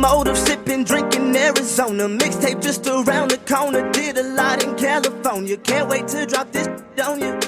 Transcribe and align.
A 0.00 0.02
locomotive 0.02 0.38
sipping, 0.38 0.84
drinking 0.84 1.36
Arizona. 1.36 2.08
Mixtape 2.08 2.62
just 2.62 2.86
around 2.86 3.30
the 3.30 3.38
corner. 3.38 3.90
Did 3.92 4.18
a 4.18 4.22
lot 4.22 4.62
in 4.62 4.74
California. 4.76 5.56
Can't 5.58 5.88
wait 5.88 6.08
to 6.08 6.26
drop 6.26 6.50
this 6.52 6.68
on 7.04 7.20
you. 7.20 7.38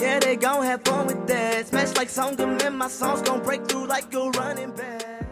Yeah, 0.00 0.18
they 0.18 0.36
gon' 0.36 0.64
have 0.64 0.82
fun 0.82 1.06
with 1.06 1.26
that. 1.28 1.68
Smash 1.68 1.96
like 1.96 2.08
Songam 2.08 2.62
and 2.64 2.76
my 2.76 2.88
songs 2.88 3.22
gon' 3.22 3.42
break 3.42 3.66
through 3.66 3.86
like 3.86 4.12
a 4.14 4.30
running 4.30 4.72
back. 4.72 5.26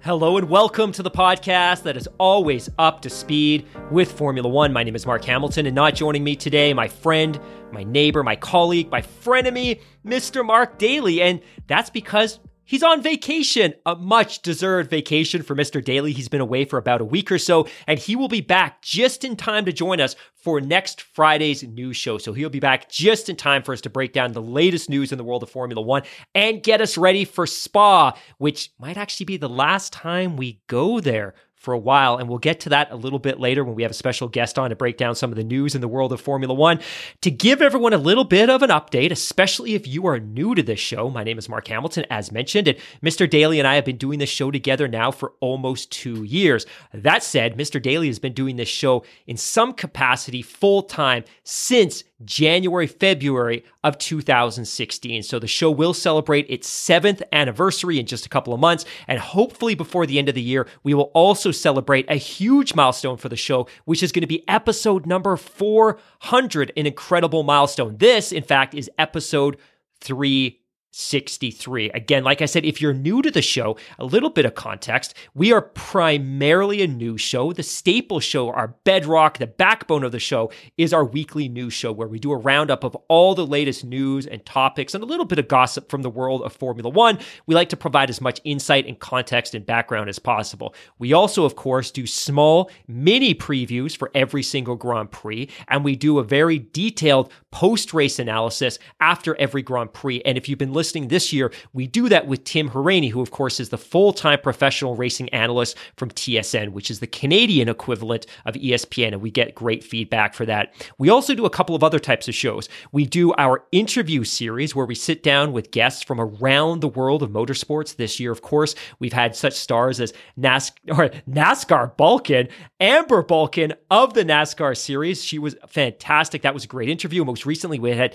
Hello 0.00 0.36
and 0.36 0.48
welcome 0.48 0.92
to 0.92 1.02
the 1.02 1.10
podcast 1.10 1.82
that 1.82 1.96
is 1.96 2.08
always 2.18 2.68
up 2.78 3.02
to 3.02 3.10
speed 3.10 3.66
with 3.90 4.12
Formula 4.12 4.48
One. 4.48 4.72
My 4.72 4.84
name 4.84 4.94
is 4.94 5.04
Mark 5.04 5.24
Hamilton, 5.24 5.66
and 5.66 5.74
not 5.74 5.96
joining 5.96 6.22
me 6.22 6.36
today, 6.36 6.72
my 6.72 6.86
friend, 6.86 7.40
my 7.72 7.82
neighbor, 7.82 8.22
my 8.22 8.36
colleague, 8.36 8.88
my 8.90 9.02
frenemy, 9.02 9.80
Mr. 10.04 10.46
Mark 10.46 10.78
Daly. 10.78 11.22
And 11.22 11.40
that's 11.66 11.90
because 11.90 12.38
He's 12.68 12.82
on 12.82 13.00
vacation, 13.00 13.74
a 13.86 13.94
much 13.94 14.42
deserved 14.42 14.90
vacation 14.90 15.44
for 15.44 15.54
Mr. 15.54 15.82
Daly. 15.82 16.10
He's 16.10 16.28
been 16.28 16.40
away 16.40 16.64
for 16.64 16.78
about 16.78 17.00
a 17.00 17.04
week 17.04 17.30
or 17.30 17.38
so, 17.38 17.68
and 17.86 17.96
he 17.96 18.16
will 18.16 18.26
be 18.26 18.40
back 18.40 18.82
just 18.82 19.22
in 19.22 19.36
time 19.36 19.64
to 19.66 19.72
join 19.72 20.00
us 20.00 20.16
for 20.34 20.60
next 20.60 21.02
Friday's 21.02 21.62
news 21.62 21.96
show. 21.96 22.18
So 22.18 22.32
he'll 22.32 22.50
be 22.50 22.58
back 22.58 22.90
just 22.90 23.28
in 23.28 23.36
time 23.36 23.62
for 23.62 23.72
us 23.72 23.80
to 23.82 23.90
break 23.90 24.12
down 24.12 24.32
the 24.32 24.42
latest 24.42 24.90
news 24.90 25.12
in 25.12 25.18
the 25.18 25.22
world 25.22 25.44
of 25.44 25.50
Formula 25.50 25.80
One 25.80 26.02
and 26.34 26.60
get 26.60 26.80
us 26.80 26.98
ready 26.98 27.24
for 27.24 27.46
Spa, 27.46 28.18
which 28.38 28.70
might 28.80 28.96
actually 28.96 29.26
be 29.26 29.36
the 29.36 29.48
last 29.48 29.92
time 29.92 30.36
we 30.36 30.60
go 30.66 30.98
there 30.98 31.34
for 31.66 31.74
a 31.74 31.78
while. 31.78 32.16
And 32.16 32.28
we'll 32.28 32.38
get 32.38 32.60
to 32.60 32.68
that 32.68 32.92
a 32.92 32.96
little 32.96 33.18
bit 33.18 33.40
later 33.40 33.64
when 33.64 33.74
we 33.74 33.82
have 33.82 33.90
a 33.90 33.94
special 33.94 34.28
guest 34.28 34.56
on 34.56 34.70
to 34.70 34.76
break 34.76 34.96
down 34.96 35.16
some 35.16 35.32
of 35.32 35.36
the 35.36 35.42
news 35.42 35.74
in 35.74 35.80
the 35.80 35.88
world 35.88 36.12
of 36.12 36.20
Formula 36.20 36.54
One. 36.54 36.78
To 37.22 37.30
give 37.30 37.60
everyone 37.60 37.92
a 37.92 37.98
little 37.98 38.22
bit 38.22 38.48
of 38.48 38.62
an 38.62 38.70
update, 38.70 39.10
especially 39.10 39.74
if 39.74 39.84
you 39.84 40.06
are 40.06 40.20
new 40.20 40.54
to 40.54 40.62
this 40.62 40.78
show, 40.78 41.10
my 41.10 41.24
name 41.24 41.38
is 41.38 41.48
Mark 41.48 41.66
Hamilton, 41.66 42.06
as 42.08 42.30
mentioned, 42.30 42.68
and 42.68 42.78
Mr. 43.02 43.28
Daly 43.28 43.58
and 43.58 43.66
I 43.66 43.74
have 43.74 43.84
been 43.84 43.96
doing 43.96 44.20
this 44.20 44.30
show 44.30 44.52
together 44.52 44.86
now 44.86 45.10
for 45.10 45.32
almost 45.40 45.90
two 45.90 46.22
years. 46.22 46.66
That 46.94 47.24
said, 47.24 47.58
Mr. 47.58 47.82
Daly 47.82 48.06
has 48.06 48.20
been 48.20 48.32
doing 48.32 48.54
this 48.54 48.68
show 48.68 49.04
in 49.26 49.36
some 49.36 49.72
capacity 49.72 50.42
full 50.42 50.84
time 50.84 51.24
since 51.42 52.04
January, 52.24 52.86
February 52.86 53.64
of 53.84 53.98
2016. 53.98 55.22
So 55.22 55.38
the 55.38 55.46
show 55.46 55.70
will 55.70 55.94
celebrate 55.94 56.46
its 56.48 56.68
seventh 56.68 57.22
anniversary 57.32 57.98
in 57.98 58.06
just 58.06 58.26
a 58.26 58.30
couple 58.30 58.54
of 58.54 58.60
months. 58.60 58.84
And 59.06 59.18
hopefully 59.18 59.74
before 59.74 60.06
the 60.06 60.18
end 60.18 60.28
of 60.28 60.34
the 60.34 60.42
year, 60.42 60.66
we 60.82 60.94
will 60.94 61.10
also 61.14 61.50
celebrate 61.50 62.10
a 62.10 62.16
huge 62.16 62.74
milestone 62.74 63.16
for 63.16 63.28
the 63.28 63.36
show, 63.36 63.68
which 63.84 64.02
is 64.02 64.12
going 64.12 64.22
to 64.22 64.26
be 64.26 64.48
episode 64.48 65.06
number 65.06 65.36
400, 65.36 66.72
an 66.76 66.86
incredible 66.86 67.42
milestone. 67.42 67.96
This, 67.98 68.32
in 68.32 68.42
fact, 68.42 68.74
is 68.74 68.90
episode 68.98 69.58
three 70.00 70.60
63. 70.96 71.90
Again, 71.90 72.24
like 72.24 72.40
I 72.40 72.46
said, 72.46 72.64
if 72.64 72.80
you're 72.80 72.94
new 72.94 73.20
to 73.20 73.30
the 73.30 73.42
show, 73.42 73.76
a 73.98 74.04
little 74.06 74.30
bit 74.30 74.46
of 74.46 74.54
context. 74.54 75.12
We 75.34 75.52
are 75.52 75.60
primarily 75.60 76.80
a 76.80 76.86
news 76.86 77.20
show. 77.20 77.52
The 77.52 77.62
staple 77.62 78.18
show, 78.18 78.48
our 78.48 78.68
bedrock, 78.84 79.36
the 79.36 79.46
backbone 79.46 80.04
of 80.04 80.12
the 80.12 80.18
show, 80.18 80.50
is 80.78 80.94
our 80.94 81.04
weekly 81.04 81.50
news 81.50 81.74
show 81.74 81.92
where 81.92 82.08
we 82.08 82.18
do 82.18 82.32
a 82.32 82.36
roundup 82.38 82.82
of 82.82 82.96
all 83.08 83.34
the 83.34 83.46
latest 83.46 83.84
news 83.84 84.26
and 84.26 84.44
topics 84.46 84.94
and 84.94 85.04
a 85.04 85.06
little 85.06 85.26
bit 85.26 85.38
of 85.38 85.48
gossip 85.48 85.90
from 85.90 86.00
the 86.00 86.08
world 86.08 86.40
of 86.40 86.54
Formula 86.54 86.88
One. 86.88 87.18
We 87.44 87.54
like 87.54 87.68
to 87.68 87.76
provide 87.76 88.08
as 88.08 88.22
much 88.22 88.40
insight 88.44 88.86
and 88.86 88.98
context 88.98 89.54
and 89.54 89.66
background 89.66 90.08
as 90.08 90.18
possible. 90.18 90.74
We 90.98 91.12
also, 91.12 91.44
of 91.44 91.56
course, 91.56 91.90
do 91.90 92.06
small 92.06 92.70
mini 92.88 93.34
previews 93.34 93.94
for 93.94 94.10
every 94.14 94.42
single 94.42 94.76
Grand 94.76 95.10
Prix, 95.10 95.50
and 95.68 95.84
we 95.84 95.94
do 95.94 96.18
a 96.18 96.24
very 96.24 96.58
detailed 96.58 97.30
post 97.50 97.92
race 97.92 98.18
analysis 98.18 98.78
after 99.00 99.36
every 99.36 99.60
Grand 99.60 99.92
Prix. 99.92 100.22
And 100.24 100.38
if 100.38 100.48
you've 100.48 100.58
been 100.58 100.72
listening, 100.72 100.85
listening 100.86 101.08
this 101.08 101.32
year, 101.32 101.50
we 101.72 101.88
do 101.88 102.08
that 102.08 102.28
with 102.28 102.44
Tim 102.44 102.70
Hauraney, 102.70 103.10
who, 103.10 103.20
of 103.20 103.32
course, 103.32 103.58
is 103.58 103.70
the 103.70 103.76
full 103.78 104.12
time 104.12 104.38
professional 104.40 104.94
racing 104.94 105.28
analyst 105.30 105.76
from 105.96 106.10
TSN, 106.10 106.68
which 106.68 106.92
is 106.92 107.00
the 107.00 107.08
Canadian 107.08 107.68
equivalent 107.68 108.24
of 108.44 108.54
ESPN. 108.54 109.08
And 109.08 109.20
we 109.20 109.32
get 109.32 109.56
great 109.56 109.82
feedback 109.82 110.32
for 110.32 110.46
that. 110.46 110.72
We 110.96 111.08
also 111.08 111.34
do 111.34 111.44
a 111.44 111.50
couple 111.50 111.74
of 111.74 111.82
other 111.82 111.98
types 111.98 112.28
of 112.28 112.36
shows. 112.36 112.68
We 112.92 113.04
do 113.04 113.34
our 113.34 113.64
interview 113.72 114.22
series 114.22 114.76
where 114.76 114.86
we 114.86 114.94
sit 114.94 115.24
down 115.24 115.52
with 115.52 115.72
guests 115.72 116.04
from 116.04 116.20
around 116.20 116.82
the 116.82 116.88
world 116.88 117.24
of 117.24 117.30
motorsports. 117.30 117.96
This 117.96 118.20
year, 118.20 118.30
of 118.30 118.42
course, 118.42 118.76
we've 119.00 119.12
had 119.12 119.34
such 119.34 119.54
stars 119.54 120.00
as 120.00 120.12
NAS- 120.36 120.70
NASCAR 120.86 121.96
Balkcom, 121.96 122.48
Amber 122.78 123.24
Balkcom 123.24 123.74
of 123.90 124.14
the 124.14 124.24
NASCAR 124.24 124.76
series. 124.76 125.24
She 125.24 125.40
was 125.40 125.56
fantastic. 125.66 126.42
That 126.42 126.54
was 126.54 126.62
a 126.62 126.68
great 126.68 126.88
interview. 126.88 127.24
Most 127.24 127.44
recently, 127.44 127.80
we 127.80 127.90
had 127.90 128.14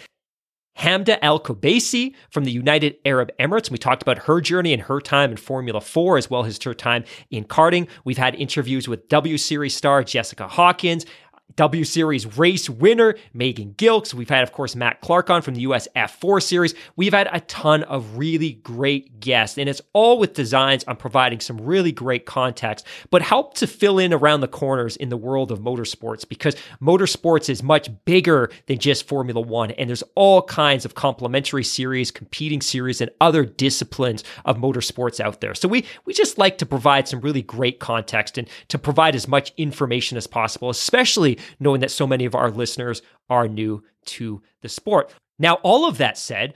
Hamda 0.77 1.17
El 1.21 1.39
Qubaisi 1.39 2.13
from 2.29 2.43
the 2.43 2.51
United 2.51 2.95
Arab 3.05 3.31
Emirates. 3.39 3.69
We 3.69 3.77
talked 3.77 4.01
about 4.01 4.19
her 4.19 4.41
journey 4.41 4.73
and 4.73 4.81
her 4.83 4.99
time 4.99 5.31
in 5.31 5.37
Formula 5.37 5.81
4, 5.81 6.17
as 6.17 6.29
well 6.29 6.45
as 6.45 6.61
her 6.63 6.73
time 6.73 7.03
in 7.29 7.45
karting. 7.45 7.87
We've 8.03 8.17
had 8.17 8.35
interviews 8.35 8.87
with 8.87 9.07
W 9.09 9.37
Series 9.37 9.75
star 9.75 10.03
Jessica 10.03 10.47
Hawkins, 10.47 11.05
W 11.55 11.83
Series 11.83 12.37
race 12.37 12.69
winner 12.69 13.15
Megan 13.33 13.73
Gilkes. 13.73 14.13
We've 14.13 14.29
had, 14.29 14.43
of 14.43 14.51
course, 14.51 14.75
Matt 14.75 15.01
Clark 15.01 15.29
on 15.29 15.41
from 15.41 15.55
the 15.55 15.61
US 15.61 15.87
F4 15.95 16.41
Series. 16.41 16.73
We've 16.95 17.13
had 17.13 17.29
a 17.31 17.41
ton 17.41 17.83
of 17.83 18.17
really 18.17 18.53
great 18.53 19.19
guests, 19.19 19.57
and 19.57 19.69
it's 19.69 19.81
all 19.93 20.19
with 20.19 20.33
designs 20.33 20.83
on 20.85 20.95
providing 20.95 21.39
some 21.39 21.59
really 21.59 21.91
great 21.91 22.25
context, 22.25 22.85
but 23.09 23.21
help 23.21 23.55
to 23.55 23.67
fill 23.67 23.99
in 23.99 24.13
around 24.13 24.41
the 24.41 24.47
corners 24.47 24.95
in 24.95 25.09
the 25.09 25.17
world 25.17 25.51
of 25.51 25.59
motorsports 25.59 26.27
because 26.27 26.55
motorsports 26.81 27.49
is 27.49 27.61
much 27.63 27.89
bigger 28.05 28.49
than 28.67 28.77
just 28.77 29.07
Formula 29.07 29.41
One, 29.41 29.71
and 29.71 29.89
there's 29.89 30.03
all 30.15 30.41
kinds 30.43 30.85
of 30.85 30.95
complementary 30.95 31.63
series, 31.63 32.11
competing 32.11 32.61
series, 32.61 33.01
and 33.01 33.11
other 33.19 33.45
disciplines 33.45 34.23
of 34.45 34.57
motorsports 34.57 35.19
out 35.19 35.41
there. 35.41 35.53
So 35.55 35.67
we 35.67 35.85
we 36.05 36.13
just 36.13 36.37
like 36.37 36.57
to 36.59 36.65
provide 36.65 37.07
some 37.07 37.21
really 37.21 37.41
great 37.41 37.79
context 37.79 38.37
and 38.37 38.47
to 38.69 38.79
provide 38.79 39.15
as 39.15 39.27
much 39.27 39.53
information 39.57 40.17
as 40.17 40.27
possible, 40.27 40.69
especially 40.69 41.37
knowing 41.59 41.81
that 41.81 41.91
so 41.91 42.07
many 42.07 42.25
of 42.25 42.35
our 42.35 42.51
listeners 42.51 43.01
are 43.29 43.47
new 43.47 43.83
to 44.05 44.41
the 44.61 44.69
sport. 44.69 45.13
Now, 45.39 45.55
all 45.63 45.87
of 45.87 45.97
that 45.97 46.17
said, 46.17 46.53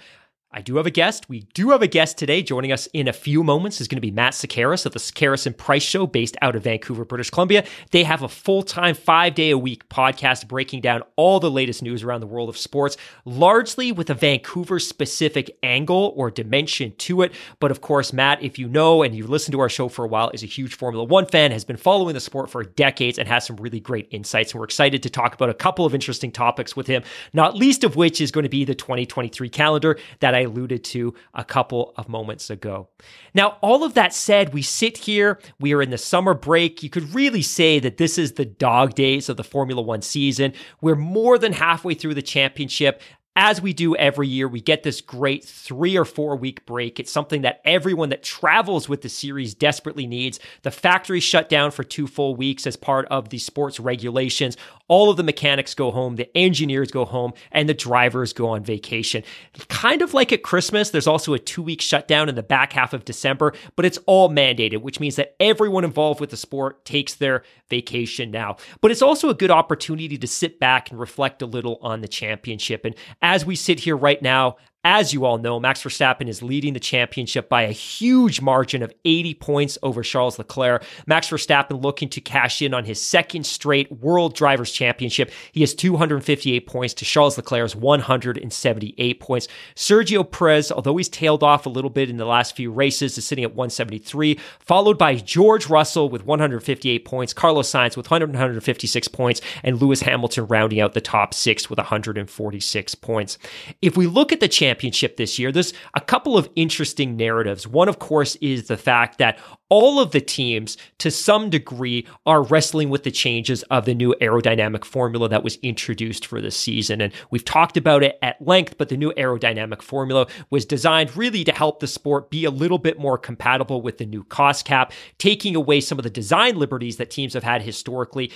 I 0.57 0.61
do 0.61 0.77
have 0.77 0.85
a 0.85 0.91
guest. 0.91 1.27
We 1.27 1.41
do 1.53 1.71
have 1.71 1.81
a 1.81 1.87
guest 1.87 2.17
today 2.17 2.41
joining 2.41 2.71
us 2.71 2.87
in 2.93 3.09
a 3.09 3.13
few 3.13 3.43
moments 3.43 3.81
is 3.81 3.89
going 3.89 3.97
to 3.97 4.01
be 4.01 4.09
Matt 4.09 4.31
Sekeres 4.31 4.85
of 4.85 4.93
the 4.93 4.99
Sekeres 4.99 5.45
and 5.45 5.57
Price 5.57 5.83
Show 5.83 6.07
based 6.07 6.37
out 6.41 6.55
of 6.55 6.63
Vancouver, 6.63 7.03
British 7.03 7.29
Columbia. 7.29 7.65
They 7.91 8.05
have 8.05 8.21
a 8.21 8.29
full-time 8.29 8.95
5-day 8.95 9.49
a 9.49 9.57
week 9.57 9.89
podcast 9.89 10.47
breaking 10.47 10.79
down 10.79 11.03
all 11.17 11.41
the 11.41 11.51
latest 11.51 11.83
news 11.83 12.03
around 12.03 12.21
the 12.21 12.27
world 12.27 12.47
of 12.47 12.57
sports, 12.57 12.95
largely 13.25 13.91
with 13.91 14.09
a 14.09 14.13
Vancouver 14.13 14.79
specific 14.79 15.57
angle 15.61 16.13
or 16.15 16.31
dimension 16.31 16.93
to 16.99 17.21
it. 17.23 17.33
But 17.59 17.71
of 17.71 17.81
course, 17.81 18.13
Matt, 18.13 18.41
if 18.41 18.57
you 18.57 18.69
know 18.69 19.03
and 19.03 19.13
you've 19.13 19.29
listened 19.29 19.51
to 19.51 19.59
our 19.59 19.67
show 19.67 19.89
for 19.89 20.05
a 20.05 20.07
while, 20.07 20.31
is 20.33 20.41
a 20.41 20.47
huge 20.47 20.75
Formula 20.75 21.03
1 21.03 21.25
fan, 21.25 21.51
has 21.51 21.65
been 21.65 21.75
following 21.75 22.13
the 22.13 22.21
sport 22.21 22.49
for 22.49 22.63
decades 22.63 23.19
and 23.19 23.27
has 23.27 23.45
some 23.45 23.57
really 23.57 23.81
great 23.81 24.07
insights. 24.09 24.53
And 24.53 24.59
we're 24.59 24.65
excited 24.65 25.03
to 25.03 25.09
talk 25.09 25.33
about 25.33 25.49
a 25.49 25.53
couple 25.53 25.85
of 25.85 25.93
interesting 25.93 26.31
topics 26.31 26.77
with 26.77 26.87
him, 26.87 27.03
not 27.33 27.57
least 27.57 27.83
of 27.83 27.97
which 27.97 28.21
is 28.21 28.31
going 28.31 28.43
to 28.43 28.49
be 28.49 28.63
the 28.63 28.73
2023 28.73 29.49
calendar 29.49 29.99
that 30.21 30.33
I 30.33 30.44
alluded 30.45 30.85
to 30.85 31.13
a 31.33 31.43
couple 31.43 31.93
of 31.97 32.07
moments 32.07 32.49
ago. 32.49 32.87
Now, 33.33 33.57
all 33.61 33.83
of 33.83 33.95
that 33.95 34.13
said, 34.13 34.53
we 34.53 34.61
sit 34.61 34.99
here, 34.99 35.39
we 35.59 35.73
are 35.73 35.81
in 35.81 35.89
the 35.89 35.97
summer 35.97 36.33
break. 36.33 36.81
You 36.81 36.89
could 36.89 37.13
really 37.13 37.41
say 37.41 37.79
that 37.79 37.97
this 37.97 38.17
is 38.17 38.33
the 38.33 38.45
dog 38.45 38.95
days 38.95 39.27
of 39.27 39.35
the 39.35 39.43
Formula 39.43 39.81
One 39.81 40.01
season. 40.01 40.53
We're 40.79 40.95
more 40.95 41.37
than 41.37 41.51
halfway 41.51 41.95
through 41.95 42.13
the 42.13 42.21
championship 42.21 43.01
as 43.35 43.61
we 43.61 43.73
do 43.73 43.95
every 43.97 44.27
year, 44.27 44.47
we 44.47 44.61
get 44.61 44.83
this 44.83 45.01
great 45.01 45.43
three 45.43 45.97
or 45.97 46.05
four 46.05 46.37
week 46.37 46.65
break. 46.65 46.99
It's 46.99 47.11
something 47.11 47.41
that 47.41 47.61
everyone 47.65 48.09
that 48.09 48.23
travels 48.23 48.87
with 48.87 49.01
the 49.01 49.09
series 49.09 49.53
desperately 49.53 50.07
needs. 50.07 50.39
The 50.61 50.71
factory 50.71 51.19
shut 51.19 51.49
down 51.49 51.71
for 51.71 51.83
two 51.83 52.07
full 52.07 52.35
weeks 52.35 52.65
as 52.65 52.77
part 52.77 53.05
of 53.09 53.29
the 53.29 53.37
sports 53.37 53.79
regulations. 53.79 54.55
All 54.87 55.09
of 55.09 55.17
the 55.17 55.23
mechanics 55.23 55.73
go 55.73 55.91
home, 55.91 56.15
the 56.15 56.35
engineers 56.37 56.91
go 56.91 57.03
home, 57.03 57.33
and 57.51 57.67
the 57.67 57.73
drivers 57.73 58.31
go 58.31 58.49
on 58.49 58.63
vacation. 58.63 59.23
Kind 59.67 60.01
of 60.01 60.13
like 60.13 60.31
at 60.31 60.43
Christmas, 60.43 60.91
there's 60.91 61.07
also 61.07 61.33
a 61.33 61.39
two 61.39 61.61
week 61.61 61.81
shutdown 61.81 62.29
in 62.29 62.35
the 62.35 62.43
back 62.43 62.71
half 62.71 62.93
of 62.93 63.03
December, 63.03 63.53
but 63.75 63.85
it's 63.85 63.99
all 64.05 64.29
mandated, 64.29 64.81
which 64.81 64.99
means 64.99 65.17
that 65.17 65.35
everyone 65.39 65.83
involved 65.83 66.21
with 66.21 66.29
the 66.29 66.37
sport 66.37 66.85
takes 66.85 67.15
their 67.15 67.43
vacation 67.69 68.31
now. 68.31 68.57
But 68.81 68.91
it's 68.91 69.01
also 69.01 69.29
a 69.29 69.33
good 69.33 69.51
opportunity 69.51 70.17
to 70.17 70.27
sit 70.27 70.59
back 70.59 70.91
and 70.91 70.99
reflect 70.99 71.41
a 71.41 71.45
little 71.45 71.77
on 71.81 72.01
the 72.01 72.07
championship. 72.07 72.85
And 72.85 72.95
as 73.21 73.45
we 73.45 73.55
sit 73.55 73.79
here 73.79 73.97
right 73.97 74.21
now, 74.21 74.57
as 74.85 75.11
you 75.11 75.25
all 75.25 75.39
know, 75.39 75.59
Max 75.59 75.81
Verstappen 75.81 76.27
is 76.27 76.43
leading 76.43 76.73
the 76.73 76.79
championship 76.79 77.49
by 77.49 77.63
a 77.63 77.71
huge 77.71 78.39
margin 78.39 78.83
of 78.83 78.93
80 79.03 79.33
points 79.33 79.79
over 79.81 80.03
Charles 80.03 80.37
Leclerc. 80.37 80.85
Max 81.07 81.27
Verstappen 81.27 81.81
looking 81.81 82.07
to 82.09 82.21
cash 82.21 82.61
in 82.61 82.71
on 82.71 82.85
his 82.85 83.01
second 83.01 83.47
straight 83.47 83.91
World 83.91 84.35
Drivers' 84.35 84.71
Championship. 84.71 85.31
He 85.51 85.61
has 85.61 85.73
258 85.73 86.67
points 86.67 86.93
to 86.93 87.03
Charles 87.03 87.35
Leclerc's 87.35 87.75
178 87.75 89.19
points. 89.19 89.47
Sergio 89.75 90.29
Perez, 90.29 90.71
although 90.71 90.97
he's 90.97 91.09
tailed 91.09 91.41
off 91.41 91.65
a 91.65 91.69
little 91.69 91.89
bit 91.89 92.11
in 92.11 92.17
the 92.17 92.25
last 92.25 92.55
few 92.55 92.71
races, 92.71 93.17
is 93.17 93.25
sitting 93.25 93.43
at 93.43 93.55
173, 93.55 94.39
followed 94.59 94.99
by 94.99 95.15
George 95.15 95.67
Russell 95.67 96.09
with 96.09 96.27
158 96.27 97.05
points, 97.05 97.33
Carlos 97.33 97.71
Sainz 97.71 97.97
with 97.97 98.11
156 98.11 99.07
points, 99.07 99.41
and 99.63 99.81
Lewis 99.81 100.01
Hamilton 100.01 100.45
rounding 100.45 100.79
out 100.79 100.93
the 100.93 101.01
top 101.01 101.33
six 101.33 101.71
with 101.71 101.79
146 101.79 102.93
points. 102.95 103.39
If 103.81 103.97
we 103.97 104.05
look 104.05 104.31
at 104.31 104.39
the 104.39 104.47
championship, 104.47 104.74
championship 104.75 105.15
this 105.15 105.39
year, 105.39 105.51
there's 105.51 105.73
a 105.93 106.01
couple 106.01 106.37
of 106.37 106.49
interesting 106.55 107.15
narratives. 107.15 107.65
One, 107.65 107.87
of 107.87 107.99
course, 107.99 108.35
is 108.37 108.67
the 108.67 108.77
fact 108.77 109.19
that 109.19 109.39
all 109.69 109.99
of 109.99 110.11
the 110.11 110.21
teams, 110.21 110.77
to 110.99 111.09
some 111.09 111.49
degree, 111.49 112.05
are 112.25 112.43
wrestling 112.43 112.89
with 112.89 113.03
the 113.03 113.11
changes 113.11 113.63
of 113.63 113.85
the 113.85 113.95
new 113.95 114.13
aerodynamic 114.21 114.85
formula 114.85 115.27
that 115.29 115.43
was 115.43 115.57
introduced 115.63 116.25
for 116.25 116.39
this 116.39 116.55
season. 116.55 117.01
And 117.01 117.13
we've 117.31 117.45
talked 117.45 117.77
about 117.77 118.03
it 118.03 118.19
at 118.21 118.39
length, 118.45 118.77
but 118.77 118.89
the 118.89 118.97
new 118.97 119.11
aerodynamic 119.13 119.81
formula 119.81 120.27
was 120.49 120.65
designed 120.65 121.15
really 121.17 121.43
to 121.45 121.51
help 121.51 121.79
the 121.79 121.87
sport 121.87 122.29
be 122.29 122.45
a 122.45 122.51
little 122.51 122.77
bit 122.77 122.99
more 122.99 123.17
compatible 123.17 123.81
with 123.81 123.97
the 123.97 124.05
new 124.05 124.23
cost 124.25 124.65
cap, 124.65 124.91
taking 125.17 125.55
away 125.55 125.81
some 125.81 125.97
of 125.97 126.03
the 126.03 126.09
design 126.09 126.57
liberties 126.57 126.97
that 126.97 127.09
teams 127.09 127.33
have 127.33 127.43
had 127.43 127.61
historically 127.61 128.31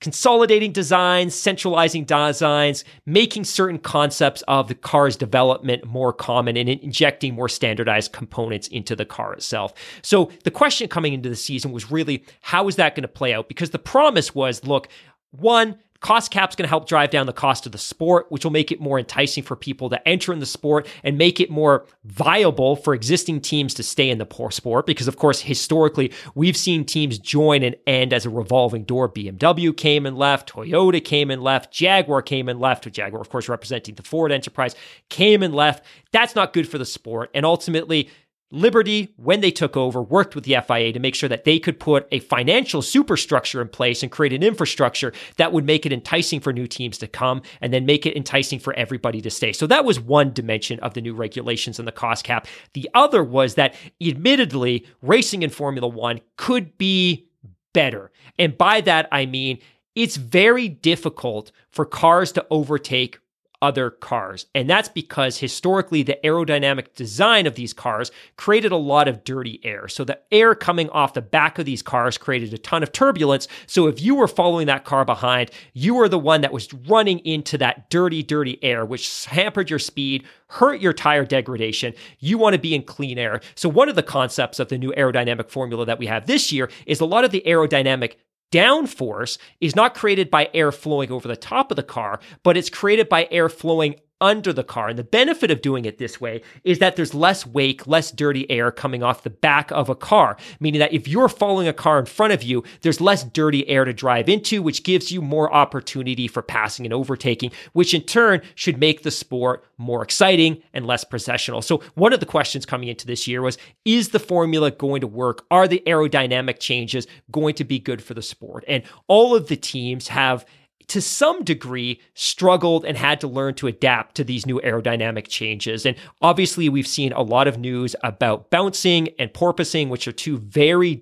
consolidating 0.00 0.72
designs, 0.72 1.34
centralizing 1.34 2.04
designs, 2.04 2.84
making 3.06 3.44
certain 3.44 3.78
concepts 3.78 4.42
of 4.42 4.68
the 4.68 4.74
car's 4.74 5.16
development 5.16 5.84
more 5.84 6.12
common 6.12 6.56
and 6.56 6.68
injecting 6.68 7.34
more 7.34 7.48
standardized 7.48 8.12
components 8.12 8.68
into 8.68 8.94
the 8.94 9.04
car 9.06 9.32
itself. 9.32 9.72
So 10.02 10.30
the 10.44 10.50
question 10.50 10.88
coming 10.88 11.12
into 11.12 11.28
the 11.28 11.36
season 11.36 11.72
was 11.72 11.90
really 11.90 12.24
how 12.42 12.68
is 12.68 12.76
that 12.76 12.94
going 12.94 13.02
to 13.02 13.08
play 13.08 13.32
out? 13.32 13.48
Because 13.48 13.70
the 13.70 13.78
promise 13.78 14.34
was 14.34 14.64
look, 14.64 14.88
one, 15.30 15.78
Cost 16.06 16.30
cap's 16.30 16.54
going 16.54 16.62
to 16.62 16.68
help 16.68 16.86
drive 16.86 17.10
down 17.10 17.26
the 17.26 17.32
cost 17.32 17.66
of 17.66 17.72
the 17.72 17.78
sport, 17.78 18.26
which 18.28 18.44
will 18.44 18.52
make 18.52 18.70
it 18.70 18.80
more 18.80 18.96
enticing 18.96 19.42
for 19.42 19.56
people 19.56 19.90
to 19.90 20.08
enter 20.08 20.32
in 20.32 20.38
the 20.38 20.46
sport 20.46 20.86
and 21.02 21.18
make 21.18 21.40
it 21.40 21.50
more 21.50 21.84
viable 22.04 22.76
for 22.76 22.94
existing 22.94 23.40
teams 23.40 23.74
to 23.74 23.82
stay 23.82 24.08
in 24.08 24.18
the 24.18 24.48
sport. 24.50 24.86
Because, 24.86 25.08
of 25.08 25.16
course, 25.16 25.40
historically, 25.40 26.12
we've 26.36 26.56
seen 26.56 26.84
teams 26.84 27.18
join 27.18 27.64
and 27.64 27.74
end 27.88 28.12
as 28.12 28.24
a 28.24 28.30
revolving 28.30 28.84
door. 28.84 29.08
BMW 29.08 29.76
came 29.76 30.06
and 30.06 30.16
left, 30.16 30.52
Toyota 30.52 31.04
came 31.04 31.28
and 31.28 31.42
left, 31.42 31.72
Jaguar 31.72 32.22
came 32.22 32.48
and 32.48 32.60
left, 32.60 32.88
Jaguar, 32.88 33.20
of 33.20 33.28
course, 33.28 33.48
representing 33.48 33.96
the 33.96 34.04
Ford 34.04 34.30
enterprise, 34.30 34.76
came 35.08 35.42
and 35.42 35.56
left. 35.56 35.84
That's 36.12 36.36
not 36.36 36.52
good 36.52 36.68
for 36.68 36.78
the 36.78 36.84
sport. 36.84 37.32
And 37.34 37.44
ultimately, 37.44 38.10
Liberty, 38.52 39.12
when 39.16 39.40
they 39.40 39.50
took 39.50 39.76
over, 39.76 40.00
worked 40.00 40.36
with 40.36 40.44
the 40.44 40.56
FIA 40.66 40.92
to 40.92 41.00
make 41.00 41.16
sure 41.16 41.28
that 41.28 41.44
they 41.44 41.58
could 41.58 41.80
put 41.80 42.06
a 42.12 42.20
financial 42.20 42.80
superstructure 42.80 43.60
in 43.60 43.68
place 43.68 44.02
and 44.02 44.12
create 44.12 44.32
an 44.32 44.44
infrastructure 44.44 45.12
that 45.36 45.52
would 45.52 45.66
make 45.66 45.84
it 45.84 45.92
enticing 45.92 46.38
for 46.38 46.52
new 46.52 46.68
teams 46.68 46.96
to 46.98 47.08
come 47.08 47.42
and 47.60 47.72
then 47.72 47.84
make 47.84 48.06
it 48.06 48.16
enticing 48.16 48.60
for 48.60 48.72
everybody 48.74 49.20
to 49.20 49.30
stay. 49.30 49.52
So 49.52 49.66
that 49.66 49.84
was 49.84 49.98
one 49.98 50.32
dimension 50.32 50.78
of 50.80 50.94
the 50.94 51.00
new 51.00 51.14
regulations 51.14 51.80
and 51.80 51.88
the 51.88 51.92
cost 51.92 52.24
cap. 52.24 52.46
The 52.74 52.88
other 52.94 53.24
was 53.24 53.56
that, 53.56 53.74
admittedly, 54.00 54.86
racing 55.02 55.42
in 55.42 55.50
Formula 55.50 55.88
One 55.88 56.20
could 56.36 56.78
be 56.78 57.26
better. 57.74 58.12
And 58.38 58.56
by 58.56 58.80
that, 58.82 59.08
I 59.10 59.26
mean 59.26 59.58
it's 59.96 60.16
very 60.16 60.68
difficult 60.68 61.50
for 61.70 61.84
cars 61.84 62.30
to 62.32 62.46
overtake 62.50 63.18
other 63.62 63.90
cars. 63.90 64.46
And 64.54 64.68
that's 64.68 64.88
because 64.88 65.38
historically, 65.38 66.02
the 66.02 66.18
aerodynamic 66.24 66.94
design 66.94 67.46
of 67.46 67.54
these 67.54 67.72
cars 67.72 68.10
created 68.36 68.72
a 68.72 68.76
lot 68.76 69.08
of 69.08 69.24
dirty 69.24 69.60
air. 69.64 69.88
So 69.88 70.04
the 70.04 70.18
air 70.30 70.54
coming 70.54 70.88
off 70.90 71.14
the 71.14 71.22
back 71.22 71.58
of 71.58 71.66
these 71.66 71.82
cars 71.82 72.18
created 72.18 72.52
a 72.54 72.58
ton 72.58 72.82
of 72.82 72.92
turbulence. 72.92 73.48
So 73.66 73.86
if 73.86 74.00
you 74.00 74.14
were 74.14 74.28
following 74.28 74.66
that 74.66 74.84
car 74.84 75.04
behind, 75.04 75.50
you 75.72 75.94
were 75.94 76.08
the 76.08 76.18
one 76.18 76.40
that 76.42 76.52
was 76.52 76.72
running 76.72 77.18
into 77.20 77.58
that 77.58 77.90
dirty, 77.90 78.22
dirty 78.22 78.62
air, 78.62 78.84
which 78.84 79.24
hampered 79.26 79.70
your 79.70 79.78
speed, 79.78 80.24
hurt 80.48 80.80
your 80.80 80.92
tire 80.92 81.24
degradation. 81.24 81.94
You 82.18 82.38
want 82.38 82.54
to 82.54 82.60
be 82.60 82.74
in 82.74 82.82
clean 82.82 83.18
air. 83.18 83.40
So 83.54 83.68
one 83.68 83.88
of 83.88 83.96
the 83.96 84.02
concepts 84.02 84.58
of 84.60 84.68
the 84.68 84.78
new 84.78 84.92
aerodynamic 84.92 85.50
formula 85.50 85.84
that 85.86 85.98
we 85.98 86.06
have 86.06 86.26
this 86.26 86.52
year 86.52 86.70
is 86.86 87.00
a 87.00 87.04
lot 87.04 87.24
of 87.24 87.30
the 87.30 87.42
aerodynamic 87.46 88.14
downforce 88.52 89.38
is 89.60 89.76
not 89.76 89.94
created 89.94 90.30
by 90.30 90.48
air 90.54 90.72
flowing 90.72 91.10
over 91.10 91.28
the 91.28 91.36
top 91.36 91.70
of 91.70 91.76
the 91.76 91.82
car, 91.82 92.20
but 92.42 92.56
it's 92.56 92.70
created 92.70 93.08
by 93.08 93.28
air 93.30 93.48
flowing 93.48 93.96
under 94.20 94.52
the 94.52 94.64
car. 94.64 94.88
And 94.88 94.98
the 94.98 95.04
benefit 95.04 95.50
of 95.50 95.60
doing 95.60 95.84
it 95.84 95.98
this 95.98 96.20
way 96.20 96.42
is 96.64 96.78
that 96.78 96.96
there's 96.96 97.14
less 97.14 97.46
wake, 97.46 97.86
less 97.86 98.10
dirty 98.10 98.50
air 98.50 98.70
coming 98.70 99.02
off 99.02 99.22
the 99.22 99.30
back 99.30 99.70
of 99.70 99.88
a 99.88 99.94
car, 99.94 100.36
meaning 100.60 100.78
that 100.78 100.92
if 100.92 101.06
you're 101.06 101.28
following 101.28 101.68
a 101.68 101.72
car 101.72 101.98
in 101.98 102.06
front 102.06 102.32
of 102.32 102.42
you, 102.42 102.64
there's 102.82 103.00
less 103.00 103.24
dirty 103.24 103.68
air 103.68 103.84
to 103.84 103.92
drive 103.92 104.28
into, 104.28 104.62
which 104.62 104.84
gives 104.84 105.12
you 105.12 105.20
more 105.20 105.52
opportunity 105.52 106.28
for 106.28 106.42
passing 106.42 106.86
and 106.86 106.94
overtaking, 106.94 107.50
which 107.72 107.92
in 107.92 108.02
turn 108.02 108.40
should 108.54 108.78
make 108.78 109.02
the 109.02 109.10
sport 109.10 109.64
more 109.78 110.02
exciting 110.02 110.62
and 110.72 110.86
less 110.86 111.04
processional. 111.04 111.60
So, 111.60 111.82
one 111.94 112.12
of 112.12 112.20
the 112.20 112.26
questions 112.26 112.64
coming 112.64 112.88
into 112.88 113.06
this 113.06 113.26
year 113.26 113.42
was 113.42 113.58
Is 113.84 114.10
the 114.10 114.18
formula 114.18 114.70
going 114.70 115.02
to 115.02 115.06
work? 115.06 115.44
Are 115.50 115.68
the 115.68 115.82
aerodynamic 115.86 116.58
changes 116.58 117.06
going 117.30 117.54
to 117.56 117.64
be 117.64 117.78
good 117.78 118.02
for 118.02 118.14
the 118.14 118.22
sport? 118.22 118.64
And 118.66 118.82
all 119.08 119.34
of 119.34 119.48
the 119.48 119.56
teams 119.56 120.08
have 120.08 120.46
to 120.88 121.00
some 121.00 121.42
degree 121.42 122.00
struggled 122.14 122.84
and 122.84 122.96
had 122.96 123.20
to 123.20 123.28
learn 123.28 123.54
to 123.54 123.66
adapt 123.66 124.14
to 124.16 124.24
these 124.24 124.46
new 124.46 124.60
aerodynamic 124.60 125.28
changes. 125.28 125.84
And 125.84 125.96
obviously, 126.22 126.68
we've 126.68 126.86
seen 126.86 127.12
a 127.12 127.22
lot 127.22 127.48
of 127.48 127.58
news 127.58 127.96
about 128.02 128.50
bouncing 128.50 129.08
and 129.18 129.32
porpoising, 129.32 129.88
which 129.88 130.06
are 130.06 130.12
two 130.12 130.38
very 130.38 130.94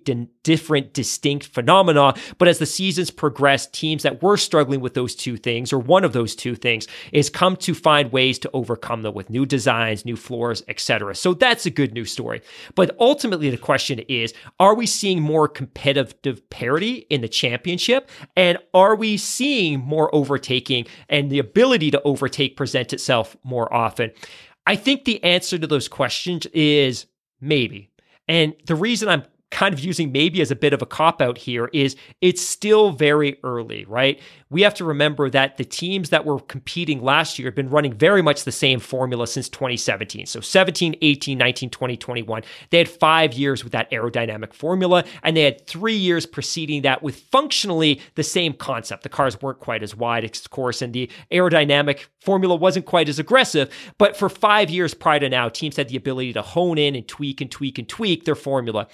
different, 0.44 0.92
distinct 0.92 1.46
phenomena. 1.46 2.14
But 2.38 2.46
as 2.46 2.58
the 2.60 2.66
seasons 2.66 3.10
progress, 3.10 3.66
teams 3.66 4.04
that 4.04 4.22
were 4.22 4.36
struggling 4.36 4.80
with 4.80 4.94
those 4.94 5.16
two 5.16 5.36
things, 5.36 5.72
or 5.72 5.78
one 5.80 6.04
of 6.04 6.12
those 6.12 6.36
two 6.36 6.54
things, 6.54 6.86
is 7.12 7.28
come 7.28 7.56
to 7.56 7.74
find 7.74 8.12
ways 8.12 8.38
to 8.40 8.50
overcome 8.52 9.02
them 9.02 9.14
with 9.14 9.30
new 9.30 9.44
designs, 9.44 10.04
new 10.04 10.16
floors, 10.16 10.62
etc. 10.68 11.16
So 11.16 11.34
that's 11.34 11.66
a 11.66 11.70
good 11.70 11.92
news 11.92 12.12
story. 12.12 12.42
But 12.76 12.96
ultimately, 13.00 13.50
the 13.50 13.56
question 13.56 13.98
is: 14.00 14.32
Are 14.60 14.76
we 14.76 14.86
seeing 14.86 15.20
more 15.20 15.48
competitive 15.48 16.48
parity 16.50 17.06
in 17.10 17.20
the 17.22 17.28
championship, 17.28 18.08
and 18.36 18.58
are 18.72 18.94
we 18.94 19.16
seeing 19.16 19.80
more 19.80 20.14
overtaking 20.14 20.86
and 21.08 21.30
the 21.30 21.40
ability 21.40 21.90
to 21.90 22.02
overtake 22.02 22.56
present 22.56 22.92
itself 22.92 23.36
more 23.42 23.72
often? 23.74 24.12
I 24.66 24.76
think 24.76 25.04
the 25.04 25.22
answer 25.24 25.58
to 25.58 25.66
those 25.66 25.88
questions 25.88 26.46
is 26.46 27.06
maybe. 27.40 27.90
And 28.28 28.54
the 28.66 28.74
reason 28.74 29.08
I'm 29.08 29.24
kind 29.54 29.72
of 29.72 29.78
using 29.78 30.10
maybe 30.10 30.42
as 30.42 30.50
a 30.50 30.56
bit 30.56 30.72
of 30.72 30.82
a 30.82 30.86
cop 30.86 31.22
out 31.22 31.38
here 31.38 31.70
is 31.72 31.94
it's 32.20 32.42
still 32.42 32.90
very 32.90 33.38
early, 33.44 33.84
right? 33.84 34.20
We 34.50 34.62
have 34.62 34.74
to 34.74 34.84
remember 34.84 35.30
that 35.30 35.58
the 35.58 35.64
teams 35.64 36.10
that 36.10 36.24
were 36.24 36.40
competing 36.40 37.00
last 37.00 37.38
year 37.38 37.46
have 37.46 37.54
been 37.54 37.70
running 37.70 37.92
very 37.92 38.20
much 38.20 38.42
the 38.42 38.52
same 38.52 38.80
formula 38.80 39.28
since 39.28 39.48
2017. 39.48 40.26
So 40.26 40.40
17, 40.40 40.96
18, 41.00 41.38
19, 41.38 41.70
20, 41.70 41.96
21. 41.96 42.42
They 42.70 42.78
had 42.78 42.88
five 42.88 43.32
years 43.32 43.62
with 43.62 43.72
that 43.72 43.88
aerodynamic 43.92 44.52
formula, 44.52 45.04
and 45.22 45.36
they 45.36 45.44
had 45.44 45.64
three 45.68 45.96
years 45.96 46.26
preceding 46.26 46.82
that 46.82 47.04
with 47.04 47.16
functionally 47.16 48.00
the 48.16 48.24
same 48.24 48.54
concept. 48.54 49.04
The 49.04 49.08
cars 49.08 49.40
weren't 49.40 49.60
quite 49.60 49.84
as 49.84 49.94
wide, 49.94 50.24
of 50.24 50.50
course, 50.50 50.82
and 50.82 50.92
the 50.92 51.08
aerodynamic 51.30 52.06
formula 52.20 52.56
wasn't 52.56 52.86
quite 52.86 53.08
as 53.08 53.20
aggressive. 53.20 53.70
But 53.98 54.16
for 54.16 54.28
five 54.28 54.68
years 54.68 54.94
prior 54.94 55.20
to 55.20 55.28
now, 55.28 55.48
teams 55.48 55.76
had 55.76 55.88
the 55.88 55.96
ability 55.96 56.32
to 56.32 56.42
hone 56.42 56.76
in 56.76 56.96
and 56.96 57.06
tweak 57.06 57.40
and 57.40 57.50
tweak 57.50 57.78
and 57.78 57.88
tweak 57.88 58.24
their 58.24 58.34
formula. 58.34 58.88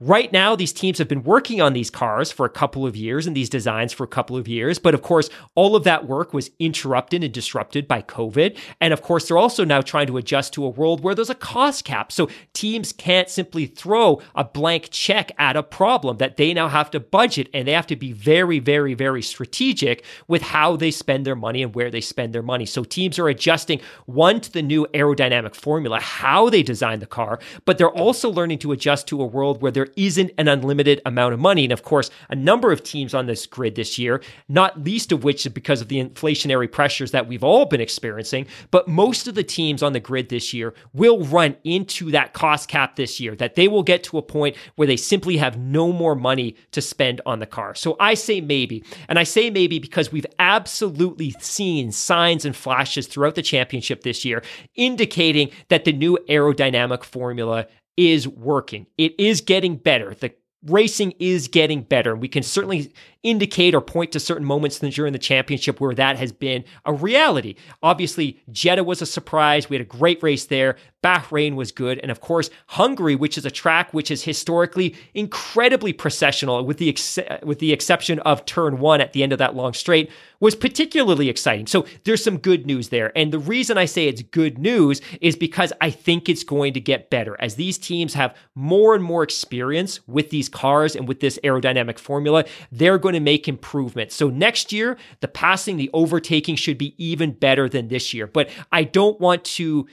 Right 0.00 0.32
now, 0.32 0.56
these 0.56 0.72
teams 0.72 0.98
have 0.98 1.06
been 1.06 1.22
working 1.22 1.60
on 1.60 1.72
these 1.72 1.88
cars 1.88 2.32
for 2.32 2.44
a 2.44 2.50
couple 2.50 2.84
of 2.84 2.96
years 2.96 3.28
and 3.28 3.36
these 3.36 3.48
designs 3.48 3.92
for 3.92 4.02
a 4.02 4.08
couple 4.08 4.36
of 4.36 4.48
years. 4.48 4.80
But 4.80 4.92
of 4.92 5.02
course, 5.02 5.30
all 5.54 5.76
of 5.76 5.84
that 5.84 6.08
work 6.08 6.34
was 6.34 6.50
interrupted 6.58 7.22
and 7.22 7.32
disrupted 7.32 7.86
by 7.86 8.02
COVID. 8.02 8.58
And 8.80 8.92
of 8.92 9.02
course, 9.02 9.28
they're 9.28 9.38
also 9.38 9.64
now 9.64 9.80
trying 9.82 10.08
to 10.08 10.16
adjust 10.16 10.52
to 10.54 10.64
a 10.64 10.68
world 10.68 11.04
where 11.04 11.14
there's 11.14 11.30
a 11.30 11.34
cost 11.36 11.84
cap. 11.84 12.10
So 12.10 12.28
teams 12.54 12.92
can't 12.92 13.30
simply 13.30 13.66
throw 13.66 14.20
a 14.34 14.42
blank 14.42 14.88
check 14.90 15.30
at 15.38 15.56
a 15.56 15.62
problem 15.62 16.16
that 16.16 16.38
they 16.38 16.52
now 16.52 16.66
have 16.66 16.90
to 16.90 16.98
budget 16.98 17.48
and 17.54 17.68
they 17.68 17.72
have 17.72 17.86
to 17.86 17.96
be 17.96 18.10
very, 18.10 18.58
very, 18.58 18.94
very 18.94 19.22
strategic 19.22 20.04
with 20.26 20.42
how 20.42 20.74
they 20.74 20.90
spend 20.90 21.24
their 21.24 21.36
money 21.36 21.62
and 21.62 21.72
where 21.72 21.92
they 21.92 22.00
spend 22.00 22.34
their 22.34 22.42
money. 22.42 22.66
So 22.66 22.82
teams 22.82 23.16
are 23.20 23.28
adjusting 23.28 23.80
one 24.06 24.40
to 24.40 24.52
the 24.52 24.62
new 24.62 24.88
aerodynamic 24.92 25.54
formula, 25.54 26.00
how 26.00 26.50
they 26.50 26.64
design 26.64 26.98
the 26.98 27.06
car, 27.06 27.38
but 27.64 27.78
they're 27.78 27.88
also 27.88 28.28
learning 28.28 28.58
to 28.58 28.72
adjust 28.72 29.06
to 29.06 29.22
a 29.22 29.26
world 29.26 29.62
where 29.62 29.83
there 29.84 29.92
isn't 29.96 30.30
an 30.38 30.48
unlimited 30.48 31.02
amount 31.04 31.34
of 31.34 31.40
money. 31.40 31.64
And 31.64 31.72
of 31.72 31.82
course, 31.82 32.10
a 32.30 32.34
number 32.34 32.72
of 32.72 32.82
teams 32.82 33.12
on 33.12 33.26
this 33.26 33.46
grid 33.46 33.74
this 33.74 33.98
year, 33.98 34.22
not 34.48 34.82
least 34.82 35.12
of 35.12 35.24
which 35.24 35.44
is 35.44 35.52
because 35.52 35.82
of 35.82 35.88
the 35.88 36.02
inflationary 36.02 36.70
pressures 36.70 37.10
that 37.10 37.28
we've 37.28 37.44
all 37.44 37.66
been 37.66 37.82
experiencing, 37.82 38.46
but 38.70 38.88
most 38.88 39.28
of 39.28 39.34
the 39.34 39.42
teams 39.42 39.82
on 39.82 39.92
the 39.92 40.00
grid 40.00 40.30
this 40.30 40.54
year 40.54 40.72
will 40.94 41.22
run 41.24 41.56
into 41.64 42.10
that 42.12 42.32
cost 42.32 42.68
cap 42.68 42.96
this 42.96 43.20
year, 43.20 43.36
that 43.36 43.56
they 43.56 43.68
will 43.68 43.82
get 43.82 44.02
to 44.04 44.16
a 44.16 44.22
point 44.22 44.56
where 44.76 44.88
they 44.88 44.96
simply 44.96 45.36
have 45.36 45.58
no 45.58 45.92
more 45.92 46.14
money 46.14 46.56
to 46.70 46.80
spend 46.80 47.20
on 47.26 47.40
the 47.40 47.46
car. 47.46 47.74
So 47.74 47.96
I 48.00 48.14
say 48.14 48.40
maybe. 48.40 48.82
And 49.08 49.18
I 49.18 49.24
say 49.24 49.50
maybe 49.50 49.78
because 49.78 50.10
we've 50.10 50.26
absolutely 50.38 51.32
seen 51.40 51.92
signs 51.92 52.46
and 52.46 52.56
flashes 52.56 53.06
throughout 53.06 53.34
the 53.34 53.42
championship 53.42 54.02
this 54.02 54.24
year 54.24 54.42
indicating 54.76 55.50
that 55.68 55.84
the 55.84 55.92
new 55.92 56.18
aerodynamic 56.28 57.04
formula 57.04 57.66
is 57.96 58.26
working. 58.28 58.86
It 58.98 59.14
is 59.18 59.40
getting 59.40 59.76
better. 59.76 60.14
The 60.14 60.34
racing 60.66 61.14
is 61.18 61.48
getting 61.48 61.82
better. 61.82 62.16
We 62.16 62.28
can 62.28 62.42
certainly 62.42 62.92
indicate 63.24 63.74
or 63.74 63.80
point 63.80 64.12
to 64.12 64.20
certain 64.20 64.44
moments 64.44 64.78
during 64.78 65.12
the 65.12 65.18
championship 65.18 65.80
where 65.80 65.94
that 65.94 66.16
has 66.16 66.30
been 66.30 66.64
a 66.84 66.92
reality. 66.92 67.56
Obviously, 67.82 68.40
Jeddah 68.52 68.84
was 68.84 69.02
a 69.02 69.06
surprise. 69.06 69.68
We 69.68 69.74
had 69.74 69.80
a 69.80 69.88
great 69.88 70.22
race 70.22 70.44
there. 70.44 70.76
Bahrain 71.02 71.54
was 71.54 71.72
good. 71.72 71.98
And 71.98 72.10
of 72.10 72.20
course, 72.20 72.48
Hungary, 72.68 73.14
which 73.14 73.36
is 73.36 73.44
a 73.44 73.50
track 73.50 73.92
which 73.92 74.10
is 74.10 74.22
historically 74.24 74.94
incredibly 75.12 75.92
processional, 75.92 76.64
with 76.64 76.78
the, 76.78 76.88
ex- 76.88 77.18
with 77.42 77.58
the 77.58 77.72
exception 77.72 78.20
of 78.20 78.44
turn 78.46 78.78
one 78.78 79.00
at 79.00 79.12
the 79.12 79.22
end 79.22 79.32
of 79.32 79.38
that 79.38 79.54
long 79.54 79.74
straight, 79.74 80.10
was 80.40 80.54
particularly 80.54 81.28
exciting. 81.28 81.66
So 81.66 81.86
there's 82.04 82.22
some 82.24 82.38
good 82.38 82.66
news 82.66 82.88
there. 82.88 83.16
And 83.16 83.32
the 83.32 83.38
reason 83.38 83.78
I 83.78 83.84
say 83.86 84.08
it's 84.08 84.22
good 84.22 84.58
news 84.58 85.00
is 85.20 85.36
because 85.36 85.72
I 85.80 85.90
think 85.90 86.28
it's 86.28 86.44
going 86.44 86.72
to 86.74 86.80
get 86.80 87.10
better 87.10 87.36
as 87.38 87.54
these 87.54 87.78
teams 87.78 88.14
have 88.14 88.34
more 88.54 88.94
and 88.94 89.04
more 89.04 89.22
experience 89.22 90.00
with 90.06 90.30
these 90.30 90.48
cars 90.48 90.96
and 90.96 91.08
with 91.08 91.20
this 91.20 91.38
aerodynamic 91.44 91.98
formula. 91.98 92.44
They're 92.72 92.98
going 92.98 93.13
to 93.14 93.20
make 93.20 93.48
improvements. 93.48 94.14
So 94.14 94.28
next 94.28 94.72
year, 94.72 94.96
the 95.20 95.28
passing, 95.28 95.76
the 95.76 95.90
overtaking 95.92 96.56
should 96.56 96.78
be 96.78 96.94
even 97.02 97.32
better 97.32 97.68
than 97.68 97.88
this 97.88 98.14
year. 98.14 98.26
But 98.26 98.50
I 98.72 98.84
don't 98.84 99.20
want 99.20 99.44
to 99.44 99.86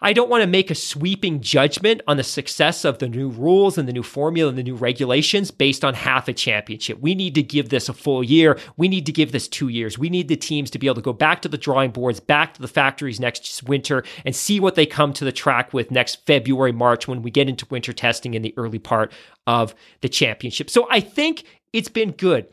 I 0.00 0.12
don't 0.12 0.30
want 0.30 0.42
to 0.42 0.46
make 0.46 0.70
a 0.70 0.76
sweeping 0.76 1.40
judgment 1.40 2.02
on 2.06 2.18
the 2.18 2.22
success 2.22 2.84
of 2.84 2.98
the 2.98 3.08
new 3.08 3.30
rules 3.30 3.76
and 3.78 3.88
the 3.88 3.92
new 3.92 4.04
formula 4.04 4.48
and 4.48 4.56
the 4.56 4.62
new 4.62 4.76
regulations 4.76 5.50
based 5.50 5.84
on 5.84 5.94
half 5.94 6.28
a 6.28 6.32
championship. 6.32 7.00
We 7.00 7.16
need 7.16 7.34
to 7.34 7.42
give 7.42 7.70
this 7.70 7.88
a 7.88 7.92
full 7.92 8.22
year. 8.22 8.60
We 8.76 8.86
need 8.86 9.06
to 9.06 9.12
give 9.12 9.32
this 9.32 9.48
two 9.48 9.66
years. 9.66 9.98
We 9.98 10.08
need 10.08 10.28
the 10.28 10.36
teams 10.36 10.70
to 10.70 10.78
be 10.78 10.86
able 10.86 10.96
to 10.96 11.00
go 11.00 11.12
back 11.12 11.42
to 11.42 11.48
the 11.48 11.58
drawing 11.58 11.90
boards, 11.90 12.20
back 12.20 12.54
to 12.54 12.62
the 12.62 12.68
factories 12.68 13.18
next 13.18 13.64
winter, 13.64 14.04
and 14.24 14.36
see 14.36 14.60
what 14.60 14.76
they 14.76 14.86
come 14.86 15.12
to 15.14 15.24
the 15.24 15.32
track 15.32 15.74
with 15.74 15.90
next 15.90 16.24
February, 16.26 16.70
March 16.70 17.08
when 17.08 17.20
we 17.20 17.32
get 17.32 17.48
into 17.48 17.66
winter 17.68 17.92
testing 17.92 18.34
in 18.34 18.42
the 18.42 18.54
early 18.56 18.78
part 18.78 19.12
of 19.48 19.74
the 20.00 20.08
championship. 20.08 20.70
So 20.70 20.86
I 20.90 21.00
think 21.00 21.42
it's 21.72 21.88
been 21.88 22.12
good. 22.12 22.48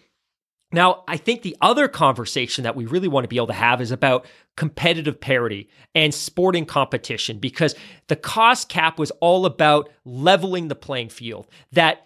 Now, 0.71 1.03
I 1.07 1.17
think 1.17 1.41
the 1.41 1.55
other 1.61 1.87
conversation 1.87 2.63
that 2.63 2.75
we 2.75 2.85
really 2.85 3.07
want 3.07 3.23
to 3.23 3.29
be 3.29 3.37
able 3.37 3.47
to 3.47 3.53
have 3.53 3.81
is 3.81 3.91
about 3.91 4.25
competitive 4.57 5.19
parity 5.21 5.69
and 5.93 6.13
sporting 6.13 6.65
competition 6.65 7.39
because 7.39 7.75
the 8.07 8.15
cost 8.15 8.67
cap 8.67 8.99
was 8.99 9.11
all 9.21 9.45
about 9.45 9.89
leveling 10.03 10.67
the 10.67 10.75
playing 10.75 11.09
field. 11.09 11.47
That 11.71 12.05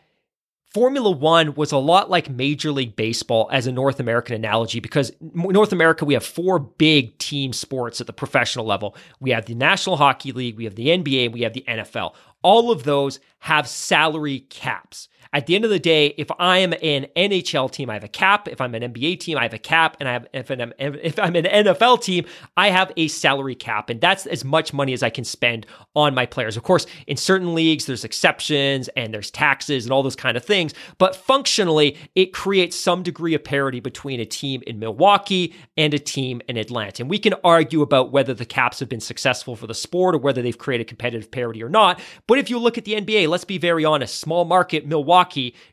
Formula 0.71 1.09
One 1.09 1.55
was 1.55 1.71
a 1.71 1.77
lot 1.77 2.11
like 2.11 2.29
Major 2.29 2.71
League 2.71 2.95
Baseball 2.95 3.49
as 3.51 3.65
a 3.65 3.71
North 3.71 3.99
American 3.99 4.35
analogy 4.35 4.79
because 4.79 5.11
North 5.19 5.71
America, 5.71 6.05
we 6.05 6.13
have 6.13 6.23
four 6.23 6.59
big 6.59 7.17
team 7.17 7.53
sports 7.53 7.99
at 7.99 8.05
the 8.05 8.13
professional 8.13 8.65
level. 8.65 8.95
We 9.19 9.31
have 9.31 9.47
the 9.47 9.55
National 9.55 9.97
Hockey 9.97 10.31
League, 10.31 10.57
we 10.57 10.65
have 10.65 10.75
the 10.75 10.89
NBA, 10.89 11.31
we 11.31 11.41
have 11.41 11.53
the 11.53 11.65
NFL. 11.67 12.13
All 12.43 12.71
of 12.71 12.83
those 12.83 13.19
have 13.39 13.67
salary 13.67 14.41
caps. 14.41 15.09
At 15.31 15.45
the 15.45 15.53
end 15.53 15.63
of 15.63 15.69
the 15.69 15.79
day, 15.79 16.07
if 16.17 16.31
I 16.39 16.57
am 16.57 16.73
an 16.81 17.05
NHL 17.15 17.71
team, 17.71 17.91
I 17.91 17.93
have 17.93 18.03
a 18.03 18.07
cap. 18.07 18.47
If 18.47 18.59
I'm 18.59 18.73
an 18.73 18.81
NBA 18.81 19.19
team, 19.19 19.37
I 19.37 19.43
have 19.43 19.53
a 19.53 19.59
cap. 19.59 19.95
And 19.99 20.09
I 20.09 20.13
have, 20.13 20.27
if, 20.33 20.49
I'm, 20.49 20.73
if 20.79 21.19
I'm 21.19 21.35
an 21.35 21.45
NFL 21.45 22.01
team, 22.01 22.25
I 22.57 22.71
have 22.71 22.91
a 22.97 23.07
salary 23.09 23.53
cap. 23.53 23.91
And 23.91 24.01
that's 24.01 24.25
as 24.25 24.43
much 24.43 24.73
money 24.73 24.91
as 24.91 25.03
I 25.03 25.11
can 25.11 25.23
spend 25.23 25.67
on 25.95 26.15
my 26.15 26.25
players. 26.25 26.57
Of 26.57 26.63
course, 26.63 26.87
in 27.05 27.15
certain 27.15 27.53
leagues, 27.53 27.85
there's 27.85 28.03
exceptions 28.03 28.87
and 28.89 29.13
there's 29.13 29.29
taxes 29.29 29.85
and 29.85 29.93
all 29.93 30.01
those 30.01 30.15
kind 30.15 30.35
of 30.35 30.43
things. 30.43 30.73
But 30.97 31.15
functionally, 31.15 31.95
it 32.15 32.33
creates 32.33 32.75
some 32.75 33.03
degree 33.03 33.35
of 33.35 33.43
parity 33.43 33.79
between 33.79 34.19
a 34.19 34.25
team 34.25 34.63
in 34.65 34.79
Milwaukee 34.79 35.53
and 35.77 35.93
a 35.93 35.99
team 35.99 36.41
in 36.47 36.57
Atlanta. 36.57 37.03
And 37.03 37.09
we 37.09 37.19
can 37.19 37.35
argue 37.43 37.83
about 37.83 38.11
whether 38.11 38.33
the 38.33 38.45
caps 38.45 38.79
have 38.79 38.89
been 38.89 38.99
successful 38.99 39.55
for 39.55 39.67
the 39.67 39.75
sport 39.75 40.15
or 40.15 40.17
whether 40.17 40.41
they've 40.41 40.57
created 40.57 40.87
competitive 40.87 41.29
parity 41.29 41.61
or 41.61 41.69
not. 41.69 41.99
But 42.25 42.39
if 42.39 42.49
you 42.49 42.57
look 42.57 42.79
at 42.79 42.85
the 42.85 42.93
NBA, 42.93 43.27
let's 43.27 43.45
be 43.45 43.59
very 43.59 43.85
honest, 43.85 44.19
small 44.19 44.43
market 44.43 44.87
Milwaukee 44.87 45.18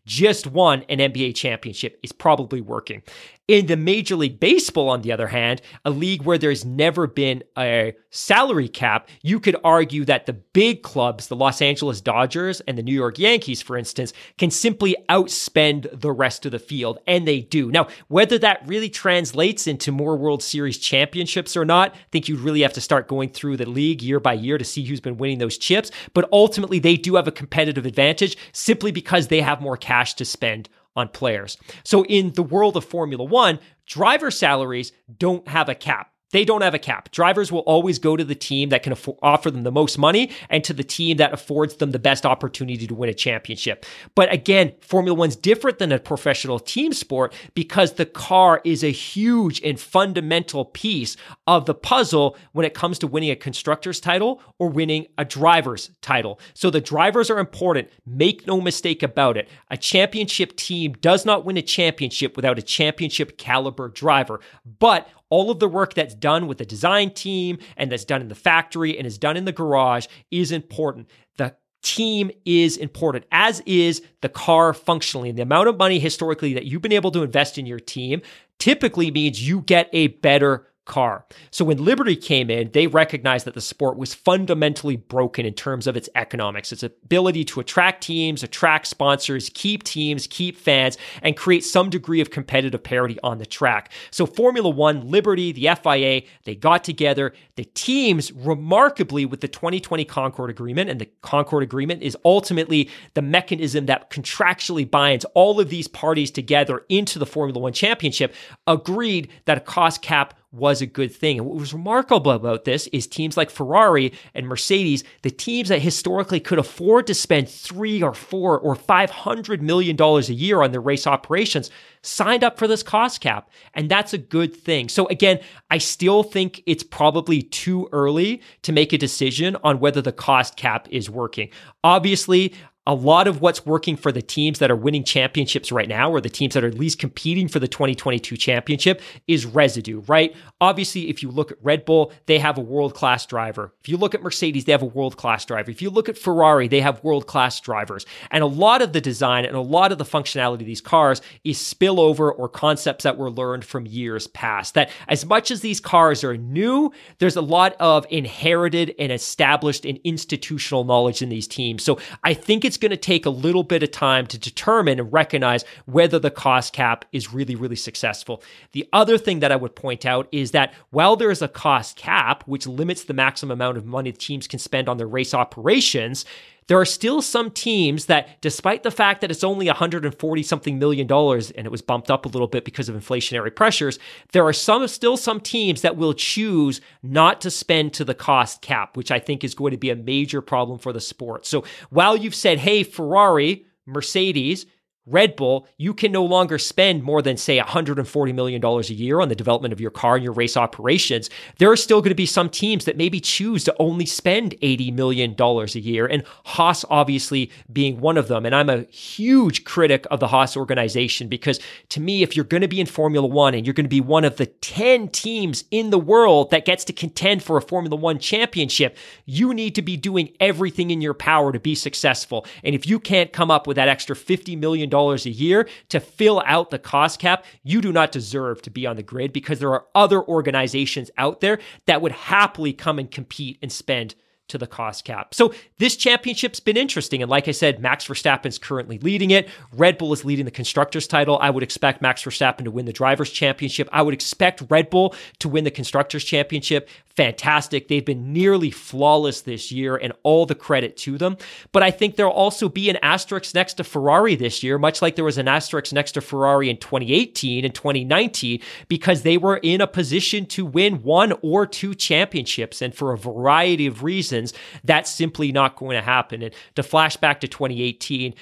just 0.05 0.47
won 0.47 0.85
an 0.89 0.99
NBA 0.99 1.35
championship. 1.35 1.99
is 2.03 2.13
probably 2.13 2.61
working. 2.61 3.03
In 3.49 3.67
the 3.67 3.77
Major 3.77 4.17
League 4.17 4.41
Baseball, 4.41 4.89
on 4.89 5.03
the 5.03 5.13
other 5.13 5.29
hand, 5.29 5.63
a 5.85 5.91
league 5.91 6.23
where 6.23 6.37
there's 6.37 6.65
never 6.65 7.07
been 7.07 7.45
a 7.57 7.95
salary 8.11 8.69
cap, 8.69 9.09
you 9.23 9.39
could 9.39 9.55
argue 9.63 10.05
that 10.07 10.27
the 10.27 10.33
big 10.33 10.83
clubs, 10.83 11.29
the 11.29 11.37
Los 11.37 11.63
Angeles 11.63 12.01
Dodgers 12.01 12.61
and 12.63 12.77
the 12.77 12.83
New 12.83 12.93
York 12.93 13.21
Yankees, 13.21 13.63
for 13.63 13.79
instance, 13.79 14.13
can 14.37 14.51
simply 14.51 14.97
outspend 15.09 16.01
the 16.01 16.11
rest 16.11 16.45
of 16.45 16.51
the 16.51 16.59
field, 16.59 16.99
and 17.07 17.25
they 17.25 17.41
do. 17.41 17.71
Now, 17.71 17.87
whether 18.09 18.37
that 18.37 18.67
really 18.67 18.91
translates 18.91 19.69
into 19.69 19.93
more 19.93 20.17
World 20.17 20.43
Series 20.43 20.79
championships 20.79 21.57
or 21.57 21.65
not, 21.65 21.95
I 21.95 21.99
think 22.11 22.29
you'd 22.29 22.41
really 22.41 22.63
have 22.63 22.73
to 22.73 22.81
start 22.81 23.07
going 23.07 23.29
through 23.29 23.59
the 23.59 23.71
league 23.71 24.03
year 24.03 24.19
by 24.19 24.33
year 24.33 24.59
to 24.59 24.65
see 24.65 24.85
who's 24.85 25.01
been 25.01 25.19
winning 25.19 25.39
those 25.39 25.57
chips. 25.57 25.93
But 26.15 26.29
ultimately, 26.33 26.81
they 26.81 26.97
do 26.97 27.15
have 27.15 27.29
a 27.29 27.33
competitive 27.33 27.87
advantage 27.87 28.37
simply 28.51 28.91
because 28.91 29.29
they 29.29 29.41
have 29.41 29.61
more 29.61 29.77
cash 29.77 30.15
to 30.15 30.25
spend 30.25 30.69
on 30.97 31.09
players. 31.09 31.57
So 31.85 32.05
in 32.07 32.33
the 32.33 32.43
world 32.43 32.77
of 32.77 32.85
Formula 32.85 33.23
One, 33.25 33.59
driver 33.87 34.31
salaries 34.31 34.93
don't 35.19 35.47
have 35.49 35.69
a 35.69 35.75
cap. 35.75 36.11
They 36.33 36.45
don't 36.45 36.63
have 36.63 36.75
a 36.75 36.79
cap. 36.79 37.11
Drivers 37.13 37.53
will 37.53 37.61
always 37.61 37.99
go 37.99 38.17
to 38.17 38.25
the 38.25 38.35
team 38.35 38.71
that 38.71 38.83
can 38.83 38.95
offer 39.23 39.51
them 39.51 39.63
the 39.63 39.71
most 39.71 39.97
money 39.97 40.31
and 40.51 40.65
to 40.65 40.73
the 40.73 40.83
team 40.83 41.19
that 41.19 41.33
affords 41.33 41.77
them 41.77 41.93
the 41.93 41.99
best 42.01 42.27
opportunity 42.27 42.87
to 42.87 42.95
win 42.95 43.09
a 43.09 43.15
championship. 43.15 43.87
But 44.15 44.33
again, 44.33 44.75
Formula 44.81 45.17
One's 45.17 45.37
different 45.37 45.79
than 45.79 45.93
a 45.93 46.01
professional 46.01 46.59
team 46.59 46.93
sport 46.93 47.33
because 47.55 47.93
the 47.93 48.07
car 48.07 48.61
is 48.65 48.83
a 48.83 48.91
huge 48.91 49.63
and 49.63 49.79
fundamental 49.79 50.65
piece 50.65 51.17
of 51.47 51.67
the 51.67 51.75
puzzle 51.75 52.37
when 52.53 52.67
it 52.67 52.75
comes 52.75 52.99
to 52.99 53.07
winning 53.07 53.31
a 53.31 53.37
constructor's 53.37 54.01
title 54.01 54.43
or 54.59 54.69
winning 54.69 55.07
a 55.19 55.25
driver's 55.25 55.91
title. 56.03 56.41
So 56.55 56.71
the 56.71 56.81
drivers 56.81 57.31
are 57.31 57.39
important. 57.39 57.89
Make 58.05 58.47
no 58.47 58.61
mistake 58.61 59.03
about 59.05 59.37
it. 59.37 59.49
A 59.71 59.77
championship 59.77 60.57
team 60.57 60.93
does 61.01 61.25
not 61.25 61.45
win 61.45 61.57
a 61.57 61.63
championship 61.63 62.35
without 62.35 62.59
a 62.59 62.63
championship 62.63 63.39
caliber 63.39 63.89
driver. 63.89 64.41
But 64.79 65.09
all 65.31 65.51
of 65.51 65.59
the 65.59 65.69
work 65.69 65.95
that's 65.95 66.15
done 66.15 66.47
with 66.47 66.59
the 66.59 66.65
design 66.65 67.11
team 67.11 67.59
and 67.77 67.91
that's 67.91 68.05
done 68.05 68.21
in 68.21 68.29
the 68.29 68.35
factory 68.35 68.97
and 68.97 69.07
is 69.07 69.19
done 69.19 69.37
in 69.37 69.45
the 69.45 69.53
garage 69.53 70.07
is 70.31 70.53
important. 70.53 71.09
The 71.37 71.57
team 71.83 72.31
is 72.45 72.77
important, 72.77 73.25
as 73.31 73.61
is 73.67 74.03
the 74.21 74.29
car 74.29 74.73
functionally. 74.75 75.29
And 75.29 75.39
the 75.39 75.43
amount 75.43 75.69
of 75.69 75.77
money 75.77 75.99
historically 75.99 76.55
that 76.55 76.67
you've 76.67 76.83
been 76.83 76.93
able 76.93 77.11
to 77.13 77.23
invest 77.23 77.59
in 77.59 77.67
your 77.67 77.79
team 77.79 78.23
typically 78.59 79.11
means 79.11 79.47
you 79.47 79.61
get 79.63 79.89
a 79.93 80.09
better 80.09 80.67
car. 80.87 81.27
So 81.51 81.65
when 81.65 81.85
Liberty 81.85 82.17
came 82.17 82.49
in, 82.49 82.71
they 82.73 82.87
recognized 82.87 83.45
that 83.47 83.55
the 83.55 83.61
sport 83.61 83.99
was 83.99 84.15
fundamentally 84.15 84.97
broken 84.97 85.45
in 85.45 85.53
terms 85.53 85.87
of 85.87 85.97
its 85.97 86.09
economics, 86.15 86.73
its 86.73 86.83
ability 86.83 87.45
to 87.45 87.61
attract 87.61 88.05
teams, 88.05 88.43
attract 88.43 88.87
sponsors, 88.87 89.51
keep 89.53 89.83
teams, 89.83 90.27
keep 90.27 90.57
fans, 90.57 90.97
and 91.23 91.37
create 91.37 91.65
some 91.65 91.91
degree 91.91 92.21
of 92.21 92.31
competitive 92.31 92.83
parity 92.83 93.19
on 93.23 93.39
the 93.39 93.47
track. 93.47 93.93
So 94.11 94.25
Formula 94.27 94.71
One, 94.71 95.11
Liberty, 95.11 95.53
the 95.53 95.69
FIA, 95.83 96.23
they 96.45 96.55
got 96.55 96.85
together. 96.85 97.33
The 97.57 97.65
teams, 97.65 98.33
remarkably, 98.33 99.27
with 99.27 99.41
the 99.41 99.49
2020 99.49 100.05
Concord 100.05 100.51
Agreement, 100.51 100.89
and 100.89 101.01
the 101.01 101.11
Concord 101.23 101.63
Agreement 101.63 102.03
is 102.03 102.17
ultimately 102.25 102.89
the 103.15 103.23
mechanism 103.23 103.87
that 103.87 104.11
contractually 104.11 104.89
binds 104.89 105.25
all 105.35 105.59
of 105.61 105.69
these 105.69 105.89
parties 105.89 106.31
together 106.31 106.85
into 106.89 107.19
the 107.19 107.27
Formula 107.27 107.59
One 107.59 107.73
championship, 107.73 108.35
agreed 108.67 109.29
that 109.47 109.59
a 109.59 109.61
cost 109.61 110.01
cap 110.03 110.35
was 110.57 110.81
a 110.81 110.87
good 110.87 111.15
thing. 111.15 111.39
And 111.39 111.47
what 111.47 111.59
was 111.59 111.73
remarkable 111.73 112.33
about 112.33 112.65
this 112.65 112.87
is 112.89 113.07
teams 113.07 113.37
like 113.37 113.51
Ferrari 113.51 114.13
and 114.35 114.47
Mercedes, 114.47 115.05
the 115.23 115.31
teams 115.31 115.69
that 115.69 115.83
historically 115.83 116.41
could 116.41 116.59
afford 116.59 117.07
to 117.07 117.15
spend 117.15 117.49
three 117.49 118.03
or 118.03 118.15
four 118.15 118.59
or 118.59 118.75
five 118.75 119.11
hundred 119.11 119.63
million 119.63 119.97
dollars 119.97 120.29
a 120.29 120.35
year 120.35 120.63
on 120.63 120.73
their 120.73 120.81
race 120.81 121.07
operations, 121.07 121.71
signed 122.03 122.45
up 122.45 122.59
for 122.59 122.67
this 122.67 122.83
cost 122.83 123.21
cap. 123.21 123.51
And 123.75 123.91
that's 123.91 124.13
a 124.13 124.19
good 124.19 124.55
thing. 124.55 124.89
So 124.89 125.07
again, 125.09 125.41
I 125.71 125.79
still 125.79 126.23
think 126.23 126.63
it's 126.67 126.83
probably 126.83 127.43
too 127.43 127.89
early 127.93 128.43
to 128.63 128.73
make 128.73 128.93
a 128.93 128.99
decision 128.99 129.57
on 129.63 129.81
whether 129.81 130.01
the 130.01 130.13
cost 130.13 130.57
cap 130.57 130.89
is 130.91 131.11
working. 131.11 131.51
Obviously, 131.85 132.55
a 132.87 132.95
lot 132.95 133.27
of 133.27 133.41
what's 133.41 133.67
working 133.67 133.97
for 133.97 134.13
the 134.13 134.23
teams 134.23 134.59
that 134.61 134.71
are 134.71 134.77
winning 134.77 135.05
championships 135.05 135.73
right 135.73 135.89
now, 135.89 136.11
or 136.11 136.21
the 136.21 136.29
teams 136.29 136.55
that 136.55 136.65
are 136.65 136.69
at 136.69 136.79
least 136.79 136.99
competing 136.99 137.49
for 137.49 137.59
the 137.59 137.69
2022 137.69 138.37
championship, 138.37 139.01
is 139.27 139.45
residue, 139.45 140.01
right? 140.07 140.35
Obviously, 140.61 141.09
if 141.09 141.23
you 141.23 141.31
look 141.31 141.51
at 141.51 141.59
Red 141.63 141.85
Bull, 141.85 142.13
they 142.27 142.39
have 142.39 142.59
a 142.59 142.63
world 142.63 142.95
class 142.95 143.27
driver. 143.27 143.73
If 143.81 143.89
you 143.89 143.97
look 143.97 144.15
at 144.15 144.23
Mercedes, 144.23 144.65
they 144.65 144.73
have 144.73 144.83
a 144.83 144.87
world 144.87 145.17
class 145.17 145.45
driver. 145.45 145.71
If 145.71 145.83
you 145.83 145.91
look 145.91 146.09
at 146.09 146.17
Ferrari, 146.17 146.69
they 146.69 146.81
have 146.81 147.03
world 147.03 147.27
class 147.27 147.61
drivers. 147.61 148.07
And 148.31 148.43
a 148.43 148.47
lot 148.47 148.83
of 148.83 148.93
the 148.93 149.01
design 149.01 149.45
and 149.45 149.57
a 149.57 149.61
lot 149.61 149.93
of 149.93 149.99
the 149.99 150.05
functionality 150.05 150.61
of 150.61 150.67
these 150.67 150.81
cars 150.81 151.21
is 151.45 151.59
spillover 151.59 152.33
or 152.37 152.49
concepts 152.49 153.05
that 153.05 153.19
were 153.19 153.31
learned 153.31 153.65
from 153.65 153.87
years 153.87 154.27
past. 154.29 154.75
That 154.75 154.91
as 155.09 155.27
much 155.27 155.51
as 155.51 155.61
these 155.61 155.81
cars 155.81 156.23
are 156.23 156.37
new, 156.37 156.93
there's 157.19 157.37
a 157.37 157.43
lot 157.43 157.75
of 157.81 158.07
inherited 158.11 158.95
and 158.99 159.11
established 159.11 159.85
and 159.85 159.99
institutional 160.05 160.85
knowledge 160.85 161.23
in 161.23 161.29
these 161.29 161.49
teams. 161.49 161.83
So 161.83 161.99
I 162.23 162.35
think 162.35 162.65
it's 162.65 162.76
going 162.81 162.91
to 162.91 162.97
take 162.97 163.27
a 163.27 163.31
little 163.31 163.63
bit 163.63 163.83
of 163.83 163.91
time 163.91 164.27
to 164.27 164.39
determine 164.39 164.99
and 164.99 165.13
recognize 165.13 165.65
whether 165.87 166.19
the 166.19 166.31
cost 166.31 166.73
cap 166.73 167.05
is 167.13 167.33
really, 167.33 167.55
really 167.55 167.77
successful. 167.77 168.43
The 168.73 168.89
other 168.93 169.19
thing 169.19 169.41
that 169.41 169.53
I 169.53 169.57
would 169.57 169.75
point 169.75 170.05
out 170.05 170.29
is 170.33 170.51
that 170.53 170.73
while 170.91 171.17
there 171.17 171.31
is 171.31 171.43
a 171.43 171.49
cost 171.49 171.97
cap, 171.97 172.43
which 172.47 172.67
limits 172.67 173.05
the 173.05 173.15
maximum 173.15 173.53
amount 173.53 173.79
of 173.79 173.87
money 173.87 174.13
teams 174.13 174.47
can 174.47 174.59
spend 174.59 174.89
on 174.89 174.97
their 174.97 175.07
race 175.07 175.35
operations, 175.35 176.25
there 176.69 176.81
are 176.81 176.85
still 176.85 177.23
some 177.23 177.51
teams 177.51 178.07
that, 178.07 178.41
despite 178.41 178.83
the 178.83 178.91
fact 178.91 179.21
that 179.21 179.31
it's 179.31 179.45
only 179.45 179.67
140 179.67 180.43
something 180.43 180.79
million 180.79 181.07
dollars 181.07 181.51
and 181.53 181.67
it 181.67 181.71
was 181.71 181.83
bumped 181.83 182.11
up 182.11 182.27
a 182.27 182.29
little 182.29 182.49
bit 182.49 182.65
because 182.65 182.89
of 182.89 182.97
inflationary 182.97 183.55
pressures, 183.55 183.99
there 184.33 184.45
are 184.45 184.53
some 184.53 184.87
still 184.89 185.17
some 185.17 185.41
teams 185.41 185.83
that 185.83 185.97
will 185.97 186.15
choose 186.15 186.81
not 187.03 187.41
to 187.41 187.51
spend 187.51 187.93
to 187.95 188.05
the 188.05 188.15
cost 188.15 188.63
cap, 188.63 188.97
which 188.97 189.11
I 189.11 189.19
think 189.19 189.45
is 189.45 189.55
going 189.55 189.71
to 189.71 189.77
be 189.77 189.91
a 189.91 189.97
major 189.97 190.41
problem 190.41 190.79
for 190.79 190.93
the 190.93 191.01
sport. 191.01 191.47
So 191.47 191.65
while 191.91 192.17
you've 192.17 192.35
said, 192.35 192.59
hey, 192.59 192.83
Ferrari, 192.83 193.67
Mercedes, 193.87 194.67
Red 195.07 195.37
Bull, 195.37 195.69
you 195.79 195.95
can 195.95 196.11
no 196.11 196.25
longer 196.25 196.59
spend 196.59 197.05
more 197.05 197.23
than, 197.23 197.37
say, 197.37 197.61
$140 197.61 198.35
million 198.35 198.65
a 198.65 198.81
year 198.93 199.21
on 199.21 199.29
the 199.29 199.37
development 199.37 199.73
of 199.73 199.81
your 199.81 199.93
car 199.93 200.17
and 200.17 200.25
your 200.25 200.33
race 200.33 200.57
operations. 200.57 201.31
There 201.59 201.71
are 201.71 201.77
still 201.77 202.01
going 202.01 202.11
to 202.11 202.17
be 202.17 202.27
some 202.27 202.51
teams 202.51 202.87
that 202.87 202.97
maybe 202.97 203.21
choose 203.21 203.63
to 203.65 203.77
only 203.79 204.05
spend 204.05 204.57
$80 204.61 204.93
million 204.93 205.37
a 205.39 205.79
year, 205.79 206.07
and 206.07 206.25
Haas 206.45 206.85
obviously 206.91 207.53
being 207.73 208.01
one 208.01 208.17
of 208.17 208.27
them. 208.27 208.45
And 208.45 208.55
I'm 208.55 208.69
a 208.69 208.83
huge 208.85 209.65
critic 209.65 210.07
of 210.11 210.19
the 210.19 210.27
Haas 210.27 210.57
organization 210.57 211.29
because 211.29 211.61
to 211.91 212.01
me, 212.01 212.25
if 212.25 212.35
you're 212.35 212.45
going 212.45 212.63
to 212.63 212.69
be 212.69 212.81
in 212.81 212.87
Formula 212.87 213.27
One 213.27 213.55
and 213.55 213.65
you're 213.65 213.75
going 213.75 213.85
to 213.85 213.89
be 213.89 214.01
one 214.01 214.25
of 214.25 214.37
the 214.37 214.47
10 214.47 215.09
teams 215.11 215.65
in 215.71 215.91
the 215.91 215.99
world 215.99 216.51
that 216.51 216.65
gets 216.65 216.85
to 216.85 216.93
contend 216.93 217.45
for 217.45 217.57
a 217.57 217.63
Formula 217.63 217.95
One 217.95 218.19
championship, 218.19 218.97
you 219.25 219.55
need 219.55 219.77
to 219.77 219.83
be 219.83 219.97
doing 219.97 220.35
everything 220.41 220.91
in 220.91 221.01
your 221.01 221.15
power 221.15 221.53
to 221.53 221.61
be 221.61 221.77
successful. 221.77 222.45
And 222.65 222.75
if 222.75 222.89
you 222.89 222.99
can't 222.99 223.33
come 223.33 223.53
up 223.53 223.69
with 223.69 223.77
that 223.77 223.89
extra 223.89 224.17
$50 224.17 224.59
million 224.59 224.96
a 224.97 225.31
year 225.31 225.69
to 225.89 226.01
fill 226.01 226.43
out 226.47 226.71
the 226.71 226.79
cost 226.79 227.21
cap, 227.21 227.45
you 227.63 227.81
do 227.81 227.93
not 227.93 228.13
deserve 228.13 228.63
to 228.63 228.71
be 228.71 228.87
on 228.87 228.97
the 228.97 229.03
grid 229.03 229.33
because 229.33 229.59
there 229.59 229.73
are 229.73 229.87
other 229.95 230.23
organizations 230.23 231.11
out 231.19 231.41
there 231.41 231.59
that 231.87 232.03
would 232.03 232.13
happily 232.13 232.73
come 232.73 232.99
and 232.99 233.11
compete 233.11 233.59
and 233.63 233.73
spend 233.73 234.15
to 234.49 234.59
the 234.59 234.67
cost 234.67 235.05
cap. 235.05 235.35
So 235.35 235.53
this 235.79 235.97
championship's 235.97 236.61
been 236.61 236.77
interesting. 236.77 237.21
And 237.21 237.31
like 237.31 237.49
I 237.49 237.51
said, 237.51 237.81
Max 237.81 238.07
Verstappen's 238.07 238.59
currently 238.59 238.99
leading 238.99 239.31
it. 239.33 239.49
Red 239.73 239.99
Bull 239.99 240.13
is 240.13 240.25
leading 240.25 240.45
the 240.45 240.51
constructors 240.51 241.07
title. 241.09 241.39
I 241.41 241.51
would 241.51 241.63
expect 241.63 242.01
Max 242.01 242.23
Verstappen 242.23 242.65
to 242.65 242.71
win 242.71 242.87
the 242.87 242.93
drivers 242.93 243.31
championship. 243.31 243.89
I 243.93 244.03
would 244.03 244.15
expect 244.15 244.63
Red 244.69 244.89
Bull 244.89 245.15
to 245.41 245.49
win 245.49 245.65
the 245.65 245.71
constructors 245.71 246.25
championship. 246.25 246.89
Fantastic. 247.17 247.89
They've 247.89 248.05
been 248.05 248.35
nearly 248.35 248.71
flawless 248.71 249.41
this 249.41 249.73
year 249.73 249.97
and 249.97 250.13
all 250.23 250.45
the 250.45 250.55
credit 250.55 250.99
to 250.99 251.17
them. 251.17 251.39
But 251.73 251.83
I 251.83 251.91
think 251.91 252.17
there'll 252.17 252.31
also 252.31 252.69
be 252.69 252.91
an 252.91 252.99
asterisk 253.01 253.55
next 253.55 253.75
to 253.75 253.85
Ferrari 253.85 254.37
this 254.37 254.63
year, 254.63 254.79
much 254.79 255.01
like 255.01 255.17
there 255.17 255.25
was 255.25 255.39
an 255.39 255.49
asterisk 255.49 255.95
next 255.95 256.13
to 256.13 256.21
Ferrari 256.21 256.69
in 256.69 256.77
2018 256.77 257.65
and 257.65 257.75
2019, 257.75 258.61
because 258.89 259.23
they 259.23 259.39
were 259.39 259.57
in 259.57 259.81
a 259.81 259.87
position 259.87 260.45
to 260.47 260.67
win 260.67 261.03
one 261.03 261.33
or 261.41 261.67
two 261.67 261.95
championships. 261.95 262.83
And 262.83 262.95
for 262.95 263.15
a 263.15 263.19
variety 263.19 263.87
of 263.87 264.03
reasons, 264.03 264.53
that's 264.85 265.11
simply 265.11 265.53
not 265.53 265.77
going 265.77 265.97
to 265.97 266.03
happen. 266.03 266.43
And 266.43 266.55
to 266.75 266.83
flash 266.83 267.17
back 267.17 267.41
to 267.41 267.49
2018, 267.49 268.35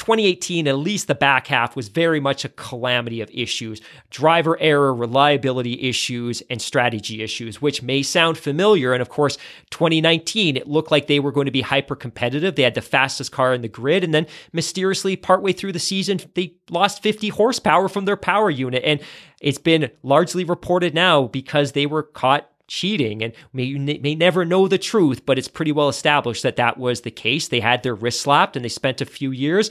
2018, 0.00 0.66
at 0.66 0.78
least 0.78 1.08
the 1.08 1.14
back 1.14 1.46
half, 1.48 1.76
was 1.76 1.88
very 1.88 2.20
much 2.20 2.42
a 2.46 2.48
calamity 2.48 3.20
of 3.20 3.30
issues 3.34 3.82
driver 4.08 4.58
error, 4.58 4.94
reliability 4.94 5.78
issues, 5.82 6.42
and 6.48 6.62
strategy 6.62 7.22
issues, 7.22 7.60
which 7.60 7.82
may 7.82 8.02
sound 8.02 8.38
familiar. 8.38 8.94
And 8.94 9.02
of 9.02 9.10
course, 9.10 9.36
2019, 9.70 10.56
it 10.56 10.66
looked 10.66 10.90
like 10.90 11.06
they 11.06 11.20
were 11.20 11.30
going 11.30 11.44
to 11.44 11.50
be 11.50 11.60
hyper 11.60 11.94
competitive. 11.94 12.56
They 12.56 12.62
had 12.62 12.74
the 12.74 12.80
fastest 12.80 13.30
car 13.30 13.52
in 13.52 13.60
the 13.60 13.68
grid. 13.68 14.02
And 14.02 14.14
then 14.14 14.26
mysteriously, 14.54 15.16
partway 15.16 15.52
through 15.52 15.72
the 15.72 15.78
season, 15.78 16.18
they 16.34 16.54
lost 16.70 17.02
50 17.02 17.28
horsepower 17.28 17.90
from 17.90 18.06
their 18.06 18.16
power 18.16 18.48
unit. 18.48 18.82
And 18.82 19.00
it's 19.42 19.58
been 19.58 19.90
largely 20.02 20.44
reported 20.44 20.94
now 20.94 21.26
because 21.26 21.72
they 21.72 21.84
were 21.84 22.04
caught 22.04 22.49
cheating 22.70 23.20
and 23.22 23.34
may, 23.52 23.74
may 23.74 24.14
never 24.14 24.44
know 24.44 24.68
the 24.68 24.78
truth, 24.78 25.26
but 25.26 25.38
it's 25.38 25.48
pretty 25.48 25.72
well 25.72 25.88
established 25.88 26.44
that 26.44 26.56
that 26.56 26.78
was 26.78 27.00
the 27.00 27.10
case. 27.10 27.48
They 27.48 27.60
had 27.60 27.82
their 27.82 27.94
wrist 27.94 28.22
slapped 28.22 28.56
and 28.56 28.64
they 28.64 28.70
spent 28.70 29.00
a 29.00 29.06
few 29.06 29.32
years 29.32 29.70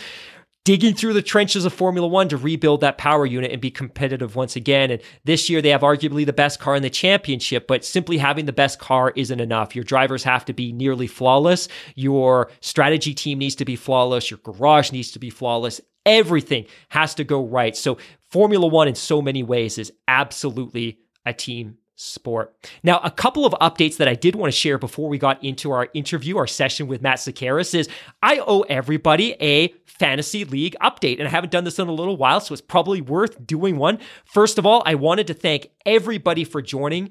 digging 0.65 0.93
through 0.93 1.13
the 1.13 1.21
trenches 1.21 1.63
of 1.63 1.73
Formula 1.73 2.07
One 2.07 2.27
to 2.27 2.37
rebuild 2.37 2.81
that 2.81 2.97
power 2.97 3.25
unit 3.25 3.51
and 3.51 3.61
be 3.61 3.71
competitive 3.71 4.35
once 4.35 4.57
again. 4.57 4.91
And 4.91 5.01
this 5.23 5.49
year 5.49 5.61
they 5.61 5.69
have 5.69 5.81
arguably 5.81 6.25
the 6.25 6.33
best 6.33 6.59
car 6.59 6.75
in 6.75 6.83
the 6.83 6.89
championship, 6.89 7.67
but 7.67 7.85
simply 7.85 8.17
having 8.17 8.45
the 8.45 8.53
best 8.53 8.79
car 8.79 9.13
isn't 9.15 9.39
enough. 9.39 9.75
Your 9.75 9.85
drivers 9.85 10.23
have 10.25 10.43
to 10.45 10.53
be 10.53 10.73
nearly 10.73 11.07
flawless. 11.07 11.69
Your 11.95 12.51
strategy 12.59 13.13
team 13.13 13.39
needs 13.39 13.55
to 13.55 13.65
be 13.65 13.77
flawless. 13.77 14.29
Your 14.29 14.39
garage 14.43 14.91
needs 14.91 15.11
to 15.11 15.19
be 15.19 15.29
flawless. 15.29 15.79
Everything 16.05 16.65
has 16.89 17.15
to 17.15 17.23
go 17.23 17.45
right. 17.45 17.75
So 17.77 17.97
Formula 18.29 18.67
One 18.67 18.89
in 18.89 18.95
so 18.95 19.21
many 19.21 19.41
ways 19.41 19.77
is 19.77 19.93
absolutely 20.07 20.99
a 21.25 21.33
team 21.33 21.77
sport. 21.99 22.55
Now, 22.81 22.99
a 23.03 23.11
couple 23.11 23.45
of 23.45 23.53
updates 23.59 23.97
that 23.97 24.07
I 24.07 24.15
did 24.15 24.33
want 24.33 24.53
to 24.53 24.57
share 24.57 24.77
before 24.77 25.09
we 25.09 25.17
got 25.17 25.43
into 25.43 25.71
our 25.71 25.89
interview, 25.93 26.37
our 26.37 26.47
session 26.47 26.87
with 26.87 27.01
Matt 27.01 27.17
Sekeres 27.17 27.75
is 27.75 27.89
I 28.23 28.39
owe 28.39 28.61
everybody 28.61 29.33
a 29.41 29.73
fantasy 29.85 30.45
league 30.45 30.77
update, 30.81 31.19
and 31.19 31.27
I 31.27 31.31
haven't 31.31 31.51
done 31.51 31.65
this 31.65 31.77
in 31.77 31.89
a 31.89 31.93
little 31.93 32.15
while, 32.15 32.39
so 32.39 32.53
it's 32.53 32.61
probably 32.61 33.01
worth 33.01 33.45
doing 33.45 33.75
one. 33.75 33.99
First 34.23 34.57
of 34.57 34.65
all, 34.65 34.81
I 34.85 34.95
wanted 34.95 35.27
to 35.27 35.33
thank 35.33 35.71
everybody 35.85 36.45
for 36.45 36.61
joining. 36.61 37.09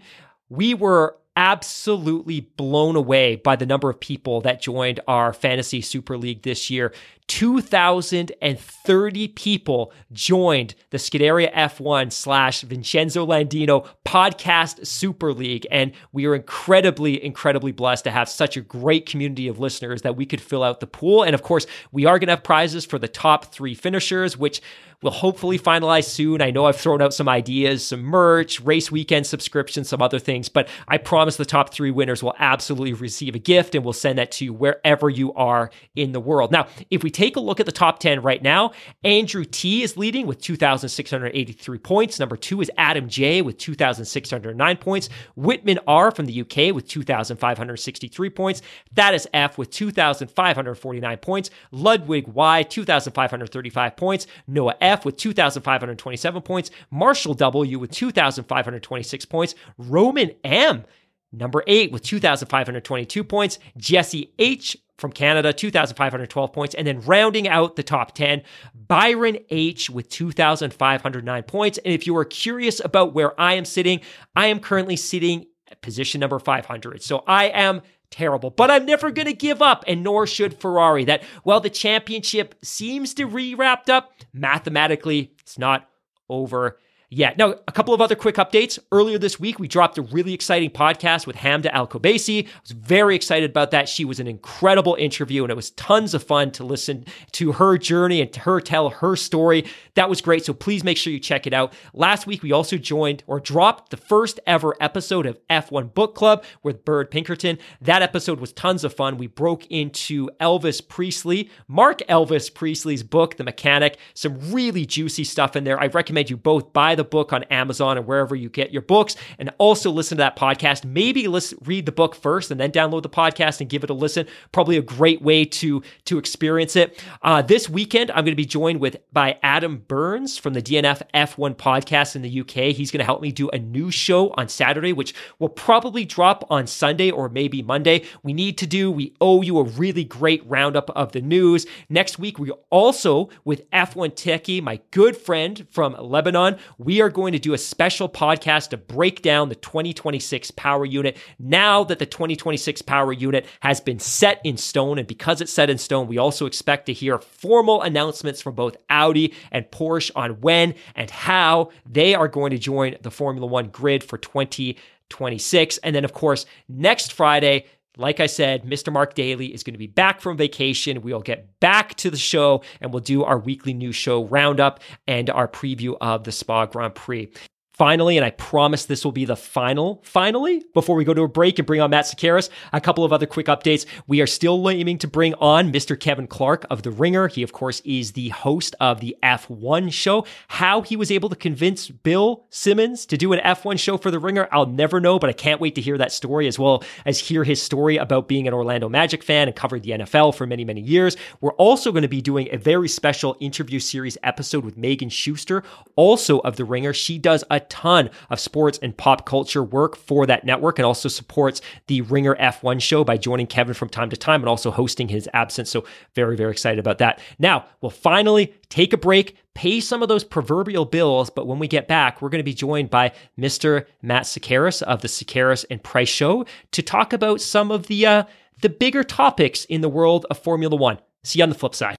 We 0.48 0.72
were 0.72 1.16
absolutely 1.36 2.40
blown 2.40 2.96
away 2.96 3.36
by 3.36 3.56
the 3.56 3.66
number 3.66 3.90
of 3.90 4.00
people 4.00 4.40
that 4.40 4.60
joined 4.60 5.00
our 5.06 5.32
fantasy 5.32 5.80
super 5.82 6.16
league 6.16 6.42
this 6.42 6.70
year 6.70 6.92
2,030 7.28 9.28
people 9.28 9.92
joined 10.12 10.74
the 10.90 10.98
Scuderia 10.98 11.54
F1 11.54 12.12
slash 12.12 12.62
Vincenzo 12.62 13.26
Landino 13.26 13.86
podcast 14.04 14.86
super 14.86 15.32
league. 15.32 15.66
And 15.70 15.92
we 16.12 16.26
are 16.26 16.34
incredibly, 16.34 17.22
incredibly 17.22 17.72
blessed 17.72 18.04
to 18.04 18.10
have 18.10 18.28
such 18.28 18.56
a 18.56 18.62
great 18.62 19.06
community 19.06 19.46
of 19.46 19.60
listeners 19.60 20.02
that 20.02 20.16
we 20.16 20.26
could 20.26 20.40
fill 20.40 20.62
out 20.62 20.80
the 20.80 20.86
pool. 20.86 21.22
And 21.22 21.34
of 21.34 21.42
course, 21.42 21.66
we 21.92 22.06
are 22.06 22.18
going 22.18 22.28
to 22.28 22.32
have 22.32 22.42
prizes 22.42 22.84
for 22.84 22.98
the 22.98 23.08
top 23.08 23.52
three 23.52 23.74
finishers, 23.74 24.36
which 24.36 24.60
We'll 25.00 25.12
hopefully 25.12 25.60
finalize 25.60 26.06
soon. 26.06 26.42
I 26.42 26.50
know 26.50 26.64
I've 26.64 26.76
thrown 26.76 27.00
out 27.00 27.14
some 27.14 27.28
ideas, 27.28 27.86
some 27.86 28.02
merch, 28.02 28.60
race 28.60 28.90
weekend 28.90 29.28
subscriptions, 29.28 29.88
some 29.88 30.02
other 30.02 30.18
things, 30.18 30.48
but 30.48 30.68
I 30.88 30.98
promise 30.98 31.36
the 31.36 31.44
top 31.44 31.72
three 31.72 31.92
winners 31.92 32.20
will 32.20 32.34
absolutely 32.36 32.94
receive 32.94 33.36
a 33.36 33.38
gift 33.38 33.76
and 33.76 33.84
we'll 33.84 33.92
send 33.92 34.18
that 34.18 34.32
to 34.32 34.44
you 34.44 34.52
wherever 34.52 35.08
you 35.08 35.32
are 35.34 35.70
in 35.94 36.10
the 36.10 36.18
world. 36.18 36.50
Now, 36.50 36.66
if 36.90 37.04
we 37.04 37.10
take 37.18 37.36
a 37.36 37.40
look 37.40 37.60
at 37.60 37.66
the 37.66 37.72
top 37.72 38.00
10 38.00 38.20
right 38.22 38.42
now, 38.42 38.72
Andrew 39.04 39.44
T 39.44 39.82
is 39.82 39.96
leading 39.96 40.26
with 40.26 40.40
2,683 40.40 41.78
points. 41.78 42.18
Number 42.18 42.36
two 42.36 42.60
is 42.60 42.70
Adam 42.76 43.08
J 43.08 43.40
with 43.40 43.56
2,609 43.58 44.76
points. 44.76 45.08
Whitman 45.36 45.78
R 45.86 46.10
from 46.10 46.26
the 46.26 46.40
UK 46.40 46.74
with 46.74 46.88
2,563 46.88 48.30
points. 48.30 48.62
That 48.92 49.14
is 49.14 49.26
F 49.32 49.56
with 49.56 49.70
2,549 49.70 51.16
points. 51.18 51.50
Ludwig 51.70 52.28
Y, 52.28 52.62
2,535 52.64 53.96
points. 53.96 54.26
Noah 54.46 54.74
F 54.80 54.98
F 54.98 55.04
with 55.04 55.16
2,527 55.16 56.42
points, 56.42 56.70
Marshall 56.90 57.34
W 57.34 57.78
with 57.78 57.90
2,526 57.90 59.24
points, 59.26 59.54
Roman 59.76 60.32
M 60.42 60.84
Number 61.32 61.62
eight 61.66 61.92
with 61.92 62.02
2,522 62.02 63.22
points, 63.24 63.58
Jesse 63.76 64.32
H 64.38 64.76
from 64.96 65.12
Canada, 65.12 65.52
2,512 65.52 66.52
points. 66.52 66.74
And 66.74 66.86
then 66.86 67.00
rounding 67.02 67.48
out 67.48 67.76
the 67.76 67.82
top 67.82 68.14
10, 68.14 68.42
Byron 68.74 69.38
H 69.50 69.90
with 69.90 70.08
2,509 70.08 71.42
points. 71.44 71.78
And 71.84 71.94
if 71.94 72.06
you 72.06 72.16
are 72.16 72.24
curious 72.24 72.80
about 72.84 73.14
where 73.14 73.38
I 73.40 73.54
am 73.54 73.64
sitting, 73.64 74.00
I 74.34 74.46
am 74.46 74.58
currently 74.58 74.96
sitting 74.96 75.46
at 75.70 75.82
position 75.82 76.20
number 76.20 76.38
500. 76.38 77.02
So 77.02 77.22
I 77.26 77.46
am 77.46 77.82
terrible. 78.10 78.50
But 78.50 78.70
I'm 78.70 78.86
never 78.86 79.10
going 79.10 79.26
to 79.26 79.34
give 79.34 79.62
up, 79.62 79.84
and 79.86 80.02
nor 80.02 80.26
should 80.26 80.58
Ferrari. 80.58 81.04
That 81.04 81.22
while 81.42 81.60
the 81.60 81.70
championship 81.70 82.54
seems 82.62 83.14
to 83.14 83.26
re 83.26 83.54
wrapped 83.54 83.90
up, 83.90 84.12
mathematically, 84.32 85.32
it's 85.40 85.58
not 85.58 85.88
over 86.28 86.78
yeah. 87.10 87.32
Now, 87.38 87.54
a 87.66 87.72
couple 87.72 87.94
of 87.94 88.02
other 88.02 88.14
quick 88.14 88.34
updates. 88.34 88.78
Earlier 88.92 89.18
this 89.18 89.40
week, 89.40 89.58
we 89.58 89.66
dropped 89.66 89.96
a 89.96 90.02
really 90.02 90.34
exciting 90.34 90.68
podcast 90.68 91.26
with 91.26 91.36
Hamda 91.36 91.70
Al 91.72 91.86
Qubaisi. 91.86 92.46
I 92.46 92.50
was 92.60 92.72
very 92.72 93.16
excited 93.16 93.48
about 93.48 93.70
that. 93.70 93.88
She 93.88 94.04
was 94.04 94.20
an 94.20 94.26
incredible 94.26 94.94
interview, 94.94 95.42
and 95.42 95.50
it 95.50 95.56
was 95.56 95.70
tons 95.70 96.12
of 96.12 96.22
fun 96.22 96.50
to 96.52 96.64
listen 96.64 97.06
to 97.32 97.52
her 97.52 97.78
journey 97.78 98.20
and 98.20 98.30
to 98.34 98.40
her 98.40 98.60
tell 98.60 98.90
her 98.90 99.16
story. 99.16 99.64
That 99.94 100.10
was 100.10 100.20
great. 100.20 100.44
So 100.44 100.52
please 100.52 100.84
make 100.84 100.98
sure 100.98 101.10
you 101.10 101.18
check 101.18 101.46
it 101.46 101.54
out. 101.54 101.72
Last 101.94 102.26
week, 102.26 102.42
we 102.42 102.52
also 102.52 102.76
joined 102.76 103.24
or 103.26 103.40
dropped 103.40 103.90
the 103.90 103.96
first 103.96 104.38
ever 104.46 104.76
episode 104.78 105.24
of 105.24 105.38
F1 105.48 105.94
Book 105.94 106.14
Club 106.14 106.44
with 106.62 106.84
Byrd 106.84 107.10
Pinkerton. 107.10 107.58
That 107.80 108.02
episode 108.02 108.38
was 108.38 108.52
tons 108.52 108.84
of 108.84 108.92
fun. 108.92 109.16
We 109.16 109.28
broke 109.28 109.64
into 109.68 110.28
Elvis 110.42 110.86
Presley, 110.86 111.48
Marc 111.68 112.00
Elvis 112.00 112.52
Priestley's 112.52 113.02
book, 113.02 113.38
The 113.38 113.44
Mechanic. 113.44 113.96
Some 114.12 114.52
really 114.52 114.84
juicy 114.84 115.24
stuff 115.24 115.56
in 115.56 115.64
there. 115.64 115.80
I 115.80 115.86
recommend 115.86 116.28
you 116.28 116.36
both 116.36 116.74
buy 116.74 116.97
the 116.98 117.04
book 117.04 117.32
on 117.32 117.44
Amazon 117.44 117.96
or 117.96 118.02
wherever 118.02 118.36
you 118.36 118.50
get 118.50 118.72
your 118.72 118.82
books, 118.82 119.16
and 119.38 119.50
also 119.56 119.90
listen 119.90 120.18
to 120.18 120.22
that 120.22 120.36
podcast. 120.36 120.84
Maybe 120.84 121.26
listen, 121.26 121.58
read 121.64 121.86
the 121.86 121.92
book 121.92 122.14
first 122.14 122.50
and 122.50 122.60
then 122.60 122.70
download 122.70 123.02
the 123.02 123.08
podcast 123.08 123.60
and 123.60 123.70
give 123.70 123.84
it 123.84 123.90
a 123.90 123.94
listen. 123.94 124.26
Probably 124.52 124.76
a 124.76 124.82
great 124.82 125.22
way 125.22 125.44
to 125.44 125.82
to 126.04 126.18
experience 126.18 126.76
it. 126.76 127.02
Uh, 127.22 127.42
this 127.42 127.68
weekend, 127.68 128.10
I'm 128.10 128.24
going 128.24 128.32
to 128.32 128.36
be 128.36 128.44
joined 128.44 128.80
with 128.80 128.98
by 129.12 129.38
Adam 129.42 129.84
Burns 129.88 130.36
from 130.36 130.52
the 130.54 130.62
DNF 130.62 131.02
F1 131.14 131.54
podcast 131.54 132.16
in 132.16 132.22
the 132.22 132.40
UK. 132.40 132.74
He's 132.74 132.90
going 132.90 132.98
to 132.98 133.04
help 133.04 133.22
me 133.22 133.32
do 133.32 133.48
a 133.50 133.58
new 133.58 133.90
show 133.90 134.30
on 134.30 134.48
Saturday, 134.48 134.92
which 134.92 135.14
will 135.38 135.48
probably 135.48 136.04
drop 136.04 136.44
on 136.50 136.66
Sunday 136.66 137.10
or 137.10 137.28
maybe 137.28 137.62
Monday. 137.62 138.04
We 138.22 138.32
need 138.32 138.58
to 138.58 138.66
do. 138.66 138.90
We 138.90 139.14
owe 139.20 139.42
you 139.42 139.58
a 139.58 139.64
really 139.64 140.04
great 140.04 140.42
roundup 140.46 140.90
of 140.90 141.12
the 141.12 141.20
news 141.20 141.66
next 141.88 142.18
week. 142.18 142.38
We 142.38 142.50
also 142.70 143.28
with 143.44 143.70
F1 143.70 144.14
Techie, 144.14 144.62
my 144.62 144.80
good 144.90 145.16
friend 145.16 145.66
from 145.70 145.96
Lebanon 145.98 146.58
are 147.00 147.10
going 147.10 147.32
to 147.32 147.38
do 147.38 147.52
a 147.52 147.58
special 147.58 148.08
podcast 148.08 148.70
to 148.70 148.76
break 148.76 149.20
down 149.22 149.48
the 149.48 149.54
2026 149.54 150.50
power 150.52 150.84
unit 150.84 151.16
now 151.38 151.84
that 151.84 151.98
the 151.98 152.06
2026 152.06 152.82
power 152.82 153.12
unit 153.12 153.46
has 153.60 153.80
been 153.80 153.98
set 153.98 154.40
in 154.44 154.56
stone. 154.56 154.98
And 154.98 155.06
because 155.06 155.40
it's 155.40 155.52
set 155.52 155.70
in 155.70 155.78
stone, 155.78 156.06
we 156.08 156.18
also 156.18 156.46
expect 156.46 156.86
to 156.86 156.92
hear 156.92 157.18
formal 157.18 157.82
announcements 157.82 158.40
from 158.40 158.54
both 158.54 158.76
Audi 158.88 159.34
and 159.50 159.70
Porsche 159.70 160.10
on 160.16 160.40
when 160.40 160.74
and 160.94 161.10
how 161.10 161.70
they 161.84 162.14
are 162.14 162.28
going 162.28 162.50
to 162.50 162.58
join 162.58 162.96
the 163.02 163.10
Formula 163.10 163.46
One 163.46 163.68
grid 163.68 164.02
for 164.02 164.16
2026. 164.16 165.78
And 165.78 165.94
then, 165.94 166.04
of 166.04 166.12
course, 166.14 166.46
next 166.68 167.12
Friday, 167.12 167.66
like 167.98 168.20
I 168.20 168.26
said, 168.26 168.62
Mr. 168.64 168.92
Mark 168.92 169.14
Daly 169.14 169.52
is 169.52 169.62
going 169.62 169.74
to 169.74 169.78
be 169.78 169.88
back 169.88 170.20
from 170.20 170.36
vacation. 170.36 171.02
We'll 171.02 171.20
get 171.20 171.58
back 171.60 171.96
to 171.96 172.10
the 172.10 172.16
show 172.16 172.62
and 172.80 172.92
we'll 172.92 173.02
do 173.02 173.24
our 173.24 173.38
weekly 173.38 173.74
news 173.74 173.96
show 173.96 174.24
roundup 174.24 174.80
and 175.06 175.28
our 175.28 175.48
preview 175.48 175.96
of 176.00 176.24
the 176.24 176.32
Spa 176.32 176.66
Grand 176.66 176.94
Prix. 176.94 177.30
Finally, 177.78 178.16
and 178.16 178.24
I 178.26 178.30
promise 178.30 178.86
this 178.86 179.04
will 179.04 179.12
be 179.12 179.24
the 179.24 179.36
final, 179.36 180.02
finally, 180.02 180.64
before 180.74 180.96
we 180.96 181.04
go 181.04 181.14
to 181.14 181.22
a 181.22 181.28
break 181.28 181.60
and 181.60 181.66
bring 181.66 181.80
on 181.80 181.90
Matt 181.90 182.06
Sekeres, 182.06 182.50
a 182.72 182.80
couple 182.80 183.04
of 183.04 183.12
other 183.12 183.24
quick 183.24 183.46
updates. 183.46 183.86
We 184.08 184.20
are 184.20 184.26
still 184.26 184.68
aiming 184.68 184.98
to 184.98 185.06
bring 185.06 185.34
on 185.34 185.72
Mr. 185.72 185.98
Kevin 185.98 186.26
Clark 186.26 186.66
of 186.70 186.82
The 186.82 186.90
Ringer. 186.90 187.28
He, 187.28 187.44
of 187.44 187.52
course, 187.52 187.80
is 187.84 188.12
the 188.12 188.30
host 188.30 188.74
of 188.80 188.98
the 188.98 189.16
F1 189.22 189.92
show. 189.92 190.26
How 190.48 190.82
he 190.82 190.96
was 190.96 191.12
able 191.12 191.28
to 191.28 191.36
convince 191.36 191.88
Bill 191.88 192.46
Simmons 192.50 193.06
to 193.06 193.16
do 193.16 193.32
an 193.32 193.38
F1 193.44 193.78
show 193.78 193.96
for 193.96 194.10
The 194.10 194.18
Ringer, 194.18 194.48
I'll 194.50 194.66
never 194.66 194.98
know, 194.98 195.20
but 195.20 195.30
I 195.30 195.32
can't 195.32 195.60
wait 195.60 195.76
to 195.76 195.80
hear 195.80 195.98
that 195.98 196.10
story 196.10 196.48
as 196.48 196.58
well 196.58 196.82
as 197.06 197.20
hear 197.20 197.44
his 197.44 197.62
story 197.62 197.96
about 197.96 198.26
being 198.26 198.48
an 198.48 198.54
Orlando 198.54 198.88
Magic 198.88 199.22
fan 199.22 199.46
and 199.46 199.54
covered 199.54 199.84
the 199.84 199.90
NFL 199.90 200.34
for 200.34 200.48
many, 200.48 200.64
many 200.64 200.80
years. 200.80 201.16
We're 201.40 201.52
also 201.52 201.92
going 201.92 202.02
to 202.02 202.08
be 202.08 202.22
doing 202.22 202.48
a 202.50 202.58
very 202.58 202.88
special 202.88 203.36
interview 203.38 203.78
series 203.78 204.18
episode 204.24 204.64
with 204.64 204.76
Megan 204.76 205.10
Schuster, 205.10 205.62
also 205.94 206.40
of 206.40 206.56
The 206.56 206.64
Ringer. 206.64 206.92
She 206.92 207.18
does 207.18 207.44
a 207.52 207.67
ton 207.70 208.10
of 208.30 208.40
sports 208.40 208.78
and 208.82 208.96
pop 208.96 209.26
culture 209.26 209.62
work 209.62 209.96
for 209.96 210.26
that 210.26 210.44
network 210.44 210.78
and 210.78 210.86
also 210.86 211.08
supports 211.08 211.60
the 211.86 212.00
Ringer 212.02 212.34
F1 212.36 212.80
show 212.80 213.04
by 213.04 213.16
joining 213.16 213.46
Kevin 213.46 213.74
from 213.74 213.88
time 213.88 214.10
to 214.10 214.16
time 214.16 214.40
and 214.40 214.48
also 214.48 214.70
hosting 214.70 215.08
his 215.08 215.28
absence. 215.34 215.70
So, 215.70 215.84
very, 216.14 216.36
very 216.36 216.50
excited 216.50 216.78
about 216.78 216.98
that. 216.98 217.20
Now, 217.38 217.66
we'll 217.80 217.90
finally 217.90 218.54
take 218.68 218.92
a 218.92 218.96
break, 218.96 219.36
pay 219.54 219.80
some 219.80 220.02
of 220.02 220.08
those 220.08 220.24
proverbial 220.24 220.84
bills. 220.84 221.30
But 221.30 221.46
when 221.46 221.58
we 221.58 221.68
get 221.68 221.88
back, 221.88 222.20
we're 222.22 222.28
going 222.28 222.40
to 222.40 222.44
be 222.44 222.54
joined 222.54 222.90
by 222.90 223.12
Mr. 223.38 223.86
Matt 224.02 224.24
Sekeres 224.24 224.82
of 224.82 225.02
the 225.02 225.08
Sekeres 225.08 225.64
and 225.70 225.82
Price 225.82 226.08
Show 226.08 226.46
to 226.72 226.82
talk 226.82 227.12
about 227.12 227.40
some 227.40 227.70
of 227.70 227.86
the 227.86 228.06
uh, 228.06 228.24
the 228.60 228.68
bigger 228.68 229.04
topics 229.04 229.64
in 229.64 229.80
the 229.80 229.88
world 229.88 230.26
of 230.30 230.38
Formula 230.38 230.74
One. 230.76 230.98
See 231.24 231.38
you 231.38 231.42
on 231.42 231.48
the 231.48 231.54
flip 231.54 231.74
side. 231.74 231.96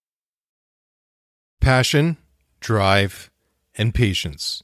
Passion, 1.62 2.18
drive, 2.60 3.30
and 3.76 3.94
patience. 3.94 4.64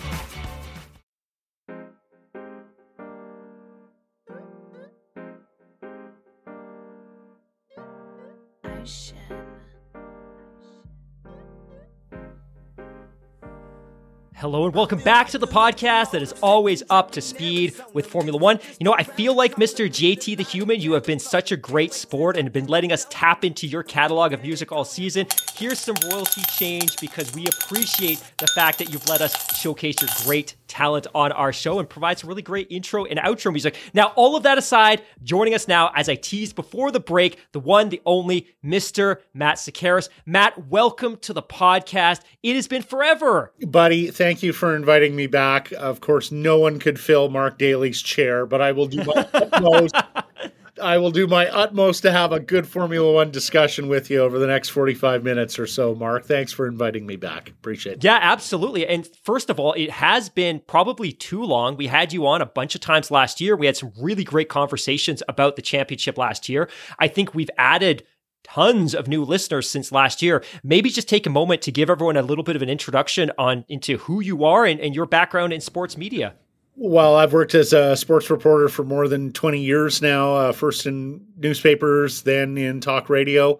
Hello 14.41 14.65
and 14.65 14.73
welcome 14.73 14.97
back 14.97 15.29
to 15.29 15.37
the 15.37 15.45
podcast 15.45 16.09
that 16.09 16.23
is 16.23 16.33
always 16.41 16.81
up 16.89 17.11
to 17.11 17.21
speed 17.21 17.75
with 17.93 18.07
Formula 18.07 18.39
One. 18.39 18.59
You 18.79 18.85
know, 18.85 18.95
I 18.95 19.03
feel 19.03 19.35
like 19.35 19.57
Mr. 19.57 19.87
JT 19.87 20.35
the 20.35 20.41
Human, 20.41 20.81
you 20.81 20.93
have 20.93 21.03
been 21.03 21.19
such 21.19 21.51
a 21.51 21.55
great 21.55 21.93
sport 21.93 22.35
and 22.35 22.47
have 22.47 22.51
been 22.51 22.65
letting 22.65 22.91
us 22.91 23.05
tap 23.11 23.45
into 23.45 23.67
your 23.67 23.83
catalog 23.83 24.33
of 24.33 24.41
music 24.41 24.71
all 24.71 24.83
season. 24.83 25.27
Here's 25.53 25.79
some 25.79 25.95
royalty 26.11 26.41
change 26.57 26.99
because 26.99 27.31
we 27.35 27.45
appreciate 27.45 28.19
the 28.39 28.47
fact 28.47 28.79
that 28.79 28.91
you've 28.91 29.07
let 29.07 29.21
us 29.21 29.59
showcase 29.59 30.01
your 30.01 30.09
great 30.23 30.55
talent 30.71 31.05
on 31.13 31.31
our 31.33 31.51
show 31.51 31.79
and 31.79 31.87
provide 31.87 32.17
some 32.17 32.29
really 32.29 32.41
great 32.41 32.65
intro 32.71 33.03
and 33.05 33.19
outro 33.19 33.51
music. 33.51 33.75
Now, 33.93 34.13
all 34.15 34.35
of 34.37 34.43
that 34.43 34.57
aside, 34.57 35.03
joining 35.21 35.53
us 35.53 35.67
now, 35.67 35.91
as 35.95 36.07
I 36.07 36.15
teased 36.15 36.55
before 36.55 36.91
the 36.91 36.99
break, 36.99 37.37
the 37.51 37.59
one, 37.59 37.89
the 37.89 38.01
only 38.05 38.47
Mr. 38.63 39.17
Matt 39.33 39.57
Sekeres. 39.57 40.09
Matt, 40.25 40.69
welcome 40.69 41.17
to 41.17 41.33
the 41.33 41.43
podcast. 41.43 42.21
It 42.41 42.55
has 42.55 42.67
been 42.69 42.81
forever. 42.83 43.51
Buddy, 43.67 44.07
thank 44.07 44.30
you 44.43 44.53
for 44.53 44.75
inviting 44.75 45.15
me 45.15 45.27
back. 45.27 45.71
Of 45.73 46.01
course, 46.01 46.31
no 46.31 46.57
one 46.57 46.79
could 46.79 46.99
fill 46.99 47.29
Mark 47.29 47.57
Daly's 47.57 48.01
chair, 48.01 48.45
but 48.45 48.61
I 48.61 48.71
will 48.71 48.87
do 48.87 49.03
my 49.03 49.27
utmost 49.33 49.95
I 50.81 50.97
will 50.97 51.11
do 51.11 51.27
my 51.27 51.47
utmost 51.49 52.01
to 52.03 52.11
have 52.11 52.31
a 52.31 52.39
good 52.39 52.67
Formula 52.67 53.11
One 53.13 53.31
discussion 53.31 53.87
with 53.87 54.09
you 54.09 54.19
over 54.21 54.39
the 54.39 54.47
next 54.47 54.69
45 54.69 55.23
minutes 55.23 55.59
or 55.59 55.67
so, 55.67 55.93
Mark. 55.93 56.25
Thanks 56.25 56.51
for 56.51 56.67
inviting 56.67 57.05
me 57.05 57.15
back. 57.15 57.49
Appreciate 57.49 57.97
it. 57.97 58.03
Yeah, 58.03 58.19
absolutely. 58.21 58.87
And 58.87 59.07
first 59.23 59.49
of 59.49 59.59
all, 59.59 59.73
it 59.73 59.91
has 59.91 60.29
been 60.29 60.61
probably 60.67 61.11
too 61.11 61.43
long. 61.43 61.77
We 61.77 61.87
had 61.87 62.11
you 62.11 62.25
on 62.25 62.41
a 62.41 62.45
bunch 62.45 62.75
of 62.75 62.81
times 62.81 63.11
last 63.11 63.39
year. 63.39 63.55
We 63.55 63.67
had 63.67 63.77
some 63.77 63.91
really 63.99 64.23
great 64.23 64.49
conversations 64.49 65.21
about 65.29 65.55
the 65.55 65.61
championship 65.61 66.17
last 66.17 66.49
year. 66.49 66.69
I 66.99 67.07
think 67.07 67.35
we've 67.35 67.51
added 67.57 68.03
tons 68.53 68.93
of 68.93 69.07
new 69.07 69.23
listeners 69.23 69.69
since 69.69 69.91
last 69.91 70.21
year. 70.21 70.43
Maybe 70.63 70.89
just 70.89 71.07
take 71.07 71.25
a 71.25 71.29
moment 71.29 71.61
to 71.63 71.71
give 71.71 71.89
everyone 71.89 72.17
a 72.17 72.21
little 72.21 72.43
bit 72.43 72.55
of 72.55 72.61
an 72.61 72.69
introduction 72.69 73.31
on 73.37 73.63
into 73.69 73.97
who 73.97 74.21
you 74.21 74.43
are 74.43 74.65
and, 74.65 74.79
and 74.79 74.93
your 74.93 75.05
background 75.05 75.53
in 75.53 75.61
sports 75.61 75.97
media. 75.97 76.33
Well, 76.75 77.15
I've 77.15 77.33
worked 77.33 77.55
as 77.55 77.73
a 77.73 77.95
sports 77.95 78.29
reporter 78.29 78.67
for 78.67 78.83
more 78.83 79.07
than 79.07 79.31
20 79.31 79.61
years 79.61 80.01
now, 80.01 80.35
uh, 80.35 80.51
first 80.51 80.85
in 80.85 81.25
newspapers, 81.37 82.23
then 82.23 82.57
in 82.57 82.81
talk 82.81 83.09
radio, 83.09 83.59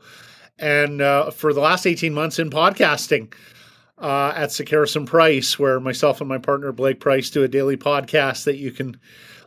and 0.57 1.01
uh, 1.01 1.31
for 1.31 1.53
the 1.53 1.59
last 1.59 1.85
18 1.85 2.13
months 2.13 2.39
in 2.39 2.49
podcasting 2.49 3.33
uh, 3.97 4.33
at 4.35 4.49
Sekeres 4.49 4.95
and 4.95 5.07
Price, 5.07 5.59
where 5.59 5.79
myself 5.79 6.19
and 6.19 6.27
my 6.29 6.37
partner 6.37 6.71
Blake 6.71 6.99
Price 6.99 7.29
do 7.29 7.43
a 7.43 7.47
daily 7.47 7.77
podcast 7.77 8.45
that 8.45 8.57
you 8.57 8.71
can 8.71 8.99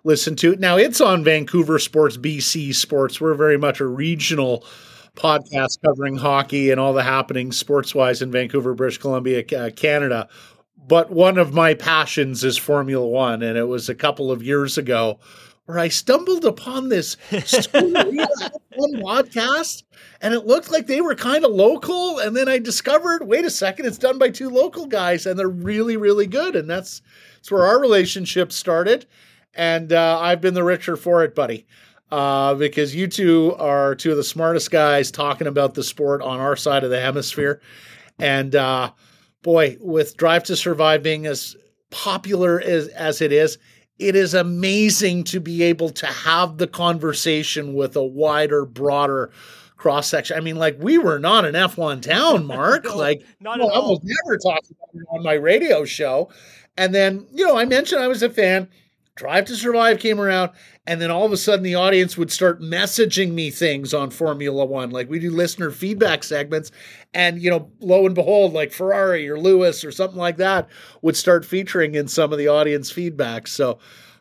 listen 0.04 0.36
to. 0.36 0.56
Now, 0.56 0.76
it's 0.76 1.00
on 1.00 1.24
Vancouver 1.24 1.78
Sports, 1.78 2.16
BC 2.16 2.74
Sports. 2.74 3.20
We're 3.20 3.34
very 3.34 3.58
much 3.58 3.80
a 3.80 3.86
regional 3.86 4.64
podcast 5.16 5.78
covering 5.84 6.16
hockey 6.16 6.70
and 6.70 6.80
all 6.80 6.92
the 6.92 7.02
happenings 7.02 7.56
sports 7.56 7.94
wise 7.94 8.22
in 8.22 8.30
Vancouver, 8.30 8.74
British 8.74 8.98
Columbia, 8.98 9.44
uh, 9.56 9.70
Canada 9.70 10.28
but 10.86 11.10
one 11.10 11.38
of 11.38 11.54
my 11.54 11.74
passions 11.74 12.44
is 12.44 12.58
Formula 12.58 13.06
One, 13.06 13.42
and 13.42 13.56
it 13.56 13.64
was 13.64 13.88
a 13.88 13.94
couple 13.94 14.30
of 14.30 14.42
years 14.42 14.76
ago 14.76 15.18
where 15.64 15.78
I 15.78 15.88
stumbled 15.88 16.44
upon 16.44 16.90
this 16.90 17.14
one 17.30 17.94
podcast, 19.00 19.82
and 20.20 20.34
it 20.34 20.46
looked 20.46 20.70
like 20.70 20.86
they 20.86 21.00
were 21.00 21.14
kind 21.14 21.42
of 21.44 21.52
local. 21.52 22.18
And 22.18 22.36
then 22.36 22.48
I 22.48 22.58
discovered, 22.58 23.26
wait 23.26 23.46
a 23.46 23.50
second, 23.50 23.86
it's 23.86 23.96
done 23.96 24.18
by 24.18 24.28
two 24.28 24.50
local 24.50 24.84
guys, 24.84 25.24
and 25.24 25.38
they're 25.38 25.48
really, 25.48 25.96
really 25.96 26.26
good. 26.26 26.54
And 26.54 26.68
that's 26.68 27.00
that's 27.36 27.50
where 27.50 27.64
our 27.64 27.80
relationship 27.80 28.52
started. 28.52 29.06
And 29.54 29.92
uh, 29.92 30.18
I've 30.20 30.40
been 30.40 30.54
the 30.54 30.64
richer 30.64 30.96
for 30.96 31.24
it, 31.24 31.34
buddy, 31.34 31.66
uh, 32.14 32.54
because 32.54 32.94
you 32.94 33.06
two 33.08 33.54
are 33.58 33.94
two 33.94 34.10
of 34.10 34.16
the 34.16 34.24
smartest 34.24 34.70
guys 34.70 35.10
talking 35.10 35.46
about 35.46 35.74
the 35.74 35.82
sport 35.82 36.22
on 36.22 36.40
our 36.40 36.56
side 36.56 36.84
of 36.84 36.90
the 36.90 37.00
hemisphere, 37.00 37.60
and. 38.18 38.54
Uh, 38.54 38.92
boy, 39.44 39.76
with 39.80 40.16
Drive 40.16 40.42
to 40.44 40.56
Survive 40.56 41.04
being 41.04 41.26
as 41.26 41.54
popular 41.90 42.60
as, 42.60 42.88
as 42.88 43.20
it 43.20 43.30
is, 43.30 43.58
it 44.00 44.16
is 44.16 44.34
amazing 44.34 45.22
to 45.24 45.38
be 45.38 45.62
able 45.62 45.90
to 45.90 46.06
have 46.06 46.58
the 46.58 46.66
conversation 46.66 47.74
with 47.74 47.94
a 47.94 48.02
wider, 48.02 48.64
broader 48.64 49.30
cross 49.76 50.08
section. 50.08 50.36
I 50.36 50.40
mean, 50.40 50.56
like 50.56 50.76
we 50.80 50.98
were 50.98 51.20
not 51.20 51.44
an 51.44 51.54
F1 51.54 52.02
town, 52.02 52.46
Mark. 52.46 52.84
no, 52.84 52.96
like 52.96 53.24
not 53.38 53.60
well, 53.60 53.70
I 53.70 53.74
almost 53.74 54.02
never 54.02 54.36
talked 54.38 54.70
about 54.70 54.88
it 54.94 55.06
on 55.10 55.22
my 55.22 55.34
radio 55.34 55.84
show. 55.84 56.30
And 56.76 56.92
then, 56.92 57.26
you 57.32 57.46
know, 57.46 57.56
I 57.56 57.66
mentioned 57.66 58.02
I 58.02 58.08
was 58.08 58.24
a 58.24 58.30
fan. 58.30 58.68
Drive 59.16 59.44
to 59.44 59.54
Survive 59.54 60.00
came 60.00 60.20
around, 60.20 60.50
and 60.88 61.00
then 61.00 61.10
all 61.10 61.24
of 61.24 61.30
a 61.30 61.36
sudden 61.36 61.62
the 61.62 61.76
audience 61.76 62.18
would 62.18 62.32
start 62.32 62.60
messaging 62.60 63.30
me 63.32 63.48
things 63.50 63.94
on 63.94 64.10
Formula 64.10 64.64
One. 64.64 64.90
Like 64.90 65.08
we 65.08 65.20
do 65.20 65.30
listener 65.30 65.70
feedback 65.70 66.24
segments, 66.24 66.72
and 67.12 67.40
you 67.40 67.48
know, 67.48 67.70
lo 67.78 68.06
and 68.06 68.14
behold, 68.14 68.52
like 68.52 68.72
Ferrari 68.72 69.28
or 69.28 69.38
Lewis 69.38 69.84
or 69.84 69.92
something 69.92 70.18
like 70.18 70.36
that 70.38 70.68
would 71.00 71.16
start 71.16 71.44
featuring 71.44 71.94
in 71.94 72.08
some 72.08 72.32
of 72.32 72.38
the 72.38 72.48
audience 72.48 72.90
feedback. 72.90 73.46
So 73.46 73.78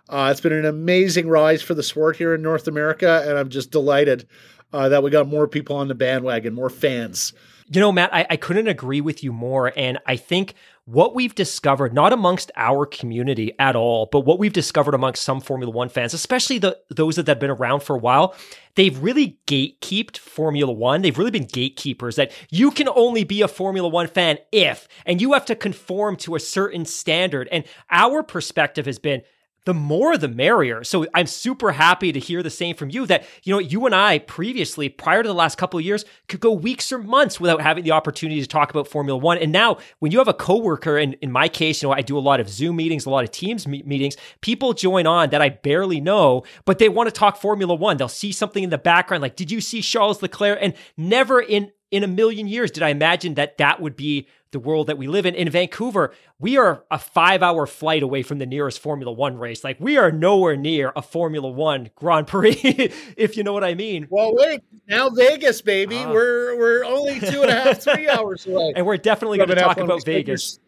uh, 0.09 0.29
it's 0.31 0.41
been 0.41 0.53
an 0.53 0.65
amazing 0.65 1.27
rise 1.27 1.63
for 1.63 1.73
the 1.73 1.81
sport 1.81 2.17
here 2.17 2.35
in 2.35 2.43
North 2.43 2.67
America, 2.67 3.23
and 3.27 3.35
I'm 3.35 3.49
just 3.49 3.71
delighted 3.71 4.27
uh, 4.71 4.89
that 4.89 5.01
we 5.01 5.09
got 5.09 5.27
more 5.27 5.47
people 5.47 5.75
on 5.75 5.87
the 5.87 5.95
bandwagon, 5.95 6.53
more 6.53 6.69
fans. 6.69 7.33
You 7.71 7.79
know, 7.79 7.91
Matt, 7.91 8.13
I, 8.13 8.27
I 8.29 8.37
couldn't 8.37 8.67
agree 8.67 9.01
with 9.01 9.23
you 9.23 9.31
more. 9.31 9.71
And 9.75 9.97
I 10.05 10.17
think 10.17 10.53
what 10.85 11.15
we've 11.15 11.33
discovered, 11.33 11.93
not 11.93 12.11
amongst 12.11 12.51
our 12.57 12.85
community 12.85 13.53
at 13.57 13.75
all, 13.75 14.09
but 14.11 14.21
what 14.21 14.37
we've 14.37 14.51
discovered 14.51 14.93
amongst 14.93 15.23
some 15.23 15.39
Formula 15.39 15.71
One 15.71 15.87
fans, 15.87 16.13
especially 16.13 16.57
the 16.57 16.77
those 16.89 17.15
that 17.15 17.27
have 17.27 17.39
been 17.39 17.49
around 17.49 17.83
for 17.83 17.95
a 17.95 17.99
while, 17.99 18.35
they've 18.75 19.01
really 19.01 19.37
gatekeeped 19.47 20.17
Formula 20.17 20.71
One. 20.71 21.01
They've 21.01 21.17
really 21.17 21.31
been 21.31 21.45
gatekeepers 21.45 22.17
that 22.17 22.33
you 22.49 22.69
can 22.69 22.89
only 22.89 23.23
be 23.23 23.41
a 23.41 23.47
Formula 23.47 23.87
One 23.87 24.07
fan 24.07 24.39
if, 24.51 24.87
and 25.05 25.21
you 25.21 25.33
have 25.33 25.45
to 25.45 25.55
conform 25.55 26.17
to 26.17 26.35
a 26.35 26.39
certain 26.39 26.85
standard. 26.85 27.47
And 27.51 27.63
our 27.89 28.21
perspective 28.21 28.85
has 28.85 28.99
been 28.99 29.21
the 29.65 29.73
more 29.73 30.17
the 30.17 30.27
merrier. 30.27 30.83
So 30.83 31.05
I'm 31.13 31.27
super 31.27 31.71
happy 31.71 32.11
to 32.11 32.19
hear 32.19 32.43
the 32.43 32.49
same 32.49 32.75
from 32.75 32.89
you 32.89 33.05
that, 33.05 33.25
you 33.43 33.53
know, 33.53 33.59
you 33.59 33.85
and 33.85 33.95
I 33.95 34.19
previously, 34.19 34.89
prior 34.89 35.23
to 35.23 35.27
the 35.27 35.33
last 35.33 35.57
couple 35.57 35.79
of 35.79 35.85
years, 35.85 36.05
could 36.27 36.39
go 36.39 36.51
weeks 36.51 36.91
or 36.91 36.97
months 36.97 37.39
without 37.39 37.61
having 37.61 37.83
the 37.83 37.91
opportunity 37.91 38.41
to 38.41 38.47
talk 38.47 38.69
about 38.69 38.87
Formula 38.87 39.17
One. 39.17 39.37
And 39.37 39.51
now 39.51 39.77
when 39.99 40.11
you 40.11 40.17
have 40.17 40.27
a 40.27 40.33
coworker, 40.33 40.97
and 40.97 41.15
in 41.21 41.31
my 41.31 41.47
case, 41.47 41.81
you 41.81 41.89
know, 41.89 41.93
I 41.93 42.01
do 42.01 42.17
a 42.17 42.19
lot 42.19 42.39
of 42.39 42.49
Zoom 42.49 42.75
meetings, 42.75 43.05
a 43.05 43.09
lot 43.09 43.23
of 43.23 43.31
Teams 43.31 43.67
meetings, 43.67 44.17
people 44.41 44.73
join 44.73 45.07
on 45.07 45.29
that 45.29 45.41
I 45.41 45.49
barely 45.49 46.01
know, 46.01 46.43
but 46.65 46.79
they 46.79 46.89
want 46.89 47.07
to 47.07 47.13
talk 47.13 47.37
Formula 47.37 47.73
One. 47.73 47.97
They'll 47.97 48.07
see 48.09 48.31
something 48.31 48.63
in 48.63 48.69
the 48.69 48.77
background, 48.77 49.21
like, 49.21 49.35
did 49.35 49.51
you 49.51 49.61
see 49.61 49.81
Charles 49.81 50.21
Leclerc? 50.21 50.59
And 50.61 50.73
never 50.97 51.39
in 51.39 51.71
in 51.93 52.03
a 52.03 52.07
million 52.07 52.47
years 52.47 52.71
did 52.71 52.81
I 52.81 52.89
imagine 52.89 53.35
that 53.35 53.59
that 53.59 53.79
would 53.79 53.95
be 53.95 54.27
the 54.49 54.57
world 54.57 54.87
that 54.87 54.97
we 54.97 55.07
live 55.07 55.27
in. 55.27 55.35
In 55.35 55.47
Vancouver, 55.47 56.11
we 56.39 56.57
are 56.57 56.83
a 56.89 56.97
five 56.97 57.43
hour 57.43 57.67
flight 57.67 58.01
away 58.01 58.23
from 58.23 58.39
the 58.39 58.47
nearest 58.47 58.79
Formula 58.79 59.11
One 59.11 59.37
race. 59.37 59.63
Like, 59.63 59.79
we 59.79 59.97
are 59.97 60.11
nowhere 60.11 60.55
near 60.55 60.91
a 60.95 61.03
Formula 61.03 61.47
One 61.47 61.91
Grand 61.95 62.25
Prix, 62.25 62.57
if 63.15 63.37
you 63.37 63.43
know 63.43 63.53
what 63.53 63.63
I 63.63 63.75
mean. 63.75 64.07
Well, 64.09 64.33
wait, 64.33 64.61
now 64.87 65.11
Vegas, 65.11 65.61
baby. 65.61 65.97
Uh, 65.97 66.11
we're, 66.11 66.57
we're 66.57 66.83
only 66.83 67.19
two 67.19 67.43
and 67.43 67.51
a 67.51 67.61
half, 67.61 67.83
three 67.83 68.09
hours 68.09 68.47
away. 68.47 68.73
And 68.75 68.87
we're 68.87 68.97
definitely 68.97 69.37
going 69.37 69.49
to 69.49 69.55
talk 69.55 69.77
about 69.77 70.03
Vegas. 70.03 70.59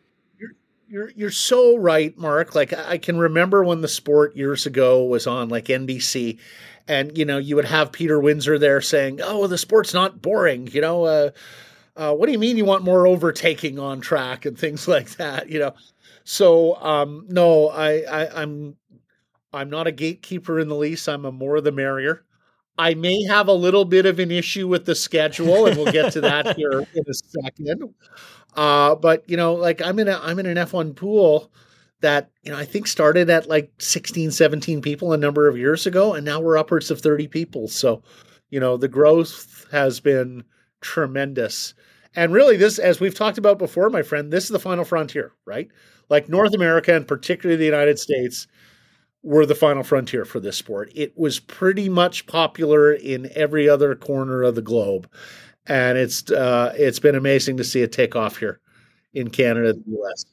You're, 0.95 1.11
you're, 1.13 1.29
so 1.29 1.75
right, 1.75 2.17
Mark. 2.17 2.55
Like, 2.55 2.71
I 2.71 2.97
can 2.97 3.17
remember 3.17 3.65
when 3.65 3.81
the 3.81 3.87
sport 3.89 4.33
years 4.37 4.65
ago 4.65 5.03
was 5.03 5.27
on 5.27 5.49
like 5.49 5.65
NBC 5.65 6.39
and 6.87 7.17
you 7.17 7.25
know 7.25 7.37
you 7.37 7.57
would 7.57 7.65
have 7.65 7.91
Peter 7.91 8.17
Windsor 8.17 8.57
there 8.57 8.79
saying, 8.79 9.19
"Oh, 9.21 9.45
the 9.47 9.57
sport's 9.57 9.93
not 9.93 10.21
boring," 10.21 10.67
you 10.67 10.79
know. 10.79 11.03
Uh, 11.03 11.31
uh, 11.97 12.13
what 12.13 12.27
do 12.27 12.31
you 12.31 12.39
mean 12.39 12.55
you 12.55 12.63
want 12.63 12.85
more 12.85 13.07
overtaking 13.07 13.77
on 13.77 13.99
track 13.99 14.45
and 14.45 14.57
things 14.57 14.87
like 14.95 15.09
that? 15.17 15.49
You 15.49 15.59
know. 15.59 15.73
So 16.23 16.75
um, 16.81 17.25
no, 17.27 17.67
I, 17.67 18.03
I 18.03 18.41
I'm 18.43 18.77
I'm 19.53 19.69
not 19.69 19.87
a 19.87 19.91
gatekeeper 19.91 20.59
in 20.61 20.69
the 20.69 20.75
least. 20.75 21.09
I'm 21.09 21.25
a 21.25 21.31
more 21.31 21.61
the 21.61 21.73
merrier. 21.73 22.24
I 22.77 22.93
may 22.93 23.23
have 23.23 23.47
a 23.47 23.53
little 23.53 23.85
bit 23.85 24.05
of 24.05 24.19
an 24.19 24.31
issue 24.31 24.67
with 24.67 24.85
the 24.85 24.95
schedule, 24.95 25.65
and 25.65 25.77
we'll 25.77 25.91
get 25.91 26.11
to 26.13 26.21
that 26.21 26.55
here 26.57 26.85
in 26.93 27.03
a 27.07 27.13
second. 27.13 27.93
Uh, 28.55 28.95
but 28.95 29.29
you 29.29 29.37
know, 29.37 29.53
like 29.53 29.81
I'm 29.81 29.99
in 29.99 30.07
a 30.07 30.19
I'm 30.21 30.39
in 30.39 30.45
an 30.45 30.57
F1 30.57 30.95
pool 30.95 31.51
that 32.01 32.31
you 32.43 32.51
know 32.51 32.57
I 32.57 32.65
think 32.65 32.87
started 32.87 33.29
at 33.29 33.47
like 33.47 33.71
16 33.79 34.31
17 34.31 34.81
people 34.81 35.13
a 35.13 35.17
number 35.17 35.47
of 35.47 35.57
years 35.57 35.85
ago 35.85 36.13
and 36.13 36.25
now 36.25 36.39
we're 36.39 36.57
upwards 36.57 36.91
of 36.91 37.01
30 37.01 37.27
people. 37.27 37.67
So 37.67 38.03
you 38.49 38.59
know 38.59 38.77
the 38.77 38.87
growth 38.87 39.65
has 39.71 39.99
been 39.99 40.43
tremendous. 40.81 41.73
And 42.15 42.33
really 42.33 42.57
this 42.57 42.79
as 42.79 42.99
we've 42.99 43.15
talked 43.15 43.37
about 43.37 43.57
before 43.59 43.89
my 43.89 44.03
friend 44.03 44.31
this 44.31 44.45
is 44.45 44.49
the 44.49 44.59
final 44.59 44.85
frontier 44.85 45.33
right? 45.45 45.69
Like 46.09 46.29
North 46.29 46.53
America 46.53 46.93
and 46.93 47.07
particularly 47.07 47.57
the 47.57 47.65
United 47.65 47.99
States 47.99 48.47
were 49.25 49.45
the 49.45 49.55
final 49.55 49.83
frontier 49.83 50.23
for 50.23 50.39
this 50.39 50.55
sport. 50.55 50.91
It 50.95 51.17
was 51.17 51.39
pretty 51.39 51.89
much 51.89 52.27
popular 52.27 52.93
in 52.93 53.29
every 53.33 53.67
other 53.67 53.95
corner 53.95 54.43
of 54.43 54.55
the 54.55 54.61
globe. 54.61 55.09
And 55.65 55.97
it's 55.97 56.31
uh, 56.31 56.73
it's 56.77 56.99
been 56.99 57.15
amazing 57.15 57.57
to 57.57 57.63
see 57.63 57.81
it 57.81 57.91
take 57.91 58.15
off 58.15 58.37
here 58.37 58.59
in 59.15 59.29
Canada 59.31 59.73
the 59.73 59.83
US 60.03 60.25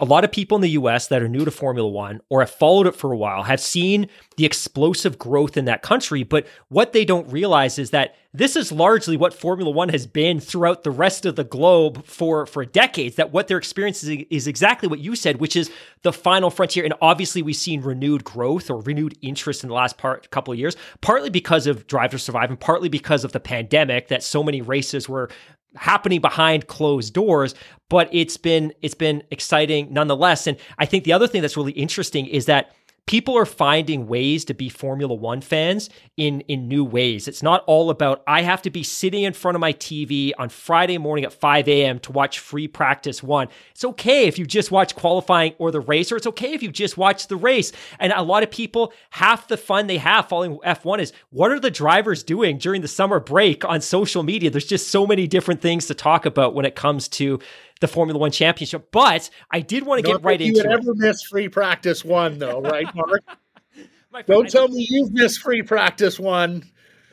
a 0.00 0.04
lot 0.04 0.24
of 0.24 0.32
people 0.32 0.56
in 0.56 0.62
the 0.62 0.70
US 0.70 1.08
that 1.08 1.22
are 1.22 1.28
new 1.28 1.44
to 1.44 1.50
Formula 1.50 1.88
One 1.88 2.20
or 2.28 2.40
have 2.40 2.50
followed 2.50 2.86
it 2.86 2.94
for 2.94 3.12
a 3.12 3.16
while 3.16 3.42
have 3.44 3.60
seen 3.60 4.08
the 4.36 4.44
explosive 4.44 5.18
growth 5.18 5.56
in 5.56 5.64
that 5.66 5.82
country. 5.82 6.22
But 6.22 6.46
what 6.68 6.92
they 6.92 7.04
don't 7.04 7.30
realize 7.30 7.78
is 7.78 7.90
that 7.90 8.14
this 8.34 8.56
is 8.56 8.70
largely 8.70 9.16
what 9.16 9.32
Formula 9.32 9.70
One 9.70 9.88
has 9.88 10.06
been 10.06 10.38
throughout 10.38 10.84
the 10.84 10.90
rest 10.90 11.24
of 11.24 11.34
the 11.34 11.44
globe 11.44 12.04
for, 12.04 12.46
for 12.46 12.64
decades. 12.64 13.16
That 13.16 13.32
what 13.32 13.48
they're 13.48 13.58
experiencing 13.58 14.26
is 14.30 14.46
exactly 14.46 14.88
what 14.88 14.98
you 14.98 15.16
said, 15.16 15.40
which 15.40 15.56
is 15.56 15.70
the 16.02 16.12
final 16.12 16.50
frontier. 16.50 16.84
And 16.84 16.94
obviously, 17.00 17.42
we've 17.42 17.56
seen 17.56 17.80
renewed 17.80 18.24
growth 18.24 18.70
or 18.70 18.80
renewed 18.82 19.16
interest 19.22 19.62
in 19.62 19.70
the 19.70 19.74
last 19.74 19.96
part, 19.96 20.30
couple 20.30 20.52
of 20.52 20.58
years, 20.58 20.76
partly 21.00 21.30
because 21.30 21.66
of 21.66 21.86
Drive 21.86 22.10
to 22.10 22.18
Survive 22.18 22.50
and 22.50 22.60
partly 22.60 22.88
because 22.88 23.24
of 23.24 23.32
the 23.32 23.40
pandemic 23.40 24.08
that 24.08 24.22
so 24.22 24.42
many 24.42 24.60
races 24.60 25.08
were 25.08 25.30
happening 25.76 26.20
behind 26.20 26.66
closed 26.66 27.12
doors 27.12 27.54
but 27.88 28.08
it's 28.12 28.36
been 28.36 28.72
it's 28.82 28.94
been 28.94 29.22
exciting 29.30 29.92
nonetheless. 29.92 30.46
And 30.46 30.56
i 30.78 30.86
think 30.86 31.04
the 31.04 31.12
other 31.12 31.26
thing 31.26 31.42
that's 31.42 31.56
really 31.56 31.72
interesting 31.72 32.26
is 32.26 32.46
that 32.46 32.74
people 33.08 33.38
are 33.38 33.46
finding 33.46 34.06
ways 34.06 34.44
to 34.44 34.52
be 34.52 34.68
Formula 34.68 35.14
One 35.14 35.40
fans 35.40 35.88
in 36.18 36.42
in 36.42 36.68
new 36.68 36.84
ways. 36.84 37.26
It's 37.26 37.42
not 37.42 37.64
all 37.66 37.88
about 37.88 38.22
I 38.26 38.42
have 38.42 38.60
to 38.62 38.70
be 38.70 38.82
sitting 38.82 39.24
in 39.24 39.32
front 39.32 39.56
of 39.56 39.60
my 39.60 39.72
TV 39.72 40.32
on 40.38 40.50
Friday 40.50 40.98
morning 40.98 41.24
at 41.24 41.32
5 41.32 41.66
a.m. 41.68 41.98
to 42.00 42.12
watch 42.12 42.38
free 42.38 42.68
practice 42.68 43.22
one. 43.22 43.48
It's 43.72 43.84
okay 43.84 44.28
if 44.28 44.38
you 44.38 44.44
just 44.44 44.70
watch 44.70 44.94
qualifying 44.94 45.54
or 45.58 45.70
the 45.70 45.80
race, 45.80 46.12
or 46.12 46.16
it's 46.16 46.26
okay 46.26 46.52
if 46.52 46.62
you 46.62 46.70
just 46.70 46.98
watch 46.98 47.28
the 47.28 47.36
race. 47.36 47.72
And 47.98 48.12
a 48.12 48.22
lot 48.22 48.42
of 48.42 48.50
people, 48.50 48.92
half 49.10 49.48
the 49.48 49.56
fun 49.56 49.86
they 49.86 49.98
have 49.98 50.28
following 50.28 50.58
F1 50.58 50.98
is 50.98 51.12
what 51.30 51.50
are 51.50 51.58
the 51.58 51.70
drivers 51.70 52.22
doing 52.22 52.58
during 52.58 52.82
the 52.82 52.88
summer 52.88 53.20
break 53.20 53.64
on 53.64 53.80
social 53.80 54.22
media? 54.22 54.50
There's 54.50 54.66
just 54.66 54.90
so 54.90 55.06
many 55.06 55.26
different 55.26 55.62
things 55.62 55.86
to 55.86 55.94
talk 55.94 56.26
about 56.26 56.54
when 56.54 56.66
it 56.66 56.74
comes 56.74 57.08
to 57.08 57.40
the 57.80 57.88
Formula 57.88 58.18
One 58.18 58.30
Championship. 58.30 58.90
But 58.92 59.30
I 59.50 59.60
did 59.60 59.84
want 59.84 60.04
to 60.04 60.12
get 60.12 60.22
right 60.22 60.40
into. 60.40 60.62
You 60.62 60.68
would 60.68 60.80
ever 60.80 60.94
miss 60.94 61.22
free 61.22 61.48
practice 61.48 62.04
one, 62.04 62.38
though, 62.38 62.60
right, 62.60 62.86
Mark? 62.94 63.22
Don't 64.26 64.48
tell 64.48 64.68
me 64.68 64.86
you've 64.88 65.12
missed 65.12 65.40
free 65.40 65.62
practice 65.62 66.18
one. 66.18 66.64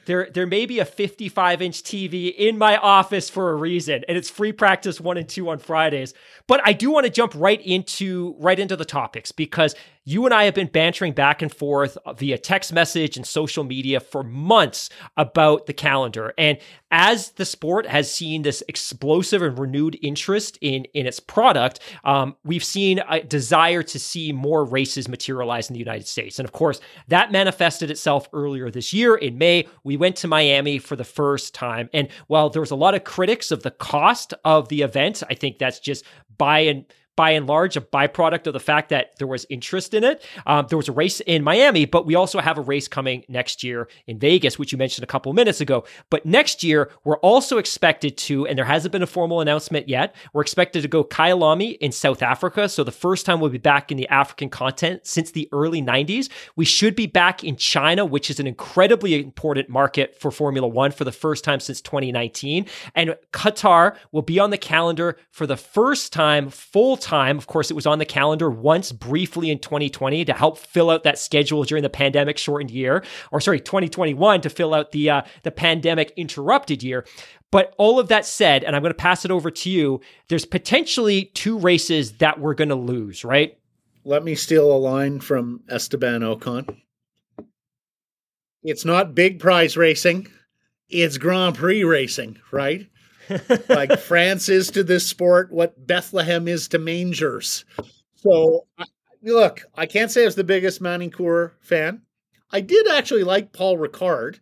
There, 0.06 0.30
there 0.32 0.46
may 0.46 0.66
be 0.66 0.80
a 0.80 0.86
55 0.86 1.62
inch 1.62 1.82
TV 1.84 2.34
in 2.34 2.58
my 2.58 2.78
office 2.78 3.30
for 3.30 3.52
a 3.52 3.56
reason, 3.56 4.04
and 4.08 4.18
it's 4.18 4.30
free 4.30 4.52
practice 4.52 5.02
one 5.02 5.18
and 5.18 5.28
two 5.28 5.50
on 5.50 5.58
Fridays. 5.58 6.14
But 6.48 6.62
I 6.64 6.74
do 6.74 6.92
want 6.92 7.06
to 7.06 7.12
jump 7.12 7.34
right 7.36 7.60
into 7.62 8.36
right 8.40 8.60
into 8.60 8.76
the 8.76 8.86
topics 8.86 9.32
because 9.32 9.76
you 10.06 10.24
and 10.26 10.34
I 10.34 10.44
have 10.44 10.54
been 10.54 10.68
bantering 10.68 11.14
back 11.14 11.42
and 11.42 11.54
forth 11.54 11.98
via 12.18 12.38
text 12.38 12.72
message 12.72 13.18
and 13.18 13.26
social 13.26 13.64
media 13.64 14.00
for 14.00 14.24
months 14.24 14.92
about 15.18 15.66
the 15.66 15.74
calendar. 15.74 16.32
And 16.38 16.60
as 16.92 17.32
the 17.32 17.46
sport 17.46 17.88
has 17.88 18.12
seen 18.12 18.44
this 18.44 18.62
explosive 18.68 19.42
and 19.42 19.58
renewed 19.58 19.98
interest 20.04 20.60
in, 20.62 20.86
in 20.94 21.08
its 21.08 21.20
product, 21.20 21.80
um, 22.04 22.36
we've 22.46 22.64
seen 22.64 23.02
a 23.10 23.22
desire 23.22 23.82
to 23.82 24.00
see 24.00 24.32
more 24.32 24.64
races 24.64 25.10
materialize 25.10 25.70
in 25.72 25.74
the 25.74 25.80
United 25.80 26.08
States. 26.08 26.38
And 26.38 26.48
of 26.48 26.54
course, 26.54 26.80
that 27.08 27.32
manifested 27.32 27.90
itself 27.90 28.30
earlier 28.32 28.70
this 28.70 28.94
year 28.94 29.16
in 29.16 29.40
May. 29.40 29.68
We 29.84 29.98
went 29.98 30.18
to 30.18 30.28
Miami 30.28 30.78
for 30.78 30.96
the 30.96 31.04
first 31.04 31.56
time. 31.56 31.90
And 31.94 32.10
while 32.28 32.52
there 32.52 32.62
was 32.62 32.72
a 32.72 32.76
lot 32.76 32.94
of 32.94 33.04
critics 33.04 33.50
of 33.50 33.64
the 33.64 33.72
cost 33.72 34.36
of 34.46 34.70
the 34.70 34.84
event, 34.84 35.24
I 35.30 35.34
think 35.34 35.58
that's 35.58 35.80
just 35.80 36.06
by 36.38 36.60
and 36.60 36.86
by 37.16 37.32
and 37.32 37.48
large 37.48 37.78
a 37.78 37.82
byproduct 37.82 38.48
of 38.48 38.54
the 38.54 38.60
fact 38.60 38.90
that 38.90 39.18
there 39.18 39.28
was 39.28 39.46
interest 39.50 39.94
in 39.94 40.04
it. 40.04 40.26
Um, 40.46 40.68
there 40.70 40.78
was 40.78 40.90
a 40.90 40.92
race 40.92 41.22
in 41.22 41.44
Miami, 41.44 41.86
but 41.86 42.06
we 42.06 42.16
also 42.16 42.40
have 42.40 42.58
a 42.58 42.62
race 42.62 42.88
coming 42.88 43.24
next 43.28 43.64
year 43.64 43.88
in 44.08 44.20
Vegas, 44.20 44.60
which 44.60 44.72
you 44.72 44.78
mentioned 44.78 45.04
a 45.04 45.08
couple 45.08 45.32
minutes 45.34 45.62
ago. 45.62 45.86
But 46.10 46.26
next 46.26 46.64
year, 46.64 46.92
we're 47.04 47.18
also 47.18 47.58
expected 47.58 48.18
to, 48.18 48.46
and 48.48 48.58
there 48.58 48.66
hasn't 48.66 48.92
been 48.92 49.04
a 49.04 49.08
formal 49.08 49.42
announcement 49.42 49.88
yet, 49.88 50.16
we're 50.34 50.42
expected 50.42 50.82
to 50.82 50.88
go 50.88 51.04
Kyalami 51.04 51.78
in 51.78 51.92
South 51.92 52.22
Africa. 52.22 52.68
So 52.68 52.84
the 52.84 52.92
first 52.92 53.26
time 53.26 53.40
we'll 53.40 53.50
be 53.50 53.58
back 53.58 53.92
in 53.92 53.98
the 53.98 54.08
African 54.10 54.50
continent 54.50 55.06
since 55.08 55.32
the 55.32 55.48
early 55.52 55.82
90s. 55.82 56.30
We 56.56 56.66
should 56.66 56.96
be 56.96 57.08
back 57.08 57.44
in 57.44 57.56
China, 57.56 58.06
which 58.06 58.30
is 58.30 58.40
an 58.40 58.48
incredibly 58.48 59.22
important 59.22 59.70
market 59.70 60.20
for 60.20 60.32
Formula 60.32 60.68
One 60.68 60.92
for 60.92 61.04
the 61.04 61.12
first 61.12 61.44
time 61.44 61.60
since 61.60 61.82
2019. 61.82 62.66
And 62.94 63.16
Qatar 63.32 63.96
will 64.12 64.22
be 64.22 64.40
on 64.40 64.50
the 64.50 64.58
calendar 64.58 65.18
for 65.32 65.48
the 65.48 65.58
first 65.58 66.12
time 66.12 66.50
full 66.50 66.98
time. 67.06 67.38
Of 67.38 67.48
course, 67.48 67.70
it 67.72 67.76
was 67.76 67.86
on 67.86 68.00
the 68.00 68.06
calendar 68.06 68.50
once 68.50 68.92
briefly 68.92 69.52
in 69.52 69.60
2020 69.60 70.26
to 70.26 70.34
help 70.34 70.58
fill 70.58 70.90
out 70.90 71.04
that 71.04 71.20
schedule 71.20 71.64
during 71.64 71.84
the 71.84 71.90
pandemic 71.90 72.38
shortened 72.38 72.72
year, 72.72 73.04
or 73.32 73.40
sorry, 73.40 73.60
2021 73.60 74.42
to 74.42 74.50
fill 74.50 74.74
out 74.74 74.92
the 74.92 75.10
uh, 75.10 75.22
the 75.44 75.52
pandemic 75.52 76.12
interrupted 76.18 76.84
year. 76.84 77.06
But 77.52 77.74
all 77.78 78.00
of 78.00 78.10
that 78.10 78.26
said, 78.26 78.64
and 78.64 78.76
I'm 78.76 78.82
going 78.82 78.90
to 78.90 78.98
pass 78.98 79.24
it 79.24 79.32
over 79.32 79.50
to 79.50 79.70
you. 79.70 80.02
There's 80.28 80.46
potentially 80.46 81.26
two 81.34 81.58
races 81.58 82.14
that 82.14 82.40
we're 82.40 82.56
going 82.56 82.70
to 82.70 82.76
lose, 82.76 83.24
right? 83.24 83.58
Let 84.04 84.24
me 84.24 84.36
steal 84.36 84.72
a 84.72 84.78
line 84.78 85.20
from 85.20 85.62
Esteban 85.70 86.22
Ocon. 86.22 86.82
It's 88.64 88.84
not 88.84 89.16
big 89.16 89.40
prize 89.40 89.78
racing, 89.78 90.28
it's 90.90 91.18
Grand 91.18 91.56
Prix 91.56 91.84
racing, 91.84 92.40
right? 92.52 92.88
Like 93.70 94.00
France 94.00 94.50
is 94.50 94.72
to 94.72 94.84
this 94.84 95.08
sport 95.08 95.52
what 95.52 95.88
Bethlehem 95.88 96.48
is 96.48 96.68
to 96.70 96.80
mangers. 96.80 97.66
So, 98.16 98.66
look, 99.24 99.62
I 99.76 99.86
can't 99.86 100.12
say 100.12 100.24
I 100.24 100.26
was 100.26 100.36
the 100.36 100.44
biggest 100.44 100.82
Magny-Cours 100.82 101.52
fan. 101.62 102.02
I 102.52 102.62
did 102.62 102.88
actually 102.88 103.24
like 103.24 103.54
Paul 103.54 103.78
Ricard. 103.78 104.40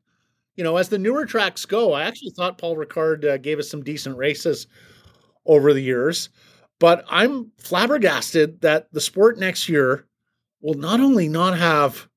You 0.55 0.63
know, 0.63 0.77
as 0.77 0.89
the 0.89 0.99
newer 0.99 1.25
tracks 1.25 1.65
go, 1.65 1.93
I 1.93 2.03
actually 2.03 2.31
thought 2.31 2.59
Paul 2.59 2.77
Ricard 2.77 3.25
uh, 3.25 3.37
gave 3.37 3.59
us 3.59 3.69
some 3.69 3.83
decent 3.83 4.17
races 4.17 4.67
over 5.45 5.73
the 5.73 5.81
years. 5.81 6.29
But 6.79 7.05
I'm 7.09 7.51
flabbergasted 7.57 8.61
that 8.61 8.91
the 8.91 9.01
sport 9.01 9.39
next 9.39 9.67
year 9.69 10.05
will 10.61 10.75
not 10.75 10.99
only 10.99 11.27
not 11.27 11.57
have 11.57 12.07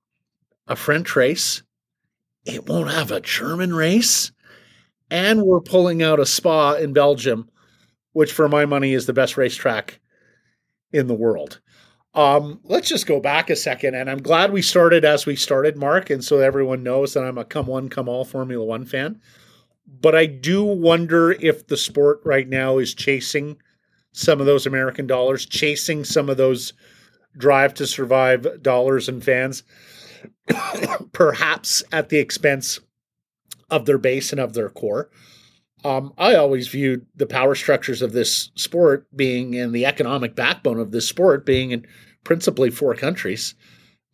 a 0.67 0.77
French 0.77 1.17
race, 1.17 1.63
it 2.45 2.67
won't 2.67 2.91
have 2.91 3.11
a 3.11 3.21
German 3.21 3.75
race 3.75 4.33
and 5.11 5.43
we're 5.43 5.61
pulling 5.61 6.03
out 6.03 6.21
a 6.21 6.27
spa 6.27 6.75
in 6.75 6.93
Belgium, 6.93 7.49
which 8.13 8.33
for 8.33 8.49
my 8.49 8.67
money 8.67 8.93
is 8.93 9.07
the 9.07 9.13
best 9.13 9.37
racetrack 9.37 10.01
in 10.93 11.07
the 11.07 11.15
world. 11.15 11.61
Um, 12.15 12.61
let's 12.65 12.89
just 12.89 13.07
go 13.07 13.21
back 13.21 13.51
a 13.51 13.57
second, 13.57 13.95
and 13.95 14.11
I'm 14.11 14.23
glad 14.23 14.51
we 14.51 14.63
started 14.63 15.05
as 15.05 15.27
we 15.27 15.37
started, 15.37 15.77
Mark, 15.77 16.09
and 16.09 16.25
so 16.25 16.39
everyone 16.39 16.83
knows 16.83 17.13
that 17.13 17.25
I'm 17.25 17.37
a 17.37 17.45
come 17.45 17.67
one, 17.67 17.91
come 17.91 18.09
all 18.09 18.25
Formula 18.25 18.65
One 18.65 18.87
fan. 18.87 19.21
But 19.87 20.15
I 20.15 20.27
do 20.27 20.65
wonder 20.65 21.33
if 21.33 21.67
the 21.67 21.77
sport 21.77 22.21
right 22.25 22.49
now 22.49 22.79
is 22.79 22.95
chasing 22.95 23.59
some 24.13 24.41
of 24.41 24.47
those 24.47 24.67
American 24.67 25.07
dollars, 25.07 25.45
chasing 25.45 26.05
some 26.05 26.31
of 26.31 26.39
those 26.39 26.73
drive 27.37 27.75
to 27.75 27.87
survive 27.87 28.63
dollars 28.63 29.11
and 29.11 29.23
fans, 29.23 29.63
perhaps 31.13 31.85
at 31.93 32.09
the 32.09 32.17
expense 32.17 32.81
of 33.71 33.87
their 33.87 33.99
base 33.99 34.33
and 34.33 34.41
of 34.41 34.55
their 34.55 34.69
core. 34.69 35.11
Um, 35.85 36.13
I 36.19 36.35
always 36.35 36.69
viewed 36.69 37.07
the 37.15 37.27
power 37.27 37.55
structures 37.55 38.03
of 38.03 38.13
this 38.13 38.51
sport 38.55 39.07
being 39.15 39.55
and 39.57 39.75
the 39.75 39.87
economic 39.87 40.35
backbone 40.35 40.81
of 40.81 40.91
this 40.91 41.09
sport 41.09 41.47
being 41.47 41.71
in 41.71 41.87
principally 42.25 42.71
four 42.71 42.95
countries. 42.95 43.55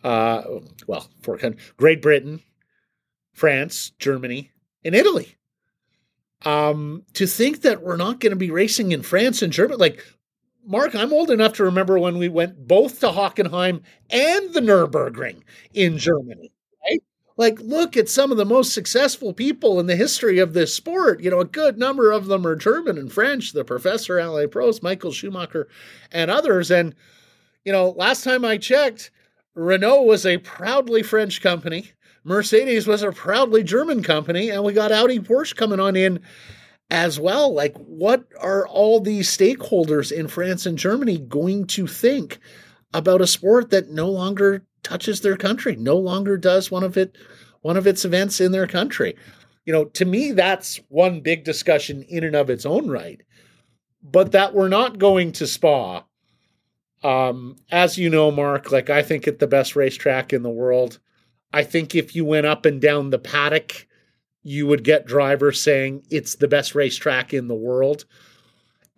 Uh, 0.03 0.43
well, 0.87 1.09
four 1.23 1.39
countries: 1.39 1.73
Great 1.77 2.03
Britain, 2.03 2.41
France, 3.33 3.93
Germany, 3.99 4.51
and 4.85 4.95
Italy. 4.95 5.37
Um, 6.45 7.05
to 7.15 7.27
think 7.27 7.63
that 7.63 7.83
we're 7.83 7.97
not 7.97 8.19
going 8.19 8.31
to 8.31 8.37
be 8.37 8.51
racing 8.51 8.91
in 8.91 9.03
France 9.03 9.43
and 9.43 9.53
Germany, 9.53 9.79
like 9.79 10.05
Mark, 10.65 10.95
I'm 10.95 11.13
old 11.13 11.31
enough 11.31 11.55
to 11.55 11.65
remember 11.65 11.99
when 11.99 12.19
we 12.19 12.29
went 12.29 12.69
both 12.69 13.01
to 13.01 13.09
Hockenheim 13.09 13.83
and 14.11 14.53
the 14.53 14.61
Nurburgring 14.61 15.43
in 15.73 15.99
Germany. 15.99 16.52
Like, 17.37 17.59
look 17.61 17.97
at 17.97 18.09
some 18.09 18.31
of 18.31 18.37
the 18.37 18.45
most 18.45 18.75
successful 18.75 19.33
people 19.33 19.81
in 19.81 19.87
the 19.87 19.97
history 19.97 20.39
of 20.39 20.53
this 20.53 20.75
sport. 20.75 21.21
You 21.21 21.31
know, 21.31 21.41
a 21.41 21.47
good 21.47 21.79
number 21.79 22.13
of 22.13 22.27
them 22.27 22.47
are 22.47 22.57
German 22.57 22.99
and 22.99 23.13
French, 23.13 23.53
the 23.53 23.65
Professor 23.65 24.19
Alain 24.19 24.49
Prost, 24.49 24.83
Michael 24.83 25.13
Schumacher, 25.13 25.69
and 26.11 26.31
others. 26.31 26.71
And, 26.71 26.95
you 27.65 27.73
know, 27.73 27.91
last 27.91 28.23
time 28.25 28.45
I 28.45 28.59
checked, 28.59 29.11
Renault 29.55 30.03
was 30.03 30.27
a 30.27 30.39
proudly 30.39 31.03
French 31.03 31.41
company. 31.41 31.93
Mercedes 32.25 32.87
was 32.87 33.03
a 33.03 33.13
proudly 33.13 33.63
German 33.65 34.03
company, 34.03 34.51
and 34.51 34.63
we 34.63 34.73
got 34.73 34.93
Audi 34.93 35.19
Porsche 35.19 35.57
coming 35.57 35.81
on 35.81 35.97
in 35.97 36.21
as 36.91 37.19
well. 37.19 37.53
Like, 37.53 37.77
what 37.79 38.25
are 38.41 38.69
all 38.69 39.01
these 39.01 39.35
stakeholders 39.35 40.13
in 40.13 40.29
France 40.29 40.67
and 40.67 40.79
Germany 40.79 41.19
going 41.19 41.67
to 41.69 41.87
think 41.87 42.39
about 42.95 43.23
a 43.23 43.27
sport 43.27 43.71
that 43.71 43.89
no 43.89 44.09
longer 44.09 44.65
touches 44.83 45.21
their 45.21 45.37
country, 45.37 45.77
no 45.77 45.97
longer 45.97 46.37
does 46.37 46.71
one 46.71 46.85
of 46.85 46.97
it 46.97 47.17
one 47.63 47.77
of 47.77 47.87
its 47.87 48.05
events 48.05 48.41
in 48.41 48.53
their 48.53 48.67
country. 48.67 49.17
You 49.65 49.73
know, 49.73 49.85
to 49.87 50.05
me 50.05 50.33
that's 50.33 50.81
one 50.89 51.21
big 51.21 51.45
discussion 51.45 52.03
in 52.03 52.25
and 52.25 52.35
of 52.35 52.51
its 52.51 52.67
own 52.67 52.89
right. 52.89 53.21
But 54.03 54.33
that 54.33 54.55
we're 54.55 54.69
not 54.69 54.99
going 54.99 55.33
to 55.33 55.47
Spa. 55.47 56.05
Um, 57.05 57.57
as 57.71 57.99
you 57.99 58.11
know, 58.11 58.31
Mark, 58.31 58.73
like 58.73 58.91
I 58.91 59.03
think 59.03 59.27
it's 59.27 59.39
the 59.39 59.47
best 59.47 59.77
racetrack 59.77 60.33
in 60.33 60.43
the 60.43 60.51
world. 60.51 60.99
I 61.53 61.63
think 61.65 61.95
if 61.95 62.17
you 62.17 62.25
went 62.25 62.47
up 62.47 62.65
and 62.65 62.81
down 62.81 63.11
the 63.11 63.19
paddock, 63.19 63.87
you 64.43 64.67
would 64.67 64.83
get 64.85 65.07
drivers 65.07 65.61
saying 65.61 66.05
it's 66.11 66.37
the 66.37 66.49
best 66.49 66.75
racetrack 66.75 67.33
in 67.33 67.49
the 67.49 67.55
world. 67.55 68.05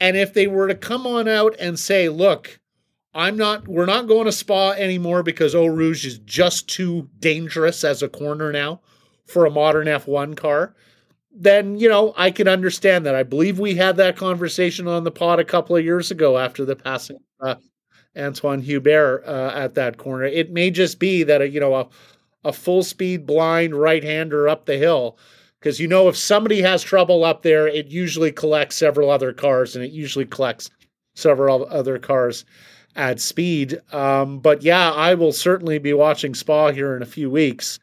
And 0.00 0.16
if 0.16 0.32
they 0.32 0.46
were 0.46 0.68
to 0.68 0.74
come 0.74 1.06
on 1.06 1.28
out 1.28 1.54
and 1.58 1.78
say, 1.78 2.08
look, 2.08 2.60
I'm 3.14 3.36
not. 3.36 3.68
We're 3.68 3.86
not 3.86 4.08
going 4.08 4.24
to 4.24 4.32
Spa 4.32 4.72
anymore 4.72 5.22
because 5.22 5.54
Eau 5.54 5.66
Rouge 5.66 6.04
is 6.04 6.18
just 6.18 6.68
too 6.68 7.08
dangerous 7.20 7.84
as 7.84 8.02
a 8.02 8.08
corner 8.08 8.50
now 8.50 8.80
for 9.26 9.46
a 9.46 9.50
modern 9.50 9.86
F1 9.86 10.36
car. 10.36 10.74
Then 11.32 11.78
you 11.78 11.88
know 11.88 12.12
I 12.16 12.30
can 12.30 12.48
understand 12.48 13.06
that. 13.06 13.14
I 13.14 13.22
believe 13.22 13.58
we 13.58 13.76
had 13.76 13.96
that 13.96 14.16
conversation 14.16 14.88
on 14.88 15.04
the 15.04 15.10
pod 15.12 15.38
a 15.38 15.44
couple 15.44 15.76
of 15.76 15.84
years 15.84 16.10
ago 16.10 16.38
after 16.38 16.64
the 16.64 16.76
passing 16.76 17.18
uh, 17.40 17.54
Antoine 18.16 18.60
Hubert 18.60 19.22
uh, 19.26 19.52
at 19.54 19.74
that 19.74 19.96
corner. 19.96 20.24
It 20.24 20.52
may 20.52 20.70
just 20.70 20.98
be 20.98 21.22
that 21.22 21.40
a, 21.40 21.48
you 21.48 21.60
know 21.60 21.74
a, 21.74 21.88
a 22.44 22.52
full 22.52 22.82
speed 22.82 23.26
blind 23.26 23.76
right 23.76 24.02
hander 24.02 24.48
up 24.48 24.66
the 24.66 24.76
hill 24.76 25.18
because 25.60 25.78
you 25.78 25.86
know 25.86 26.08
if 26.08 26.16
somebody 26.16 26.62
has 26.62 26.82
trouble 26.82 27.24
up 27.24 27.42
there, 27.42 27.68
it 27.68 27.86
usually 27.86 28.32
collects 28.32 28.76
several 28.76 29.10
other 29.10 29.32
cars, 29.32 29.76
and 29.76 29.84
it 29.84 29.92
usually 29.92 30.26
collects 30.26 30.68
several 31.14 31.66
other 31.70 31.96
cars 31.98 32.44
at 32.96 33.20
speed. 33.20 33.80
Um, 33.92 34.38
but 34.38 34.62
yeah, 34.62 34.92
I 34.92 35.14
will 35.14 35.32
certainly 35.32 35.78
be 35.78 35.92
watching 35.92 36.34
Spa 36.34 36.70
here 36.70 36.96
in 36.96 37.02
a 37.02 37.06
few 37.06 37.30
weeks 37.30 37.78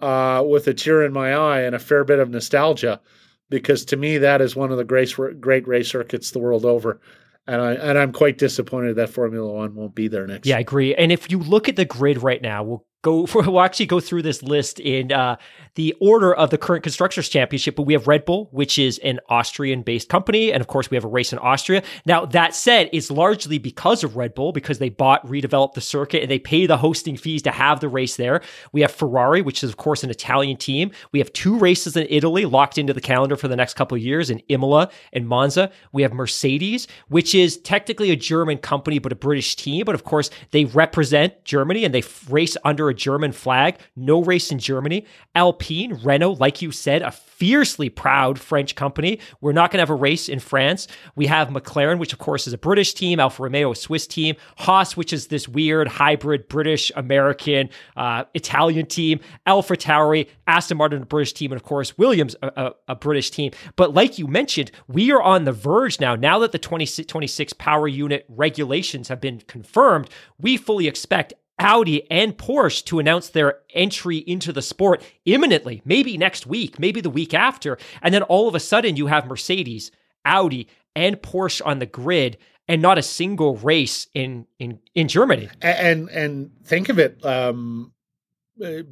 uh, 0.00 0.44
with 0.46 0.66
a 0.66 0.74
tear 0.74 1.04
in 1.04 1.12
my 1.12 1.34
eye 1.34 1.60
and 1.60 1.74
a 1.74 1.78
fair 1.78 2.04
bit 2.04 2.18
of 2.18 2.30
nostalgia, 2.30 3.00
because 3.48 3.84
to 3.86 3.96
me 3.96 4.18
that 4.18 4.40
is 4.40 4.56
one 4.56 4.70
of 4.70 4.78
the 4.78 4.84
great 4.84 5.14
great 5.40 5.66
race 5.66 5.88
circuits 5.88 6.30
the 6.30 6.38
world 6.38 6.64
over. 6.64 7.00
And 7.46 7.60
I 7.60 7.72
and 7.74 7.98
I'm 7.98 8.12
quite 8.12 8.38
disappointed 8.38 8.96
that 8.96 9.10
Formula 9.10 9.50
One 9.50 9.74
won't 9.74 9.94
be 9.94 10.08
there 10.08 10.26
next. 10.26 10.46
Yeah, 10.46 10.58
I 10.58 10.60
agree. 10.60 10.94
And 10.94 11.10
if 11.10 11.30
you 11.30 11.38
look 11.38 11.68
at 11.68 11.76
the 11.76 11.84
grid 11.84 12.22
right 12.22 12.40
now, 12.40 12.62
we'll 12.62 12.84
go 13.02 13.26
we'll 13.34 13.60
actually 13.60 13.86
go 13.86 14.00
through 14.00 14.22
this 14.22 14.42
list 14.42 14.80
in 14.80 15.12
uh, 15.12 15.36
the 15.74 15.94
order 16.00 16.32
of 16.32 16.50
the 16.50 16.58
current 16.58 16.82
constructors 16.82 17.28
championship 17.28 17.76
but 17.76 17.82
we 17.82 17.92
have 17.92 18.08
red 18.08 18.24
bull 18.24 18.48
which 18.52 18.78
is 18.78 18.98
an 18.98 19.20
austrian 19.28 19.82
based 19.82 20.08
company 20.08 20.52
and 20.52 20.60
of 20.60 20.68
course 20.68 20.90
we 20.90 20.96
have 20.96 21.04
a 21.04 21.08
race 21.08 21.32
in 21.32 21.38
austria. 21.40 21.82
Now 22.06 22.24
that 22.26 22.54
said 22.54 22.88
it's 22.92 23.10
largely 23.10 23.58
because 23.58 24.04
of 24.04 24.16
red 24.16 24.34
bull 24.34 24.52
because 24.52 24.78
they 24.78 24.88
bought 24.88 25.26
redeveloped 25.26 25.74
the 25.74 25.80
circuit 25.80 26.22
and 26.22 26.30
they 26.30 26.38
pay 26.38 26.66
the 26.66 26.76
hosting 26.76 27.16
fees 27.16 27.42
to 27.42 27.50
have 27.50 27.80
the 27.80 27.88
race 27.88 28.16
there. 28.16 28.40
We 28.72 28.80
have 28.80 28.92
ferrari 28.92 29.42
which 29.42 29.62
is 29.62 29.70
of 29.70 29.76
course 29.76 30.04
an 30.04 30.10
italian 30.10 30.56
team. 30.56 30.92
We 31.10 31.18
have 31.18 31.32
two 31.32 31.58
races 31.58 31.96
in 31.96 32.06
italy 32.08 32.44
locked 32.46 32.78
into 32.78 32.94
the 32.94 33.00
calendar 33.00 33.36
for 33.36 33.48
the 33.48 33.56
next 33.56 33.74
couple 33.74 33.96
of 33.96 34.02
years 34.02 34.30
in 34.30 34.38
imola 34.48 34.90
and 35.12 35.26
monza. 35.26 35.72
We 35.92 36.02
have 36.02 36.12
mercedes 36.12 36.86
which 37.08 37.34
is 37.34 37.56
technically 37.58 38.10
a 38.10 38.16
german 38.16 38.58
company 38.58 39.00
but 39.00 39.12
a 39.12 39.16
british 39.16 39.56
team. 39.56 39.84
But 39.84 39.96
of 39.96 40.04
course 40.04 40.30
they 40.52 40.66
represent 40.66 41.44
germany 41.44 41.84
and 41.84 41.92
they 41.92 42.04
race 42.28 42.56
under 42.64 42.91
a 42.92 42.94
German 42.94 43.32
flag, 43.32 43.78
no 43.96 44.22
race 44.22 44.52
in 44.52 44.58
Germany. 44.58 45.06
Alpine, 45.34 45.94
Renault, 46.04 46.34
like 46.34 46.62
you 46.62 46.70
said, 46.70 47.02
a 47.02 47.10
fiercely 47.10 47.88
proud 47.88 48.38
French 48.38 48.76
company. 48.76 49.18
We're 49.40 49.52
not 49.52 49.72
going 49.72 49.78
to 49.78 49.82
have 49.82 49.90
a 49.90 49.94
race 49.94 50.28
in 50.28 50.38
France. 50.38 50.86
We 51.16 51.26
have 51.26 51.48
McLaren, 51.48 51.98
which 51.98 52.12
of 52.12 52.20
course 52.20 52.46
is 52.46 52.52
a 52.52 52.58
British 52.58 52.94
team, 52.94 53.18
Alfa 53.18 53.42
Romeo, 53.42 53.72
a 53.72 53.74
Swiss 53.76 54.06
team, 54.06 54.36
Haas, 54.58 54.96
which 54.96 55.12
is 55.12 55.26
this 55.26 55.48
weird 55.48 55.88
hybrid 55.88 56.48
British, 56.48 56.92
American, 56.94 57.68
uh, 57.96 58.24
Italian 58.34 58.86
team, 58.86 59.18
Alpha 59.44 59.76
Tauri, 59.76 60.28
Aston 60.46 60.76
Martin, 60.76 61.02
a 61.02 61.06
British 61.06 61.32
team, 61.32 61.50
and 61.50 61.60
of 61.60 61.64
course 61.64 61.98
Williams, 61.98 62.36
a, 62.42 62.46
a, 62.56 62.72
a 62.88 62.94
British 62.94 63.30
team. 63.30 63.50
But 63.74 63.92
like 63.92 64.18
you 64.18 64.28
mentioned, 64.28 64.70
we 64.86 65.10
are 65.10 65.22
on 65.22 65.44
the 65.44 65.52
verge 65.52 65.98
now. 65.98 66.14
Now 66.14 66.38
that 66.40 66.52
the 66.52 66.58
2026 66.58 67.54
power 67.54 67.88
unit 67.88 68.24
regulations 68.28 69.08
have 69.08 69.20
been 69.20 69.40
confirmed, 69.48 70.10
we 70.38 70.56
fully 70.56 70.86
expect 70.86 71.32
Audi 71.58 72.10
and 72.10 72.36
Porsche 72.36 72.84
to 72.86 72.98
announce 72.98 73.28
their 73.28 73.60
entry 73.74 74.18
into 74.18 74.52
the 74.52 74.62
sport 74.62 75.02
imminently, 75.24 75.82
maybe 75.84 76.16
next 76.18 76.46
week, 76.46 76.78
maybe 76.78 77.00
the 77.00 77.10
week 77.10 77.34
after. 77.34 77.78
And 78.02 78.12
then 78.12 78.22
all 78.22 78.48
of 78.48 78.54
a 78.54 78.60
sudden 78.60 78.96
you 78.96 79.06
have 79.06 79.26
Mercedes, 79.26 79.90
Audi, 80.24 80.68
and 80.96 81.16
Porsche 81.16 81.62
on 81.64 81.78
the 81.78 81.86
grid 81.86 82.38
and 82.68 82.80
not 82.80 82.98
a 82.98 83.02
single 83.02 83.56
race 83.56 84.06
in 84.14 84.46
in 84.58 84.78
in 84.94 85.08
Germany. 85.08 85.48
And 85.60 86.08
and 86.10 86.50
think 86.64 86.88
of 86.88 86.98
it 86.98 87.24
um 87.24 87.92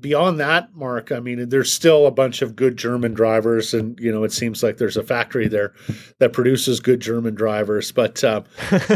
beyond 0.00 0.40
that 0.40 0.74
mark 0.74 1.12
i 1.12 1.20
mean 1.20 1.48
there's 1.50 1.70
still 1.70 2.06
a 2.06 2.10
bunch 2.10 2.40
of 2.40 2.56
good 2.56 2.78
german 2.78 3.12
drivers 3.12 3.74
and 3.74 4.00
you 4.00 4.10
know 4.10 4.24
it 4.24 4.32
seems 4.32 4.62
like 4.62 4.78
there's 4.78 4.96
a 4.96 5.02
factory 5.02 5.48
there 5.48 5.74
that 6.18 6.32
produces 6.32 6.80
good 6.80 6.98
german 6.98 7.34
drivers 7.34 7.92
but 7.92 8.24
uh, 8.24 8.42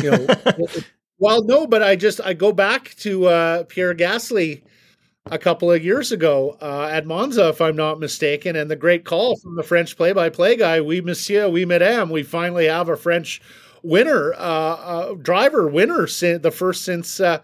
you 0.02 0.10
know 0.10 0.26
Well, 1.18 1.44
no, 1.44 1.66
but 1.66 1.82
I 1.82 1.96
just 1.96 2.20
I 2.20 2.34
go 2.34 2.52
back 2.52 2.94
to 3.00 3.26
uh, 3.26 3.64
Pierre 3.64 3.94
Gasly 3.94 4.62
a 5.26 5.38
couple 5.38 5.72
of 5.72 5.84
years 5.84 6.12
ago 6.12 6.56
uh, 6.62 6.88
at 6.92 7.06
Monza, 7.06 7.48
if 7.50 7.60
I'm 7.60 7.76
not 7.76 8.00
mistaken, 8.00 8.56
and 8.56 8.70
the 8.70 8.76
great 8.76 9.04
call 9.04 9.36
from 9.38 9.56
the 9.56 9.62
French 9.64 9.96
play-by-play 9.96 10.56
guy, 10.56 10.80
"Oui, 10.80 11.00
monsieur, 11.02 11.48
oui, 11.48 11.64
madame." 11.66 12.10
We 12.10 12.22
finally 12.24 12.66
have 12.66 12.88
a 12.88 12.96
French 12.96 13.42
winner, 13.82 14.34
uh, 14.34 14.38
uh, 14.38 15.14
driver 15.14 15.68
winner, 15.68 16.06
the 16.06 16.52
first 16.54 16.84
since 16.84 17.20
uh, 17.20 17.40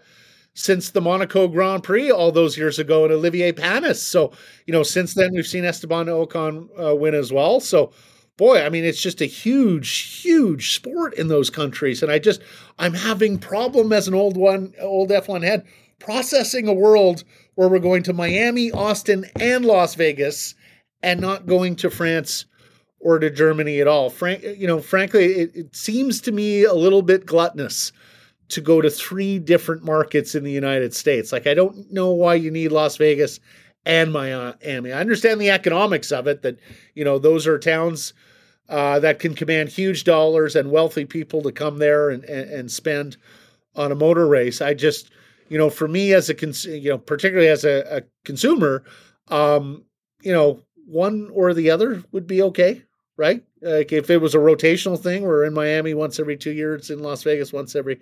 since 0.53 0.89
the 0.91 1.01
Monaco 1.01 1.47
Grand 1.47 1.83
Prix 1.83 2.11
all 2.11 2.31
those 2.31 2.57
years 2.57 2.79
ago, 2.79 3.05
and 3.05 3.13
Olivier 3.13 3.51
Panis. 3.53 4.01
So 4.03 4.33
you 4.67 4.73
know, 4.73 4.83
since 4.83 5.13
then 5.15 5.31
we've 5.33 5.47
seen 5.47 5.65
Esteban 5.65 6.07
Ocon 6.07 6.67
uh, 6.81 6.95
win 6.95 7.15
as 7.15 7.31
well. 7.33 7.59
So 7.59 7.91
boy, 8.37 8.63
I 8.63 8.69
mean, 8.69 8.83
it's 8.83 9.01
just 9.01 9.21
a 9.21 9.25
huge, 9.25 10.21
huge 10.21 10.75
sport 10.75 11.13
in 11.15 11.27
those 11.27 11.49
countries. 11.49 12.01
And 12.01 12.11
I 12.11 12.19
just, 12.19 12.41
I'm 12.79 12.93
having 12.93 13.37
problem 13.37 13.93
as 13.93 14.07
an 14.07 14.13
old 14.13 14.37
one, 14.37 14.73
old 14.79 15.09
F1 15.09 15.43
head, 15.43 15.65
processing 15.99 16.67
a 16.67 16.73
world 16.73 17.23
where 17.55 17.69
we're 17.69 17.79
going 17.79 18.03
to 18.03 18.13
Miami, 18.13 18.71
Austin, 18.71 19.25
and 19.39 19.65
Las 19.65 19.95
Vegas, 19.95 20.55
and 21.03 21.19
not 21.19 21.45
going 21.45 21.75
to 21.77 21.89
France 21.89 22.45
or 22.99 23.19
to 23.19 23.29
Germany 23.29 23.81
at 23.81 23.87
all. 23.87 24.09
Frank, 24.09 24.43
you 24.43 24.67
know, 24.67 24.79
frankly, 24.79 25.25
it, 25.25 25.55
it 25.55 25.75
seems 25.75 26.21
to 26.21 26.31
me 26.31 26.63
a 26.63 26.73
little 26.73 27.01
bit 27.01 27.25
gluttonous 27.25 27.91
to 28.49 28.61
go 28.61 28.81
to 28.81 28.89
three 28.89 29.39
different 29.39 29.83
markets 29.83 30.35
in 30.35 30.43
the 30.43 30.51
United 30.51 30.93
States. 30.93 31.31
Like, 31.31 31.47
I 31.47 31.53
don't 31.53 31.91
know 31.91 32.11
why 32.11 32.35
you 32.35 32.51
need 32.51 32.71
Las 32.71 32.97
Vegas 32.97 33.39
and 33.85 34.11
Miami. 34.11 34.91
I 34.91 34.99
understand 34.99 35.41
the 35.41 35.49
economics 35.49 36.11
of 36.11 36.27
it, 36.27 36.41
that, 36.43 36.59
you 36.93 37.03
know, 37.03 37.17
those 37.17 37.47
are 37.47 37.57
towns 37.57 38.13
uh, 38.69 38.99
that 38.99 39.19
can 39.19 39.35
command 39.35 39.69
huge 39.69 40.03
dollars 40.03 40.55
and 40.55 40.71
wealthy 40.71 41.05
people 41.05 41.41
to 41.41 41.51
come 41.51 41.77
there 41.77 42.09
and, 42.09 42.23
and, 42.23 42.49
and, 42.49 42.71
spend 42.71 43.17
on 43.75 43.91
a 43.91 43.95
motor 43.95 44.27
race. 44.27 44.61
I 44.61 44.73
just, 44.73 45.09
you 45.49 45.57
know, 45.57 45.69
for 45.69 45.87
me 45.87 46.13
as 46.13 46.29
a, 46.29 46.33
cons- 46.33 46.65
you 46.65 46.89
know, 46.89 46.97
particularly 46.97 47.49
as 47.49 47.65
a, 47.65 47.97
a 47.97 48.01
consumer, 48.23 48.83
um, 49.27 49.83
you 50.21 50.31
know, 50.31 50.61
one 50.85 51.29
or 51.33 51.53
the 51.53 51.69
other 51.69 52.03
would 52.11 52.27
be 52.27 52.41
okay, 52.43 52.83
right? 53.17 53.43
Like 53.61 53.91
if 53.91 54.09
it 54.09 54.21
was 54.21 54.35
a 54.35 54.39
rotational 54.39 54.99
thing, 54.99 55.23
we're 55.23 55.43
in 55.43 55.53
Miami 55.53 55.93
once 55.93 56.19
every 56.19 56.37
two 56.37 56.51
years, 56.51 56.89
in 56.89 56.99
Las 56.99 57.23
Vegas 57.23 57.51
once 57.51 57.75
every 57.75 57.99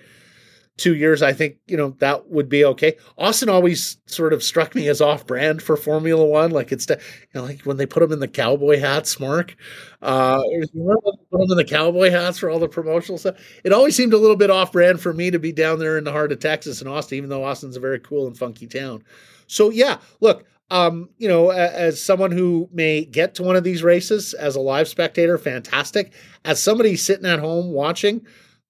two 0.79 0.95
years, 0.95 1.21
I 1.21 1.33
think 1.33 1.57
you 1.67 1.77
know 1.77 1.95
that 1.99 2.29
would 2.29 2.49
be 2.49 2.65
okay. 2.65 2.95
Austin 3.17 3.49
always 3.49 3.97
sort 4.07 4.33
of 4.33 4.41
struck 4.41 4.73
me 4.73 4.87
as 4.87 5.01
off-brand 5.01 5.61
for 5.61 5.77
Formula 5.77 6.25
One, 6.25 6.51
like 6.51 6.71
it's 6.71 6.89
you 6.89 6.95
know, 7.35 7.43
like 7.43 7.61
when 7.61 7.77
they 7.77 7.85
put 7.85 7.99
them 7.99 8.11
in 8.11 8.19
the 8.19 8.27
cowboy 8.27 8.79
hats, 8.79 9.19
Mark. 9.19 9.55
Uh, 10.01 10.41
put 10.41 10.73
them 10.73 11.51
in 11.51 11.57
the 11.57 11.67
cowboy 11.67 12.09
hats 12.09 12.39
for 12.39 12.49
all 12.49 12.59
the 12.59 12.67
promotional 12.67 13.17
stuff. 13.17 13.35
It 13.63 13.73
always 13.73 13.95
seemed 13.95 14.13
a 14.13 14.17
little 14.17 14.37
bit 14.37 14.49
off-brand 14.49 15.01
for 15.01 15.13
me 15.13 15.29
to 15.29 15.39
be 15.39 15.51
down 15.51 15.79
there 15.79 15.97
in 15.97 16.05
the 16.05 16.11
heart 16.11 16.31
of 16.31 16.39
Texas 16.39 16.79
and 16.79 16.89
Austin, 16.89 17.17
even 17.17 17.29
though 17.29 17.43
Austin's 17.43 17.77
a 17.77 17.81
very 17.81 17.99
cool 17.99 18.25
and 18.25 18.37
funky 18.37 18.65
town. 18.65 19.03
So 19.47 19.69
yeah, 19.69 19.97
look, 20.21 20.45
um, 20.71 21.09
you 21.17 21.27
know, 21.27 21.49
as 21.49 22.01
someone 22.01 22.31
who 22.31 22.69
may 22.71 23.03
get 23.03 23.35
to 23.35 23.43
one 23.43 23.55
of 23.55 23.63
these 23.63 23.83
races 23.83 24.33
as 24.33 24.55
a 24.55 24.61
live 24.61 24.87
spectator, 24.87 25.37
fantastic. 25.37 26.13
As 26.45 26.61
somebody 26.61 26.95
sitting 26.95 27.25
at 27.25 27.39
home 27.39 27.71
watching, 27.71 28.25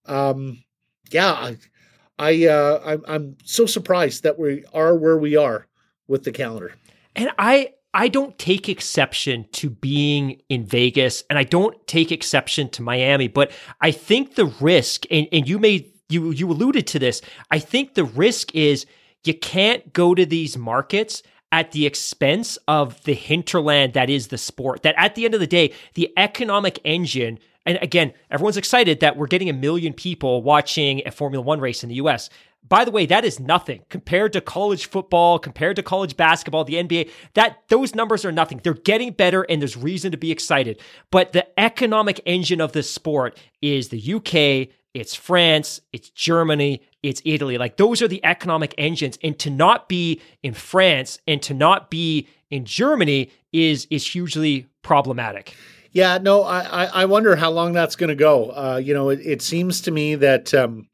um, 0.05 0.63
yeah, 1.11 1.51
I 2.19 2.45
uh, 2.45 2.81
I'm, 2.85 3.03
I'm 3.07 3.37
so 3.45 3.65
surprised 3.65 4.23
that 4.23 4.37
we 4.37 4.65
are 4.73 4.95
where 4.95 5.17
we 5.17 5.35
are 5.35 5.65
with 6.07 6.25
the 6.25 6.31
calendar. 6.31 6.73
And 7.15 7.31
I 7.39 7.73
I 7.93 8.09
don't 8.09 8.37
take 8.37 8.69
exception 8.69 9.47
to 9.53 9.69
being 9.69 10.41
in 10.49 10.65
Vegas, 10.65 11.23
and 11.29 11.39
I 11.39 11.43
don't 11.43 11.75
take 11.87 12.11
exception 12.11 12.69
to 12.69 12.83
Miami. 12.83 13.27
But 13.27 13.51
I 13.81 13.91
think 13.91 14.35
the 14.35 14.45
risk, 14.59 15.05
and, 15.09 15.27
and 15.31 15.47
you 15.47 15.57
made 15.57 15.91
you 16.09 16.31
you 16.31 16.51
alluded 16.51 16.85
to 16.87 16.99
this. 16.99 17.21
I 17.49 17.59
think 17.59 17.93
the 17.93 18.03
risk 18.03 18.53
is 18.53 18.85
you 19.23 19.33
can't 19.33 19.93
go 19.93 20.13
to 20.13 20.25
these 20.25 20.57
markets 20.57 21.23
at 21.51 21.71
the 21.71 21.85
expense 21.85 22.57
of 22.67 23.03
the 23.05 23.13
hinterland 23.13 23.93
that 23.93 24.09
is 24.09 24.27
the 24.27 24.37
sport. 24.37 24.83
That 24.83 24.95
at 24.97 25.15
the 25.15 25.25
end 25.25 25.33
of 25.33 25.39
the 25.39 25.47
day, 25.47 25.73
the 25.95 26.11
economic 26.17 26.79
engine 26.83 27.39
and 27.69 27.77
again, 27.83 28.13
everyone's 28.31 28.57
excited 28.57 28.99
that 29.01 29.15
we're 29.15 29.27
getting 29.27 29.47
a 29.47 29.53
million 29.53 29.93
people 29.93 30.41
watching 30.41 31.03
a 31.05 31.11
Formula 31.11 31.45
One 31.45 31.59
race 31.59 31.83
in 31.83 31.89
the 31.89 31.95
US. 31.95 32.27
By 32.67 32.83
the 32.83 32.89
way, 32.89 33.05
that 33.05 33.23
is 33.23 33.39
nothing 33.39 33.83
compared 33.89 34.33
to 34.33 34.41
college 34.41 34.87
football, 34.87 35.37
compared 35.37 35.75
to 35.75 35.83
college 35.83 36.17
basketball, 36.17 36.63
the 36.63 36.73
NBA. 36.73 37.11
That 37.35 37.59
those 37.67 37.93
numbers 37.93 38.25
are 38.25 38.31
nothing. 38.31 38.59
They're 38.63 38.73
getting 38.73 39.11
better 39.11 39.43
and 39.43 39.61
there's 39.61 39.77
reason 39.77 40.11
to 40.13 40.17
be 40.17 40.31
excited. 40.31 40.81
But 41.11 41.31
the 41.31 41.47
economic 41.59 42.19
engine 42.25 42.59
of 42.59 42.71
this 42.71 42.89
sport 42.89 43.37
is 43.61 43.89
the 43.89 44.13
UK, 44.15 44.73
it's 44.95 45.13
France, 45.13 45.79
it's 45.93 46.09
Germany, 46.09 46.81
it's 47.03 47.21
Italy. 47.23 47.59
Like 47.59 47.77
those 47.77 48.01
are 48.01 48.07
the 48.07 48.25
economic 48.25 48.73
engines. 48.79 49.19
And 49.23 49.37
to 49.37 49.51
not 49.51 49.87
be 49.87 50.21
in 50.41 50.55
France 50.55 51.19
and 51.27 51.39
to 51.43 51.53
not 51.53 51.91
be 51.91 52.27
in 52.49 52.65
Germany 52.65 53.29
is 53.53 53.85
is 53.91 54.07
hugely 54.07 54.65
problematic. 54.81 55.55
Yeah, 55.91 56.19
no, 56.21 56.43
I, 56.43 56.85
I 56.85 57.05
wonder 57.05 57.35
how 57.35 57.49
long 57.49 57.73
that's 57.73 57.95
going 57.95 58.09
to 58.09 58.15
go. 58.15 58.51
Uh, 58.51 58.81
you 58.83 58.93
know, 58.93 59.09
it, 59.09 59.19
it, 59.21 59.41
seems 59.41 59.81
to 59.81 59.91
me 59.91 60.15
that, 60.15 60.53
um, 60.53 60.87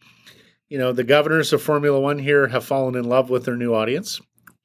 you 0.70 0.78
know, 0.78 0.94
the 0.94 1.04
governors 1.04 1.52
of 1.52 1.62
Formula 1.62 2.00
One 2.00 2.18
here 2.18 2.48
have 2.48 2.64
fallen 2.64 2.96
in 2.96 3.04
love 3.04 3.30
with 3.30 3.44
their 3.44 3.58
new 3.58 3.74
audience. 3.74 4.22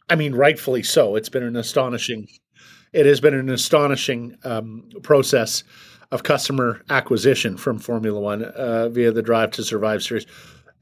I 0.09 0.15
mean, 0.15 0.35
rightfully 0.35 0.85
so. 0.85 1.17
It's 1.17 1.29
been 1.29 1.43
an 1.43 1.57
astonishing, 1.57 2.29
it 2.93 3.07
has 3.07 3.21
been 3.21 3.35
an 3.35 3.49
astonishing 3.49 4.37
um, 4.45 4.89
process 5.03 5.65
of 6.13 6.23
customer 6.23 6.83
acquisition 6.91 7.57
from 7.57 7.79
Formula 7.79 8.19
One 8.21 8.45
uh, 8.45 8.89
via 8.89 9.11
the 9.11 9.23
Drive 9.23 9.51
to 9.53 9.65
Survive 9.65 10.03
series, 10.03 10.27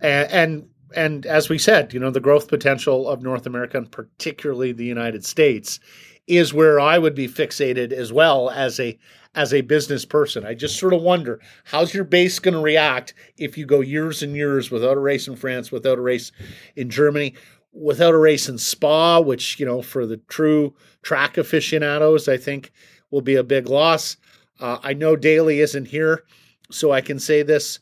and, 0.00 0.30
and 0.30 0.68
and 0.94 1.26
as 1.26 1.48
we 1.48 1.58
said, 1.58 1.92
you 1.92 2.00
know, 2.00 2.10
the 2.10 2.20
growth 2.20 2.48
potential 2.48 3.08
of 3.08 3.22
North 3.22 3.46
America 3.46 3.76
and 3.76 3.90
particularly 3.90 4.72
the 4.72 4.86
United 4.86 5.24
States 5.24 5.80
is 6.26 6.54
where 6.54 6.80
I 6.80 6.98
would 6.98 7.14
be 7.14 7.28
fixated 7.28 7.92
as 7.92 8.12
well 8.12 8.50
as 8.50 8.78
a 8.80 8.98
as 9.34 9.52
a 9.52 9.60
business 9.60 10.04
person. 10.04 10.44
I 10.44 10.54
just 10.54 10.78
sort 10.78 10.92
of 10.92 11.02
wonder 11.02 11.40
how's 11.64 11.94
your 11.94 12.04
base 12.04 12.38
going 12.38 12.54
to 12.54 12.60
react 12.60 13.14
if 13.36 13.56
you 13.58 13.66
go 13.66 13.80
years 13.80 14.22
and 14.22 14.34
years 14.34 14.70
without 14.70 14.96
a 14.96 15.00
race 15.00 15.28
in 15.28 15.36
France, 15.36 15.70
without 15.70 15.98
a 15.98 16.02
race 16.02 16.32
in 16.76 16.90
Germany, 16.90 17.34
without 17.72 18.14
a 18.14 18.18
race 18.18 18.48
in 18.48 18.58
Spa, 18.58 19.20
which, 19.20 19.60
you 19.60 19.66
know, 19.66 19.82
for 19.82 20.06
the 20.06 20.16
true 20.28 20.74
track 21.02 21.38
aficionados, 21.38 22.28
I 22.28 22.36
think 22.36 22.72
will 23.10 23.20
be 23.20 23.36
a 23.36 23.44
big 23.44 23.68
loss. 23.68 24.16
Uh, 24.60 24.78
I 24.82 24.94
know 24.94 25.14
Daly 25.14 25.60
isn't 25.60 25.86
here, 25.86 26.24
so 26.70 26.90
I 26.90 27.00
can 27.00 27.18
say 27.18 27.42
this 27.42 27.78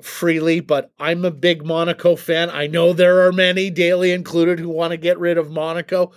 freely, 0.00 0.60
but 0.60 0.92
I'm 0.98 1.24
a 1.24 1.30
big 1.30 1.64
Monaco 1.64 2.16
fan. 2.16 2.50
I 2.50 2.66
know 2.66 2.92
there 2.92 3.26
are 3.26 3.32
many, 3.32 3.68
Daly 3.70 4.12
included, 4.12 4.58
who 4.58 4.68
want 4.68 4.92
to 4.92 4.96
get 4.96 5.18
rid 5.18 5.38
of 5.38 5.50
Monaco. 5.50 6.12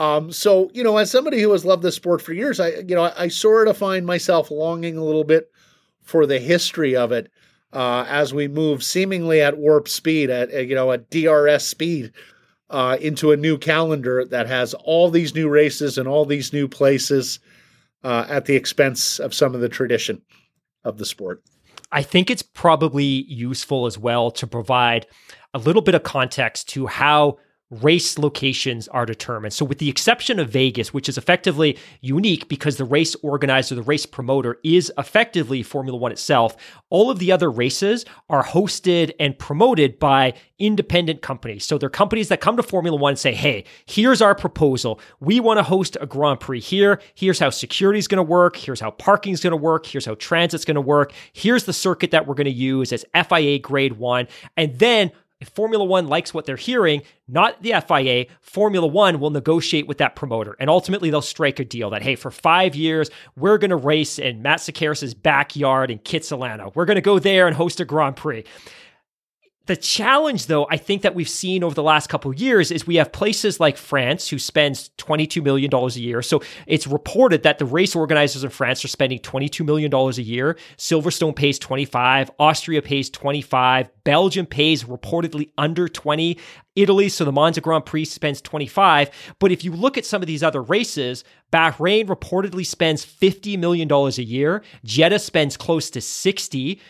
Um, 0.00 0.32
so, 0.32 0.70
you 0.72 0.82
know, 0.82 0.96
as 0.96 1.10
somebody 1.10 1.42
who 1.42 1.52
has 1.52 1.66
loved 1.66 1.82
this 1.82 1.94
sport 1.94 2.22
for 2.22 2.32
years, 2.32 2.58
I, 2.58 2.68
you 2.68 2.94
know, 2.94 3.04
I, 3.04 3.24
I 3.24 3.28
sort 3.28 3.68
of 3.68 3.76
find 3.76 4.06
myself 4.06 4.50
longing 4.50 4.96
a 4.96 5.04
little 5.04 5.24
bit 5.24 5.50
for 6.00 6.24
the 6.24 6.38
history 6.38 6.96
of 6.96 7.12
it 7.12 7.30
uh, 7.74 8.06
as 8.08 8.32
we 8.32 8.48
move 8.48 8.82
seemingly 8.82 9.42
at 9.42 9.58
warp 9.58 9.88
speed, 9.88 10.30
at, 10.30 10.50
you 10.66 10.74
know, 10.74 10.90
at 10.90 11.10
DRS 11.10 11.66
speed 11.66 12.12
uh, 12.70 12.96
into 12.98 13.30
a 13.30 13.36
new 13.36 13.58
calendar 13.58 14.24
that 14.24 14.46
has 14.46 14.72
all 14.72 15.10
these 15.10 15.34
new 15.34 15.50
races 15.50 15.98
and 15.98 16.08
all 16.08 16.24
these 16.24 16.50
new 16.50 16.66
places 16.66 17.38
uh, 18.02 18.24
at 18.26 18.46
the 18.46 18.56
expense 18.56 19.18
of 19.18 19.34
some 19.34 19.54
of 19.54 19.60
the 19.60 19.68
tradition 19.68 20.22
of 20.82 20.96
the 20.96 21.04
sport. 21.04 21.42
I 21.92 22.02
think 22.02 22.30
it's 22.30 22.42
probably 22.42 23.04
useful 23.04 23.84
as 23.84 23.98
well 23.98 24.30
to 24.30 24.46
provide 24.46 25.06
a 25.52 25.58
little 25.58 25.82
bit 25.82 25.94
of 25.94 26.04
context 26.04 26.70
to 26.70 26.86
how 26.86 27.36
race 27.70 28.18
locations 28.18 28.88
are 28.88 29.06
determined. 29.06 29.52
So, 29.52 29.64
with 29.64 29.78
the 29.78 29.88
exception 29.88 30.38
of 30.40 30.50
Vegas, 30.50 30.92
which 30.92 31.08
is 31.08 31.16
effectively 31.16 31.78
unique 32.00 32.48
because 32.48 32.76
the 32.76 32.84
race 32.84 33.14
organizer, 33.22 33.74
the 33.74 33.82
race 33.82 34.06
promoter 34.06 34.58
is 34.64 34.92
effectively 34.98 35.62
Formula 35.62 35.96
One 35.96 36.10
itself, 36.10 36.56
all 36.90 37.10
of 37.10 37.20
the 37.20 37.30
other 37.30 37.50
races 37.50 38.04
are 38.28 38.44
hosted 38.44 39.12
and 39.20 39.38
promoted 39.38 39.98
by 39.98 40.34
independent 40.58 41.22
companies. 41.22 41.64
So, 41.64 41.78
they're 41.78 41.88
companies 41.88 42.28
that 42.28 42.40
come 42.40 42.56
to 42.56 42.62
Formula 42.62 42.96
One 42.96 43.10
and 43.10 43.18
say, 43.18 43.32
hey, 43.32 43.64
here's 43.86 44.20
our 44.20 44.34
proposal. 44.34 45.00
We 45.20 45.38
want 45.38 45.58
to 45.58 45.62
host 45.62 45.96
a 46.00 46.06
Grand 46.06 46.40
Prix 46.40 46.60
here. 46.60 47.00
Here's 47.14 47.38
how 47.38 47.50
security 47.50 48.00
is 48.00 48.08
going 48.08 48.16
to 48.16 48.22
work. 48.22 48.56
Here's 48.56 48.80
how 48.80 48.90
parking 48.90 49.32
is 49.32 49.40
going 49.40 49.52
to 49.52 49.56
work. 49.56 49.86
Here's 49.86 50.06
how 50.06 50.16
transit's 50.16 50.64
going 50.64 50.74
to 50.74 50.80
work. 50.80 51.12
Here's 51.32 51.64
the 51.64 51.72
circuit 51.72 52.10
that 52.10 52.26
we're 52.26 52.34
going 52.34 52.46
to 52.46 52.50
use 52.50 52.92
as 52.92 53.04
FIA 53.14 53.60
grade 53.60 53.92
one. 53.92 54.26
And 54.56 54.76
then 54.78 55.12
if 55.40 55.48
Formula 55.48 55.84
One 55.84 56.06
likes 56.06 56.34
what 56.34 56.44
they're 56.44 56.56
hearing, 56.56 57.02
not 57.26 57.62
the 57.62 57.74
FIA, 57.86 58.26
Formula 58.40 58.86
One 58.86 59.20
will 59.20 59.30
negotiate 59.30 59.86
with 59.86 59.98
that 59.98 60.14
promoter. 60.14 60.54
And 60.60 60.68
ultimately, 60.68 61.10
they'll 61.10 61.22
strike 61.22 61.58
a 61.58 61.64
deal 61.64 61.90
that, 61.90 62.02
hey, 62.02 62.14
for 62.14 62.30
five 62.30 62.74
years, 62.74 63.10
we're 63.36 63.58
going 63.58 63.70
to 63.70 63.76
race 63.76 64.18
in 64.18 64.42
Matt 64.42 64.60
Sekeres's 64.60 65.14
backyard 65.14 65.90
in 65.90 65.98
Kitsilano. 66.00 66.74
We're 66.74 66.84
going 66.84 66.96
to 66.96 67.00
go 67.00 67.18
there 67.18 67.46
and 67.46 67.56
host 67.56 67.80
a 67.80 67.84
Grand 67.84 68.16
Prix. 68.16 68.44
The 69.70 69.76
challenge, 69.76 70.46
though, 70.46 70.66
I 70.68 70.76
think 70.76 71.02
that 71.02 71.14
we've 71.14 71.28
seen 71.28 71.62
over 71.62 71.76
the 71.76 71.82
last 71.84 72.08
couple 72.08 72.34
years 72.34 72.72
is 72.72 72.88
we 72.88 72.96
have 72.96 73.12
places 73.12 73.60
like 73.60 73.76
France 73.76 74.28
who 74.28 74.36
spends 74.36 74.90
$22 74.98 75.44
million 75.44 75.72
a 75.72 75.88
year. 75.90 76.22
So 76.22 76.42
it's 76.66 76.88
reported 76.88 77.44
that 77.44 77.58
the 77.60 77.64
race 77.64 77.94
organizers 77.94 78.42
in 78.42 78.50
France 78.50 78.84
are 78.84 78.88
spending 78.88 79.20
$22 79.20 79.64
million 79.64 79.94
a 79.94 80.10
year. 80.22 80.58
Silverstone 80.76 81.36
pays 81.36 81.56
25, 81.60 82.32
Austria 82.40 82.82
pays 82.82 83.10
25, 83.10 83.90
Belgium 84.02 84.44
pays 84.44 84.82
reportedly 84.82 85.52
under 85.56 85.86
20. 85.86 86.36
Italy, 86.76 87.08
so 87.08 87.24
the 87.24 87.32
Monza 87.32 87.60
Grand 87.60 87.84
Prix 87.84 88.06
spends 88.06 88.40
25. 88.40 89.34
But 89.38 89.52
if 89.52 89.64
you 89.64 89.72
look 89.72 89.98
at 89.98 90.06
some 90.06 90.22
of 90.22 90.26
these 90.26 90.42
other 90.42 90.62
races, 90.62 91.24
Bahrain 91.52 92.06
reportedly 92.06 92.64
spends 92.64 93.04
$50 93.04 93.58
million 93.58 93.90
a 93.90 94.08
year. 94.22 94.62
Jeddah 94.84 95.18
spends 95.18 95.56
close 95.56 95.90
to 95.90 96.00
60. 96.00 96.80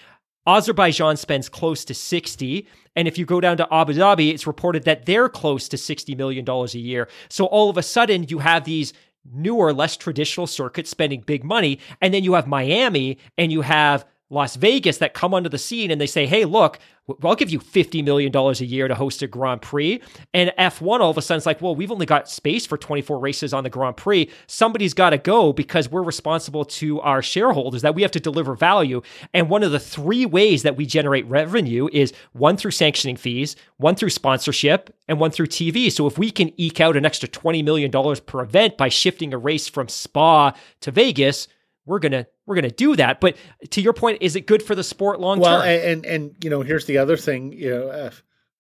Azerbaijan 0.47 1.17
spends 1.17 1.49
close 1.49 1.85
to 1.85 1.95
60. 1.95 2.67
And 2.97 3.07
if 3.07 3.19
you 3.19 3.25
go 3.25 3.41
down 3.41 3.57
to 3.59 3.69
Abu 3.73 3.95
Dhabi, 3.95 4.33
it's 4.33 4.47
reported 4.47 4.85
that 4.85 5.07
they're 5.07 5.29
close 5.29 5.69
to 5.69 5.77
$60 5.77 6.17
million 6.17 6.49
a 6.49 6.65
year. 6.79 7.09
So 7.29 7.47
all 7.47 7.71
of 7.71 7.77
a 7.77 7.83
sudden, 7.83 8.25
you 8.29 8.39
have 8.39 8.65
these 8.65 8.93
newer, 9.33 9.73
less 9.73 9.97
traditional 9.97 10.47
circuits 10.47 10.91
spending 10.91 11.21
big 11.21 11.45
money. 11.45 11.79
And 12.01 12.13
then 12.15 12.25
you 12.25 12.35
have 12.35 12.47
Miami 12.47 13.19
and 13.37 13.53
you 13.53 13.61
have 13.61 14.05
Las 14.31 14.55
Vegas 14.55 14.99
that 14.99 15.13
come 15.13 15.35
onto 15.35 15.49
the 15.49 15.59
scene 15.59 15.91
and 15.91 16.01
they 16.01 16.07
say, 16.07 16.25
hey, 16.25 16.45
look, 16.45 16.79
I'll 17.25 17.35
give 17.35 17.51
you 17.51 17.59
$50 17.59 18.05
million 18.05 18.35
a 18.35 18.53
year 18.65 18.87
to 18.87 18.95
host 18.95 19.23
a 19.23 19.27
Grand 19.27 19.63
Prix. 19.63 20.01
And 20.33 20.53
F1 20.57 21.01
all 21.01 21.11
of 21.11 21.19
a 21.19 21.23
sudden 21.23 21.39
is 21.39 21.47
like, 21.47 21.61
well, 21.61 21.75
we've 21.75 21.91
only 21.91 22.07
got 22.07 22.31
space 22.31 22.65
for 22.67 22.79
24 22.79 23.19
races 23.19 23.53
on 23.53 23.65
the 23.65 23.71
Grand 23.71 23.97
Prix. 23.97 24.31
Somebody's 24.47 24.95
got 24.95 25.11
to 25.11 25.19
go 25.19 25.53
because 25.53 25.91
we're 25.91 26.03
responsible 26.03 26.65
to 26.65 27.01
our 27.01 27.23
shareholders 27.23 27.83
that 27.83 27.95
we 27.95 28.03
have 28.03 28.13
to 28.13 28.21
deliver 28.21 28.55
value. 28.55 29.03
And 29.35 29.51
one 29.51 29.65
of 29.65 29.73
the 29.73 29.81
three 29.81 30.27
ways 30.27 30.63
that 30.63 30.77
we 30.77 30.87
generate 30.87 31.27
revenue 31.27 31.89
is 31.93 32.13
one 32.33 32.57
through 32.57 32.71
sanctioning 32.71 33.17
fees, 33.17 33.57
one 33.79 33.97
through 33.97 34.11
sponsorship, 34.11 34.95
and 35.09 35.19
one 35.19 35.33
through 35.33 35.49
TV. 35.49 35.91
So 35.91 36.07
if 36.07 36.19
we 36.19 36.31
can 36.31 36.53
eke 36.57 36.81
out 36.81 36.97
an 36.97 37.05
extra 37.05 37.29
$20 37.29 37.65
million 37.65 37.91
per 37.91 38.43
event 38.43 38.77
by 38.77 38.89
shifting 38.89 39.35
a 39.35 39.39
race 39.39 39.69
from 39.69 39.89
Spa 39.89 40.53
to 40.83 40.91
Vegas, 40.93 41.49
we're 41.87 41.99
gonna 41.99 42.27
we're 42.47 42.55
gonna 42.57 42.71
do 42.71 42.97
that. 42.97 43.21
But 43.21 43.37
to 43.71 43.81
your 43.81 43.93
point, 43.93 44.19
is 44.21 44.37
it 44.37 44.47
good 44.47 44.63
for 44.63 44.75
the 44.75 44.85
sport 44.85 45.21
long 45.21 45.39
term? 45.39 45.43
Well, 45.43 45.63
and 45.63 46.05
and 46.05 46.35
you 46.43 46.51
know, 46.51 46.63
here's 46.63 46.87
the 46.87 46.99
other 46.99 47.17
thing. 47.17 47.53
You 47.53 47.71
know, 47.71 47.89
uh, 47.89 48.11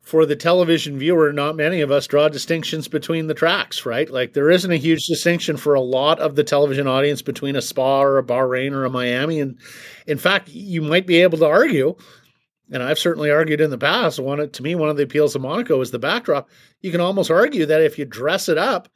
for 0.02 0.24
the 0.24 0.36
television 0.36 0.98
viewer, 0.98 1.32
not 1.32 1.56
many 1.56 1.82
of 1.82 1.90
us 1.90 2.06
draw 2.06 2.28
distinctions 2.28 2.88
between 2.88 3.26
the 3.26 3.34
tracks, 3.34 3.84
right? 3.84 4.08
Like 4.10 4.32
there 4.32 4.50
isn't 4.50 4.70
a 4.70 4.76
huge 4.76 5.06
distinction 5.06 5.56
for 5.56 5.74
a 5.74 5.80
lot 5.80 6.18
of 6.18 6.36
the 6.36 6.44
television 6.44 6.86
audience 6.86 7.22
between 7.22 7.54
a 7.54 7.62
Spa 7.62 8.02
or 8.02 8.18
a 8.18 8.24
Bahrain 8.24 8.72
or 8.72 8.84
a 8.84 8.90
Miami. 8.90 9.40
And 9.40 9.58
in 10.06 10.18
fact, 10.18 10.48
you 10.48 10.82
might 10.82 11.06
be 11.06 11.20
able 11.20 11.38
to 11.38 11.46
argue. 11.46 11.96
And 12.72 12.82
I've 12.82 12.98
certainly 12.98 13.30
argued 13.30 13.60
in 13.60 13.70
the 13.70 13.78
past. 13.78 14.18
One 14.20 14.48
to 14.48 14.62
me, 14.62 14.74
one 14.74 14.88
of 14.88 14.96
the 14.96 15.02
appeals 15.02 15.34
of 15.34 15.42
Monaco 15.42 15.80
is 15.80 15.90
the 15.90 15.98
backdrop. 15.98 16.48
You 16.80 16.90
can 16.90 17.00
almost 17.00 17.30
argue 17.30 17.66
that 17.66 17.82
if 17.82 17.98
you 17.98 18.04
dress 18.04 18.48
it 18.48 18.58
up, 18.58 18.88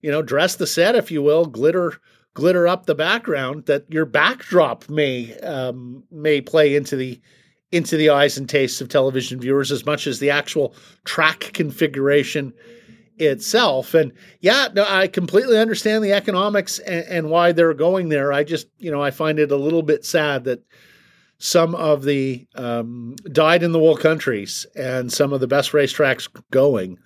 you 0.00 0.10
know, 0.10 0.22
dress 0.22 0.56
the 0.56 0.66
set, 0.66 0.94
if 0.94 1.10
you 1.10 1.20
will, 1.20 1.46
glitter 1.46 2.00
glitter 2.38 2.68
up 2.68 2.86
the 2.86 2.94
background 2.94 3.66
that 3.66 3.84
your 3.92 4.04
backdrop 4.04 4.88
may 4.88 5.36
um, 5.40 6.04
may 6.12 6.40
play 6.40 6.76
into 6.76 6.94
the 6.94 7.20
into 7.72 7.96
the 7.96 8.10
eyes 8.10 8.38
and 8.38 8.48
tastes 8.48 8.80
of 8.80 8.88
television 8.88 9.40
viewers 9.40 9.72
as 9.72 9.84
much 9.84 10.06
as 10.06 10.20
the 10.20 10.30
actual 10.30 10.72
track 11.04 11.50
configuration 11.52 12.54
itself. 13.16 13.92
And 13.92 14.12
yeah, 14.38 14.68
no, 14.72 14.86
I 14.88 15.08
completely 15.08 15.58
understand 15.58 16.04
the 16.04 16.12
economics 16.12 16.78
and, 16.78 17.04
and 17.06 17.28
why 17.28 17.50
they're 17.50 17.74
going 17.74 18.08
there. 18.08 18.32
I 18.32 18.44
just, 18.44 18.68
you 18.78 18.92
know, 18.92 19.02
I 19.02 19.10
find 19.10 19.40
it 19.40 19.50
a 19.50 19.56
little 19.56 19.82
bit 19.82 20.04
sad 20.04 20.44
that 20.44 20.62
some 21.38 21.74
of 21.74 22.04
the 22.04 22.46
um, 22.54 23.16
dyed 23.32 23.64
in 23.64 23.72
the 23.72 23.80
wool 23.80 23.96
countries 23.96 24.64
and 24.76 25.12
some 25.12 25.32
of 25.32 25.40
the 25.40 25.48
best 25.48 25.72
racetracks 25.72 26.28
going 26.52 26.98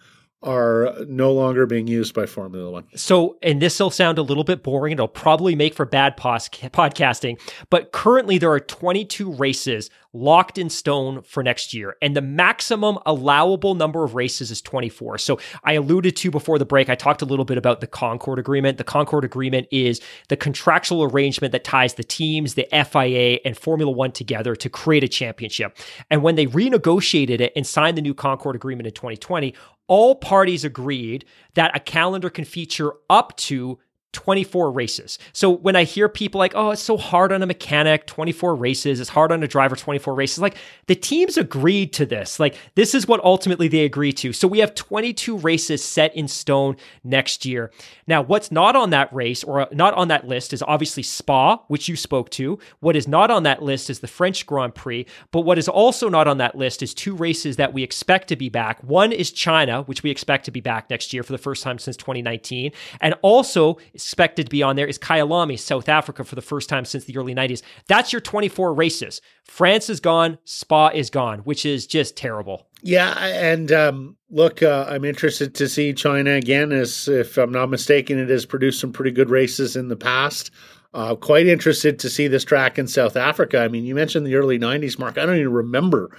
are 0.43 0.95
no 1.07 1.33
longer 1.33 1.67
being 1.67 1.87
used 1.87 2.15
by 2.15 2.27
Formula 2.27 2.71
One. 2.71 2.85
So, 2.95 3.37
and 3.43 3.63
this 3.63 3.79
will 3.79 3.91
sound 3.91 4.19
a 4.19 4.23
little 4.23 4.45
bit 4.45 4.63
boring. 4.63 4.95
It'll 4.95 5.09
probably 5.09 5.55
make 5.55 5.75
for 5.75 5.85
bad 5.85 6.17
pos- 6.17 6.49
podcasting, 6.49 7.41
but 7.71 7.93
currently 7.93 8.39
there 8.39 8.51
are 8.51 8.61
22 8.61 9.33
races 9.33 9.91
locked 10.15 10.59
in 10.59 10.69
stone 10.69 11.23
for 11.23 11.43
next 11.43 11.73
year, 11.73 11.97
and 12.03 12.15
the 12.15 12.21
maximum 12.21 12.99
allowable 13.07 13.75
number 13.75 14.05
of 14.05 14.15
races 14.15 14.51
is 14.51 14.61
24. 14.61 15.19
So, 15.19 15.39
I 15.65 15.75
alluded 15.75 16.17
to 16.17 16.31
before 16.31 16.59
the 16.59 16.67
break, 16.67 16.89
I 16.89 16.95
talked 16.95 17.23
a 17.23 17.27
little 17.27 17.45
bit 17.45 17.59
about 17.59 17.81
the 17.81 17.87
Concord 17.87 18.39
Agreement. 18.39 18.79
The 18.79 18.85
Concord 18.85 19.25
Agreement 19.25 19.69
is 19.71 20.01
the 20.29 20.37
contractual 20.37 21.05
arrangement 21.05 21.53
that 21.53 21.65
ties 21.65 21.95
the 21.95 22.05
teams, 22.05 22.55
the 22.55 22.67
FIA, 22.73 23.39
and 23.45 23.57
Formula 23.57 23.91
One 23.91 24.13
together 24.13 24.57
to 24.57 24.69
create 24.69 25.05
a 25.05 25.09
championship. 25.09 25.77
And 26.11 26.23
when 26.23 26.35
they 26.35 26.47
renegotiated 26.47 27.41
it 27.41 27.53
and 27.57 27.67
signed 27.67 27.97
the 27.97 28.03
new 28.03 28.15
Concord 28.15 28.57
Agreement 28.57 28.87
in 28.87 28.93
2020, 28.93 29.55
all 29.87 30.15
parties 30.15 30.65
agreed 30.65 31.25
that 31.55 31.77
a 31.77 31.81
calendar 31.81 32.31
can 32.31 32.45
feature 32.45 32.93
up 33.11 33.37
to 33.37 33.79
24 34.13 34.71
races. 34.71 35.19
So 35.33 35.51
when 35.51 35.75
I 35.75 35.85
hear 35.85 36.09
people 36.09 36.39
like, 36.39 36.53
oh, 36.55 36.71
it's 36.71 36.83
so 36.83 36.97
hard 36.97 37.33
on 37.33 37.43
a 37.43 37.47
mechanic, 37.47 38.07
24 38.07 38.55
races, 38.55 39.01
it's 39.01 39.11
hard 39.11 39.33
on 39.33 39.43
a 39.43 39.49
driver, 39.49 39.75
24 39.75 40.15
races, 40.15 40.39
like 40.39 40.57
the 40.87 40.95
teams 40.95 41.37
agreed 41.37 41.93
to 41.95 42.07
this. 42.07 42.39
Like 42.39 42.57
this 42.75 42.95
is 42.95 43.09
what 43.09 43.23
ultimately 43.25 43.69
they 43.69 43.85
agree 43.85 44.13
to. 44.15 44.33
So 44.33 44.47
we 44.47 44.59
have 44.59 44.75
22 44.75 45.39
races 45.39 45.83
set 45.83 46.15
in 46.15 46.29
stone 46.29 46.77
next 47.03 47.47
year. 47.47 47.73
Now, 48.07 48.23
what's 48.23 48.53
not 48.53 48.77
on 48.77 48.91
that 48.91 49.13
race 49.15 49.43
or 49.43 49.63
uh, 49.63 49.67
not 49.73 49.95
on 49.95 50.09
that 50.09 50.29
list 50.29 50.53
is 50.53 50.63
obviously 50.63 51.03
Spa, 51.03 51.63
which 51.69 51.89
you 51.89 51.97
spoke 51.97 52.31
to. 52.31 52.59
What 52.81 52.97
is 52.97 53.09
not 53.09 53.31
on 53.31 53.45
that 53.45 53.63
list 53.63 53.89
is 53.89 54.01
the 54.01 54.07
French 54.07 54.47
Grand 54.47 54.75
Prix. 54.75 55.07
But 55.31 55.41
what 55.41 55.59
is 55.59 55.69
also 55.69 56.09
not 56.09 56.29
on 56.29 56.39
that 56.39 56.55
list 56.55 56.83
is 56.83 56.93
two 56.93 57.15
races 57.15 57.57
that 57.57 57.73
we 57.73 57.83
expect 57.83 58.29
to 58.29 58.37
be 58.37 58.49
back. 58.49 58.83
One 58.83 59.13
is 59.13 59.31
China, 59.31 59.83
which 59.85 60.03
we 60.03 60.11
expect 60.11 60.45
to 60.45 60.51
be 60.51 60.61
back 60.61 60.91
next 60.91 61.13
year 61.13 61.23
for 61.23 61.33
the 61.33 61.39
first 61.39 61.63
time 61.63 61.79
since 61.79 61.97
2019. 61.97 62.73
And 63.01 63.15
also, 63.23 63.79
expected 64.03 64.47
to 64.47 64.51
be 64.51 64.63
on 64.63 64.77
there 64.77 64.87
is 64.87 64.99
Kyalami, 64.99 65.59
South 65.59 65.89
Africa, 65.89 66.25
for 66.25 66.35
the 66.35 66.43
first 66.43 66.69
time 66.69 66.85
since 66.85 67.05
the 67.05 67.17
early 67.17 67.35
90s. 67.35 67.63
That's 67.89 68.13
your 68.13 68.21
24 68.21 68.75
races. 68.75 69.21
France 69.45 69.89
is 69.89 70.01
gone, 70.01 70.39
Spa 70.45 70.89
is 70.89 71.11
gone, 71.11 71.41
which 71.41 71.65
is 71.65 71.87
just 71.87 72.17
terrible. 72.17 72.67
Yeah, 72.83 73.17
and 73.19 73.71
um, 73.71 74.17
look, 74.31 74.63
uh, 74.63 74.87
I'm 74.89 75.05
interested 75.05 75.55
to 75.55 75.69
see 75.69 75.93
China 75.93 76.33
again. 76.33 76.73
As 76.73 77.07
if 77.07 77.39
I'm 77.39 77.53
not 77.53 77.71
mistaken, 77.71 78.19
it 78.19 78.29
has 78.29 78.45
produced 78.45 78.81
some 78.81 78.93
pretty 78.93 79.13
good 79.13 79.31
races 79.31 79.77
in 79.77 79.89
the 79.89 79.97
past. 79.97 80.51
Uh, 80.93 81.15
quite 81.15 81.47
interested 81.47 81.99
to 82.01 82.11
see 82.11 82.29
this 82.29 82.45
track 82.45 82.79
in 82.79 82.87
South 82.87 83.17
Africa. 83.17 83.61
I 83.61 83.69
mean, 83.69 83.85
you 83.85 83.95
mentioned 83.95 84.27
the 84.27 84.35
early 84.35 84.59
'90s, 84.59 84.99
Mark. 84.99 85.17
I 85.17 85.25
don't 85.25 85.37
even 85.37 85.53
remember 85.53 86.11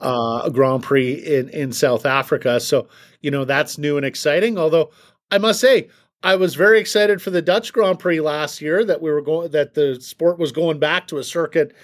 uh, 0.00 0.42
a 0.44 0.50
Grand 0.50 0.82
Prix 0.82 1.12
in 1.12 1.48
in 1.50 1.72
South 1.72 2.04
Africa, 2.04 2.58
so 2.58 2.88
you 3.20 3.30
know 3.30 3.44
that's 3.44 3.78
new 3.78 3.96
and 3.96 4.04
exciting. 4.04 4.58
Although 4.58 4.90
I 5.30 5.38
must 5.38 5.60
say, 5.60 5.88
I 6.22 6.36
was 6.36 6.54
very 6.54 6.80
excited 6.80 7.22
for 7.22 7.30
the 7.30 7.42
Dutch 7.42 7.72
Grand 7.72 7.98
Prix 7.98 8.20
last 8.20 8.60
year 8.60 8.84
that 8.84 9.00
we 9.00 9.10
were 9.10 9.22
going 9.22 9.50
that 9.52 9.74
the 9.74 10.00
sport 10.00 10.38
was 10.38 10.52
going 10.52 10.78
back 10.78 11.06
to 11.08 11.18
a 11.18 11.24
circuit 11.24 11.74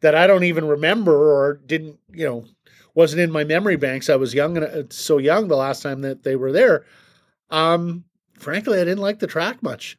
that 0.00 0.14
I 0.14 0.26
don't 0.26 0.44
even 0.44 0.66
remember 0.66 1.32
or 1.32 1.60
didn't 1.66 1.98
you 2.12 2.26
know 2.26 2.44
wasn't 2.94 3.22
in 3.22 3.30
my 3.30 3.44
memory 3.44 3.76
banks. 3.76 4.10
I 4.10 4.16
was 4.16 4.34
young 4.34 4.56
and 4.56 4.66
uh, 4.66 4.82
so 4.90 5.18
young 5.18 5.48
the 5.48 5.56
last 5.56 5.82
time 5.82 6.02
that 6.02 6.22
they 6.22 6.36
were 6.36 6.52
there. 6.52 6.84
Um, 7.50 8.04
frankly, 8.38 8.80
I 8.80 8.84
didn't 8.84 8.98
like 8.98 9.20
the 9.20 9.26
track 9.26 9.62
much. 9.62 9.96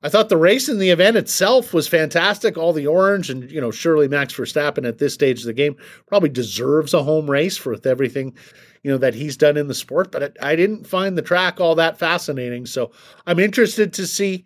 I 0.00 0.08
thought 0.08 0.28
the 0.28 0.36
race 0.36 0.68
and 0.68 0.80
the 0.80 0.90
event 0.90 1.16
itself 1.16 1.74
was 1.74 1.88
fantastic. 1.88 2.56
All 2.56 2.72
the 2.72 2.86
orange 2.86 3.30
and 3.30 3.50
you 3.50 3.60
know 3.60 3.72
surely 3.72 4.06
Max 4.06 4.32
Verstappen 4.32 4.86
at 4.86 4.98
this 4.98 5.14
stage 5.14 5.40
of 5.40 5.46
the 5.46 5.52
game 5.52 5.76
probably 6.06 6.28
deserves 6.28 6.94
a 6.94 7.02
home 7.02 7.28
race 7.28 7.56
for 7.56 7.72
with 7.72 7.86
everything 7.86 8.36
you 8.84 8.92
know 8.92 8.98
that 8.98 9.14
he's 9.14 9.36
done 9.36 9.56
in 9.56 9.66
the 9.66 9.74
sport. 9.74 10.12
But 10.12 10.36
I 10.40 10.54
didn't 10.54 10.86
find 10.86 11.18
the 11.18 11.22
track 11.22 11.60
all 11.60 11.74
that 11.74 11.98
fascinating. 11.98 12.64
So 12.66 12.92
I'm 13.26 13.40
interested 13.40 13.92
to 13.94 14.06
see 14.06 14.44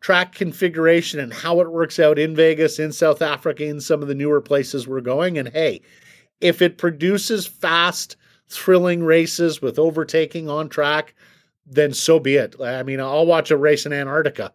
track 0.00 0.34
configuration 0.34 1.20
and 1.20 1.34
how 1.34 1.60
it 1.60 1.70
works 1.70 1.98
out 1.98 2.18
in 2.18 2.34
Vegas, 2.34 2.78
in 2.78 2.92
South 2.92 3.20
Africa, 3.20 3.64
in 3.64 3.80
some 3.80 4.00
of 4.00 4.08
the 4.08 4.14
newer 4.14 4.40
places 4.40 4.88
we're 4.88 5.02
going. 5.02 5.36
And 5.36 5.48
hey, 5.48 5.82
if 6.40 6.62
it 6.62 6.78
produces 6.78 7.46
fast, 7.46 8.16
thrilling 8.48 9.02
races 9.02 9.60
with 9.60 9.78
overtaking 9.78 10.48
on 10.48 10.70
track, 10.70 11.14
then 11.66 11.92
so 11.92 12.18
be 12.18 12.36
it. 12.36 12.56
I 12.58 12.82
mean, 12.82 13.00
I'll 13.00 13.26
watch 13.26 13.50
a 13.50 13.56
race 13.56 13.84
in 13.84 13.92
Antarctica 13.92 14.52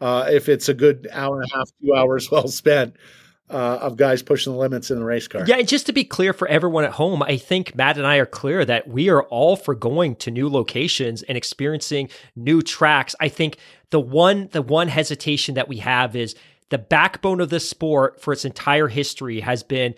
uh, 0.00 0.28
if 0.30 0.48
it's 0.48 0.68
a 0.68 0.74
good 0.74 1.08
hour 1.12 1.40
and 1.40 1.50
a 1.50 1.56
half, 1.56 1.70
two 1.82 1.94
hours 1.94 2.30
well 2.32 2.48
spent 2.48 2.96
uh, 3.50 3.78
of 3.82 3.96
guys 3.96 4.22
pushing 4.22 4.52
the 4.52 4.58
limits 4.58 4.90
in 4.90 4.98
the 4.98 5.04
race 5.04 5.26
car. 5.26 5.44
Yeah, 5.46 5.60
just 5.62 5.86
to 5.86 5.92
be 5.92 6.04
clear 6.04 6.32
for 6.32 6.46
everyone 6.48 6.84
at 6.84 6.92
home, 6.92 7.22
I 7.22 7.36
think 7.36 7.74
Matt 7.74 7.98
and 7.98 8.06
I 8.06 8.16
are 8.16 8.26
clear 8.26 8.64
that 8.64 8.88
we 8.88 9.08
are 9.08 9.24
all 9.24 9.56
for 9.56 9.74
going 9.74 10.16
to 10.16 10.30
new 10.30 10.48
locations 10.48 11.22
and 11.22 11.36
experiencing 11.36 12.08
new 12.36 12.62
tracks. 12.62 13.14
I 13.20 13.28
think 13.28 13.58
the 13.90 14.00
one 14.00 14.48
the 14.52 14.62
one 14.62 14.88
hesitation 14.88 15.54
that 15.56 15.68
we 15.68 15.78
have 15.78 16.14
is 16.14 16.34
the 16.70 16.78
backbone 16.78 17.40
of 17.40 17.50
the 17.50 17.60
sport 17.60 18.20
for 18.20 18.32
its 18.32 18.44
entire 18.44 18.88
history 18.88 19.40
has 19.40 19.62
been 19.62 19.94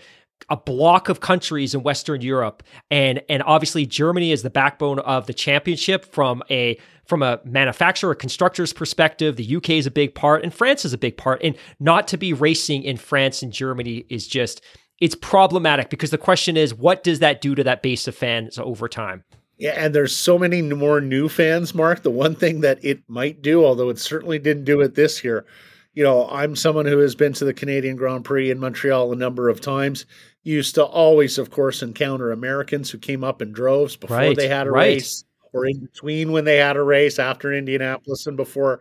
a 0.48 0.56
block 0.56 1.08
of 1.08 1.20
countries 1.20 1.74
in 1.74 1.82
Western 1.82 2.20
Europe, 2.20 2.62
and 2.90 3.22
and 3.28 3.42
obviously 3.44 3.86
Germany 3.86 4.32
is 4.32 4.42
the 4.42 4.50
backbone 4.50 4.98
of 5.00 5.26
the 5.26 5.34
championship 5.34 6.04
from 6.04 6.42
a 6.50 6.78
from 7.06 7.22
a 7.22 7.40
manufacturer, 7.44 8.10
or 8.10 8.14
constructor's 8.14 8.72
perspective. 8.72 9.36
The 9.36 9.56
UK 9.56 9.70
is 9.70 9.86
a 9.86 9.90
big 9.90 10.14
part, 10.14 10.42
and 10.42 10.54
France 10.54 10.84
is 10.84 10.92
a 10.92 10.98
big 10.98 11.16
part. 11.16 11.40
And 11.42 11.56
not 11.80 12.08
to 12.08 12.16
be 12.16 12.32
racing 12.32 12.84
in 12.84 12.96
France 12.96 13.42
and 13.42 13.52
Germany 13.52 14.04
is 14.08 14.26
just 14.26 14.62
it's 15.00 15.16
problematic 15.16 15.90
because 15.90 16.10
the 16.10 16.18
question 16.18 16.56
is, 16.56 16.72
what 16.72 17.02
does 17.02 17.18
that 17.18 17.40
do 17.40 17.56
to 17.56 17.64
that 17.64 17.82
base 17.82 18.06
of 18.06 18.14
fans 18.14 18.56
over 18.56 18.88
time? 18.88 19.24
Yeah, 19.58 19.74
and 19.76 19.94
there's 19.94 20.14
so 20.14 20.38
many 20.38 20.62
more 20.62 21.00
new 21.00 21.28
fans, 21.28 21.74
Mark. 21.74 22.02
The 22.02 22.10
one 22.10 22.34
thing 22.34 22.60
that 22.60 22.84
it 22.84 23.02
might 23.08 23.42
do, 23.42 23.64
although 23.64 23.90
it 23.90 23.98
certainly 23.98 24.38
didn't 24.38 24.64
do 24.64 24.80
it 24.80 24.94
this 24.94 25.24
year, 25.24 25.44
you 25.92 26.02
know, 26.02 26.28
I'm 26.28 26.56
someone 26.56 26.86
who 26.86 26.98
has 26.98 27.14
been 27.14 27.32
to 27.34 27.44
the 27.44 27.52
Canadian 27.52 27.96
Grand 27.96 28.24
Prix 28.24 28.50
in 28.50 28.58
Montreal 28.58 29.12
a 29.12 29.16
number 29.16 29.48
of 29.48 29.60
times 29.60 30.06
used 30.42 30.74
to 30.76 30.84
always, 30.84 31.38
of 31.38 31.50
course, 31.50 31.82
encounter 31.82 32.32
Americans 32.32 32.90
who 32.90 32.98
came 32.98 33.22
up 33.22 33.42
in 33.42 33.52
droves 33.52 33.96
before 33.96 34.16
right, 34.16 34.36
they 34.36 34.48
had 34.48 34.66
a 34.66 34.70
right. 34.70 34.94
race 34.94 35.24
or 35.52 35.66
in 35.66 35.80
between 35.80 36.32
when 36.32 36.44
they 36.44 36.56
had 36.56 36.76
a 36.76 36.82
race 36.82 37.18
after 37.18 37.52
Indianapolis 37.52 38.26
and 38.26 38.36
before 38.36 38.80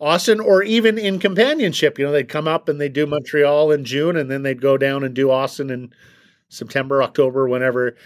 Austin, 0.00 0.40
or 0.40 0.62
even 0.62 0.98
in 0.98 1.18
companionship. 1.18 1.98
You 1.98 2.06
know, 2.06 2.12
they'd 2.12 2.28
come 2.28 2.48
up 2.48 2.68
and 2.68 2.80
they'd 2.80 2.92
do 2.92 3.06
Montreal 3.06 3.72
in 3.72 3.84
June 3.84 4.16
and 4.16 4.30
then 4.30 4.42
they'd 4.42 4.60
go 4.60 4.76
down 4.76 5.04
and 5.04 5.14
do 5.14 5.30
Austin 5.30 5.70
in 5.70 5.92
September, 6.48 7.02
October, 7.02 7.48
whenever 7.48 7.96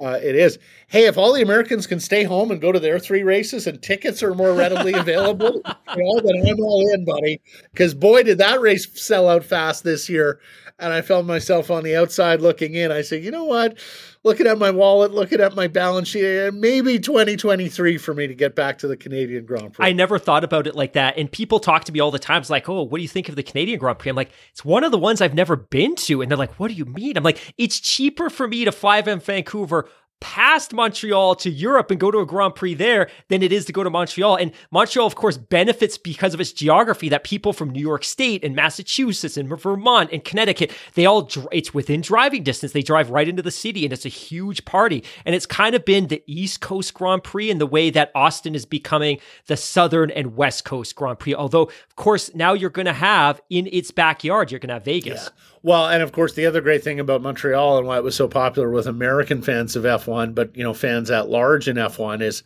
uh, 0.00 0.18
it 0.22 0.36
is. 0.36 0.58
Hey, 0.88 1.06
if 1.06 1.18
all 1.18 1.32
the 1.32 1.42
Americans 1.42 1.86
can 1.86 2.00
stay 2.00 2.24
home 2.24 2.50
and 2.50 2.60
go 2.60 2.72
to 2.72 2.78
their 2.78 2.98
three 2.98 3.22
races 3.22 3.66
and 3.66 3.82
tickets 3.82 4.22
are 4.22 4.34
more 4.34 4.52
readily 4.52 4.92
available, 4.92 5.54
you 5.96 6.04
know, 6.04 6.20
then 6.20 6.46
I'm 6.46 6.60
all 6.60 6.88
in, 6.92 7.04
buddy. 7.04 7.40
Because 7.72 7.94
boy, 7.94 8.22
did 8.22 8.38
that 8.38 8.60
race 8.60 8.88
sell 9.00 9.28
out 9.28 9.44
fast 9.44 9.84
this 9.84 10.08
year 10.08 10.40
and 10.78 10.92
I 10.92 11.00
found 11.00 11.26
myself 11.26 11.70
on 11.70 11.82
the 11.82 11.96
outside 11.96 12.40
looking 12.40 12.74
in. 12.74 12.92
I 12.92 13.02
said, 13.02 13.24
you 13.24 13.30
know 13.30 13.44
what? 13.44 13.78
Looking 14.22 14.46
at 14.46 14.58
my 14.58 14.70
wallet, 14.70 15.12
looking 15.12 15.40
at 15.40 15.54
my 15.54 15.66
balance 15.66 16.08
sheet, 16.08 16.52
maybe 16.54 16.98
2023 16.98 17.98
for 17.98 18.14
me 18.14 18.26
to 18.26 18.34
get 18.34 18.54
back 18.54 18.78
to 18.78 18.88
the 18.88 18.96
Canadian 18.96 19.44
Grand 19.44 19.72
Prix. 19.72 19.86
I 19.86 19.92
never 19.92 20.18
thought 20.18 20.44
about 20.44 20.66
it 20.66 20.74
like 20.74 20.92
that. 20.92 21.16
And 21.16 21.30
people 21.30 21.60
talk 21.60 21.84
to 21.84 21.92
me 21.92 22.00
all 22.00 22.10
the 22.10 22.18
time. 22.18 22.40
It's 22.40 22.50
like, 22.50 22.68
oh, 22.68 22.82
what 22.82 22.98
do 22.98 23.02
you 23.02 23.08
think 23.08 23.28
of 23.28 23.36
the 23.36 23.42
Canadian 23.42 23.78
Grand 23.78 23.98
Prix? 23.98 24.10
I'm 24.10 24.16
like, 24.16 24.30
it's 24.50 24.64
one 24.64 24.84
of 24.84 24.92
the 24.92 24.98
ones 24.98 25.20
I've 25.20 25.34
never 25.34 25.56
been 25.56 25.96
to. 25.96 26.22
And 26.22 26.30
they're 26.30 26.38
like, 26.38 26.58
what 26.60 26.68
do 26.68 26.74
you 26.74 26.84
mean? 26.84 27.16
I'm 27.16 27.24
like, 27.24 27.54
it's 27.58 27.80
cheaper 27.80 28.30
for 28.30 28.46
me 28.46 28.64
to 28.64 28.72
fly 28.72 29.02
from 29.02 29.20
Vancouver 29.20 29.88
past 30.20 30.72
Montreal 30.72 31.34
to 31.36 31.50
Europe 31.50 31.90
and 31.90 32.00
go 32.00 32.10
to 32.10 32.18
a 32.18 32.26
Grand 32.26 32.54
Prix 32.54 32.74
there 32.74 33.08
than 33.28 33.42
it 33.42 33.52
is 33.52 33.64
to 33.66 33.72
go 33.72 33.84
to 33.84 33.90
Montreal. 33.90 34.36
And 34.36 34.52
Montreal, 34.70 35.06
of 35.06 35.14
course, 35.14 35.36
benefits 35.36 35.96
because 35.98 36.34
of 36.34 36.40
its 36.40 36.52
geography 36.52 37.08
that 37.08 37.24
people 37.24 37.52
from 37.52 37.70
New 37.70 37.80
York 37.80 38.04
State 38.04 38.44
and 38.44 38.54
Massachusetts 38.54 39.36
and 39.36 39.48
Vermont 39.48 40.10
and 40.12 40.24
Connecticut, 40.24 40.72
they 40.94 41.06
all, 41.06 41.28
it's 41.52 41.72
within 41.72 42.00
driving 42.00 42.42
distance. 42.42 42.72
They 42.72 42.82
drive 42.82 43.10
right 43.10 43.28
into 43.28 43.42
the 43.42 43.50
city 43.50 43.84
and 43.84 43.92
it's 43.92 44.06
a 44.06 44.10
huge 44.10 44.64
party. 44.64 45.04
And 45.24 45.34
it's 45.34 45.46
kind 45.46 45.74
of 45.74 45.84
been 45.84 46.08
the 46.08 46.22
East 46.26 46.60
Coast 46.60 46.94
Grand 46.94 47.22
Prix 47.24 47.50
in 47.50 47.58
the 47.58 47.66
way 47.66 47.90
that 47.90 48.10
Austin 48.14 48.54
is 48.54 48.66
becoming 48.66 49.20
the 49.46 49.56
Southern 49.56 50.10
and 50.10 50.36
West 50.36 50.64
Coast 50.64 50.94
Grand 50.96 51.18
Prix. 51.18 51.34
Although, 51.34 51.64
of 51.64 51.96
course, 51.96 52.34
now 52.34 52.52
you're 52.52 52.70
going 52.70 52.86
to 52.86 52.92
have 52.92 53.40
in 53.50 53.68
its 53.70 53.90
backyard, 53.90 54.50
you're 54.50 54.60
going 54.60 54.68
to 54.68 54.74
have 54.74 54.84
Vegas. 54.84 55.24
Yeah. 55.24 55.42
Well, 55.68 55.86
and 55.86 56.02
of 56.02 56.12
course, 56.12 56.32
the 56.32 56.46
other 56.46 56.62
great 56.62 56.82
thing 56.82 56.98
about 56.98 57.20
Montreal 57.20 57.76
and 57.76 57.86
why 57.86 57.98
it 57.98 58.02
was 58.02 58.16
so 58.16 58.26
popular 58.26 58.70
with 58.70 58.86
American 58.86 59.42
fans 59.42 59.76
of 59.76 59.84
F1, 59.84 60.34
but 60.34 60.56
you 60.56 60.64
know, 60.64 60.72
fans 60.72 61.10
at 61.10 61.28
large 61.28 61.68
in 61.68 61.76
F1 61.76 62.22
is 62.22 62.42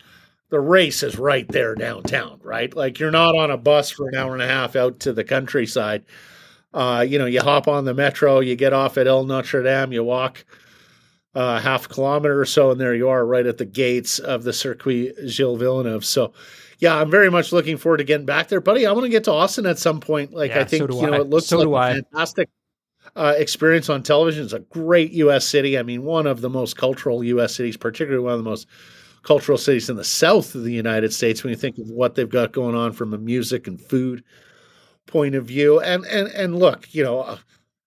the 0.48 0.58
race 0.58 1.04
is 1.04 1.20
right 1.20 1.46
there 1.46 1.76
downtown, 1.76 2.40
right? 2.42 2.74
Like 2.74 2.98
you're 2.98 3.12
not 3.12 3.36
on 3.36 3.52
a 3.52 3.56
bus 3.56 3.92
for 3.92 4.08
an 4.08 4.16
hour 4.16 4.32
and 4.32 4.42
a 4.42 4.48
half 4.48 4.74
out 4.74 4.98
to 5.00 5.12
the 5.12 5.22
countryside. 5.22 6.04
Uh, 6.74 7.06
you 7.08 7.16
know, 7.16 7.26
you 7.26 7.40
hop 7.40 7.68
on 7.68 7.84
the 7.84 7.94
metro, 7.94 8.40
you 8.40 8.56
get 8.56 8.72
off 8.72 8.98
at 8.98 9.06
Île 9.06 9.24
Notre 9.24 9.62
Dame, 9.62 9.92
you 9.92 10.02
walk 10.02 10.44
uh, 11.36 11.60
half 11.60 11.88
kilometer 11.88 12.40
or 12.40 12.44
so, 12.44 12.72
and 12.72 12.80
there 12.80 12.92
you 12.92 13.08
are, 13.08 13.24
right 13.24 13.46
at 13.46 13.56
the 13.56 13.64
gates 13.64 14.18
of 14.18 14.42
the 14.42 14.52
Circuit 14.52 15.14
Gilles 15.28 15.58
Villeneuve. 15.58 16.04
So, 16.04 16.32
yeah, 16.80 16.96
I'm 16.96 17.08
very 17.08 17.30
much 17.30 17.52
looking 17.52 17.76
forward 17.76 17.98
to 17.98 18.04
getting 18.04 18.26
back 18.26 18.48
there, 18.48 18.60
buddy. 18.60 18.84
I 18.84 18.90
want 18.90 19.04
to 19.04 19.10
get 19.10 19.22
to 19.24 19.32
Austin 19.32 19.64
at 19.64 19.78
some 19.78 20.00
point. 20.00 20.32
Like, 20.32 20.50
yeah, 20.50 20.62
I 20.62 20.64
think 20.64 20.90
so 20.90 21.00
you 21.00 21.06
know, 21.06 21.18
I. 21.18 21.20
it 21.20 21.30
looks 21.30 21.46
so 21.46 21.58
like 21.58 21.92
a 21.92 22.02
fantastic 22.02 22.48
uh, 23.16 23.34
experience 23.36 23.88
on 23.88 24.02
television. 24.02 24.44
It's 24.44 24.52
a 24.52 24.60
great 24.60 25.12
U.S. 25.12 25.46
city. 25.46 25.78
I 25.78 25.82
mean, 25.82 26.02
one 26.02 26.26
of 26.26 26.40
the 26.40 26.50
most 26.50 26.76
cultural 26.76 27.22
U.S. 27.24 27.54
cities, 27.54 27.76
particularly 27.76 28.24
one 28.24 28.34
of 28.34 28.38
the 28.38 28.48
most 28.48 28.66
cultural 29.22 29.58
cities 29.58 29.88
in 29.90 29.96
the 29.96 30.04
south 30.04 30.54
of 30.54 30.64
the 30.64 30.72
United 30.72 31.12
States. 31.12 31.42
When 31.42 31.50
you 31.50 31.56
think 31.56 31.78
of 31.78 31.90
what 31.90 32.14
they've 32.14 32.28
got 32.28 32.52
going 32.52 32.74
on 32.74 32.92
from 32.92 33.12
a 33.12 33.18
music 33.18 33.66
and 33.66 33.80
food 33.80 34.24
point 35.06 35.34
of 35.34 35.46
view, 35.46 35.80
and 35.80 36.04
and 36.06 36.28
and 36.28 36.58
look, 36.58 36.92
you 36.94 37.04
know, 37.04 37.20
uh, 37.20 37.38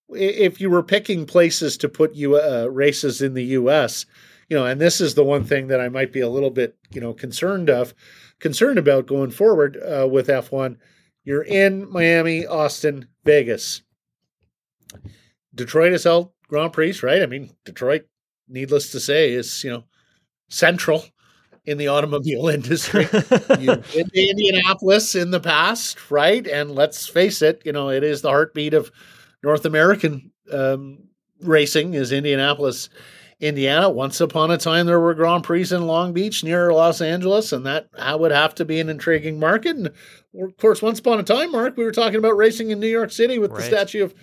if 0.09 0.61
you 0.61 0.69
were 0.69 0.83
picking 0.83 1.25
places 1.25 1.77
to 1.77 1.89
put 1.89 2.13
you 2.13 2.37
uh, 2.37 2.67
races 2.71 3.21
in 3.21 3.33
the 3.33 3.43
U.S., 3.45 4.05
you 4.49 4.55
know, 4.55 4.65
and 4.65 4.79
this 4.79 5.01
is 5.01 5.15
the 5.15 5.23
one 5.23 5.43
thing 5.43 5.67
that 5.67 5.81
I 5.81 5.89
might 5.89 6.13
be 6.13 6.21
a 6.21 6.29
little 6.29 6.51
bit, 6.51 6.77
you 6.91 7.01
know, 7.01 7.13
concerned 7.13 7.69
of, 7.69 7.95
concerned 8.39 8.77
about 8.77 9.07
going 9.07 9.31
forward 9.31 9.77
uh, 9.77 10.07
with 10.07 10.27
F1. 10.27 10.77
You're 11.23 11.43
in 11.43 11.91
Miami, 11.91 12.45
Austin, 12.45 13.07
Vegas 13.23 13.81
Detroit 15.53 15.91
has 15.91 16.03
held 16.03 16.31
Grand 16.47 16.73
Prix, 16.73 16.99
right? 17.01 17.21
I 17.21 17.25
mean, 17.25 17.51
Detroit, 17.63 18.05
needless 18.47 18.91
to 18.91 18.99
say, 18.99 19.31
is 19.33 19.63
you 19.63 19.71
know 19.71 19.83
central 20.49 21.03
in 21.65 21.77
the 21.77 21.87
automobile 21.87 22.47
industry. 22.49 23.07
You've 23.59 23.91
been 23.93 24.09
to 24.09 24.29
Indianapolis 24.29 25.15
in 25.15 25.31
the 25.31 25.39
past, 25.39 26.11
right? 26.11 26.45
And 26.45 26.71
let's 26.71 27.07
face 27.07 27.41
it, 27.41 27.61
you 27.65 27.71
know, 27.71 27.89
it 27.89 28.03
is 28.03 28.21
the 28.21 28.29
heartbeat 28.29 28.73
of 28.73 28.91
North 29.43 29.65
American 29.65 30.31
um, 30.51 31.07
racing 31.41 31.93
is 31.93 32.11
Indianapolis, 32.11 32.89
Indiana. 33.39 33.89
Once 33.89 34.21
upon 34.21 34.51
a 34.51 34.57
time, 34.57 34.85
there 34.85 34.99
were 34.99 35.13
Grand 35.13 35.43
Prix 35.43 35.67
in 35.71 35.87
Long 35.87 36.13
Beach 36.13 36.43
near 36.43 36.71
Los 36.73 37.01
Angeles, 37.01 37.51
and 37.51 37.65
that 37.65 37.89
would 38.19 38.31
have 38.31 38.55
to 38.55 38.65
be 38.65 38.79
an 38.79 38.89
intriguing 38.89 39.39
market. 39.39 39.75
And 39.75 39.87
of 39.87 40.57
course, 40.57 40.81
once 40.81 40.99
upon 40.99 41.19
a 41.19 41.23
time, 41.23 41.51
Mark, 41.51 41.77
we 41.77 41.83
were 41.83 41.91
talking 41.91 42.17
about 42.17 42.37
racing 42.37 42.71
in 42.71 42.79
New 42.79 42.87
York 42.87 43.11
City 43.11 43.39
with 43.39 43.51
right. 43.51 43.59
the 43.59 43.65
Statue 43.65 44.03
of 44.03 44.13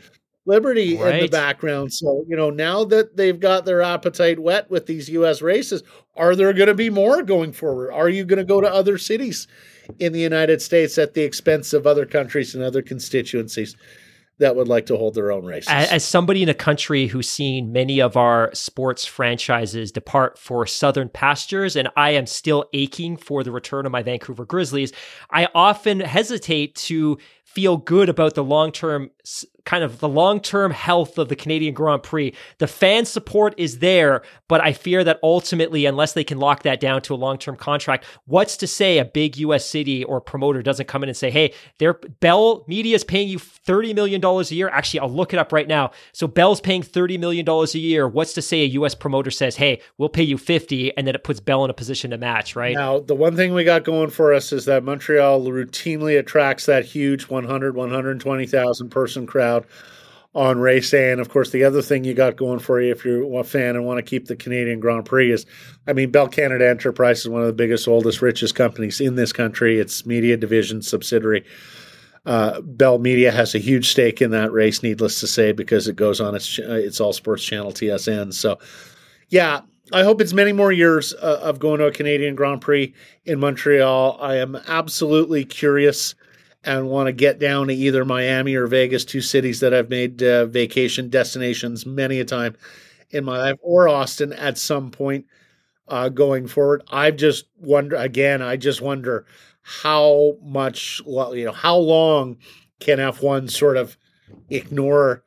Liberty 0.44 0.96
right. 0.96 1.14
in 1.14 1.20
the 1.20 1.28
background. 1.28 1.92
So, 1.92 2.24
you 2.28 2.36
know, 2.36 2.50
now 2.50 2.84
that 2.84 3.16
they've 3.16 3.38
got 3.38 3.64
their 3.64 3.80
appetite 3.80 4.40
wet 4.40 4.70
with 4.70 4.86
these 4.86 5.08
US 5.08 5.40
races, 5.40 5.82
are 6.16 6.34
there 6.34 6.52
going 6.52 6.66
to 6.66 6.74
be 6.74 6.90
more 6.90 7.22
going 7.22 7.52
forward? 7.52 7.92
Are 7.92 8.08
you 8.08 8.24
going 8.24 8.38
to 8.38 8.44
go 8.44 8.60
to 8.60 8.72
other 8.72 8.98
cities 8.98 9.46
in 9.98 10.12
the 10.12 10.20
United 10.20 10.60
States 10.60 10.98
at 10.98 11.14
the 11.14 11.22
expense 11.22 11.72
of 11.72 11.86
other 11.86 12.06
countries 12.06 12.54
and 12.54 12.64
other 12.64 12.82
constituencies? 12.82 13.76
that 14.42 14.56
would 14.56 14.68
like 14.68 14.86
to 14.86 14.96
hold 14.96 15.14
their 15.14 15.30
own 15.30 15.44
races. 15.44 15.68
As 15.70 16.04
somebody 16.04 16.42
in 16.42 16.48
a 16.48 16.54
country 16.54 17.06
who's 17.06 17.28
seen 17.28 17.72
many 17.72 18.00
of 18.00 18.16
our 18.16 18.50
sports 18.54 19.04
franchises 19.04 19.92
depart 19.92 20.38
for 20.38 20.66
southern 20.66 21.08
pastures, 21.08 21.76
and 21.76 21.88
I 21.96 22.10
am 22.10 22.26
still 22.26 22.64
aching 22.72 23.16
for 23.16 23.44
the 23.44 23.52
return 23.52 23.86
of 23.86 23.92
my 23.92 24.02
Vancouver 24.02 24.44
Grizzlies, 24.44 24.92
I 25.30 25.48
often 25.54 26.00
hesitate 26.00 26.74
to 26.76 27.18
feel 27.44 27.76
good 27.76 28.08
about 28.08 28.34
the 28.34 28.42
long 28.42 28.72
term 28.72 29.10
kind 29.64 29.84
of 29.84 30.00
the 30.00 30.08
long 30.08 30.40
term 30.40 30.72
health 30.72 31.18
of 31.18 31.28
the 31.28 31.36
Canadian 31.36 31.74
Grand 31.74 32.02
Prix. 32.02 32.34
The 32.58 32.66
fan 32.66 33.04
support 33.04 33.54
is 33.56 33.78
there, 33.78 34.22
but 34.48 34.60
I 34.60 34.72
fear 34.72 35.04
that 35.04 35.20
ultimately, 35.22 35.86
unless 35.86 36.12
they 36.12 36.24
can 36.24 36.38
lock 36.38 36.64
that 36.64 36.80
down 36.80 37.02
to 37.02 37.14
a 37.14 37.16
long 37.16 37.38
term 37.38 37.56
contract, 37.56 38.04
what's 38.26 38.56
to 38.58 38.66
say 38.66 38.98
a 38.98 39.04
big 39.04 39.36
US 39.38 39.64
city 39.64 40.02
or 40.04 40.20
promoter 40.20 40.62
doesn't 40.62 40.88
come 40.88 41.02
in 41.02 41.08
and 41.08 41.16
say, 41.16 41.30
hey, 41.30 41.54
their 41.78 41.94
Bell 41.94 42.64
Media 42.66 42.94
is 42.94 43.04
paying 43.04 43.28
you 43.28 43.38
$30 43.38 43.94
million 43.94 44.24
a 44.24 44.42
year? 44.42 44.68
Actually, 44.68 45.00
I'll 45.00 45.12
look 45.12 45.32
it 45.32 45.38
up 45.38 45.52
right 45.52 45.68
now. 45.68 45.92
So 46.12 46.26
Bell's 46.26 46.60
paying 46.60 46.82
$30 46.82 47.18
million 47.18 47.48
a 47.48 47.78
year. 47.78 48.08
What's 48.08 48.32
to 48.34 48.42
say 48.42 48.62
a 48.62 48.66
US 48.66 48.94
promoter 48.94 49.30
says, 49.30 49.56
hey, 49.56 49.80
we'll 49.98 50.08
pay 50.08 50.24
you 50.24 50.38
50 50.38 50.96
and 50.96 51.06
then 51.06 51.14
it 51.14 51.22
puts 51.22 51.38
Bell 51.38 51.64
in 51.64 51.70
a 51.70 51.74
position 51.74 52.10
to 52.10 52.18
match, 52.18 52.56
right? 52.56 52.74
Now, 52.74 52.98
the 52.98 53.14
one 53.14 53.36
thing 53.36 53.54
we 53.54 53.64
got 53.64 53.84
going 53.84 54.10
for 54.10 54.34
us 54.34 54.52
is 54.52 54.64
that 54.64 54.82
Montreal 54.82 55.42
routinely 55.42 56.18
attracts 56.18 56.66
that 56.66 56.84
huge 56.84 57.28
100, 57.28 57.76
120,000 57.76 58.90
person 58.90 59.11
crowd 59.26 59.66
on 60.34 60.58
race 60.58 60.90
day. 60.90 61.12
And 61.12 61.20
of 61.20 61.28
course, 61.28 61.50
the 61.50 61.64
other 61.64 61.82
thing 61.82 62.04
you 62.04 62.14
got 62.14 62.36
going 62.36 62.58
for 62.58 62.80
you 62.80 62.90
if 62.90 63.04
you're 63.04 63.40
a 63.40 63.44
fan 63.44 63.76
and 63.76 63.84
want 63.84 63.98
to 63.98 64.02
keep 64.02 64.26
the 64.26 64.36
Canadian 64.36 64.80
Grand 64.80 65.04
Prix 65.04 65.30
is, 65.30 65.46
I 65.86 65.92
mean, 65.92 66.10
Bell 66.10 66.28
Canada 66.28 66.68
Enterprise 66.68 67.20
is 67.20 67.28
one 67.28 67.42
of 67.42 67.46
the 67.46 67.52
biggest, 67.52 67.86
oldest, 67.86 68.22
richest 68.22 68.54
companies 68.54 69.00
in 69.00 69.14
this 69.16 69.32
country. 69.32 69.78
It's 69.78 70.06
media 70.06 70.36
division 70.36 70.82
subsidiary. 70.82 71.44
Uh, 72.24 72.60
Bell 72.60 72.98
Media 72.98 73.32
has 73.32 73.54
a 73.54 73.58
huge 73.58 73.88
stake 73.88 74.22
in 74.22 74.30
that 74.30 74.52
race, 74.52 74.82
needless 74.82 75.20
to 75.20 75.26
say, 75.26 75.52
because 75.52 75.88
it 75.88 75.96
goes 75.96 76.20
on 76.20 76.34
its 76.36 76.58
it's 76.58 77.00
all 77.00 77.12
sports 77.12 77.42
channel 77.42 77.72
TSN. 77.72 78.32
So, 78.32 78.58
yeah, 79.28 79.62
I 79.92 80.04
hope 80.04 80.20
it's 80.20 80.32
many 80.32 80.52
more 80.52 80.70
years 80.70 81.12
uh, 81.14 81.40
of 81.42 81.58
going 81.58 81.80
to 81.80 81.86
a 81.86 81.92
Canadian 81.92 82.36
Grand 82.36 82.60
Prix 82.60 82.94
in 83.24 83.40
Montreal. 83.40 84.18
I 84.20 84.36
am 84.36 84.56
absolutely 84.68 85.44
curious 85.44 86.14
and 86.64 86.88
want 86.88 87.06
to 87.06 87.12
get 87.12 87.38
down 87.38 87.68
to 87.68 87.74
either 87.74 88.04
Miami 88.04 88.54
or 88.54 88.66
Vegas, 88.66 89.04
two 89.04 89.20
cities 89.20 89.60
that 89.60 89.74
I've 89.74 89.90
made 89.90 90.22
uh, 90.22 90.46
vacation 90.46 91.08
destinations 91.08 91.86
many 91.86 92.20
a 92.20 92.24
time 92.24 92.56
in 93.10 93.24
my 93.24 93.38
life, 93.38 93.58
or 93.60 93.88
Austin 93.88 94.32
at 94.32 94.58
some 94.58 94.90
point 94.90 95.26
uh, 95.88 96.08
going 96.08 96.46
forward. 96.46 96.82
I 96.90 97.10
just 97.10 97.46
wonder 97.58 97.96
again. 97.96 98.42
I 98.42 98.56
just 98.56 98.80
wonder 98.80 99.26
how 99.62 100.36
much, 100.42 101.00
you 101.06 101.44
know, 101.44 101.52
how 101.52 101.76
long 101.76 102.38
can 102.80 102.98
F1 102.98 103.50
sort 103.50 103.76
of 103.76 103.96
ignore 104.50 105.22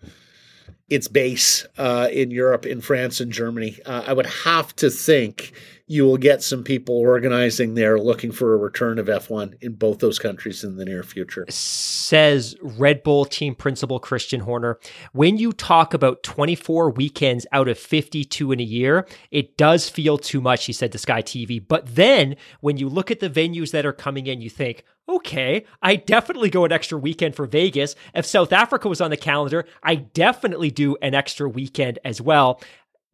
its 0.89 1.07
base 1.07 1.65
uh, 1.77 2.09
in 2.11 2.31
Europe, 2.31 2.65
in 2.65 2.81
France 2.81 3.19
and 3.19 3.31
Germany? 3.31 3.77
Uh, 3.85 4.03
I 4.07 4.13
would 4.13 4.25
have 4.25 4.75
to 4.77 4.89
think 4.89 5.53
you 5.87 6.03
will 6.03 6.17
get 6.17 6.41
some 6.41 6.63
people 6.63 6.97
organizing 6.97 7.75
there 7.75 7.99
looking 7.99 8.31
for 8.31 8.53
a 8.53 8.57
return 8.57 8.97
of 8.97 9.05
F1 9.05 9.61
in 9.61 9.73
both 9.73 9.99
those 9.99 10.17
countries 10.17 10.63
in 10.63 10.77
the 10.77 10.85
near 10.85 11.03
future. 11.03 11.45
Says 11.49 12.55
Red 12.61 13.03
Bull 13.03 13.25
team 13.25 13.53
principal 13.53 13.99
Christian 13.99 14.41
Horner. 14.41 14.79
When 15.11 15.37
you 15.37 15.53
talk 15.53 15.93
about 15.93 16.23
24 16.23 16.89
weekends 16.89 17.45
out 17.51 17.67
of 17.67 17.77
52 17.77 18.51
in 18.51 18.59
a 18.59 18.63
year, 18.63 19.07
it 19.29 19.57
does 19.57 19.87
feel 19.87 20.17
too 20.17 20.41
much, 20.41 20.65
he 20.65 20.73
said 20.73 20.91
to 20.91 20.97
Sky 20.97 21.21
TV. 21.21 21.65
But 21.65 21.95
then 21.95 22.35
when 22.61 22.77
you 22.77 22.89
look 22.89 23.11
at 23.11 23.19
the 23.19 23.29
venues 23.29 23.71
that 23.71 23.85
are 23.85 23.93
coming 23.93 24.25
in, 24.25 24.41
you 24.41 24.49
think, 24.49 24.83
okay, 25.07 25.65
I 25.83 25.97
definitely 25.97 26.49
go 26.49 26.65
an 26.65 26.71
extra 26.71 26.97
weekend 26.97 27.35
for 27.35 27.45
Vegas. 27.45 27.95
If 28.15 28.25
South 28.25 28.51
Africa 28.51 28.89
was 28.89 29.01
on 29.01 29.11
the 29.11 29.17
calendar, 29.17 29.65
I 29.83 29.95
definitely 29.95 30.71
do 30.71 30.97
an 31.01 31.13
extra 31.13 31.47
weekend 31.47 31.99
as 32.03 32.21
well. 32.21 32.59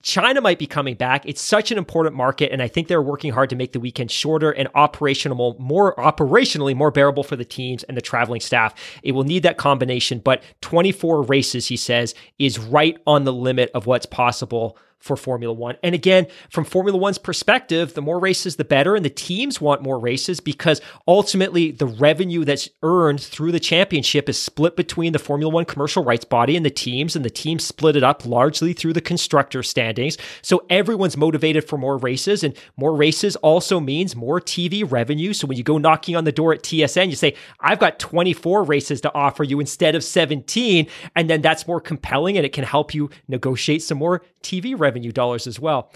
China 0.01 0.41
might 0.41 0.59
be 0.59 0.67
coming 0.67 0.95
back. 0.95 1.25
It's 1.25 1.41
such 1.41 1.71
an 1.71 1.77
important 1.77 2.15
market, 2.15 2.51
and 2.51 2.61
I 2.61 2.67
think 2.67 2.87
they're 2.87 3.01
working 3.01 3.31
hard 3.31 3.49
to 3.51 3.55
make 3.55 3.73
the 3.73 3.79
weekend 3.79 4.11
shorter 4.11 4.51
and 4.51 4.67
operational, 4.75 5.55
more 5.59 5.95
operationally 5.95 6.75
more 6.75 6.91
bearable 6.91 7.23
for 7.23 7.35
the 7.35 7.45
teams 7.45 7.83
and 7.83 7.95
the 7.95 8.01
traveling 8.01 8.41
staff. 8.41 8.73
It 9.03 9.11
will 9.13 9.23
need 9.23 9.43
that 9.43 9.57
combination, 9.57 10.19
but 10.19 10.43
24 10.61 11.23
races, 11.23 11.67
he 11.67 11.77
says, 11.77 12.15
is 12.39 12.59
right 12.59 12.97
on 13.05 13.23
the 13.23 13.33
limit 13.33 13.69
of 13.73 13.85
what's 13.85 14.05
possible 14.05 14.77
for 15.01 15.17
Formula 15.17 15.53
One. 15.53 15.75
And 15.83 15.93
again, 15.93 16.27
from 16.49 16.63
Formula 16.63 16.97
One's 16.97 17.17
perspective, 17.17 17.95
the 17.95 18.01
more 18.01 18.19
races, 18.19 18.55
the 18.55 18.63
better. 18.63 18.95
And 18.95 19.03
the 19.03 19.09
teams 19.09 19.59
want 19.59 19.81
more 19.81 19.99
races 19.99 20.39
because 20.39 20.79
ultimately 21.07 21.71
the 21.71 21.87
revenue 21.87 22.45
that's 22.45 22.69
earned 22.83 23.19
through 23.19 23.51
the 23.51 23.59
championship 23.59 24.29
is 24.29 24.41
split 24.41 24.75
between 24.75 25.13
the 25.13 25.19
Formula 25.19 25.51
One 25.51 25.65
commercial 25.65 26.03
rights 26.03 26.23
body 26.23 26.55
and 26.55 26.65
the 26.65 26.69
teams. 26.69 27.15
And 27.15 27.25
the 27.25 27.29
teams 27.29 27.65
split 27.65 27.95
it 27.95 28.03
up 28.03 28.25
largely 28.25 28.73
through 28.73 28.93
the 28.93 29.01
constructor 29.01 29.63
standings. 29.63 30.17
So 30.41 30.65
everyone's 30.69 31.17
motivated 31.17 31.67
for 31.67 31.77
more 31.77 31.97
races. 31.97 32.43
And 32.43 32.55
more 32.77 32.95
races 32.95 33.35
also 33.37 33.79
means 33.79 34.15
more 34.15 34.39
TV 34.39 34.89
revenue. 34.89 35.33
So 35.33 35.47
when 35.47 35.57
you 35.57 35.63
go 35.63 35.79
knocking 35.79 36.15
on 36.15 36.23
the 36.25 36.31
door 36.31 36.53
at 36.53 36.61
TSN, 36.61 37.09
you 37.09 37.15
say, 37.15 37.35
I've 37.59 37.79
got 37.79 37.99
24 37.99 38.63
races 38.63 39.01
to 39.01 39.13
offer 39.15 39.43
you 39.43 39.59
instead 39.59 39.95
of 39.95 40.03
17. 40.03 40.87
And 41.15 41.29
then 41.29 41.41
that's 41.41 41.67
more 41.67 41.81
compelling 41.81 42.37
and 42.37 42.45
it 42.45 42.53
can 42.53 42.63
help 42.63 42.93
you 42.93 43.09
negotiate 43.27 43.81
some 43.81 43.97
more 43.97 44.21
TV 44.43 44.77
revenue 44.77 44.90
revenue 44.91 45.11
dollars 45.13 45.47
as 45.47 45.59
well. 45.59 45.89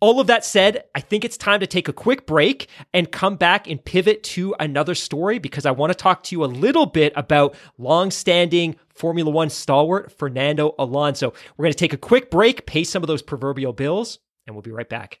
All 0.00 0.20
of 0.20 0.26
that 0.26 0.44
said, 0.44 0.84
I 0.94 1.00
think 1.00 1.24
it's 1.24 1.38
time 1.38 1.60
to 1.60 1.66
take 1.66 1.88
a 1.88 1.92
quick 1.92 2.26
break 2.26 2.68
and 2.92 3.10
come 3.10 3.36
back 3.36 3.66
and 3.66 3.82
pivot 3.82 4.22
to 4.24 4.54
another 4.60 4.94
story 4.94 5.38
because 5.38 5.64
I 5.64 5.70
want 5.70 5.92
to 5.92 5.94
talk 5.96 6.22
to 6.24 6.36
you 6.36 6.44
a 6.44 6.46
little 6.46 6.84
bit 6.84 7.14
about 7.16 7.54
long-standing 7.78 8.76
Formula 8.94 9.30
One 9.30 9.48
stalwart 9.48 10.12
Fernando 10.12 10.74
Alonso. 10.78 11.32
We're 11.56 11.64
going 11.64 11.72
to 11.72 11.78
take 11.78 11.94
a 11.94 11.96
quick 11.96 12.30
break, 12.30 12.66
pay 12.66 12.84
some 12.84 13.02
of 13.02 13.06
those 13.06 13.22
proverbial 13.22 13.72
bills, 13.72 14.18
and 14.46 14.54
we'll 14.54 14.62
be 14.62 14.72
right 14.72 14.88
back. 14.88 15.20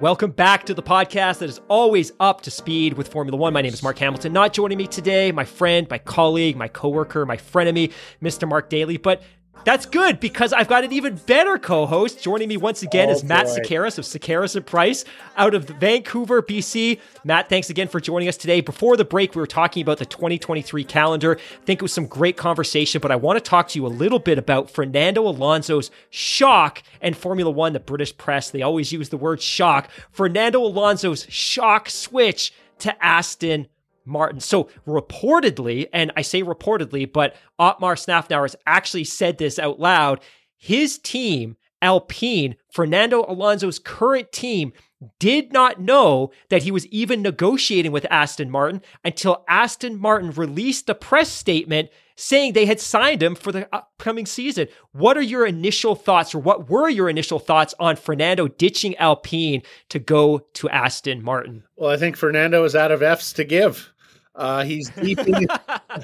Welcome 0.00 0.30
back 0.30 0.64
to 0.64 0.72
the 0.72 0.82
podcast 0.82 1.40
that 1.40 1.50
is 1.50 1.60
always 1.68 2.10
up 2.20 2.40
to 2.42 2.50
speed 2.50 2.94
with 2.94 3.08
Formula 3.08 3.36
One. 3.36 3.52
My 3.52 3.60
name 3.60 3.74
is 3.74 3.82
Mark 3.82 3.98
Hamilton. 3.98 4.32
Not 4.32 4.54
joining 4.54 4.78
me 4.78 4.86
today, 4.86 5.30
my 5.30 5.44
friend, 5.44 5.86
my 5.90 5.98
colleague, 5.98 6.56
my 6.56 6.68
coworker, 6.68 7.26
my 7.26 7.36
frenemy, 7.36 7.92
Mr. 8.22 8.48
Mark 8.48 8.70
Daly. 8.70 8.96
But 8.96 9.22
That's 9.64 9.84
good 9.84 10.20
because 10.20 10.52
I've 10.52 10.68
got 10.68 10.84
an 10.84 10.92
even 10.92 11.16
better 11.26 11.58
co-host. 11.58 12.22
Joining 12.22 12.48
me 12.48 12.56
once 12.56 12.82
again 12.82 13.08
Oh, 13.08 13.12
is 13.12 13.22
Matt 13.22 13.44
boy. 13.44 13.58
Sekeres 13.58 13.98
of 13.98 14.04
Sekeres 14.06 14.56
and 14.56 14.64
Price 14.64 15.04
out 15.36 15.54
of 15.54 15.64
Vancouver, 15.64 16.42
BC. 16.42 16.98
Matt, 17.24 17.48
thanks 17.50 17.68
again 17.68 17.86
for 17.86 18.00
joining 18.00 18.26
us 18.28 18.36
today. 18.38 18.62
Before 18.62 18.96
the 18.96 19.04
break, 19.04 19.34
we 19.34 19.40
were 19.40 19.46
talking 19.46 19.82
about 19.82 19.98
the 19.98 20.06
2023 20.06 20.82
calendar. 20.84 21.36
I 21.38 21.64
think 21.66 21.80
it 21.80 21.82
was 21.82 21.92
some 21.92 22.06
great 22.06 22.36
conversation, 22.38 23.00
but 23.00 23.12
I 23.12 23.16
want 23.16 23.36
to 23.36 23.48
talk 23.48 23.68
to 23.68 23.78
you 23.78 23.86
a 23.86 23.88
little 23.88 24.18
bit 24.18 24.38
about 24.38 24.70
Fernando 24.70 25.28
Alonso's 25.28 25.90
shock 26.08 26.82
and 27.02 27.14
Formula 27.16 27.50
One, 27.50 27.74
the 27.74 27.80
British 27.80 28.16
press. 28.16 28.50
They 28.50 28.62
always 28.62 28.92
use 28.92 29.10
the 29.10 29.18
word 29.18 29.42
shock. 29.42 29.90
Fernando 30.10 30.60
Alonso's 30.62 31.26
shock 31.28 31.90
switch 31.90 32.54
to 32.78 33.04
Aston 33.04 33.68
Martin. 34.04 34.40
So 34.40 34.68
reportedly, 34.86 35.88
and 35.92 36.12
I 36.16 36.22
say 36.22 36.42
reportedly, 36.42 37.10
but 37.10 37.36
Otmar 37.58 37.94
Szafnauer 37.94 38.42
has 38.42 38.56
actually 38.66 39.04
said 39.04 39.38
this 39.38 39.58
out 39.58 39.80
loud. 39.80 40.20
His 40.56 40.98
team, 40.98 41.56
Alpine, 41.82 42.56
Fernando 42.72 43.24
Alonso's 43.26 43.78
current 43.78 44.32
team, 44.32 44.72
did 45.18 45.52
not 45.52 45.80
know 45.80 46.30
that 46.48 46.62
he 46.62 46.70
was 46.70 46.86
even 46.86 47.22
negotiating 47.22 47.92
with 47.92 48.06
Aston 48.10 48.50
Martin 48.50 48.82
until 49.04 49.44
Aston 49.48 49.98
Martin 49.98 50.30
released 50.32 50.88
a 50.88 50.94
press 50.94 51.30
statement 51.30 51.88
saying 52.16 52.52
they 52.52 52.66
had 52.66 52.80
signed 52.80 53.22
him 53.22 53.34
for 53.34 53.50
the 53.50 53.68
upcoming 53.74 54.26
season. 54.26 54.68
What 54.92 55.16
are 55.16 55.22
your 55.22 55.46
initial 55.46 55.94
thoughts, 55.94 56.34
or 56.34 56.38
what 56.38 56.68
were 56.68 56.88
your 56.88 57.08
initial 57.08 57.38
thoughts 57.38 57.74
on 57.80 57.96
Fernando 57.96 58.46
ditching 58.46 58.96
Alpine 58.96 59.62
to 59.88 59.98
go 59.98 60.40
to 60.54 60.68
Aston 60.68 61.22
Martin? 61.22 61.64
Well, 61.76 61.90
I 61.90 61.96
think 61.96 62.16
Fernando 62.16 62.64
is 62.64 62.76
out 62.76 62.92
of 62.92 63.02
F's 63.02 63.32
to 63.34 63.44
give. 63.44 63.92
Uh, 64.34 64.64
he's 64.64 64.90
deep. 65.02 65.18
In, 65.20 65.46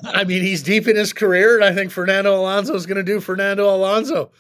I 0.05 0.25
mean, 0.25 0.43
he's 0.43 0.63
deep 0.63 0.89
in 0.89 0.97
his 0.97 1.13
career, 1.13 1.57
and 1.57 1.65
I 1.65 1.75
think 1.75 1.91
Fernando 1.91 2.35
Alonso 2.35 2.75
is 2.75 2.87
going 2.87 2.97
to 2.97 3.03
do 3.03 3.21
Fernando 3.21 3.75
Alonso. 3.75 4.31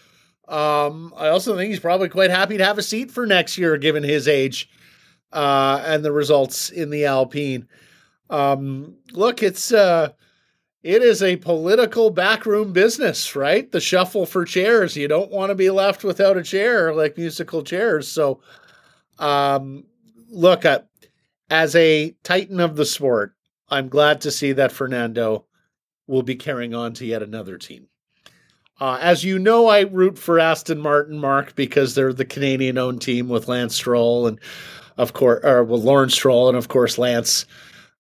Um, 0.49 1.12
I 1.16 1.28
also 1.28 1.57
think 1.57 1.70
he's 1.70 1.80
probably 1.80 2.09
quite 2.09 2.30
happy 2.30 2.57
to 2.59 2.64
have 2.64 2.78
a 2.78 2.82
seat 2.82 3.11
for 3.11 3.26
next 3.26 3.59
year, 3.59 3.76
given 3.76 4.03
his 4.03 4.28
age 4.28 4.68
uh, 5.32 5.82
and 5.84 6.05
the 6.05 6.12
results 6.12 6.70
in 6.70 6.90
the 6.90 7.07
Alpine. 7.07 7.68
Um, 8.30 8.97
look, 9.12 9.42
it's 9.42 9.72
uh, 9.72 10.11
it 10.82 11.03
is 11.03 11.22
a 11.22 11.36
political 11.36 12.11
backroom 12.11 12.72
business, 12.72 13.34
right? 13.34 13.70
The 13.70 13.80
shuffle 13.80 14.24
for 14.24 14.44
chairs. 14.44 14.97
You 14.97 15.09
don't 15.09 15.32
want 15.32 15.51
to 15.51 15.57
be 15.57 15.70
left 15.70 16.05
without 16.05 16.36
a 16.36 16.42
chair, 16.42 16.94
like 16.94 17.16
musical 17.16 17.62
chairs. 17.62 18.07
So, 18.07 18.40
um, 19.18 19.84
look, 20.28 20.64
uh, 20.64 20.80
as 21.51 21.74
a 21.74 22.14
titan 22.22 22.61
of 22.61 22.76
the 22.76 22.84
sport, 22.84 23.34
I'm 23.68 23.88
glad 23.88 24.20
to 24.22 24.30
see 24.30 24.53
that 24.53 24.72
Fernando 24.72 25.47
will 26.07 26.22
be 26.22 26.36
carrying 26.36 26.74
on 26.74 26.92
to 26.94 27.07
yet 27.07 27.22
another 27.22 27.59
team. 27.59 27.88
Uh, 28.81 28.99
as 29.01 29.24
you 29.24 29.39
know, 29.39 29.68
I 29.68 29.81
root 29.81 30.18
for 30.18 30.39
Aston 30.39 30.81
Martin, 30.81 31.18
Mark, 31.18 31.55
because 31.55 31.95
they're 31.95 32.12
the 32.12 32.24
Canadian-owned 32.24 33.01
team 33.01 33.29
with 33.29 33.49
Lance 33.49 33.74
Stroll 33.74 34.27
and, 34.27 34.39
of 34.99 35.14
course, 35.14 35.43
or 35.45 35.64
with 35.64 35.83
Lawrence 35.83 36.14
Stroll 36.14 36.49
and, 36.49 36.59
of 36.59 36.68
course, 36.68 36.99
Lance 36.99 37.47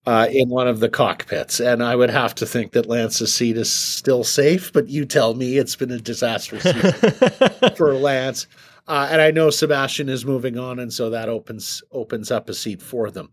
uh, 0.06 0.28
in 0.30 0.48
one 0.50 0.68
of 0.68 0.80
the 0.80 0.88
cockpits. 0.88 1.60
And 1.60 1.82
I 1.82 1.96
would 1.96 2.10
have 2.10 2.34
to 2.36 2.46
think 2.46 2.72
that 2.72 2.86
Lance's 2.86 3.34
seat 3.34 3.56
is 3.56 3.72
still 3.72 4.22
safe, 4.22 4.72
but 4.72 4.88
you 4.88 5.04
tell 5.04 5.34
me 5.34 5.56
it's 5.56 5.76
been 5.76 5.90
a 5.90 5.98
disastrous 5.98 6.62
season 6.62 6.92
for 7.76 7.94
Lance. 7.94 8.46
Uh, 8.88 9.08
and 9.10 9.20
I 9.20 9.30
know 9.30 9.50
Sebastian 9.50 10.08
is 10.08 10.24
moving 10.24 10.58
on, 10.58 10.78
and 10.78 10.92
so 10.92 11.10
that 11.10 11.28
opens 11.28 11.82
opens 11.90 12.30
up 12.30 12.48
a 12.48 12.54
seat 12.54 12.80
for 12.80 13.10
them. 13.10 13.30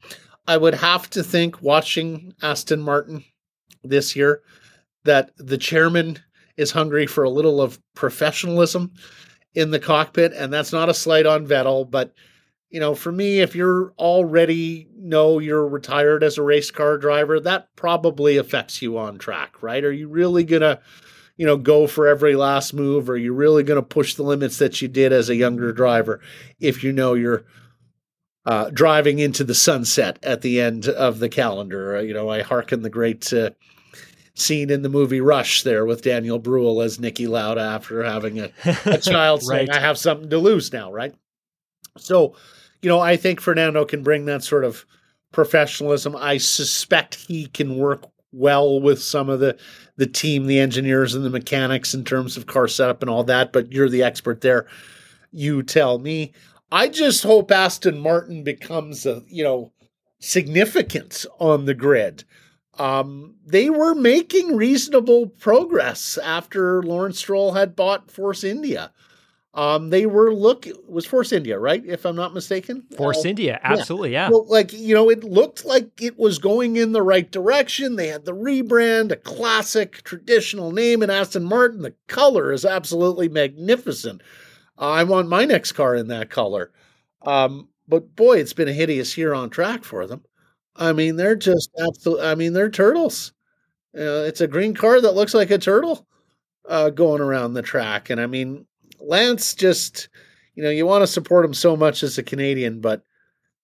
I 0.48 0.58
would 0.58 0.74
have 0.74 1.10
to 1.12 1.24
think, 1.24 1.62
watching 1.62 2.34
Aston 2.41 2.82
Martin 2.82 3.24
this 3.84 4.16
year, 4.16 4.41
that 5.04 5.32
the 5.38 5.58
chairman 5.58 6.20
is 6.58 6.72
hungry 6.72 7.08
for 7.08 7.24
a 7.24 7.30
little 7.30 7.62
of 7.62 7.80
professionalism 7.95 8.91
in 9.56 9.72
the 9.72 9.80
cockpit, 9.80 10.34
and 10.34 10.51
that's 10.51 10.74
not 10.74 10.89
a 10.89 10.93
slight 10.93 11.26
on 11.26 11.47
Vettel, 11.47 11.89
but 11.89 12.14
you 12.74 12.80
know, 12.80 12.95
for 12.95 13.12
me, 13.12 13.39
if 13.39 13.56
you're 13.56 13.93
already 13.99 14.88
know 14.97 15.38
you're 15.38 15.68
retired 15.68 16.24
as 16.24 16.39
a 16.39 16.41
race 16.41 16.72
car 16.72 16.97
driver, 16.97 17.39
that 17.39 17.68
probably 17.76 18.38
affects 18.38 18.82
you 18.82 18.97
on 18.97 19.20
track, 19.20 19.62
right? 19.62 19.84
Are 19.84 19.91
you 19.91 20.08
really 20.08 20.43
gonna, 20.43 20.82
you 21.38 21.45
know, 21.45 21.56
go 21.56 21.86
for 21.86 22.08
every 22.08 22.36
last 22.36 22.74
move? 22.74 23.12
Are 23.12 23.18
you 23.18 23.32
really 23.32 23.62
gonna 23.62 23.84
push 23.84 24.16
the 24.16 24.24
limits 24.24 24.58
that 24.58 24.82
you 24.82 24.88
did 24.88 25.14
as 25.14 25.30
a 25.30 25.36
younger 25.36 25.72
driver 25.72 26.20
if 26.60 26.84
you 26.84 26.91
know 26.91 27.14
you're 27.14 27.45
uh, 28.43 28.72
driving 28.72 29.20
into 29.20 29.43
the 29.43 29.54
sunset 29.54 30.18
at 30.24 30.41
the 30.41 30.60
end 30.60 30.88
of 30.88 31.20
the 31.20 31.30
calendar? 31.30 31.97
Uh, 31.97 32.01
you 32.01 32.16
know, 32.16 32.28
I 32.28 32.41
hearken 32.41 32.82
the 32.82 32.89
great 32.89 33.32
uh, 33.32 33.51
scene 34.36 34.70
in 34.70 34.82
the 34.82 34.90
movie 34.90 35.22
Rush 35.22 35.64
there 35.64 35.86
with 35.86 36.02
Daniel 36.02 36.40
Bruhl 36.40 36.82
as 36.82 36.98
Niki 36.98 37.28
Lauda 37.28 37.62
after 37.62 38.04
having 38.04 38.40
a, 38.40 38.50
a 38.86 38.98
child 38.98 39.44
saying, 39.44 39.68
Right. 39.68 39.78
"I 39.78 39.80
have 39.80 39.98
something 39.98 40.30
to 40.30 40.38
lose 40.38 40.74
now," 40.74 40.92
right? 40.92 41.14
So, 41.98 42.36
you 42.82 42.90
know, 42.90 43.00
I 43.00 43.16
think 43.18 43.40
Fernando 43.40 43.86
can 43.86 44.02
bring 44.04 44.26
that 44.26 44.44
sort 44.44 44.64
of 44.64 44.86
professionalism. 45.32 46.16
I 46.16 46.38
suspect 46.38 47.16
he 47.16 47.48
can 47.48 47.78
work 47.78 48.06
well 48.32 48.82
with 48.82 49.02
some 49.02 49.30
of 49.30 49.40
the 49.40 49.58
the 49.98 50.08
team, 50.08 50.48
the 50.48 50.60
engineers 50.60 51.14
and 51.14 51.24
the 51.24 51.30
mechanics 51.30 51.94
in 51.94 52.04
terms 52.04 52.36
of 52.36 52.48
car 52.48 52.68
setup 52.68 53.02
and 53.04 53.10
all 53.10 53.24
that, 53.26 53.54
but 53.54 53.72
you're 53.72 53.90
the 53.90 54.02
expert 54.04 54.42
there. 54.42 54.66
You 55.32 55.62
tell 55.64 56.00
me. 56.00 56.34
I 56.72 56.88
just 56.88 57.22
hope 57.22 57.52
Aston 57.52 58.00
Martin 58.00 58.44
becomes 58.44 59.06
a, 59.06 59.22
you 59.28 59.44
know, 59.44 59.72
significant 60.20 61.26
on 61.40 61.66
the 61.66 61.76
grid. 61.76 62.24
Um, 62.80 63.36
they 63.45 63.69
were 63.69 63.93
making 63.93 64.55
reasonable 64.55 65.28
progress 65.28 66.17
after 66.17 66.82
Lawrence 66.82 67.19
Stroll 67.19 67.53
had 67.53 67.76
bought 67.76 68.09
Force 68.09 68.43
India. 68.43 68.91
Um, 69.55 69.91
they 69.91 70.07
were 70.07 70.34
look 70.34 70.65
was 70.88 71.05
Force 71.05 71.32
India, 71.32 71.59
right? 71.59 71.84
If 71.86 72.05
I'm 72.05 72.15
not 72.15 72.34
mistaken. 72.34 72.86
Force 72.97 73.24
Uh, 73.24 73.30
India, 73.30 73.59
absolutely, 73.61 74.11
yeah. 74.11 74.30
Well, 74.30 74.47
like 74.47 74.74
you 74.74 74.95
know, 74.95 75.11
it 75.11 75.24
looked 75.24 75.63
like 75.63 76.01
it 76.01 76.17
was 76.17 76.39
going 76.39 76.76
in 76.76 76.91
the 76.91 77.03
right 77.03 77.32
direction. 77.32 77.95
They 77.95 78.07
had 78.07 78.26
the 78.26 78.34
rebrand, 78.34 79.11
a 79.11 79.15
classic 79.15 80.01
traditional 80.03 80.71
name 80.71 81.03
in 81.03 81.11
Aston 81.11 81.43
Martin. 81.43 81.84
The 81.84 81.93
color 82.07 82.51
is 82.51 82.65
absolutely 82.65 83.30
magnificent. 83.30 84.24
I 84.76 85.03
want 85.03 85.30
my 85.30 85.45
next 85.45 85.74
car 85.74 85.93
in 85.95 86.07
that 86.07 86.32
color. 86.32 86.71
Um, 87.21 87.69
but 87.88 88.15
boy, 88.15 88.39
it's 88.39 88.53
been 88.53 88.67
a 88.67 88.74
hideous 88.74 89.15
year 89.19 89.36
on 89.36 89.51
track 89.51 89.84
for 89.84 90.07
them. 90.07 90.24
I 90.76 90.93
mean, 90.93 91.15
they're 91.15 91.36
just 91.36 91.69
absolute. 91.80 92.21
I 92.21 92.36
mean, 92.36 92.53
they're 92.53 92.69
turtles. 92.69 93.34
Uh, 93.97 94.26
it's 94.28 94.41
a 94.41 94.47
green 94.47 94.74
car 94.74 95.01
that 95.01 95.13
looks 95.15 95.34
like 95.34 95.51
a 95.51 95.57
turtle 95.57 96.07
uh, 96.67 96.89
going 96.89 97.21
around 97.21 97.53
the 97.53 97.61
track, 97.61 98.09
and 98.09 98.21
I 98.21 98.28
mean, 98.28 98.65
Lance 98.99 99.55
just, 99.55 100.09
you 100.55 100.63
know, 100.63 100.69
you 100.71 100.86
want 100.86 101.03
to 101.03 101.07
support 101.07 101.45
him 101.45 101.53
so 101.53 101.76
much 101.78 102.03
as 102.03 102.17
a 102.17 102.24
Canadian, 102.24 102.82
but 102.82 103.03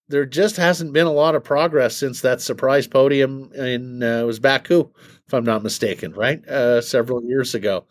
there 0.09 0.25
just 0.25 0.57
hasn't 0.57 0.93
been 0.93 1.07
a 1.07 1.11
lot 1.13 1.35
of 1.35 1.43
progress 1.43 1.95
since 1.95 2.21
that 2.21 2.41
surprise 2.41 2.87
podium 2.87 3.51
in 3.53 4.03
uh, 4.03 4.23
was 4.25 4.39
Baku, 4.39 4.89
if 5.27 5.33
I'm 5.33 5.45
not 5.45 5.63
mistaken, 5.63 6.13
right? 6.13 6.45
Uh, 6.47 6.81
several 6.81 7.23
years 7.23 7.55
ago. 7.55 7.85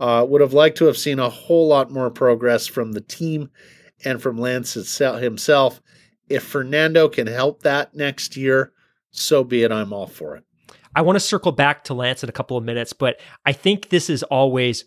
Uh, 0.00 0.26
would 0.28 0.40
have 0.40 0.52
liked 0.52 0.78
to 0.78 0.86
have 0.86 0.98
seen 0.98 1.20
a 1.20 1.28
whole 1.30 1.68
lot 1.68 1.90
more 1.90 2.10
progress 2.10 2.66
from 2.66 2.92
the 2.92 3.00
team 3.00 3.48
and 4.04 4.20
from 4.20 4.38
Lance 4.38 4.74
himself. 4.74 5.80
If 6.28 6.44
Fernando 6.44 7.08
can 7.08 7.26
help 7.26 7.62
that 7.62 7.94
next 7.94 8.36
year, 8.36 8.72
so 9.10 9.44
be 9.44 9.62
it. 9.62 9.72
I'm 9.72 9.92
all 9.92 10.06
for 10.06 10.36
it. 10.36 10.44
I 10.94 11.02
want 11.02 11.16
to 11.16 11.20
circle 11.20 11.52
back 11.52 11.84
to 11.84 11.94
Lance 11.94 12.22
in 12.22 12.28
a 12.28 12.32
couple 12.32 12.56
of 12.56 12.64
minutes, 12.64 12.92
but 12.92 13.20
I 13.46 13.52
think 13.52 13.88
this 13.88 14.10
is 14.10 14.22
always 14.24 14.84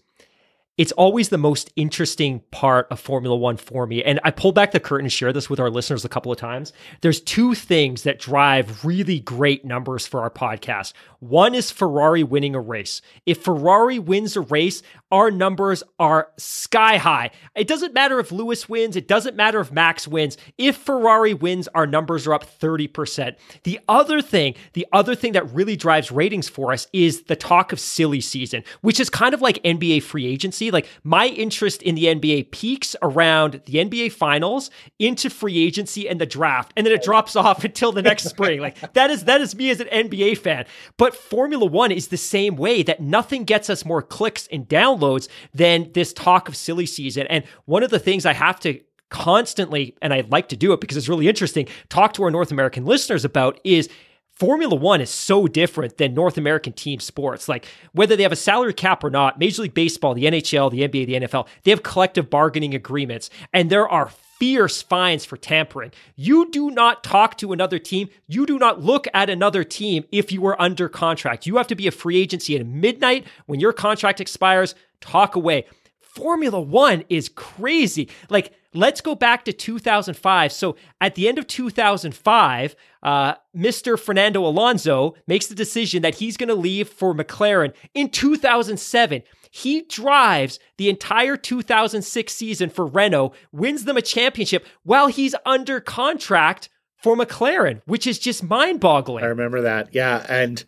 it's 0.77 0.91
always 0.93 1.29
the 1.29 1.37
most 1.37 1.71
interesting 1.77 2.41
part 2.51 2.87
of 2.91 2.99
Formula 2.99 3.35
One 3.35 3.55
for 3.55 3.87
me. 3.87 4.03
And 4.03 4.19
I 4.25 4.31
pulled 4.31 4.55
back 4.55 4.71
the 4.71 4.79
curtain 4.79 5.05
and 5.05 5.13
shared 5.13 5.33
this 5.33 5.49
with 5.49 5.59
our 5.59 5.69
listeners 5.69 6.03
a 6.03 6.09
couple 6.09 6.33
of 6.33 6.37
times. 6.37 6.73
There's 6.99 7.21
two 7.21 7.55
things 7.55 8.03
that 8.03 8.19
drive 8.19 8.83
really 8.83 9.21
great 9.21 9.63
numbers 9.63 10.05
for 10.05 10.19
our 10.19 10.29
podcast. 10.29 10.91
One 11.29 11.55
is 11.55 11.71
Ferrari 11.71 12.23
winning 12.23 12.53
a 12.53 12.59
race. 12.59 13.01
If 13.25 13.41
Ferrari 13.41 13.97
wins 13.97 14.35
a 14.35 14.41
race, 14.41 14.83
our 15.11 15.31
numbers 15.31 15.81
are 15.97 16.29
sky 16.37 16.97
high. 16.97 17.31
It 17.55 17.67
doesn't 17.67 17.95
matter 17.95 18.19
if 18.19 18.31
Lewis 18.31 18.69
wins, 18.69 18.95
it 18.95 19.07
doesn't 19.07 19.35
matter 19.35 19.59
if 19.59 19.71
Max 19.71 20.07
wins. 20.07 20.37
If 20.59 20.77
Ferrari 20.77 21.33
wins, 21.33 21.67
our 21.69 21.87
numbers 21.87 22.27
are 22.27 22.33
up 22.35 22.45
30%. 22.59 23.37
The 23.63 23.79
other 23.87 24.21
thing, 24.21 24.53
the 24.73 24.85
other 24.91 25.15
thing 25.15 25.31
that 25.31 25.51
really 25.51 25.75
drives 25.75 26.11
ratings 26.11 26.47
for 26.47 26.71
us 26.71 26.87
is 26.93 27.23
the 27.23 27.35
talk 27.35 27.71
of 27.71 27.79
silly 27.79 28.21
season, 28.21 28.63
which 28.81 28.99
is 28.99 29.09
kind 29.09 29.33
of 29.33 29.41
like 29.41 29.63
NBA 29.63 30.03
free 30.03 30.27
agency. 30.27 30.69
Like 30.69 30.87
my 31.03 31.27
interest 31.27 31.81
in 31.81 31.95
the 31.95 32.05
NBA 32.05 32.51
peaks 32.51 32.95
around 33.01 33.61
the 33.65 33.75
NBA 33.83 34.11
finals 34.11 34.69
into 34.99 35.31
free 35.31 35.57
agency 35.65 36.07
and 36.07 36.21
the 36.21 36.27
draft, 36.27 36.71
and 36.77 36.85
then 36.85 36.93
it 36.93 37.03
drops 37.03 37.35
off 37.35 37.63
until 37.63 37.91
the 37.91 38.03
next 38.03 38.25
spring. 38.25 38.59
Like 38.59 38.93
that 38.93 39.09
is 39.09 39.23
that 39.23 39.41
is 39.41 39.55
me 39.55 39.71
as 39.71 39.79
an 39.79 39.87
NBA 39.87 40.37
fan. 40.37 40.65
But 40.97 41.14
Formula 41.15 41.65
One 41.65 41.91
is 41.91 42.07
the 42.07 42.17
same 42.17 42.55
way 42.55 42.83
that 42.83 42.99
nothing 42.99 43.43
gets 43.43 43.69
us 43.69 43.85
more 43.85 44.01
clicks 44.01 44.47
and 44.51 44.67
downloads 44.67 45.27
than 45.53 45.91
this 45.93 46.13
talk 46.13 46.47
of 46.47 46.55
silly 46.55 46.85
season. 46.85 47.27
And 47.27 47.43
one 47.65 47.83
of 47.83 47.89
the 47.89 47.99
things 47.99 48.25
I 48.25 48.33
have 48.33 48.59
to 48.61 48.79
constantly, 49.09 49.95
and 50.01 50.13
I 50.13 50.23
like 50.29 50.49
to 50.49 50.57
do 50.57 50.73
it 50.73 50.81
because 50.81 50.97
it's 50.97 51.09
really 51.09 51.27
interesting, 51.27 51.67
talk 51.89 52.13
to 52.13 52.23
our 52.23 52.31
North 52.31 52.51
American 52.51 52.85
listeners 52.85 53.25
about 53.25 53.59
is 53.63 53.89
Formula 54.35 54.75
One 54.75 54.99
is 54.99 55.09
so 55.09 55.47
different 55.47 55.97
than 55.97 56.13
North 56.13 56.37
American 56.37 56.73
team 56.73 56.99
sports. 56.99 57.47
Like 57.47 57.67
whether 57.93 58.15
they 58.15 58.23
have 58.23 58.33
a 58.33 58.37
salary 58.37 58.73
cap 58.73 59.03
or 59.03 59.09
not, 59.09 59.39
Major 59.39 59.61
League 59.61 59.73
Baseball, 59.73 60.13
the 60.13 60.25
NHL, 60.25 60.69
the 60.71 60.81
NBA, 60.81 61.05
the 61.05 61.27
NFL, 61.27 61.47
they 61.63 61.71
have 61.71 61.83
collective 61.83 62.29
bargaining 62.29 62.75
agreements, 62.75 63.29
and 63.53 63.69
there 63.69 63.87
are 63.87 64.11
fierce 64.39 64.81
fines 64.81 65.25
for 65.25 65.37
tampering. 65.37 65.91
You 66.15 66.49
do 66.51 66.71
not 66.71 67.03
talk 67.03 67.37
to 67.37 67.53
another 67.53 67.79
team. 67.79 68.09
You 68.27 68.45
do 68.45 68.59
not 68.59 68.81
look 68.81 69.07
at 69.13 69.29
another 69.29 69.63
team 69.63 70.05
if 70.11 70.31
you 70.31 70.45
are 70.45 70.61
under 70.61 70.89
contract. 70.89 71.45
You 71.45 71.57
have 71.57 71.67
to 71.67 71.75
be 71.75 71.87
a 71.87 71.91
free 71.91 72.17
agency 72.17 72.55
at 72.55 72.65
midnight 72.65 73.25
when 73.45 73.59
your 73.59 73.73
contract 73.73 74.19
expires. 74.19 74.75
Talk 75.01 75.35
away. 75.35 75.65
Formula 76.01 76.61
One 76.61 77.03
is 77.09 77.27
crazy. 77.27 78.09
Like, 78.29 78.53
let's 78.73 79.01
go 79.01 79.15
back 79.15 79.43
to 79.45 79.53
2005. 79.53 80.51
So, 80.53 80.77
at 81.01 81.15
the 81.15 81.27
end 81.27 81.37
of 81.37 81.45
2005, 81.45 82.75
uh, 83.03 83.33
Mr. 83.55 83.99
Fernando 83.99 84.45
Alonso 84.45 85.15
makes 85.27 85.47
the 85.47 85.55
decision 85.55 86.01
that 86.03 86.15
he's 86.15 86.37
going 86.37 86.49
to 86.49 86.55
leave 86.55 86.87
for 86.87 87.13
McLaren. 87.13 87.73
In 87.93 88.09
2007, 88.09 89.23
he 89.55 89.83
drives 89.83 90.59
the 90.75 90.89
entire 90.89 91.37
2006 91.37 92.33
season 92.33 92.69
for 92.69 92.85
Renault, 92.85 93.31
wins 93.53 93.85
them 93.85 93.95
a 93.95 94.01
championship 94.01 94.65
while 94.83 95.07
he's 95.07 95.33
under 95.45 95.79
contract 95.79 96.67
for 97.01 97.15
McLaren, 97.15 97.81
which 97.85 98.05
is 98.05 98.19
just 98.19 98.43
mind 98.43 98.81
boggling. 98.81 99.23
I 99.23 99.27
remember 99.27 99.61
that. 99.61 99.95
Yeah. 99.95 100.25
And, 100.27 100.61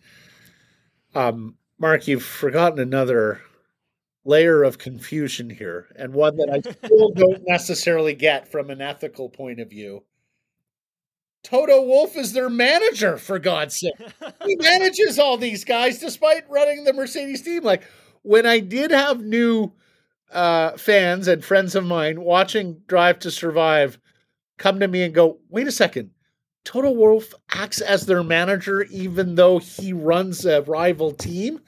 um, 1.14 1.56
Mark, 1.78 2.08
you've 2.08 2.24
forgotten 2.24 2.78
another 2.78 3.42
layer 4.24 4.62
of 4.62 4.78
confusion 4.78 5.50
here, 5.50 5.88
and 5.94 6.14
one 6.14 6.36
that 6.36 6.48
I 6.48 6.60
still 6.86 7.10
don't 7.10 7.42
necessarily 7.46 8.14
get 8.14 8.50
from 8.50 8.70
an 8.70 8.80
ethical 8.80 9.28
point 9.28 9.60
of 9.60 9.68
view. 9.68 10.04
Toto 11.42 11.82
Wolff 11.82 12.16
is 12.16 12.32
their 12.32 12.48
manager, 12.48 13.18
for 13.18 13.38
God's 13.38 13.78
sake. 13.78 13.92
he 14.46 14.56
manages 14.56 15.18
all 15.18 15.36
these 15.36 15.62
guys 15.62 15.98
despite 15.98 16.48
running 16.48 16.84
the 16.84 16.94
Mercedes 16.94 17.42
team. 17.42 17.62
Like 17.64 17.82
when 18.22 18.46
I 18.46 18.60
did 18.60 18.90
have 18.90 19.22
new 19.22 19.72
uh, 20.32 20.76
fans 20.76 21.28
and 21.28 21.44
friends 21.44 21.74
of 21.74 21.84
mine 21.84 22.20
watching 22.20 22.82
Drive 22.86 23.18
to 23.20 23.30
Survive 23.30 23.98
come 24.58 24.80
to 24.80 24.88
me 24.88 25.02
and 25.02 25.14
go, 25.14 25.38
wait 25.48 25.66
a 25.66 25.72
second, 25.72 26.10
Toto 26.64 26.90
Wolff 26.90 27.32
acts 27.50 27.80
as 27.80 28.06
their 28.06 28.22
manager 28.22 28.82
even 28.90 29.36
though 29.36 29.58
he 29.58 29.92
runs 29.92 30.44
a 30.44 30.62
rival 30.62 31.12
team? 31.12 31.60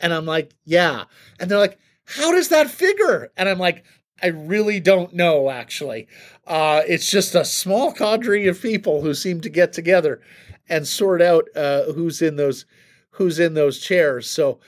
And 0.00 0.12
I'm 0.12 0.26
like, 0.26 0.52
yeah. 0.64 1.04
And 1.40 1.50
they're 1.50 1.58
like, 1.58 1.78
how 2.04 2.32
does 2.32 2.48
that 2.50 2.70
figure? 2.70 3.30
And 3.36 3.48
I'm 3.48 3.58
like, 3.58 3.84
I 4.22 4.28
really 4.28 4.80
don't 4.80 5.12
know, 5.12 5.50
actually. 5.50 6.06
Uh, 6.46 6.82
it's 6.86 7.10
just 7.10 7.34
a 7.34 7.44
small 7.44 7.92
cadre 7.92 8.46
of 8.46 8.60
people 8.60 9.02
who 9.02 9.12
seem 9.14 9.40
to 9.40 9.48
get 9.48 9.72
together 9.72 10.20
and 10.68 10.86
sort 10.86 11.20
out 11.20 11.48
uh, 11.56 11.92
who's 11.92 12.22
in 12.22 12.36
those 12.36 12.64
who's 13.10 13.38
in 13.38 13.54
those 13.54 13.78
chairs. 13.78 14.28
So, 14.28 14.60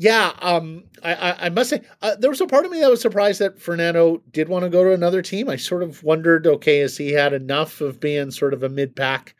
yeah, 0.00 0.32
um, 0.40 0.84
I, 1.02 1.12
I, 1.12 1.46
I, 1.46 1.48
must 1.50 1.68
say 1.68 1.82
uh, 2.00 2.16
there 2.16 2.30
was 2.30 2.40
a 2.40 2.46
part 2.46 2.64
of 2.64 2.70
me 2.70 2.80
that 2.80 2.88
was 2.88 3.02
surprised 3.02 3.38
that 3.42 3.60
Fernando 3.60 4.22
did 4.30 4.48
want 4.48 4.62
to 4.62 4.70
go 4.70 4.82
to 4.82 4.94
another 4.94 5.20
team. 5.20 5.50
I 5.50 5.56
sort 5.56 5.82
of 5.82 6.02
wondered, 6.02 6.46
okay, 6.46 6.78
has 6.78 6.96
he 6.96 7.12
had 7.12 7.34
enough 7.34 7.82
of 7.82 8.00
being 8.00 8.30
sort 8.30 8.54
of 8.54 8.62
a 8.62 8.70
mid 8.70 8.96
pack 8.96 9.34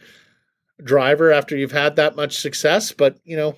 driver 0.85 1.33
after 1.33 1.57
you've 1.57 1.73
had 1.73 1.97
that 1.97 2.15
much 2.15 2.37
success? 2.37 2.93
But 2.93 3.17
you 3.25 3.39
know, 3.39 3.57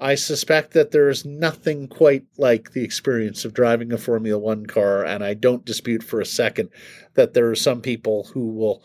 I 0.00 0.14
suspect 0.14 0.72
that 0.72 0.92
there 0.92 1.10
is 1.10 1.26
nothing 1.26 1.88
quite 1.88 2.24
like 2.38 2.72
the 2.72 2.84
experience 2.84 3.44
of 3.44 3.52
driving 3.52 3.92
a 3.92 3.98
Formula 3.98 4.38
One 4.38 4.64
car, 4.64 5.04
and 5.04 5.22
I 5.22 5.34
don't 5.34 5.66
dispute 5.66 6.02
for 6.02 6.22
a 6.22 6.26
second 6.26 6.70
that 7.16 7.34
there 7.34 7.50
are 7.50 7.54
some 7.54 7.82
people 7.82 8.30
who 8.32 8.52
will 8.54 8.82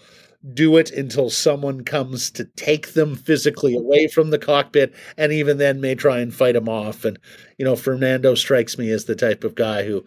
do 0.54 0.78
it 0.78 0.92
until 0.92 1.30
someone 1.30 1.84
comes 1.84 2.30
to 2.32 2.46
take 2.46 2.94
them 2.94 3.16
physically 3.16 3.76
away 3.76 4.08
from 4.08 4.30
the 4.30 4.40
cockpit, 4.40 4.94
and 5.18 5.32
even 5.32 5.58
then 5.58 5.82
may 5.82 5.96
try 5.96 6.20
and 6.20 6.34
fight 6.34 6.54
them 6.54 6.70
off. 6.70 7.06
And, 7.06 7.18
you 7.58 7.66
know, 7.66 7.76
Fernando 7.76 8.36
strikes 8.36 8.78
me 8.78 8.90
as 8.92 9.06
the 9.06 9.16
type 9.16 9.44
of 9.44 9.56
guy 9.56 9.84
who, 9.86 10.06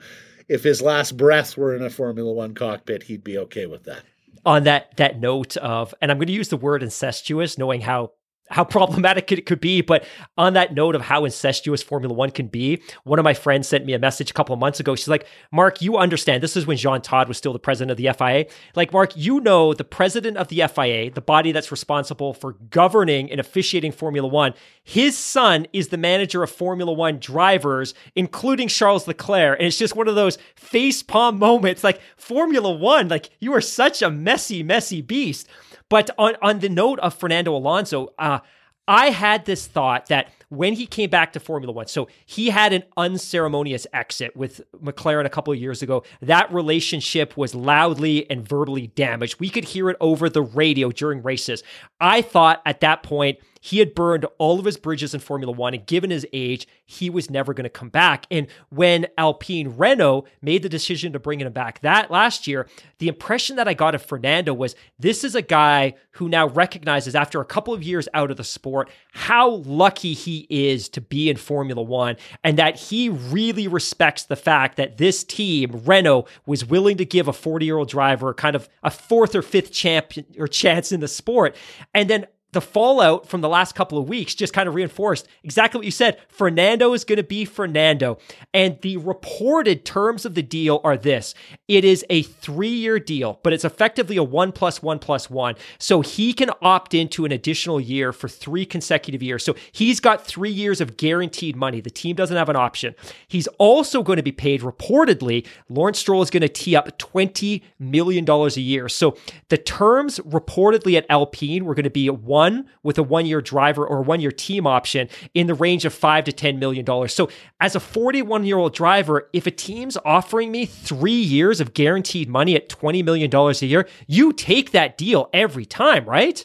if 0.49 0.63
his 0.63 0.81
last 0.81 1.17
breath 1.17 1.57
were 1.57 1.75
in 1.75 1.83
a 1.83 1.91
Formula 1.91 2.33
One 2.33 2.55
cockpit, 2.55 3.03
he'd 3.05 3.25
be 3.25 3.39
okay 3.39 3.67
with 3.67 3.85
that 3.85 4.03
on 4.47 4.65
that 4.65 4.97
that 4.97 5.19
note 5.19 5.57
of 5.59 5.93
and 6.01 6.11
i'm 6.11 6.17
going 6.17 6.29
to 6.29 6.33
use 6.33 6.49
the 6.49 6.57
word 6.57 6.83
incestuous 6.83 7.59
knowing 7.59 7.81
how 7.81 8.11
how 8.51 8.65
problematic 8.65 9.31
it 9.33 9.47
could 9.47 9.61
be. 9.61 9.81
But 9.81 10.05
on 10.37 10.55
that 10.55 10.75
note 10.75 10.95
of 10.95 11.03
how 11.03 11.25
incestuous 11.25 11.83
Formula 11.83 12.15
One 12.15 12.31
can 12.31 12.49
be, 12.49 12.83
one 13.05 13.19
of 13.19 13.25
my 13.25 13.35
friends 13.35 13.69
sent 13.69 13.85
me 13.85 13.93
a 13.93 13.99
message 13.99 14.31
a 14.31 14.35
couple 14.35 14.53
of 14.53 14.59
months 14.59 14.81
ago. 14.81 14.95
She's 14.95 15.09
like, 15.09 15.27
Mark, 15.53 15.83
you 15.83 15.97
understand. 15.97 16.43
This 16.43 16.57
is 16.57 16.67
when 16.67 16.77
Jean 16.77 17.01
Todt 17.01 17.29
was 17.29 17.37
still 17.37 17.53
the 17.53 17.59
president 17.59 17.91
of 17.91 17.97
the 17.97 18.13
FIA. 18.17 18.47
Like, 18.75 18.93
Mark, 18.93 19.17
you 19.17 19.41
know 19.41 19.75
the 19.75 19.85
president 19.85 20.37
of 20.37 20.49
the 20.49 20.63
FIA, 20.73 21.11
the 21.11 21.21
body 21.21 21.53
that's 21.53 21.71
responsible 21.71 22.35
for 22.35 22.53
governing 22.71 23.31
and 23.31 23.41
officiating 23.41 23.93
Formula 23.93 24.29
One, 24.29 24.55
his 24.83 25.17
son 25.17 25.67
is 25.73 25.89
the 25.89 25.97
manager 25.97 26.43
of 26.43 26.51
Formula 26.51 26.93
One 26.93 27.19
drivers, 27.19 27.95
including 28.15 28.69
Charles 28.69 29.07
Leclerc. 29.07 29.59
And 29.59 29.67
it's 29.67 29.79
just 29.79 29.97
one 29.97 30.09
of 30.09 30.15
those 30.15 30.39
face 30.57 31.03
palm 31.03 31.39
moments. 31.39 31.85
Like, 31.85 32.01
Formula 32.17 32.73
One, 32.73 33.09
like, 33.09 33.31
you 33.41 33.53
are 33.55 33.61
such 33.61 34.03
a 34.03 34.11
messy, 34.11 34.63
messy 34.63 35.03
beast. 35.03 35.49
But 35.89 36.11
on, 36.19 36.37
on 36.43 36.59
the 36.59 36.69
note 36.69 36.99
of 37.01 37.15
Fernando 37.15 37.55
Alonso, 37.57 38.13
uh, 38.19 38.41
I 38.89 39.11
had 39.11 39.45
this 39.45 39.67
thought 39.67 40.07
that 40.07 40.33
when 40.49 40.73
he 40.73 40.87
came 40.87 41.11
back 41.11 41.35
to 41.35 41.41
Formula 41.41 41.73
One, 41.73 41.89
so 41.89 42.09
he 42.25 42.49
had 42.49 42.73
an 42.73 42.85
unceremonious 42.97 43.87
exit 43.93 44.35
with 44.35 44.63
McLaren 44.83 45.27
a 45.27 45.29
couple 45.29 45.53
of 45.53 45.59
years 45.59 45.83
ago. 45.83 46.05
That 46.23 46.51
relationship 46.51 47.37
was 47.37 47.55
loudly 47.55 48.29
and 48.31 48.49
verbally 48.49 48.87
damaged. 48.87 49.39
We 49.41 49.51
could 49.51 49.65
hear 49.65 49.91
it 49.91 49.99
over 50.01 50.31
the 50.31 50.41
radio 50.41 50.91
during 50.91 51.23
races. 51.23 51.63
I 52.01 52.23
thought 52.23 52.63
at 52.65 52.81
that 52.81 53.03
point 53.03 53.39
he 53.61 53.79
had 53.79 53.95
burned 53.95 54.27
all 54.39 54.59
of 54.59 54.65
his 54.65 54.77
bridges 54.77 55.15
in 55.15 55.21
Formula 55.21 55.53
One, 55.53 55.75
and 55.75 55.87
given 55.87 56.11
his 56.11 56.27
age, 56.33 56.67
he 56.85 57.11
was 57.11 57.31
never 57.31 57.55
going 57.55 57.65
to 57.65 57.71
come 57.71 57.89
back. 57.89 58.27
And 58.31 58.47
when 58.71 59.07
Alpine 59.17 59.75
Renault 59.77 60.25
made 60.43 60.63
the 60.63 60.69
decision 60.69 61.13
to 61.13 61.19
bring 61.19 61.41
him 61.41 61.53
back 61.53 61.81
that 61.81 62.11
last 62.11 62.47
year, 62.47 62.69
the 62.99 63.09
impression 63.09 63.57
that 63.57 63.69
I 63.69 63.75
got 63.75 63.95
of 63.95 64.03
Fernando 64.03 64.55
was 64.55 64.75
this 64.99 65.25
is 65.25 65.35
a 65.35 65.43
guy 65.43 65.95
who 66.13 66.29
now 66.29 66.49
recognizes, 66.49 67.15
after 67.15 67.41
a 67.41 67.45
couple 67.45 67.73
of 67.75 67.83
years 67.83 68.09
out 68.15 68.31
of 68.31 68.37
the 68.37 68.45
sport, 68.45 68.91
how 69.13 69.51
lucky 69.51 70.15
he 70.15 70.47
is 70.51 70.89
to 70.91 71.01
be 71.01 71.31
in 71.31 71.37
Formula 71.37 71.83
One, 71.83 72.17
and 72.43 72.59
that 72.59 72.77
he 72.77 73.09
really 73.09 73.69
respects 73.69 74.25
the 74.25 74.37
fact 74.37 74.77
that 74.77 74.99
this 74.99 75.25
team, 75.25 75.83
Renault, 75.85 76.27
was 76.47 76.65
willing 76.65 76.97
to 76.97 77.05
give 77.05 77.29
a 77.29 77.33
40 77.33 77.67
year 77.67 77.79
old 77.79 77.89
driver 77.89 78.35
kind 78.35 78.57
of 78.57 78.69
a 78.83 78.91
fourth 78.91 79.35
or 79.35 79.43
fifth 79.43 79.73
champion 79.73 80.27
or 80.39 80.49
chance 80.49 80.93
in 80.93 81.01
the 81.01 81.09
sport. 81.09 81.57
And 81.95 82.09
then 82.09 82.27
the 82.53 82.61
fallout 82.61 83.29
from 83.29 83.41
the 83.41 83.49
last 83.49 83.75
couple 83.75 83.99
of 83.99 84.09
weeks 84.09 84.35
just 84.35 84.53
kind 84.53 84.69
of 84.69 84.75
reinforced 84.75 85.29
exactly 85.45 85.79
what 85.79 85.85
you 85.85 85.91
said. 85.91 86.19
Fernando 86.29 86.95
is 86.95 87.05
going 87.05 87.19
to 87.19 87.23
be 87.23 87.45
Fernando. 87.45 88.19
And 88.55 88.81
the 88.81 88.97
reported 88.97 89.85
terms 89.85 90.25
of 90.25 90.35
the 90.35 90.43
deal 90.43 90.81
are 90.83 90.97
this 90.97 91.35
it 91.67 91.85
is 91.85 92.05
a 92.09 92.23
three 92.23 92.69
year 92.69 92.99
deal, 92.99 93.39
but 93.43 93.53
it's 93.53 93.65
effectively 93.65 94.17
a 94.17 94.23
one 94.23 94.53
plus 94.53 94.83
one 94.83 94.99
plus 94.99 95.29
one. 95.29 95.57
So 95.79 96.01
he 96.01 96.33
can 96.33 96.51
opt 96.63 96.95
into 96.95 97.25
an 97.25 97.33
additional 97.33 97.81
year 97.81 98.13
for 98.13 98.29
three 98.29 98.65
consecutive 98.65 99.23
years. 99.23 99.45
So 99.45 99.55
he's 99.73 100.01
got 100.01 100.27
three 100.27 100.51
years 100.51 100.81
of 100.81 100.97
guaranteed 100.97 101.55
money. 101.55 101.81
The 101.81 101.91
team 101.91 102.17
doesn't 102.17 102.37
have 102.37 102.49
an 102.49 102.57
option. 102.57 102.95
He's 103.27 103.47
also 103.59 104.03
going 104.03 104.17
to 104.17 104.23
be 104.23 104.33
paid, 104.33 104.63
reportedly, 104.63 105.47
Lawrence 105.69 105.99
Stroll 105.99 106.23
is 106.23 106.31
going 106.31 106.41
to 106.43 106.49
tee 106.49 106.75
up 106.75 106.99
$20 106.99 107.63
million 107.79 108.29
a 108.29 108.49
year. 108.61 108.89
So 108.89 109.17
the 109.49 109.59
terms 109.59 110.19
reportedly 110.21 110.97
at 110.97 111.05
Alpine 111.11 111.65
were 111.65 111.75
going 111.75 111.85
to 111.85 111.91
be 111.91 112.09
one 112.09 112.38
one 112.39 112.67
with 112.83 112.99
a 112.99 113.03
one 113.03 113.27
year 113.27 113.41
driver 113.41 113.85
or 113.87 114.01
one 114.03 114.21
year 114.21 114.31
team 114.31 114.67
option 114.67 115.09
in 115.35 115.47
the 115.49 115.55
range 115.55 115.85
of 115.85 115.93
five 115.93 116.25
to 116.25 116.33
$10 116.33 116.59
million. 116.59 116.87
So, 117.09 117.29
as 117.61 117.75
a 117.75 117.81
41 117.81 118.45
year 118.45 118.59
old 118.59 118.75
driver, 118.75 119.29
if 119.33 119.47
a 119.47 119.51
team's 119.51 119.99
offering 120.05 120.53
me 120.53 120.65
three 120.65 121.21
years 121.21 121.61
of 121.61 121.75
guaranteed 121.75 122.29
money 122.29 122.55
at 122.55 122.69
$20 122.69 123.05
million 123.05 123.31
a 123.35 123.67
year, 123.67 123.89
you 124.07 124.33
take 124.33 124.71
that 124.71 124.97
deal 124.97 125.29
every 125.33 125.67
time, 125.67 126.05
right? 126.05 126.45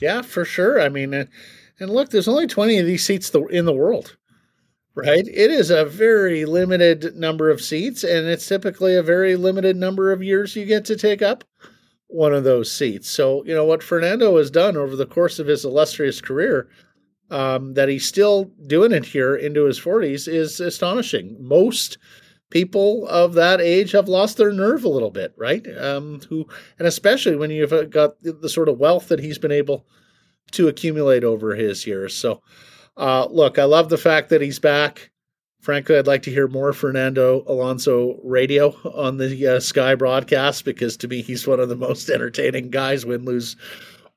Yeah, 0.00 0.22
for 0.22 0.44
sure. 0.44 0.80
I 0.80 0.88
mean, 0.88 1.12
and 1.12 1.90
look, 1.90 2.10
there's 2.10 2.28
only 2.28 2.46
20 2.46 2.78
of 2.78 2.86
these 2.86 3.04
seats 3.04 3.30
in 3.50 3.64
the 3.66 3.72
world 3.72 4.16
right? 4.96 5.26
It 5.26 5.50
is 5.50 5.70
a 5.70 5.84
very 5.84 6.44
limited 6.44 7.16
number 7.16 7.50
of 7.50 7.60
seats, 7.60 8.04
and 8.04 8.28
it's 8.28 8.46
typically 8.46 8.94
a 8.94 9.02
very 9.02 9.34
limited 9.34 9.76
number 9.76 10.12
of 10.12 10.22
years 10.22 10.54
you 10.54 10.64
get 10.64 10.84
to 10.84 10.94
take 10.94 11.20
up 11.20 11.42
one 12.08 12.32
of 12.32 12.44
those 12.44 12.70
seats. 12.70 13.08
So, 13.08 13.44
you 13.44 13.54
know, 13.54 13.64
what 13.64 13.82
Fernando 13.82 14.36
has 14.36 14.50
done 14.50 14.76
over 14.76 14.96
the 14.96 15.06
course 15.06 15.38
of 15.38 15.46
his 15.46 15.64
illustrious 15.64 16.20
career, 16.20 16.68
um, 17.30 17.74
that 17.74 17.88
he's 17.88 18.06
still 18.06 18.50
doing 18.66 18.92
it 18.92 19.06
here 19.06 19.34
into 19.34 19.64
his 19.64 19.80
40s, 19.80 20.28
is 20.28 20.60
astonishing. 20.60 21.36
Most 21.40 21.98
people 22.50 23.06
of 23.08 23.34
that 23.34 23.60
age 23.60 23.92
have 23.92 24.08
lost 24.08 24.36
their 24.36 24.52
nerve 24.52 24.84
a 24.84 24.88
little 24.88 25.10
bit, 25.10 25.34
right? 25.36 25.66
Um, 25.78 26.20
who, 26.28 26.46
and 26.78 26.86
especially 26.86 27.36
when 27.36 27.50
you've 27.50 27.90
got 27.90 28.22
the 28.22 28.48
sort 28.48 28.68
of 28.68 28.78
wealth 28.78 29.08
that 29.08 29.18
he's 29.18 29.38
been 29.38 29.50
able 29.50 29.86
to 30.52 30.68
accumulate 30.68 31.24
over 31.24 31.54
his 31.54 31.86
years. 31.86 32.16
So, 32.16 32.42
uh, 32.96 33.26
look, 33.26 33.58
I 33.58 33.64
love 33.64 33.88
the 33.88 33.98
fact 33.98 34.28
that 34.28 34.40
he's 34.40 34.58
back. 34.58 35.10
Frankly, 35.64 35.96
I'd 35.96 36.06
like 36.06 36.22
to 36.24 36.30
hear 36.30 36.46
more 36.46 36.74
Fernando 36.74 37.42
Alonso 37.46 38.20
radio 38.22 38.68
on 38.94 39.16
the 39.16 39.46
uh, 39.46 39.60
Sky 39.60 39.94
broadcast 39.94 40.62
because 40.66 40.94
to 40.98 41.08
me, 41.08 41.22
he's 41.22 41.46
one 41.46 41.58
of 41.58 41.70
the 41.70 41.74
most 41.74 42.10
entertaining 42.10 42.68
guys, 42.68 43.06
win, 43.06 43.24
lose, 43.24 43.56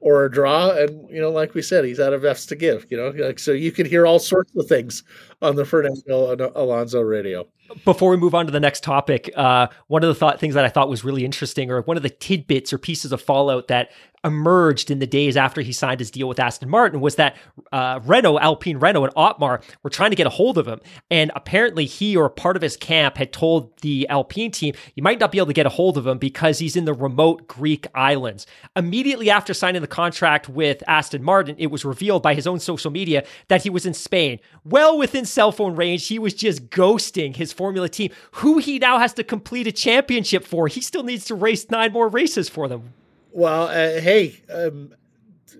or 0.01 0.25
a 0.25 0.31
draw. 0.31 0.71
And, 0.71 1.09
you 1.09 1.21
know, 1.21 1.31
like 1.31 1.53
we 1.53 1.61
said, 1.61 1.85
he's 1.85 2.01
out 2.01 2.11
of 2.11 2.25
F's 2.25 2.45
to 2.47 2.57
give, 2.57 2.85
you 2.89 2.97
know, 2.97 3.11
like, 3.25 3.39
so 3.39 3.53
you 3.53 3.71
can 3.71 3.85
hear 3.85 4.05
all 4.05 4.19
sorts 4.19 4.51
of 4.57 4.67
things 4.67 5.03
on 5.41 5.55
the 5.55 5.63
Fernando 5.63 6.51
Alonso 6.53 6.99
radio. 6.99 7.47
Before 7.83 8.11
we 8.11 8.17
move 8.17 8.35
on 8.35 8.45
to 8.45 8.51
the 8.51 8.59
next 8.59 8.83
topic, 8.83 9.31
uh, 9.35 9.67
one 9.87 10.03
of 10.03 10.07
the 10.07 10.15
thought, 10.15 10.39
things 10.39 10.53
that 10.53 10.65
I 10.65 10.69
thought 10.69 10.89
was 10.89 11.03
really 11.03 11.25
interesting, 11.25 11.71
or 11.71 11.81
one 11.81 11.97
of 11.97 12.03
the 12.03 12.09
tidbits 12.09 12.71
or 12.73 12.77
pieces 12.77 13.11
of 13.11 13.21
fallout 13.21 13.67
that 13.67 13.89
emerged 14.23 14.89
in 14.89 14.99
the 14.99 15.07
days 15.07 15.37
after 15.37 15.61
he 15.61 15.71
signed 15.71 15.99
his 15.99 16.11
deal 16.11 16.27
with 16.27 16.39
Aston 16.39 16.69
Martin 16.69 16.99
was 16.99 17.15
that 17.15 17.37
uh, 17.71 17.99
Renault, 18.03 18.39
Alpine 18.39 18.77
Renault, 18.77 19.05
and 19.05 19.13
Otmar 19.15 19.61
were 19.83 19.89
trying 19.89 20.09
to 20.09 20.15
get 20.15 20.27
a 20.27 20.31
hold 20.31 20.57
of 20.57 20.67
him. 20.67 20.79
And 21.09 21.31
apparently, 21.35 21.85
he 21.85 22.15
or 22.17 22.29
part 22.29 22.55
of 22.55 22.61
his 22.61 22.75
camp 22.75 23.17
had 23.17 23.31
told 23.31 23.77
the 23.81 24.07
Alpine 24.09 24.51
team, 24.51 24.73
you 24.95 25.03
might 25.03 25.19
not 25.19 25.31
be 25.31 25.37
able 25.37 25.47
to 25.47 25.53
get 25.53 25.65
a 25.65 25.69
hold 25.69 25.97
of 25.97 26.05
him 26.05 26.17
because 26.17 26.59
he's 26.59 26.75
in 26.75 26.85
the 26.85 26.93
remote 26.93 27.47
Greek 27.47 27.87
islands. 27.93 28.45
Immediately 28.75 29.29
after 29.29 29.53
signing 29.53 29.81
the 29.81 29.87
contract 29.87 30.49
with 30.49 30.83
Aston 30.87 31.23
Martin, 31.23 31.55
it 31.57 31.67
was 31.67 31.85
revealed 31.85 32.23
by 32.23 32.33
his 32.33 32.47
own 32.47 32.59
social 32.59 32.91
media 32.91 33.25
that 33.47 33.63
he 33.63 33.69
was 33.69 33.85
in 33.85 33.93
Spain. 33.93 34.39
Well 34.63 34.97
within 34.97 35.25
cell 35.25 35.51
phone 35.51 35.75
range, 35.75 36.07
he 36.07 36.19
was 36.19 36.33
just 36.33 36.69
ghosting 36.69 37.35
his 37.35 37.53
Formula 37.57 37.89
team, 37.89 38.11
who 38.33 38.59
he 38.59 38.79
now 38.79 38.99
has 38.99 39.13
to 39.15 39.23
complete 39.23 39.67
a 39.67 39.71
championship 39.71 40.45
for. 40.45 40.67
He 40.67 40.79
still 40.79 41.03
needs 41.03 41.25
to 41.25 41.35
race 41.35 41.69
nine 41.69 41.91
more 41.91 42.07
races 42.07 42.47
for 42.47 42.67
them. 42.67 42.93
Well, 43.31 43.63
uh, 43.63 43.99
hey, 43.99 44.41
um, 44.53 44.93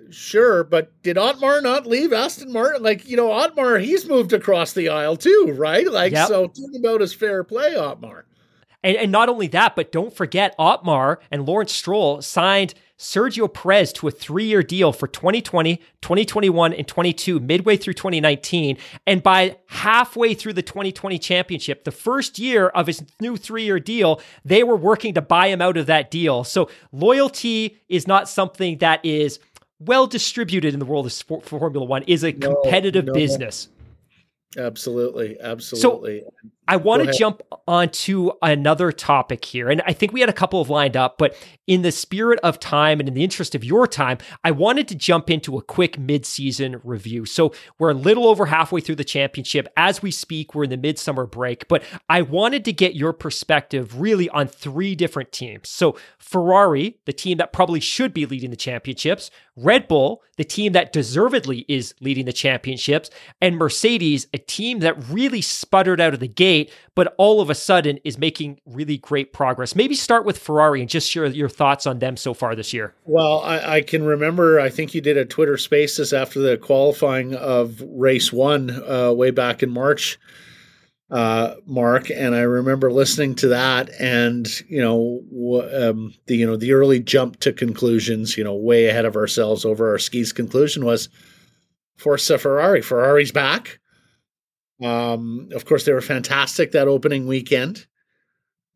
sure, 0.09 0.63
but 0.63 0.91
did 1.03 1.17
Otmar 1.17 1.61
not 1.61 1.85
leave 1.85 2.13
Aston 2.13 2.53
Martin? 2.53 2.81
Like, 2.81 3.07
you 3.07 3.17
know, 3.17 3.31
Otmar, 3.31 3.79
he's 3.79 4.07
moved 4.07 4.31
across 4.31 4.73
the 4.73 4.89
aisle 4.89 5.17
too, 5.17 5.53
right? 5.57 5.91
Like, 5.91 6.13
yep. 6.13 6.27
so 6.27 6.47
think 6.47 6.75
about 6.75 7.01
his 7.01 7.13
fair 7.13 7.43
play, 7.43 7.75
Otmar. 7.75 8.25
And, 8.83 8.95
and 8.95 9.11
not 9.11 9.27
only 9.27 9.47
that, 9.47 9.75
but 9.75 9.91
don't 9.91 10.15
forget 10.15 10.55
Otmar 10.57 11.19
and 11.31 11.45
Lawrence 11.45 11.73
Stroll 11.73 12.21
signed– 12.21 12.73
Sergio 12.97 13.51
Perez 13.51 13.93
to 13.93 14.07
a 14.07 14.11
three 14.11 14.45
year 14.45 14.63
deal 14.63 14.91
for 14.91 15.07
2020, 15.07 15.77
2021, 16.01 16.73
and 16.73 16.87
22, 16.87 17.39
midway 17.39 17.77
through 17.77 17.93
2019. 17.93 18.77
And 19.05 19.21
by 19.21 19.57
halfway 19.67 20.33
through 20.33 20.53
the 20.53 20.63
2020 20.63 21.19
championship, 21.19 21.83
the 21.83 21.91
first 21.91 22.39
year 22.39 22.67
of 22.69 22.87
his 22.87 23.03
new 23.21 23.37
three 23.37 23.63
year 23.63 23.79
deal, 23.79 24.19
they 24.43 24.63
were 24.63 24.75
working 24.75 25.13
to 25.13 25.21
buy 25.21 25.47
him 25.47 25.61
out 25.61 25.77
of 25.77 25.85
that 25.85 26.09
deal. 26.09 26.43
So 26.43 26.69
loyalty 26.91 27.77
is 27.87 28.07
not 28.07 28.27
something 28.27 28.79
that 28.79 29.03
is 29.05 29.39
well 29.79 30.07
distributed 30.07 30.73
in 30.73 30.79
the 30.79 30.85
world 30.85 31.05
of 31.05 31.13
sport, 31.13 31.45
Formula 31.45 31.85
One, 31.85 32.03
is 32.03 32.23
a 32.23 32.33
competitive 32.33 33.05
no, 33.05 33.13
no. 33.13 33.19
business. 33.19 33.69
Absolutely, 34.57 35.39
absolutely. 35.39 36.21
So 36.21 36.49
I 36.68 36.76
want 36.76 37.03
to 37.05 37.11
jump 37.13 37.41
onto 37.68 38.32
another 38.41 38.91
topic 38.91 39.45
here, 39.45 39.70
and 39.70 39.82
I 39.86 39.93
think 39.93 40.11
we 40.11 40.20
had 40.20 40.30
a 40.30 40.34
couple 40.34 40.61
of 40.61 40.70
lined 40.70 40.97
up, 40.97 41.18
but 41.18 41.36
in 41.65 41.82
the 41.82 41.91
spirit 41.91 42.39
of 42.43 42.59
time 42.59 42.99
and 42.99 43.07
in 43.07 43.13
the 43.13 43.24
interest 43.24 43.55
of 43.55 43.63
your 43.63 43.88
time, 43.88 44.18
I 44.43 44.51
wanted 44.51 44.88
to 44.89 44.95
jump 44.95 45.30
into 45.30 45.57
a 45.57 45.61
quick 45.61 45.99
mid-season 45.99 46.80
review. 46.84 47.26
So 47.26 47.53
we're 47.78 47.91
a 47.91 47.93
little 47.93 48.26
over 48.28 48.45
halfway 48.45 48.82
through 48.82 48.95
the 48.95 49.03
championship 49.03 49.68
as 49.76 50.01
we 50.01 50.11
speak. 50.11 50.55
We're 50.55 50.63
in 50.63 50.70
the 50.70 50.78
midsummer 50.78 51.26
break, 51.26 51.68
but 51.68 51.84
I 52.09 52.22
wanted 52.22 52.63
to 52.65 52.74
get 52.74 52.95
your 52.95 53.13
perspective 53.13 53.99
really 53.99 54.30
on 54.30 54.47
three 54.47 54.95
different 54.95 55.32
teams. 55.32 55.70
So 55.70 55.97
Ferrari, 56.18 56.97
the 57.05 57.13
team 57.13 57.38
that 57.38 57.53
probably 57.53 57.80
should 57.80 58.13
be 58.13 58.26
leading 58.26 58.49
the 58.49 58.55
championships, 58.55 59.30
Red 59.55 59.88
Bull, 59.88 60.24
the 60.38 60.43
team 60.43 60.74
that 60.74 60.93
deservedly 60.93 61.65
is 61.68 61.95
leading 61.99 62.26
the 62.26 62.34
championships, 62.34 63.09
and 63.41 63.57
Mercedes, 63.57 64.28
a 64.34 64.38
team 64.38 64.80
that 64.80 65.09
really 65.09 65.41
sputtered 65.41 65.99
out 65.99 66.13
of 66.13 66.20
the 66.20 66.28
gate, 66.28 66.56
but 66.95 67.13
all 67.17 67.41
of 67.41 67.49
a 67.49 67.55
sudden 67.55 67.99
is 68.03 68.17
making 68.17 68.59
really 68.65 68.97
great 68.97 69.33
progress. 69.33 69.75
Maybe 69.75 69.95
start 69.95 70.25
with 70.25 70.37
Ferrari 70.37 70.81
and 70.81 70.89
just 70.89 71.09
share 71.09 71.25
your 71.25 71.49
thoughts 71.49 71.85
on 71.85 71.99
them 71.99 72.17
so 72.17 72.33
far 72.33 72.55
this 72.55 72.73
year. 72.73 72.93
Well, 73.05 73.41
I, 73.41 73.77
I 73.77 73.81
can 73.81 74.03
remember, 74.03 74.59
I 74.59 74.69
think 74.69 74.93
you 74.93 75.01
did 75.01 75.17
a 75.17 75.25
Twitter 75.25 75.57
Spaces 75.57 76.13
after 76.13 76.39
the 76.39 76.57
qualifying 76.57 77.35
of 77.35 77.81
race 77.85 78.31
one 78.33 78.69
uh, 78.69 79.11
way 79.13 79.31
back 79.31 79.61
in 79.61 79.69
March 79.69 80.17
uh, 81.09 81.55
Mark, 81.65 82.09
and 82.09 82.35
I 82.35 82.41
remember 82.41 82.91
listening 82.91 83.35
to 83.35 83.47
that, 83.49 83.89
and 83.99 84.47
you 84.67 84.81
know, 84.81 85.23
um, 85.73 86.13
the 86.25 86.35
you 86.35 86.45
know 86.45 86.57
the 86.57 86.73
early 86.73 86.99
jump 86.99 87.39
to 87.41 87.53
conclusions, 87.53 88.37
you 88.37 88.43
know, 88.43 88.55
way 88.55 88.87
ahead 88.87 89.05
of 89.05 89.15
ourselves 89.15 89.63
over 89.63 89.89
our 89.89 89.99
skis. 89.99 90.33
Conclusion 90.33 90.83
was 90.83 91.07
Forza 91.95 92.37
Ferrari. 92.37 92.81
Ferrari's 92.81 93.31
back. 93.31 93.79
Um, 94.84 95.49
of 95.53 95.65
course, 95.65 95.86
they 95.86 95.93
were 95.93 96.01
fantastic 96.01 96.71
that 96.71 96.88
opening 96.88 97.28
weekend. 97.28 97.88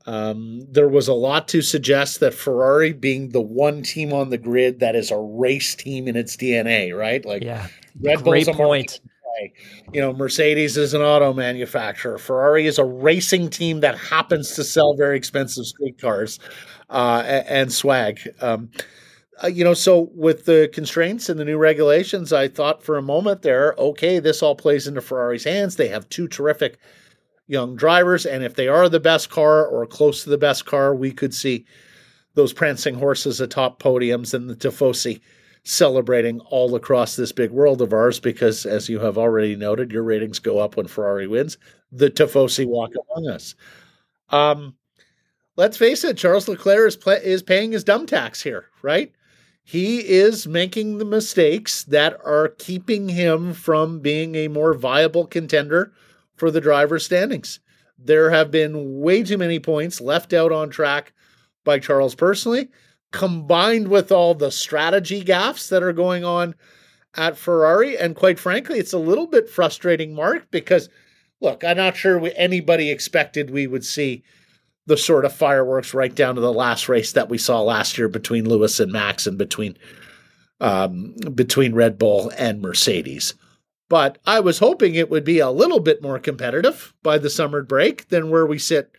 Um, 0.08 0.66
there 0.72 0.90
was 0.90 1.08
a 1.08 1.14
lot 1.14 1.48
to 1.50 1.62
suggest 1.62 2.22
that 2.22 2.34
Ferrari, 2.34 2.92
being 2.92 3.30
the 3.30 3.42
one 3.42 3.84
team 3.84 4.14
on 4.14 4.30
the 4.30 4.38
grid 4.38 4.80
that 4.80 4.96
is 4.96 5.12
a 5.12 5.18
race 5.18 5.76
team 5.76 6.08
in 6.08 6.16
its 6.16 6.36
DNA, 6.36 6.98
right? 6.98 7.24
Like, 7.24 7.44
yeah, 7.44 7.68
Red 8.02 8.24
Great 8.24 8.46
Bull's 8.46 8.56
a 8.56 8.58
point. 8.58 9.00
You 9.94 10.02
know, 10.02 10.14
Mercedes 10.14 10.78
is 10.78 10.94
an 10.94 11.02
auto 11.02 11.34
manufacturer. 11.34 12.18
Ferrari 12.18 12.68
is 12.68 12.78
a 12.78 12.86
racing 12.86 13.50
team 13.50 13.80
that 13.80 13.98
happens 13.98 14.52
to 14.56 14.64
sell 14.64 14.94
very 14.96 15.18
expensive 15.18 15.66
street 15.66 16.00
cars 16.00 16.40
uh, 16.90 17.24
and, 17.26 17.48
and, 17.48 17.74
swag. 17.74 18.20
Um, 18.42 18.70
uh, 19.44 19.48
you 19.48 19.64
know, 19.64 19.74
so 19.74 20.10
with 20.14 20.46
the 20.46 20.70
constraints 20.74 21.30
and 21.30 21.40
the 21.40 21.46
new 21.46 21.58
regulations, 21.58 22.32
I 22.32 22.48
thought 22.48 22.84
for 22.84 22.98
a 22.98 23.02
moment 23.02 23.42
there, 23.42 23.74
okay, 23.78 24.20
this 24.20 24.44
all 24.44 24.56
plays 24.56 24.88
into 24.88 25.02
Ferrari's 25.02 25.44
hands. 25.44 25.76
They 25.76 25.88
have 25.88 26.08
two 26.10 26.28
terrific 26.28 26.78
young 27.48 27.76
drivers, 27.76 28.26
and 28.26 28.44
if 28.44 28.56
they 28.56 28.68
are 28.68 28.88
the 28.88 29.00
best 29.00 29.30
car 29.30 29.66
or 29.66 29.86
close 29.86 30.24
to 30.24 30.30
the 30.30 30.38
best 30.38 30.66
car, 30.66 30.94
we 30.94 31.12
could 31.12 31.34
see 31.34 31.66
those 32.36 32.54
prancing 32.54 32.96
horses 32.96 33.42
atop 33.42 33.82
podiums 33.82 34.34
and 34.34 34.50
the 34.50 34.56
Tifosi 34.56 35.22
celebrating 35.64 36.40
all 36.42 36.76
across 36.76 37.16
this 37.16 37.32
big 37.32 37.52
world 37.52 37.82
of 37.82 37.94
ours 37.94 38.20
because, 38.20 38.66
as 38.66 38.90
you 38.90 39.00
have 39.00 39.18
already 39.18 39.56
noted, 39.56 39.92
your 39.92 40.04
ratings 40.04 40.40
go 40.40 40.60
up 40.60 40.78
when 40.78 40.88
Ferrari 40.88 41.28
wins. 41.28 41.58
The 41.92 42.10
Tifosi 42.10 42.66
walk 42.66 42.92
among 43.10 43.30
us. 43.30 43.56
Um, 44.30 44.76
let's 45.58 45.78
face 45.78 46.04
it, 46.04 46.18
Charles 46.18 46.48
Leclerc 46.48 46.88
is, 46.88 46.96
play, 46.96 47.20
is 47.24 47.44
paying 47.44 47.74
his 47.74 47.84
dumb 47.84 48.06
tax 48.06 48.42
here, 48.42 48.66
right? 48.82 49.12
He 49.72 50.00
is 50.00 50.50
making 50.50 50.98
the 50.98 51.06
mistakes 51.06 51.86
that 51.86 52.20
are 52.26 52.50
keeping 52.50 53.08
him 53.08 53.54
from 53.54 54.02
being 54.02 54.36
a 54.36 54.50
more 54.50 54.74
viable 54.74 55.26
contender 55.26 55.94
for 56.36 56.52
the 56.52 56.60
driver's 56.60 57.06
standings. 57.06 57.62
There 57.98 58.32
have 58.32 58.52
been 58.52 59.00
way 59.00 59.24
too 59.24 59.38
many 59.38 59.62
points 59.62 60.02
left 60.02 60.34
out 60.34 60.52
on 60.52 60.72
track 60.72 61.14
by 61.64 61.80
Charles 61.80 62.16
personally 62.16 62.68
combined 63.14 63.88
with 63.88 64.12
all 64.12 64.36
the 64.36 64.52
strategy 64.52 65.24
gaffes 65.24 65.70
that 65.70 65.84
are 65.84 65.94
going 65.94 66.26
on 66.26 66.54
at 67.16 67.38
Ferrari. 67.38 67.98
And 67.98 68.14
quite 68.14 68.40
frankly, 68.40 68.78
it's 68.78 68.92
a 68.92 68.98
little 68.98 69.28
bit 69.28 69.50
frustrating, 69.50 70.14
Mark, 70.14 70.52
because 70.52 70.90
look, 71.40 71.64
I'm 71.64 71.78
not 71.78 71.96
sure 71.96 72.30
anybody 72.36 72.92
expected 72.92 73.50
we 73.50 73.68
would 73.68 73.86
see 73.86 74.26
the 74.86 74.98
sort 74.98 75.26
of 75.26 75.34
fireworks 75.34 75.94
right 75.94 76.14
down 76.14 76.36
to 76.36 76.42
the 76.42 76.54
last 76.54 76.90
race 76.90 77.14
that 77.14 77.30
we 77.30 77.38
saw 77.38 77.62
last 77.62 77.98
year 77.98 78.08
between 78.08 78.50
Lewis 78.50 78.80
and 78.80 78.92
Max 78.92 79.28
and 79.28 79.38
between 79.38 79.78
um, 80.60 81.16
between 81.34 81.74
Red 81.74 81.98
Bull 81.98 82.32
and 82.38 82.62
Mercedes. 82.62 83.34
But 83.90 84.20
I 84.26 84.40
was 84.40 84.60
hoping 84.60 84.96
it 84.96 85.10
would 85.10 85.26
be 85.26 85.40
a 85.40 85.50
little 85.50 85.80
bit 85.80 86.02
more 86.02 86.20
competitive 86.20 86.94
by 87.04 87.18
the 87.18 87.30
summer 87.30 87.62
break 87.62 88.08
than 88.10 88.30
where 88.30 88.46
we 88.46 88.58
sit 88.58 88.92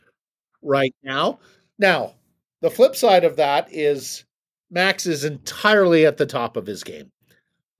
right 0.60 0.94
now. 1.02 1.38
Now, 1.78 2.14
the 2.60 2.70
flip 2.70 2.94
side 2.94 3.24
of 3.24 3.36
that 3.36 3.68
is 3.72 4.24
Max 4.70 5.06
is 5.06 5.24
entirely 5.24 6.04
at 6.04 6.16
the 6.16 6.26
top 6.26 6.56
of 6.56 6.66
his 6.66 6.84
game. 6.84 7.10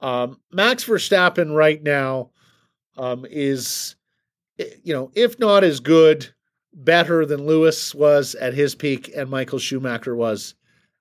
Um, 0.01 0.41
Max 0.51 0.85
Verstappen 0.85 1.55
right 1.55 1.83
now 1.83 2.31
um, 2.97 3.25
is, 3.29 3.95
you 4.59 4.93
know, 4.93 5.11
if 5.15 5.39
not 5.39 5.65
as 5.65 5.81
good, 5.81 6.33
better 6.75 7.27
than 7.27 7.47
Lewis 7.47 7.95
was 7.95 8.35
at 8.37 8.55
his 8.55 8.75
peak 8.75 9.11
and 9.15 9.29
Michael 9.31 9.59
Schumacher 9.59 10.17
was 10.17 10.55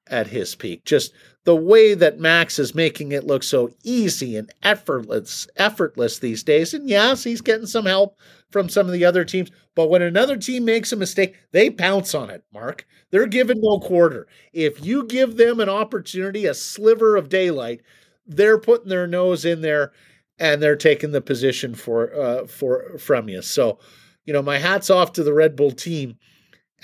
at 0.07 0.27
his 0.27 0.55
peak. 0.55 0.83
Just 0.85 1.13
the 1.45 1.55
way 1.55 1.93
that 1.93 2.19
Max 2.19 2.59
is 2.59 2.75
making 2.75 3.11
it 3.11 3.25
look 3.25 3.43
so 3.43 3.71
easy 3.83 4.35
and 4.37 4.51
effortless, 4.63 5.47
effortless 5.55 6.19
these 6.19 6.43
days. 6.43 6.73
And 6.73 6.87
yes, 6.89 7.23
he's 7.23 7.41
getting 7.41 7.65
some 7.65 7.85
help 7.85 8.17
from 8.51 8.69
some 8.69 8.85
of 8.85 8.91
the 8.91 9.05
other 9.05 9.25
teams. 9.25 9.49
But 9.75 9.89
when 9.89 10.01
another 10.01 10.37
team 10.37 10.65
makes 10.65 10.91
a 10.91 10.97
mistake, 10.97 11.35
they 11.51 11.69
pounce 11.69 12.13
on 12.13 12.29
it, 12.29 12.43
Mark. 12.53 12.85
They're 13.09 13.27
given 13.27 13.59
no 13.61 13.79
quarter. 13.79 14.27
If 14.53 14.85
you 14.85 15.05
give 15.05 15.37
them 15.37 15.59
an 15.59 15.69
opportunity, 15.69 16.45
a 16.45 16.53
sliver 16.53 17.15
of 17.15 17.29
daylight, 17.29 17.81
they're 18.27 18.59
putting 18.59 18.89
their 18.89 19.07
nose 19.07 19.45
in 19.45 19.61
there 19.61 19.91
and 20.39 20.61
they're 20.61 20.75
taking 20.75 21.11
the 21.11 21.21
position 21.21 21.75
for 21.75 22.13
uh, 22.13 22.45
for 22.47 22.97
from 22.97 23.29
you. 23.29 23.41
So, 23.41 23.79
you 24.25 24.33
know, 24.33 24.41
my 24.41 24.57
hats 24.57 24.89
off 24.89 25.13
to 25.13 25.23
the 25.23 25.33
Red 25.33 25.55
Bull 25.55 25.71
team 25.71 26.17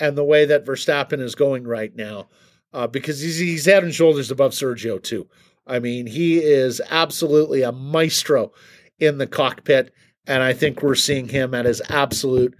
and 0.00 0.16
the 0.16 0.24
way 0.24 0.44
that 0.44 0.64
Verstappen 0.64 1.20
is 1.20 1.34
going 1.34 1.64
right 1.64 1.94
now, 1.94 2.28
uh, 2.72 2.86
because 2.86 3.20
he's 3.20 3.38
he's 3.38 3.66
head 3.66 3.84
and 3.84 3.94
shoulders 3.94 4.30
above 4.30 4.52
Sergio 4.52 5.02
too. 5.02 5.28
I 5.66 5.78
mean, 5.78 6.06
he 6.06 6.38
is 6.38 6.80
absolutely 6.90 7.62
a 7.62 7.72
maestro 7.72 8.52
in 8.98 9.18
the 9.18 9.26
cockpit 9.26 9.92
and 10.28 10.42
I 10.42 10.52
think 10.52 10.82
we're 10.82 10.94
seeing 10.94 11.26
him 11.26 11.54
at 11.54 11.64
his 11.64 11.82
absolute 11.88 12.54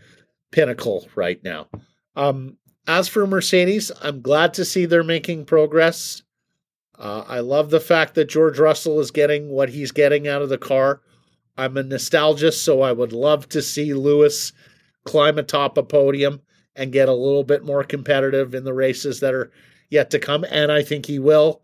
pinnacle 0.51 1.07
right 1.15 1.41
now. 1.45 1.69
Um, 2.17 2.57
as 2.89 3.07
for 3.07 3.27
Mercedes, 3.27 3.93
I'm 4.01 4.23
glad 4.23 4.55
to 4.55 4.65
see 4.65 4.87
they're 4.87 5.05
making 5.05 5.45
progress. 5.45 6.23
Uh, 6.99 7.25
I 7.29 7.41
love 7.41 7.69
the 7.69 7.79
fact 7.79 8.15
that 8.15 8.31
George 8.31 8.59
Russell 8.59 8.99
is 8.99 9.11
getting 9.11 9.51
what 9.51 9.69
he's 9.69 9.93
getting 9.93 10.27
out 10.27 10.41
of 10.41 10.49
the 10.49 10.59
car. 10.59 11.03
I'm 11.59 11.77
a 11.77 11.85
nostalgist, 11.85 12.65
so 12.65 12.81
I 12.81 12.93
would 12.93 13.13
love 13.13 13.49
to 13.51 13.61
see 13.61 13.93
Lewis 13.93 14.53
climb 15.09 15.39
atop 15.39 15.79
a 15.79 15.83
podium 15.83 16.41
and 16.77 16.93
get 16.93 17.09
a 17.09 17.15
little 17.15 17.45
bit 17.45 17.65
more 17.65 17.83
competitive 17.83 18.55
in 18.55 18.65
the 18.65 18.75
races 18.75 19.21
that 19.21 19.35
are 19.35 19.51
yet 19.91 20.11
to 20.11 20.19
come. 20.19 20.45
And 20.51 20.71
I 20.71 20.83
think 20.83 21.07
he 21.07 21.19
will. 21.19 21.63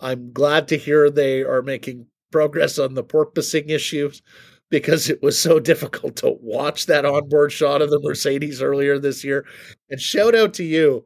I'm 0.00 0.32
glad 0.32 0.68
to 0.68 0.78
hear 0.78 1.10
they 1.10 1.42
are 1.42 1.62
making 1.62 2.06
progress 2.32 2.78
on 2.78 2.94
the 2.94 3.04
porpoising 3.04 3.70
issues 3.70 4.22
because 4.70 5.08
it 5.08 5.22
was 5.22 5.38
so 5.38 5.60
difficult 5.72 6.16
to 6.16 6.36
watch 6.40 6.86
that 6.86 7.04
onboard 7.04 7.52
shot 7.52 7.82
of 7.82 7.90
the 7.90 8.00
Mercedes 8.00 8.60
earlier 8.60 8.98
this 8.98 9.22
year. 9.22 9.46
And 9.90 10.00
shout 10.00 10.34
out 10.34 10.54
to 10.54 10.64
you. 10.64 11.04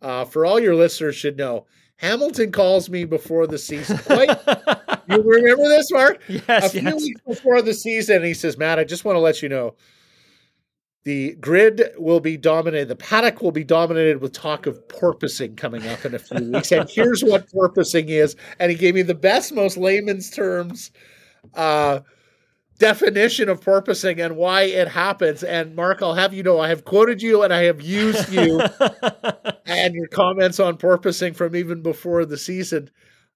Uh, 0.00 0.24
for 0.24 0.44
all 0.44 0.58
your 0.58 0.74
listeners 0.74 1.14
should 1.14 1.36
know, 1.36 1.66
Hamilton 1.96 2.50
calls 2.50 2.90
me 2.90 3.04
before 3.04 3.46
the 3.46 3.58
season. 3.58 3.98
Quite, 3.98 4.28
you 5.08 5.22
remember 5.22 5.68
this, 5.68 5.92
Mark? 5.92 6.20
Yes, 6.28 6.66
A 6.66 6.68
few 6.70 6.82
yes. 6.82 7.02
weeks 7.02 7.20
before 7.24 7.62
the 7.62 7.74
season, 7.74 8.24
he 8.24 8.34
says, 8.34 8.58
Matt, 8.58 8.80
I 8.80 8.84
just 8.84 9.04
want 9.04 9.14
to 9.14 9.20
let 9.20 9.42
you 9.42 9.48
know 9.48 9.76
the 11.04 11.34
grid 11.34 11.82
will 11.98 12.20
be 12.20 12.36
dominated, 12.36 12.88
the 12.88 12.96
paddock 12.96 13.42
will 13.42 13.52
be 13.52 13.64
dominated 13.64 14.20
with 14.20 14.32
talk 14.32 14.66
of 14.66 14.86
porpoising 14.88 15.56
coming 15.56 15.86
up 15.88 16.04
in 16.04 16.14
a 16.14 16.18
few 16.18 16.52
weeks. 16.52 16.70
And 16.70 16.88
here's 16.88 17.22
what 17.22 17.50
porpoising 17.50 18.08
is. 18.08 18.36
And 18.60 18.70
he 18.70 18.76
gave 18.76 18.94
me 18.94 19.02
the 19.02 19.14
best, 19.14 19.52
most 19.52 19.76
layman's 19.76 20.30
terms 20.30 20.92
uh, 21.54 22.00
definition 22.78 23.48
of 23.48 23.60
porpoising 23.60 24.24
and 24.24 24.36
why 24.36 24.62
it 24.62 24.88
happens. 24.88 25.42
And 25.42 25.74
Mark, 25.74 26.02
I'll 26.02 26.14
have 26.14 26.34
you 26.34 26.42
know, 26.42 26.60
I 26.60 26.68
have 26.68 26.84
quoted 26.84 27.22
you 27.22 27.42
and 27.42 27.52
I 27.52 27.62
have 27.64 27.80
used 27.80 28.32
you 28.32 28.60
and 29.66 29.94
your 29.94 30.08
comments 30.08 30.60
on 30.60 30.76
porpoising 30.76 31.34
from 31.34 31.56
even 31.56 31.82
before 31.82 32.24
the 32.24 32.38
season. 32.38 32.90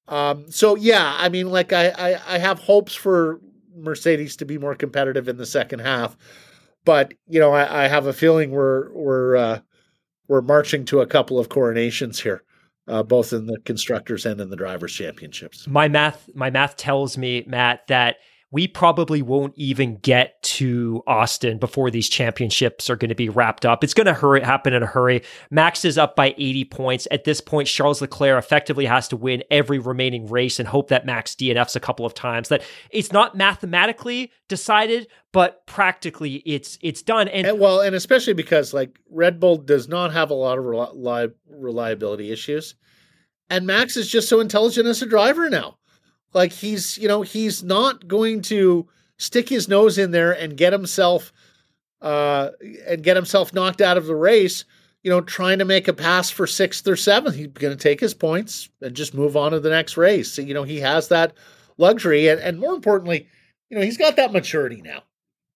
Um, 0.08 0.50
so 0.50 0.76
yeah, 0.76 1.16
I 1.18 1.28
mean, 1.28 1.50
like 1.50 1.72
I, 1.72 1.88
I, 1.88 2.34
I 2.34 2.38
have 2.38 2.60
hopes 2.60 2.94
for 2.94 3.40
Mercedes 3.76 4.36
to 4.36 4.44
be 4.44 4.58
more 4.58 4.74
competitive 4.74 5.28
in 5.28 5.36
the 5.36 5.46
second 5.46 5.80
half, 5.80 6.16
but 6.86 7.12
you 7.28 7.38
know, 7.38 7.52
I, 7.52 7.84
I 7.84 7.88
have 7.88 8.06
a 8.06 8.14
feeling 8.14 8.52
we're 8.52 8.90
we're 8.94 9.36
uh, 9.36 9.60
we're 10.28 10.40
marching 10.40 10.86
to 10.86 11.02
a 11.02 11.06
couple 11.06 11.38
of 11.38 11.50
coronations 11.50 12.18
here, 12.20 12.42
uh, 12.88 13.02
both 13.02 13.34
in 13.34 13.44
the 13.44 13.58
constructors 13.66 14.24
and 14.24 14.40
in 14.40 14.48
the 14.48 14.56
drivers' 14.56 14.94
championships. 14.94 15.66
my 15.68 15.88
math 15.88 16.30
my 16.34 16.48
math 16.48 16.76
tells 16.78 17.18
me 17.18 17.44
matt 17.46 17.86
that 17.88 18.16
we 18.52 18.68
probably 18.68 19.22
won't 19.22 19.54
even 19.56 19.96
get 19.96 20.40
to 20.40 21.02
Austin 21.06 21.58
before 21.58 21.90
these 21.90 22.08
championships 22.08 22.88
are 22.88 22.94
going 22.94 23.08
to 23.08 23.14
be 23.14 23.28
wrapped 23.28 23.66
up. 23.66 23.82
It's 23.82 23.92
going 23.92 24.06
to 24.06 24.14
hurry, 24.14 24.40
happen 24.40 24.72
in 24.72 24.84
a 24.84 24.86
hurry. 24.86 25.22
Max 25.50 25.84
is 25.84 25.98
up 25.98 26.14
by 26.14 26.32
80 26.38 26.64
points. 26.66 27.08
At 27.10 27.24
this 27.24 27.40
point, 27.40 27.66
Charles 27.66 28.00
Leclerc 28.00 28.38
effectively 28.38 28.86
has 28.86 29.08
to 29.08 29.16
win 29.16 29.42
every 29.50 29.80
remaining 29.80 30.28
race 30.28 30.60
and 30.60 30.68
hope 30.68 30.88
that 30.88 31.04
Max 31.04 31.34
DNFs 31.34 31.74
a 31.74 31.80
couple 31.80 32.06
of 32.06 32.14
times. 32.14 32.48
That 32.48 32.62
it's 32.90 33.12
not 33.12 33.34
mathematically 33.34 34.30
decided, 34.48 35.08
but 35.32 35.66
practically 35.66 36.36
it's 36.46 36.78
it's 36.82 37.02
done. 37.02 37.26
And, 37.26 37.48
And 37.48 37.58
well, 37.58 37.80
and 37.80 37.96
especially 37.96 38.34
because 38.34 38.72
like 38.72 39.00
Red 39.10 39.40
Bull 39.40 39.56
does 39.56 39.88
not 39.88 40.12
have 40.12 40.30
a 40.30 40.34
lot 40.34 40.58
of 40.58 40.64
reli- 40.64 41.32
reliability 41.48 42.30
issues, 42.30 42.76
and 43.50 43.66
Max 43.66 43.96
is 43.96 44.08
just 44.08 44.28
so 44.28 44.38
intelligent 44.38 44.86
as 44.86 45.02
a 45.02 45.06
driver 45.06 45.50
now. 45.50 45.78
Like 46.36 46.52
he's, 46.52 46.98
you 46.98 47.08
know, 47.08 47.22
he's 47.22 47.62
not 47.62 48.06
going 48.06 48.42
to 48.42 48.86
stick 49.16 49.48
his 49.48 49.68
nose 49.68 49.96
in 49.96 50.10
there 50.10 50.32
and 50.32 50.54
get 50.54 50.70
himself, 50.70 51.32
uh, 52.02 52.50
and 52.86 53.02
get 53.02 53.16
himself 53.16 53.54
knocked 53.54 53.80
out 53.80 53.96
of 53.96 54.04
the 54.04 54.14
race. 54.14 54.66
You 55.02 55.10
know, 55.10 55.22
trying 55.22 55.60
to 55.60 55.64
make 55.64 55.88
a 55.88 55.94
pass 55.94 56.28
for 56.28 56.46
sixth 56.46 56.86
or 56.86 56.96
seventh. 56.96 57.36
He's 57.36 57.46
going 57.46 57.74
to 57.74 57.82
take 57.82 58.00
his 58.00 58.12
points 58.12 58.68
and 58.82 58.94
just 58.94 59.14
move 59.14 59.34
on 59.34 59.52
to 59.52 59.60
the 59.60 59.70
next 59.70 59.96
race. 59.96 60.32
So, 60.32 60.42
you 60.42 60.52
know, 60.52 60.64
he 60.64 60.80
has 60.80 61.08
that 61.08 61.32
luxury, 61.78 62.28
and, 62.28 62.38
and 62.40 62.58
more 62.58 62.74
importantly, 62.74 63.28
you 63.70 63.78
know, 63.78 63.84
he's 63.84 63.96
got 63.96 64.16
that 64.16 64.32
maturity 64.32 64.82
now 64.82 65.04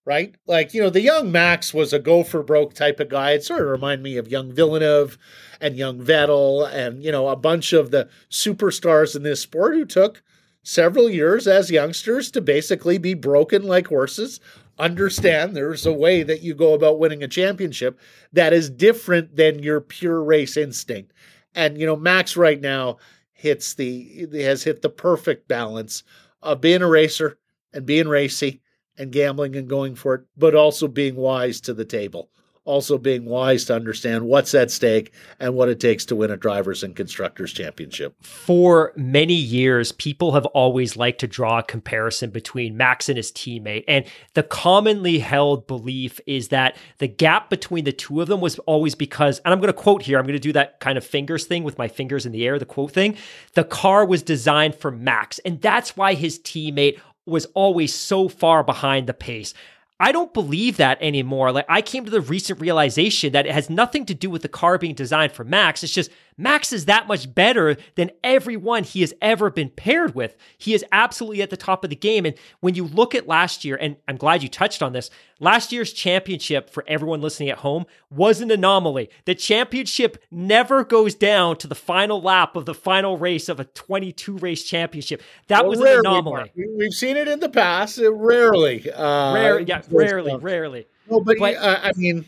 right? 0.07 0.35
Like, 0.47 0.75
you 0.75 0.83
know, 0.83 0.91
the 0.91 1.03
young 1.03 1.31
Max 1.31 1.75
was 1.75 1.93
a 1.93 1.99
go 1.99 2.25
for 2.25 2.43
broke 2.43 2.75
type 2.75 2.99
of 3.01 3.11
guy. 3.11 3.33
It 3.33 3.45
sort 3.45 3.61
of 3.61 3.69
reminded 3.69 4.03
me 4.03 4.17
of 4.17 4.29
young 4.29 4.51
Villeneuve 4.51 5.19
and 5.61 5.77
young 5.77 6.01
Vettel 6.01 6.69
and, 6.73 7.05
you 7.05 7.13
know, 7.13 7.29
a 7.29 7.37
bunch 7.37 7.73
of 7.73 7.91
the 7.91 8.09
superstars 8.31 9.15
in 9.15 9.23
this 9.23 9.43
sport 9.43 9.75
who 9.75 9.85
took 9.85 10.23
several 10.63 11.09
years 11.09 11.47
as 11.47 11.71
youngsters 11.71 12.31
to 12.31 12.41
basically 12.41 12.99
be 12.99 13.15
broken 13.15 13.63
like 13.63 13.89
horses. 13.89 14.41
Understand 14.79 15.55
there's 15.55 15.87
a 15.87 15.93
way 15.93 16.23
that 16.23 16.43
you 16.43 16.55
go 16.55 16.75
about 16.75 16.99
winning 16.99 17.23
a 17.23 17.29
championship 17.29 17.99
that 18.33 18.53
is 18.53 18.71
different 18.71 19.37
than 19.37 19.63
your 19.63 19.81
pure 19.81 20.23
race 20.23 20.57
instinct. 20.57 21.13
And, 21.55 21.79
you 21.79 21.87
know, 21.87 21.97
Max 21.97 22.37
right 22.37 22.61
now 22.61 22.99
hits 23.33 23.75
the, 23.75 24.29
has 24.33 24.63
hit 24.63 24.83
the 24.83 24.91
perfect 24.91 25.49
balance 25.49 26.03
of 26.43 26.61
being 26.61 26.83
a 26.83 26.89
racer 26.89 27.39
and 27.73 27.85
being 27.85 28.09
racy 28.09 28.61
and 28.97 29.13
gambling 29.13 29.57
and 29.57 29.69
going 29.69 29.95
for 29.95 30.15
it, 30.15 30.23
but 30.37 30.55
also 30.55 30.89
being 30.89 31.17
wise 31.17 31.61
to 31.63 31.75
the 31.75 31.85
table. 31.85 32.31
Also 32.65 32.99
being 32.99 33.25
wise 33.25 33.65
to 33.65 33.75
understand 33.75 34.27
what's 34.27 34.55
at 34.55 34.71
stake 34.71 35.13
and 35.39 35.55
what 35.55 35.69
it 35.69 35.81
takes 35.81 36.05
to 36.05 36.15
win 36.15 36.31
a 36.31 36.37
drivers 36.37 36.83
and 36.83 36.95
constructors 36.95 37.53
championship. 37.53 38.15
for 38.23 38.93
many 38.97 39.35
years, 39.35 39.93
people 39.93 40.33
have 40.33 40.47
always 40.47 40.97
liked 40.97 41.21
to 41.21 41.27
draw 41.27 41.59
a 41.59 41.63
comparison 41.63 42.31
between 42.31 42.77
Max 42.77 43.09
and 43.09 43.17
his 43.17 43.33
teammate. 43.33 43.85
And 43.89 44.05
the 44.35 44.43
commonly 44.43 45.19
held 45.19 45.67
belief 45.67 46.21
is 46.27 46.49
that 46.49 46.77
the 46.99 47.09
gap 47.09 47.51
between 47.51 47.85
the 47.85 47.93
two 47.93 48.21
of 48.21 48.29
them 48.29 48.41
was 48.41 48.59
always 48.61 48.95
because, 48.95 49.41
and 49.45 49.53
I'm 49.53 49.61
going 49.61 49.73
to 49.73 49.73
quote 49.73 50.03
here, 50.03 50.19
I'm 50.19 50.27
going 50.27 50.35
to 50.35 50.39
do 50.39 50.53
that 50.53 50.81
kind 50.81 50.99
of 50.99 51.05
fingers 51.05 51.47
thing 51.47 51.65
with 51.65 51.79
my 51.79 51.89
fingers 51.89 52.27
in 52.27 52.33
the 52.33 52.47
air, 52.47 52.59
the 52.59 52.67
quote 52.67 52.93
thing. 52.93 53.17
The 53.55 53.65
car 53.65 54.05
was 54.05 54.23
designed 54.23 54.75
for 54.75 54.91
Max. 54.91 55.39
And 55.41 55.61
that's 55.61 55.97
why 55.97 56.15
his 56.15 56.39
teammate 56.39 57.01
was 57.27 57.47
always 57.55 57.95
so 57.95 58.29
far 58.29 58.63
behind 58.63 59.07
the 59.07 59.15
pace. 59.15 59.55
I 60.01 60.13
don't 60.13 60.33
believe 60.33 60.79
that 60.79 60.97
anymore. 61.03 61.53
Like 61.53 61.67
I 61.69 61.83
came 61.83 62.07
to 62.07 62.11
the 62.11 62.23
recent 62.23 62.59
realization 62.59 63.33
that 63.35 63.47
it 63.47 63.53
has 63.53 63.69
nothing 63.69 64.07
to 64.07 64.15
do 64.15 64.31
with 64.31 64.41
the 64.41 64.49
car 64.49 64.79
being 64.79 64.95
designed 64.95 65.33
for 65.33 65.45
Max. 65.45 65.85
It's 65.85 65.93
just 65.93 66.11
Max 66.41 66.73
is 66.73 66.87
that 66.87 67.07
much 67.07 67.33
better 67.35 67.77
than 67.97 68.11
everyone 68.25 68.83
he 68.83 69.03
has 69.03 69.13
ever 69.21 69.51
been 69.51 69.69
paired 69.69 70.15
with. 70.15 70.37
He 70.57 70.73
is 70.73 70.85
absolutely 70.91 71.43
at 71.43 71.51
the 71.51 71.57
top 71.57 71.85
of 71.85 71.91
the 71.91 71.97
game. 71.97 72.25
And 72.25 72.35
when 72.61 72.75
you 72.75 72.87
look 72.87 73.15
at 73.15 73.29
last 73.29 73.63
year, 73.63 73.77
and 73.77 73.97
I'm 74.09 74.17
glad 74.17 74.43
you 74.43 74.49
touched 74.49 74.83
on 74.83 74.95
this, 74.95 75.11
last 75.39 75.71
year's 75.71 75.93
championship 75.93 76.71
for 76.71 76.83
everyone 76.89 77.21
listening 77.21 77.51
at 77.51 77.59
home 77.59 77.85
was 78.11 78.41
an 78.41 78.51
anomaly. 78.51 79.11
The 79.27 79.35
championship 79.35 80.17
never 80.31 80.83
goes 80.83 81.15
down 81.15 81.59
to 81.59 81.67
the 81.67 81.75
final 81.75 82.23
lap 82.23 82.57
of 82.57 82.65
the 82.65 82.75
final 82.75 83.19
race 83.19 83.51
of 83.51 83.61
a 83.61 83.65
22 83.65 84.39
race 84.39 84.65
championship. 84.65 85.23
That 85.49 85.67
was 85.67 85.79
an 85.79 85.87
anomaly. 85.87 86.53
We've 86.57 86.95
seen 86.95 87.19
it 87.19 87.29
in 87.29 87.41
the 87.41 87.51
past. 87.51 88.01
Rarely. 88.03 88.91
Uh, 88.91 89.35
Rare, 89.35 89.61
yeah, 89.61 89.83
rarely, 89.91 90.35
rarely. 90.37 90.87
No, 91.11 91.21
but, 91.21 91.37
But- 91.39 91.57
uh, 91.57 91.81
I 91.83 91.93
mean, 91.97 92.25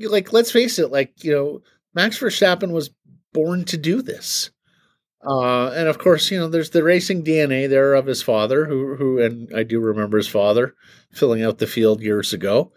like, 0.00 0.32
let's 0.32 0.50
face 0.50 0.80
it. 0.80 0.90
Like, 0.90 1.22
you 1.22 1.32
know, 1.32 1.62
Max 1.94 2.18
Verstappen 2.18 2.72
was 2.72 2.90
born 3.36 3.66
to 3.66 3.76
do 3.76 4.00
this. 4.00 4.50
Uh, 5.22 5.68
and 5.68 5.88
of 5.88 5.98
course, 5.98 6.30
you 6.30 6.38
know, 6.38 6.48
there's 6.48 6.70
the 6.70 6.82
racing 6.82 7.22
DNA 7.22 7.68
there 7.68 7.92
of 7.92 8.06
his 8.06 8.22
father, 8.22 8.64
who, 8.64 8.94
who, 8.96 9.20
and 9.20 9.52
I 9.54 9.62
do 9.62 9.78
remember 9.78 10.16
his 10.16 10.28
father 10.28 10.74
filling 11.12 11.42
out 11.42 11.58
the 11.58 11.66
field 11.66 12.00
years 12.00 12.32
ago. 12.32 12.72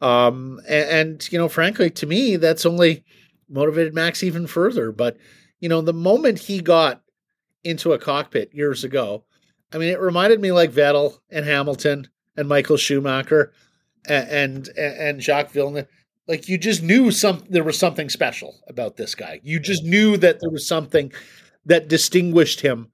Um, 0.00 0.60
and, 0.68 0.90
and 0.90 1.32
you 1.32 1.38
know, 1.38 1.48
frankly, 1.48 1.90
to 1.90 2.06
me, 2.06 2.36
that's 2.36 2.64
only 2.64 3.04
motivated 3.48 3.92
Max 3.92 4.22
even 4.22 4.46
further. 4.46 4.92
But 4.92 5.16
you 5.58 5.68
know, 5.68 5.80
the 5.80 5.92
moment 5.92 6.38
he 6.38 6.60
got 6.60 7.02
into 7.64 7.92
a 7.92 7.98
cockpit 7.98 8.54
years 8.54 8.84
ago, 8.84 9.24
I 9.72 9.78
mean, 9.78 9.88
it 9.88 10.00
reminded 10.00 10.40
me 10.40 10.52
like 10.52 10.70
Vettel 10.70 11.18
and 11.30 11.44
Hamilton 11.44 12.08
and 12.36 12.48
Michael 12.48 12.76
Schumacher 12.76 13.52
and 14.06 14.28
and, 14.28 14.68
and 14.78 15.20
Jacques 15.20 15.50
Villeneuve. 15.50 15.88
Like 16.26 16.48
you 16.48 16.56
just 16.56 16.82
knew 16.82 17.10
some 17.10 17.44
there 17.50 17.64
was 17.64 17.78
something 17.78 18.08
special 18.08 18.60
about 18.68 18.96
this 18.96 19.14
guy. 19.14 19.40
You 19.42 19.60
just 19.60 19.84
knew 19.84 20.16
that 20.16 20.40
there 20.40 20.50
was 20.50 20.66
something 20.66 21.12
that 21.66 21.88
distinguished 21.88 22.60
him 22.60 22.88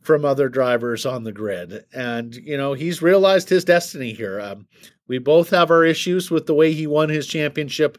from 0.00 0.24
other 0.24 0.48
drivers 0.48 1.06
on 1.06 1.22
the 1.24 1.32
grid. 1.32 1.84
And 1.92 2.34
you 2.34 2.56
know, 2.56 2.72
he's 2.72 3.02
realized 3.02 3.48
his 3.48 3.64
destiny 3.64 4.12
here. 4.12 4.40
Um, 4.40 4.66
we 5.06 5.18
both 5.18 5.50
have 5.50 5.70
our 5.70 5.84
issues 5.84 6.30
with 6.30 6.46
the 6.46 6.54
way 6.54 6.72
he 6.72 6.86
won 6.86 7.08
his 7.08 7.26
championship 7.26 7.98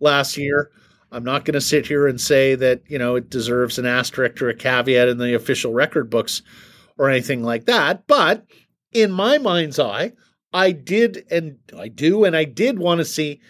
last 0.00 0.36
year. 0.36 0.70
I'm 1.12 1.24
not 1.24 1.44
going 1.44 1.54
to 1.54 1.60
sit 1.60 1.86
here 1.86 2.06
and 2.06 2.20
say 2.20 2.54
that 2.54 2.82
you 2.88 2.98
know 2.98 3.16
it 3.16 3.30
deserves 3.30 3.78
an 3.78 3.86
asterisk 3.86 4.40
or 4.42 4.48
a 4.48 4.54
caveat 4.54 5.08
in 5.08 5.18
the 5.18 5.34
official 5.34 5.72
record 5.72 6.10
books 6.10 6.42
or 6.98 7.08
anything 7.08 7.42
like 7.42 7.64
that. 7.66 8.06
But 8.06 8.44
in 8.92 9.10
my 9.10 9.38
mind's 9.38 9.78
eye, 9.78 10.12
I 10.52 10.72
did 10.72 11.24
and 11.30 11.58
I 11.76 11.88
do 11.88 12.24
and 12.24 12.36
I 12.36 12.44
did 12.44 12.78
want 12.78 12.98
to 12.98 13.04
see 13.04 13.40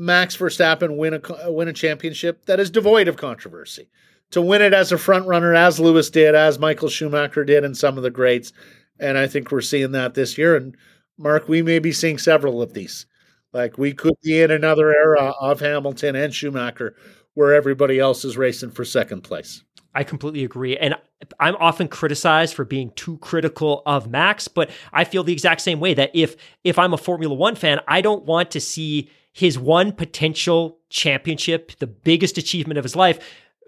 Max 0.00 0.34
Verstappen 0.34 0.96
win 0.96 1.12
a 1.12 1.46
uh, 1.46 1.50
win 1.50 1.68
a 1.68 1.74
championship 1.74 2.46
that 2.46 2.58
is 2.58 2.70
devoid 2.70 3.06
of 3.06 3.18
controversy. 3.18 3.90
To 4.30 4.40
win 4.40 4.62
it 4.62 4.72
as 4.72 4.92
a 4.92 4.98
front 4.98 5.26
runner, 5.26 5.54
as 5.54 5.78
Lewis 5.78 6.08
did, 6.08 6.34
as 6.34 6.58
Michael 6.58 6.88
Schumacher 6.88 7.44
did, 7.44 7.64
and 7.64 7.76
some 7.76 7.98
of 7.98 8.02
the 8.02 8.10
greats, 8.10 8.52
and 8.98 9.18
I 9.18 9.26
think 9.26 9.50
we're 9.50 9.60
seeing 9.60 9.92
that 9.92 10.14
this 10.14 10.38
year. 10.38 10.56
And 10.56 10.74
Mark, 11.18 11.48
we 11.48 11.60
may 11.60 11.80
be 11.80 11.92
seeing 11.92 12.16
several 12.16 12.62
of 12.62 12.72
these. 12.72 13.04
Like 13.52 13.76
we 13.76 13.92
could 13.92 14.14
be 14.22 14.40
in 14.40 14.50
another 14.50 14.90
era 14.90 15.34
of 15.38 15.60
Hamilton 15.60 16.16
and 16.16 16.34
Schumacher, 16.34 16.96
where 17.34 17.52
everybody 17.52 17.98
else 17.98 18.24
is 18.24 18.38
racing 18.38 18.70
for 18.70 18.86
second 18.86 19.20
place. 19.20 19.62
I 19.94 20.04
completely 20.04 20.44
agree. 20.44 20.78
And 20.78 20.94
I'm 21.38 21.56
often 21.56 21.88
criticized 21.88 22.54
for 22.54 22.64
being 22.64 22.92
too 22.92 23.18
critical 23.18 23.82
of 23.84 24.08
Max, 24.08 24.48
but 24.48 24.70
I 24.94 25.04
feel 25.04 25.24
the 25.24 25.34
exact 25.34 25.60
same 25.60 25.78
way 25.78 25.92
that 25.92 26.10
if 26.14 26.36
if 26.64 26.78
I'm 26.78 26.94
a 26.94 26.98
Formula 26.98 27.34
1 27.34 27.56
fan, 27.56 27.80
I 27.86 28.00
don't 28.00 28.24
want 28.24 28.50
to 28.52 28.60
see 28.60 29.10
his 29.32 29.58
one 29.58 29.92
potential 29.92 30.78
championship, 30.88 31.72
the 31.78 31.86
biggest 31.86 32.38
achievement 32.38 32.78
of 32.78 32.84
his 32.84 32.96
life, 32.96 33.18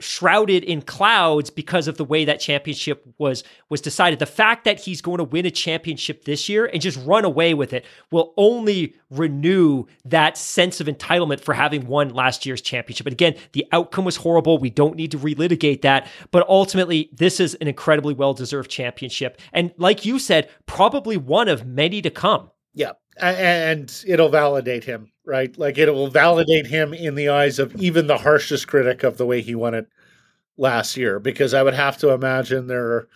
shrouded 0.00 0.64
in 0.64 0.82
clouds 0.82 1.50
because 1.50 1.86
of 1.86 1.96
the 1.96 2.04
way 2.04 2.24
that 2.24 2.40
championship 2.40 3.04
was 3.18 3.44
was 3.68 3.80
decided. 3.80 4.18
The 4.18 4.26
fact 4.26 4.64
that 4.64 4.80
he's 4.80 5.00
going 5.00 5.18
to 5.18 5.24
win 5.24 5.46
a 5.46 5.50
championship 5.50 6.24
this 6.24 6.48
year 6.48 6.66
and 6.66 6.80
just 6.80 6.98
run 7.04 7.24
away 7.24 7.54
with 7.54 7.72
it 7.72 7.84
will 8.10 8.32
only 8.36 8.94
renew 9.10 9.84
that 10.04 10.36
sense 10.36 10.80
of 10.80 10.86
entitlement 10.86 11.40
for 11.40 11.54
having 11.54 11.86
won 11.86 12.08
last 12.08 12.46
year's 12.46 12.62
championship. 12.62 13.06
And 13.06 13.12
again, 13.12 13.36
the 13.52 13.66
outcome 13.72 14.04
was 14.04 14.16
horrible. 14.16 14.58
We 14.58 14.70
don't 14.70 14.96
need 14.96 15.10
to 15.12 15.18
relitigate 15.18 15.82
that, 15.82 16.08
but 16.30 16.48
ultimately 16.48 17.10
this 17.12 17.38
is 17.38 17.54
an 17.56 17.68
incredibly 17.68 18.14
well-deserved 18.14 18.70
championship 18.70 19.40
and 19.52 19.72
like 19.76 20.04
you 20.04 20.18
said, 20.18 20.48
probably 20.66 21.16
one 21.16 21.48
of 21.48 21.66
many 21.66 22.02
to 22.02 22.10
come. 22.10 22.50
Yeah. 22.74 22.92
And 23.20 23.92
it'll 24.06 24.30
validate 24.30 24.84
him 24.84 25.12
right? 25.24 25.56
Like 25.58 25.78
it 25.78 25.92
will 25.92 26.08
validate 26.08 26.66
him 26.66 26.92
in 26.92 27.14
the 27.14 27.28
eyes 27.28 27.58
of 27.58 27.74
even 27.76 28.06
the 28.06 28.18
harshest 28.18 28.68
critic 28.68 29.02
of 29.02 29.16
the 29.16 29.26
way 29.26 29.40
he 29.40 29.54
won 29.54 29.74
it 29.74 29.88
last 30.56 30.96
year. 30.96 31.18
Because 31.18 31.54
I 31.54 31.62
would 31.62 31.74
have 31.74 31.98
to 31.98 32.10
imagine 32.10 32.66
there 32.66 32.86
are, 32.86 33.08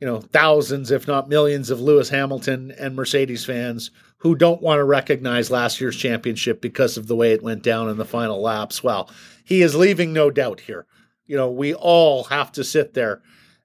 you 0.00 0.06
know, 0.06 0.20
thousands, 0.20 0.90
if 0.90 1.08
not 1.08 1.28
millions, 1.28 1.70
of 1.70 1.80
Lewis 1.80 2.10
Hamilton 2.10 2.72
and 2.78 2.94
Mercedes 2.94 3.44
fans 3.44 3.90
who 4.18 4.34
don't 4.34 4.62
want 4.62 4.78
to 4.78 4.84
recognize 4.84 5.50
last 5.50 5.80
year's 5.80 5.96
championship 5.96 6.60
because 6.60 6.96
of 6.96 7.06
the 7.06 7.16
way 7.16 7.32
it 7.32 7.42
went 7.42 7.62
down 7.62 7.88
in 7.88 7.96
the 7.96 8.04
final 8.04 8.40
laps. 8.40 8.82
Well, 8.82 9.10
he 9.44 9.62
is 9.62 9.74
leaving 9.74 10.12
no 10.12 10.30
doubt 10.30 10.60
here. 10.60 10.86
You 11.24 11.36
know, 11.36 11.50
we 11.50 11.74
all 11.74 12.24
have 12.24 12.52
to 12.52 12.64
sit 12.64 12.94
there 12.94 13.22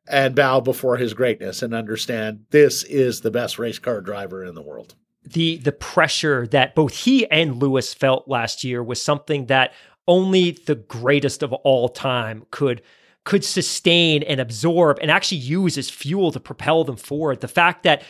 and 0.07 0.35
bow 0.35 0.59
before 0.59 0.97
his 0.97 1.13
greatness 1.13 1.61
and 1.61 1.73
understand 1.73 2.45
this 2.49 2.83
is 2.83 3.21
the 3.21 3.31
best 3.31 3.57
race 3.57 3.79
car 3.79 4.01
driver 4.01 4.43
in 4.43 4.53
the 4.53 4.61
world 4.61 4.95
the 5.25 5.57
the 5.57 5.71
pressure 5.71 6.47
that 6.47 6.75
both 6.75 6.95
he 6.95 7.29
and 7.29 7.57
Lewis 7.57 7.93
felt 7.93 8.27
last 8.27 8.63
year 8.63 8.83
was 8.83 9.01
something 9.01 9.47
that 9.47 9.73
only 10.07 10.51
the 10.51 10.75
greatest 10.75 11.43
of 11.43 11.53
all 11.53 11.89
time 11.89 12.45
could 12.51 12.81
could 13.23 13.45
sustain 13.45 14.21
and 14.23 14.41
absorb 14.41 14.99
and 15.01 15.09
actually 15.09 15.37
use 15.37 15.77
as 15.77 15.89
fuel 15.89 16.31
to 16.31 16.39
propel 16.39 16.83
them 16.83 16.97
forward. 16.97 17.39
The 17.39 17.47
fact 17.47 17.83
that 17.83 18.03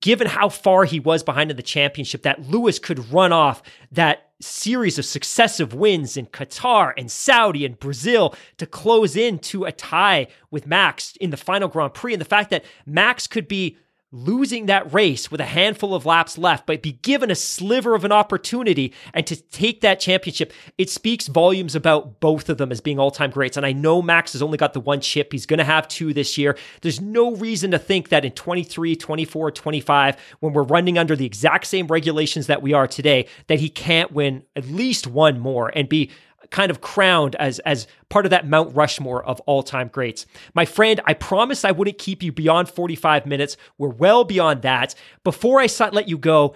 given 0.00 0.26
how 0.26 0.48
far 0.48 0.84
he 0.84 1.00
was 1.00 1.22
behind 1.22 1.50
in 1.50 1.56
the 1.56 1.62
championship, 1.62 2.22
that 2.22 2.48
Lewis 2.48 2.78
could 2.78 3.12
run 3.12 3.32
off 3.32 3.62
that 3.92 4.30
series 4.40 4.98
of 4.98 5.04
successive 5.04 5.74
wins 5.74 6.16
in 6.16 6.26
Qatar 6.26 6.92
and 6.96 7.10
Saudi 7.10 7.64
and 7.64 7.78
Brazil 7.78 8.34
to 8.56 8.66
close 8.66 9.16
into 9.16 9.64
a 9.64 9.72
tie 9.72 10.28
with 10.50 10.66
Max 10.66 11.16
in 11.16 11.30
the 11.30 11.36
final 11.36 11.68
Grand 11.68 11.94
Prix. 11.94 12.14
And 12.14 12.20
the 12.20 12.26
fact 12.26 12.50
that 12.50 12.64
Max 12.86 13.26
could 13.26 13.48
be 13.48 13.76
losing 14.12 14.66
that 14.66 14.92
race 14.92 15.30
with 15.30 15.40
a 15.40 15.46
handful 15.46 15.94
of 15.94 16.04
laps 16.04 16.36
left, 16.36 16.66
but 16.66 16.82
be 16.82 16.92
given 16.92 17.30
a 17.30 17.34
sliver 17.34 17.94
of 17.94 18.04
an 18.04 18.10
opportunity 18.10 18.92
and 19.14 19.26
to 19.26 19.36
take 19.36 19.80
that 19.80 20.00
championship, 20.00 20.52
it 20.78 20.90
speaks 20.90 21.28
volumes 21.28 21.74
about 21.74 22.18
both 22.20 22.48
of 22.48 22.58
them 22.58 22.72
as 22.72 22.80
being 22.80 22.98
all 22.98 23.10
time 23.10 23.30
greats. 23.30 23.56
And 23.56 23.64
I 23.64 23.72
know 23.72 24.02
Max 24.02 24.32
has 24.32 24.42
only 24.42 24.58
got 24.58 24.72
the 24.72 24.80
one 24.80 25.00
chip. 25.00 25.32
He's 25.32 25.46
going 25.46 25.58
to 25.58 25.64
have 25.64 25.86
two 25.86 26.12
this 26.12 26.36
year. 26.36 26.56
There's 26.82 27.00
no 27.00 27.36
reason 27.36 27.70
to 27.70 27.78
think 27.78 28.08
that 28.08 28.24
in 28.24 28.32
23, 28.32 28.96
24, 28.96 29.50
25, 29.52 30.16
when 30.40 30.52
we're 30.52 30.62
running 30.62 30.98
under 30.98 31.14
the 31.14 31.26
exact 31.26 31.66
same 31.66 31.86
regulations 31.86 32.48
that 32.48 32.62
we 32.62 32.72
are 32.72 32.88
today, 32.88 33.26
that 33.46 33.60
he 33.60 33.68
can't 33.68 34.12
win 34.12 34.42
at 34.56 34.66
least 34.66 35.06
one 35.06 35.38
more 35.38 35.70
and 35.74 35.88
be 35.88 36.10
kind 36.50 36.70
of 36.70 36.80
crowned 36.80 37.36
as 37.36 37.58
as 37.60 37.86
part 38.08 38.26
of 38.26 38.30
that 38.30 38.46
Mount 38.46 38.74
Rushmore 38.74 39.24
of 39.24 39.40
all-time 39.40 39.88
greats. 39.88 40.26
My 40.54 40.64
friend, 40.64 41.00
I 41.04 41.14
promised 41.14 41.64
I 41.64 41.72
wouldn't 41.72 41.98
keep 41.98 42.22
you 42.22 42.32
beyond 42.32 42.68
45 42.68 43.26
minutes. 43.26 43.56
We're 43.78 43.88
well 43.88 44.24
beyond 44.24 44.62
that. 44.62 44.94
Before 45.24 45.60
I 45.60 45.68
let 45.92 46.08
you 46.08 46.18
go, 46.18 46.54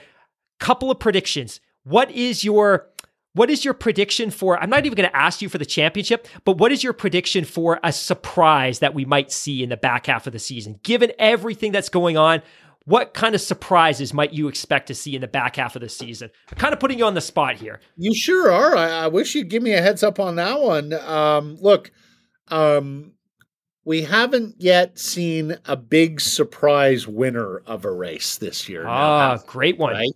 couple 0.61 0.91
of 0.91 0.99
predictions. 0.99 1.61
What 1.85 2.11
is 2.11 2.45
your 2.45 2.89
what 3.35 3.51
is 3.51 3.65
your 3.65 3.75
prediction 3.75 4.31
for? 4.31 4.63
I'm 4.63 4.71
not 4.71 4.87
even 4.87 4.97
going 4.97 5.11
to 5.11 5.17
ask 5.17 5.43
you 5.43 5.49
for 5.49 5.59
the 5.59 5.67
championship, 5.67 6.29
but 6.45 6.57
what 6.57 6.71
is 6.71 6.85
your 6.85 6.93
prediction 6.93 7.45
for 7.45 7.81
a 7.83 7.93
surprise 7.93 8.79
that 8.79 8.95
we 8.95 9.05
might 9.05 9.33
see 9.33 9.63
in 9.63 9.71
the 9.71 9.77
back 9.77 10.07
half 10.07 10.29
of 10.29 10.33
the 10.33 10.39
season? 10.39 10.79
Given 10.85 11.11
everything 11.19 11.73
that's 11.73 11.89
going 11.89 12.17
on, 12.17 12.43
what 12.85 13.15
kind 13.15 13.35
of 13.35 13.41
surprises 13.41 14.13
might 14.13 14.33
you 14.33 14.49
expect 14.49 14.89
to 14.89 14.95
see 14.95 15.15
in 15.15 15.23
the 15.23 15.29
back 15.29 15.57
half 15.57 15.75
of 15.75 15.83
the 15.83 15.89
season? 15.89 16.31
I'm 16.51 16.59
kind 16.59 16.75
of 16.75 16.81
putting 16.81 16.99
you 16.99 17.07
on 17.07 17.15
the 17.15 17.21
spot 17.21 17.57
here. 17.57 17.81
You 17.97 18.15
sure 18.15 18.53
are. 18.53 18.77
I, 18.77 19.05
I 19.05 19.07
wish 19.09 19.35
you'd 19.35 19.49
give 19.49 19.63
me 19.63 19.73
a 19.73 19.81
heads 19.81 20.03
up 20.03 20.21
on 20.21 20.37
that 20.37 20.61
one. 20.61 20.93
Um, 20.93 21.57
look, 21.61 21.91
um, 22.49 23.13
we 23.85 24.03
haven't 24.03 24.57
yet 24.59 24.99
seen 24.99 25.57
a 25.67 25.77
big 25.77 26.21
surprise 26.21 27.07
winner 27.07 27.59
of 27.67 27.85
a 27.85 27.91
race 27.91 28.37
this 28.37 28.69
year. 28.69 28.87
Ah, 28.87 29.37
now, 29.37 29.43
great 29.47 29.79
one. 29.79 29.95
Right? 29.95 30.13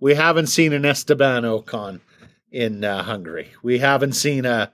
We 0.00 0.14
haven't 0.14 0.46
seen 0.46 0.72
an 0.72 0.84
Esteban 0.84 1.42
Ocon 1.42 2.00
in 2.50 2.84
uh, 2.84 3.02
Hungary. 3.02 3.52
We 3.62 3.78
haven't 3.78 4.12
seen 4.12 4.46
a 4.46 4.72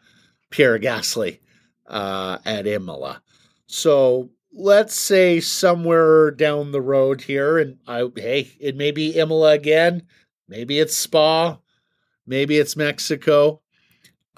Pierre 0.51 0.79
Gasly 0.79 1.41
uh, 1.87 2.39
at 2.45 2.67
Imola. 2.67 3.23
So 3.67 4.31
let's 4.55 4.95
say 4.95 5.41
somewhere 5.41 6.31
down 6.31 6.73
the 6.73 6.81
road 6.81 7.23
here, 7.23 7.59
and 7.59 7.79
I 7.87 8.09
hey, 8.17 8.53
it 8.61 8.77
may 8.77 8.93
be 8.93 9.19
Imola 9.19 9.53
again, 9.53 10.05
maybe 10.49 10.79
it's 10.79 10.97
Spa, 10.97 11.59
maybe 12.27 12.57
it's 12.57 12.77
Mexico. 12.77 13.61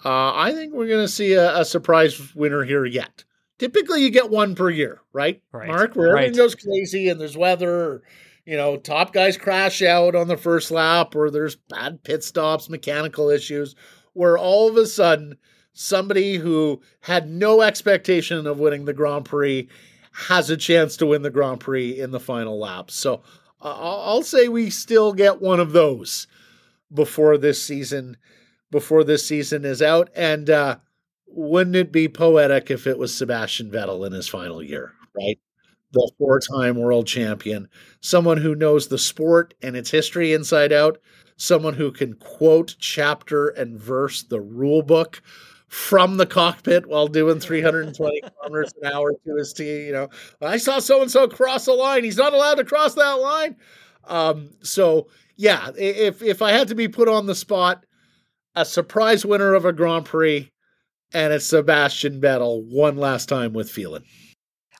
Uh, 0.04 0.32
I 0.34 0.52
think 0.52 0.72
we're 0.72 0.88
going 0.88 1.04
to 1.04 1.12
see 1.12 1.32
a, 1.32 1.60
a, 1.60 1.64
surprise 1.64 2.34
winner 2.34 2.64
here 2.64 2.84
yet. 2.84 3.24
Typically, 3.58 4.02
you 4.02 4.10
get 4.10 4.30
one 4.30 4.54
per 4.54 4.68
year, 4.68 5.00
right, 5.12 5.42
right. 5.52 5.68
Mark? 5.68 5.96
Where 5.96 6.12
right. 6.12 6.24
everything 6.24 6.36
goes 6.36 6.54
crazy 6.54 7.08
and 7.08 7.20
there's 7.20 7.36
weather, 7.36 7.70
or, 7.70 8.02
you 8.44 8.56
know, 8.56 8.76
top 8.76 9.12
guys 9.12 9.38
crash 9.38 9.82
out 9.82 10.14
on 10.14 10.28
the 10.28 10.36
first 10.36 10.70
lap, 10.70 11.16
or 11.16 11.30
there's 11.30 11.56
bad 11.56 12.04
pit 12.04 12.22
stops, 12.22 12.68
mechanical 12.68 13.30
issues, 13.30 13.74
where 14.12 14.36
all 14.36 14.68
of 14.68 14.76
a 14.76 14.86
sudden 14.86 15.38
somebody 15.72 16.36
who 16.36 16.80
had 17.00 17.28
no 17.28 17.62
expectation 17.62 18.46
of 18.46 18.58
winning 18.58 18.84
the 18.84 18.94
Grand 18.94 19.24
Prix 19.24 19.68
has 20.16 20.48
a 20.48 20.56
chance 20.56 20.96
to 20.96 21.06
win 21.06 21.22
the 21.22 21.30
Grand 21.30 21.60
Prix 21.60 21.98
in 21.98 22.10
the 22.10 22.20
final 22.20 22.58
lap. 22.58 22.90
So 22.90 23.22
uh, 23.60 23.74
I'll 23.78 24.22
say 24.22 24.48
we 24.48 24.70
still 24.70 25.12
get 25.12 25.42
one 25.42 25.60
of 25.60 25.72
those 25.72 26.26
before 26.92 27.36
this 27.36 27.62
season 27.62 28.16
before 28.70 29.04
this 29.04 29.26
season 29.26 29.64
is 29.64 29.82
out. 29.82 30.10
And 30.16 30.50
uh, 30.50 30.78
wouldn't 31.26 31.76
it 31.76 31.92
be 31.92 32.08
poetic 32.08 32.70
if 32.70 32.86
it 32.86 32.98
was 32.98 33.14
Sebastian 33.14 33.70
Vettel 33.70 34.06
in 34.06 34.12
his 34.12 34.26
final 34.26 34.62
year, 34.62 34.92
right? 35.16 35.38
The 35.92 36.10
four-time 36.18 36.76
world 36.76 37.06
champion, 37.06 37.68
someone 38.00 38.38
who 38.38 38.54
knows 38.54 38.88
the 38.88 38.98
sport 38.98 39.54
and 39.62 39.76
its 39.76 39.90
history 39.90 40.32
inside 40.32 40.72
out, 40.72 40.98
someone 41.36 41.74
who 41.74 41.92
can 41.92 42.14
quote 42.14 42.74
chapter 42.78 43.48
and 43.48 43.78
verse 43.78 44.22
the 44.22 44.40
rule 44.40 44.82
book 44.82 45.22
from 45.68 46.16
the 46.16 46.26
cockpit 46.26 46.86
while 46.86 47.08
doing 47.08 47.40
320 47.40 48.20
kilometers 48.40 48.72
an 48.80 48.92
hour 48.92 49.12
to 49.12 49.36
his 49.36 49.52
team. 49.52 49.86
You 49.86 49.92
know, 49.92 50.08
I 50.40 50.58
saw 50.58 50.78
so 50.78 51.02
and 51.02 51.10
so 51.10 51.28
cross 51.28 51.64
the 51.64 51.72
line. 51.72 52.04
He's 52.04 52.16
not 52.16 52.34
allowed 52.34 52.56
to 52.56 52.64
cross 52.64 52.94
that 52.94 53.12
line. 53.12 53.56
Um, 54.04 54.50
so 54.62 55.08
yeah, 55.36 55.70
if 55.76 56.22
if 56.22 56.42
I 56.42 56.52
had 56.52 56.68
to 56.68 56.74
be 56.74 56.88
put 56.88 57.08
on 57.08 57.26
the 57.26 57.34
spot, 57.34 57.84
a 58.54 58.64
surprise 58.64 59.26
winner 59.26 59.54
of 59.54 59.64
a 59.64 59.72
Grand 59.72 60.06
Prix, 60.06 60.50
and 61.12 61.32
it's 61.32 61.46
Sebastian 61.46 62.20
Vettel 62.20 62.64
one 62.64 62.96
last 62.96 63.28
time 63.28 63.52
with 63.52 63.70
feeling. 63.70 64.04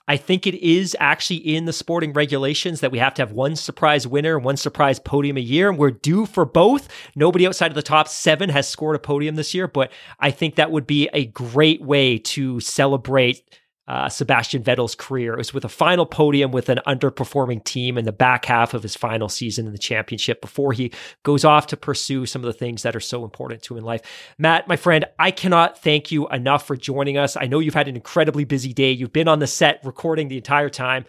I 0.07 0.17
think 0.17 0.47
it 0.47 0.55
is 0.55 0.95
actually 0.99 1.37
in 1.37 1.65
the 1.65 1.73
sporting 1.73 2.13
regulations 2.13 2.79
that 2.79 2.91
we 2.91 2.99
have 2.99 3.13
to 3.15 3.21
have 3.21 3.31
one 3.31 3.55
surprise 3.55 4.07
winner, 4.07 4.37
and 4.37 4.45
one 4.45 4.57
surprise 4.57 4.99
podium 4.99 5.37
a 5.37 5.41
year, 5.41 5.69
and 5.69 5.77
we're 5.77 5.91
due 5.91 6.25
for 6.25 6.45
both. 6.45 6.87
Nobody 7.15 7.45
outside 7.45 7.71
of 7.71 7.75
the 7.75 7.81
top 7.81 8.07
seven 8.07 8.49
has 8.49 8.67
scored 8.67 8.95
a 8.95 8.99
podium 8.99 9.35
this 9.35 9.53
year, 9.53 9.67
but 9.67 9.91
I 10.19 10.31
think 10.31 10.55
that 10.55 10.71
would 10.71 10.87
be 10.87 11.09
a 11.13 11.25
great 11.25 11.81
way 11.81 12.17
to 12.19 12.59
celebrate 12.59 13.43
uh, 13.87 14.09
Sebastian 14.09 14.63
Vettel's 14.63 14.95
career. 14.95 15.33
It 15.33 15.37
was 15.37 15.53
with 15.53 15.65
a 15.65 15.69
final 15.69 16.05
podium 16.05 16.51
with 16.51 16.69
an 16.69 16.79
underperforming 16.85 17.63
team 17.63 17.97
in 17.97 18.05
the 18.05 18.11
back 18.11 18.45
half 18.45 18.73
of 18.73 18.83
his 18.83 18.95
final 18.95 19.29
season 19.29 19.65
in 19.65 19.71
the 19.71 19.77
championship 19.77 20.41
before 20.41 20.73
he 20.73 20.91
goes 21.23 21.45
off 21.45 21.67
to 21.67 21.77
pursue 21.77 22.25
some 22.25 22.41
of 22.43 22.47
the 22.47 22.57
things 22.57 22.83
that 22.83 22.95
are 22.95 23.01
so 23.01 23.23
important 23.23 23.61
to 23.63 23.73
him 23.73 23.79
in 23.79 23.83
life. 23.85 24.01
Matt, 24.37 24.67
my 24.67 24.75
friend, 24.75 25.05
I 25.17 25.31
cannot 25.31 25.81
thank 25.81 26.11
you 26.11 26.27
enough 26.29 26.67
for 26.67 26.75
joining 26.75 27.17
us. 27.17 27.37
I 27.37 27.45
know 27.45 27.59
you've 27.59 27.73
had 27.73 27.87
an 27.87 27.95
incredibly 27.95 28.43
busy 28.43 28.73
day. 28.73 28.91
You've 28.91 29.13
been 29.13 29.27
on 29.27 29.39
the 29.39 29.47
set 29.47 29.79
recording 29.83 30.27
the 30.27 30.37
entire 30.37 30.69
time. 30.69 31.05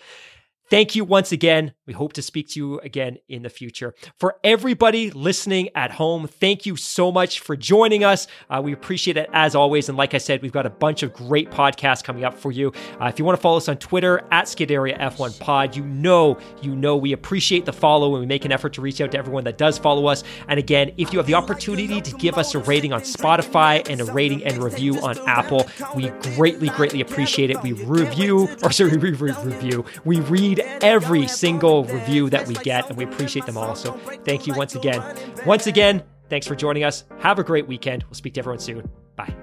Thank 0.70 0.94
you 0.94 1.04
once 1.04 1.32
again. 1.32 1.72
We 1.86 1.94
hope 1.94 2.12
to 2.12 2.22
speak 2.22 2.48
to 2.50 2.60
you 2.60 2.78
again 2.80 3.16
in 3.30 3.42
the 3.42 3.48
future. 3.48 3.94
For 4.18 4.36
everybody 4.44 5.10
listening 5.10 5.70
at 5.74 5.92
home, 5.92 6.26
thank 6.26 6.66
you 6.66 6.76
so 6.76 7.10
much 7.10 7.40
for 7.40 7.56
joining 7.56 8.04
us. 8.04 8.26
Uh, 8.50 8.60
we 8.62 8.74
appreciate 8.74 9.16
it 9.16 9.30
as 9.32 9.54
always. 9.54 9.88
And 9.88 9.96
like 9.96 10.12
I 10.12 10.18
said, 10.18 10.42
we've 10.42 10.52
got 10.52 10.66
a 10.66 10.70
bunch 10.70 11.02
of 11.02 11.14
great 11.14 11.50
podcasts 11.50 12.04
coming 12.04 12.24
up 12.24 12.34
for 12.34 12.52
you. 12.52 12.74
Uh, 13.00 13.06
if 13.06 13.18
you 13.18 13.24
want 13.24 13.38
to 13.38 13.40
follow 13.40 13.56
us 13.56 13.70
on 13.70 13.78
Twitter 13.78 14.18
at 14.30 14.44
Scuderia 14.44 14.98
F1 14.98 15.40
Pod, 15.40 15.74
you 15.74 15.84
know, 15.84 16.36
you 16.60 16.76
know, 16.76 16.98
we 16.98 17.12
appreciate 17.12 17.64
the 17.64 17.72
follow 17.72 18.12
and 18.12 18.20
we 18.20 18.26
make 18.26 18.44
an 18.44 18.52
effort 18.52 18.74
to 18.74 18.82
reach 18.82 19.00
out 19.00 19.10
to 19.12 19.18
everyone 19.18 19.44
that 19.44 19.56
does 19.56 19.78
follow 19.78 20.06
us. 20.06 20.22
And 20.48 20.58
again, 20.58 20.92
if 20.98 21.14
you 21.14 21.18
have 21.18 21.26
the 21.26 21.34
opportunity 21.34 22.02
to 22.02 22.16
give 22.16 22.36
us 22.36 22.54
a 22.54 22.58
rating 22.58 22.92
on 22.92 23.00
Spotify 23.00 23.88
and 23.88 24.02
a 24.02 24.04
rating 24.04 24.44
and 24.44 24.62
review 24.62 25.00
on 25.00 25.16
Apple, 25.26 25.66
we 25.96 26.10
greatly, 26.36 26.68
greatly 26.68 27.00
appreciate 27.00 27.50
it. 27.50 27.62
We 27.62 27.72
review, 27.72 28.48
or 28.62 28.70
sorry, 28.70 28.96
we 28.98 29.12
review, 29.12 29.86
we 30.04 30.20
read 30.58 30.82
every 30.82 31.26
single 31.26 31.84
review 31.84 32.30
that 32.30 32.46
we 32.46 32.54
get, 32.54 32.88
and 32.88 32.96
we 32.96 33.04
appreciate 33.04 33.46
them 33.46 33.56
all. 33.56 33.74
So 33.74 33.92
thank 34.24 34.46
you 34.46 34.54
once 34.54 34.74
again. 34.74 35.02
Once 35.46 35.66
again, 35.66 36.02
thanks 36.28 36.46
for 36.46 36.54
joining 36.54 36.84
us. 36.84 37.04
Have 37.20 37.38
a 37.38 37.44
great 37.44 37.66
weekend. 37.66 38.04
We'll 38.04 38.14
speak 38.14 38.34
to 38.34 38.40
everyone 38.40 38.60
soon. 38.60 38.88
Bye. 39.16 39.34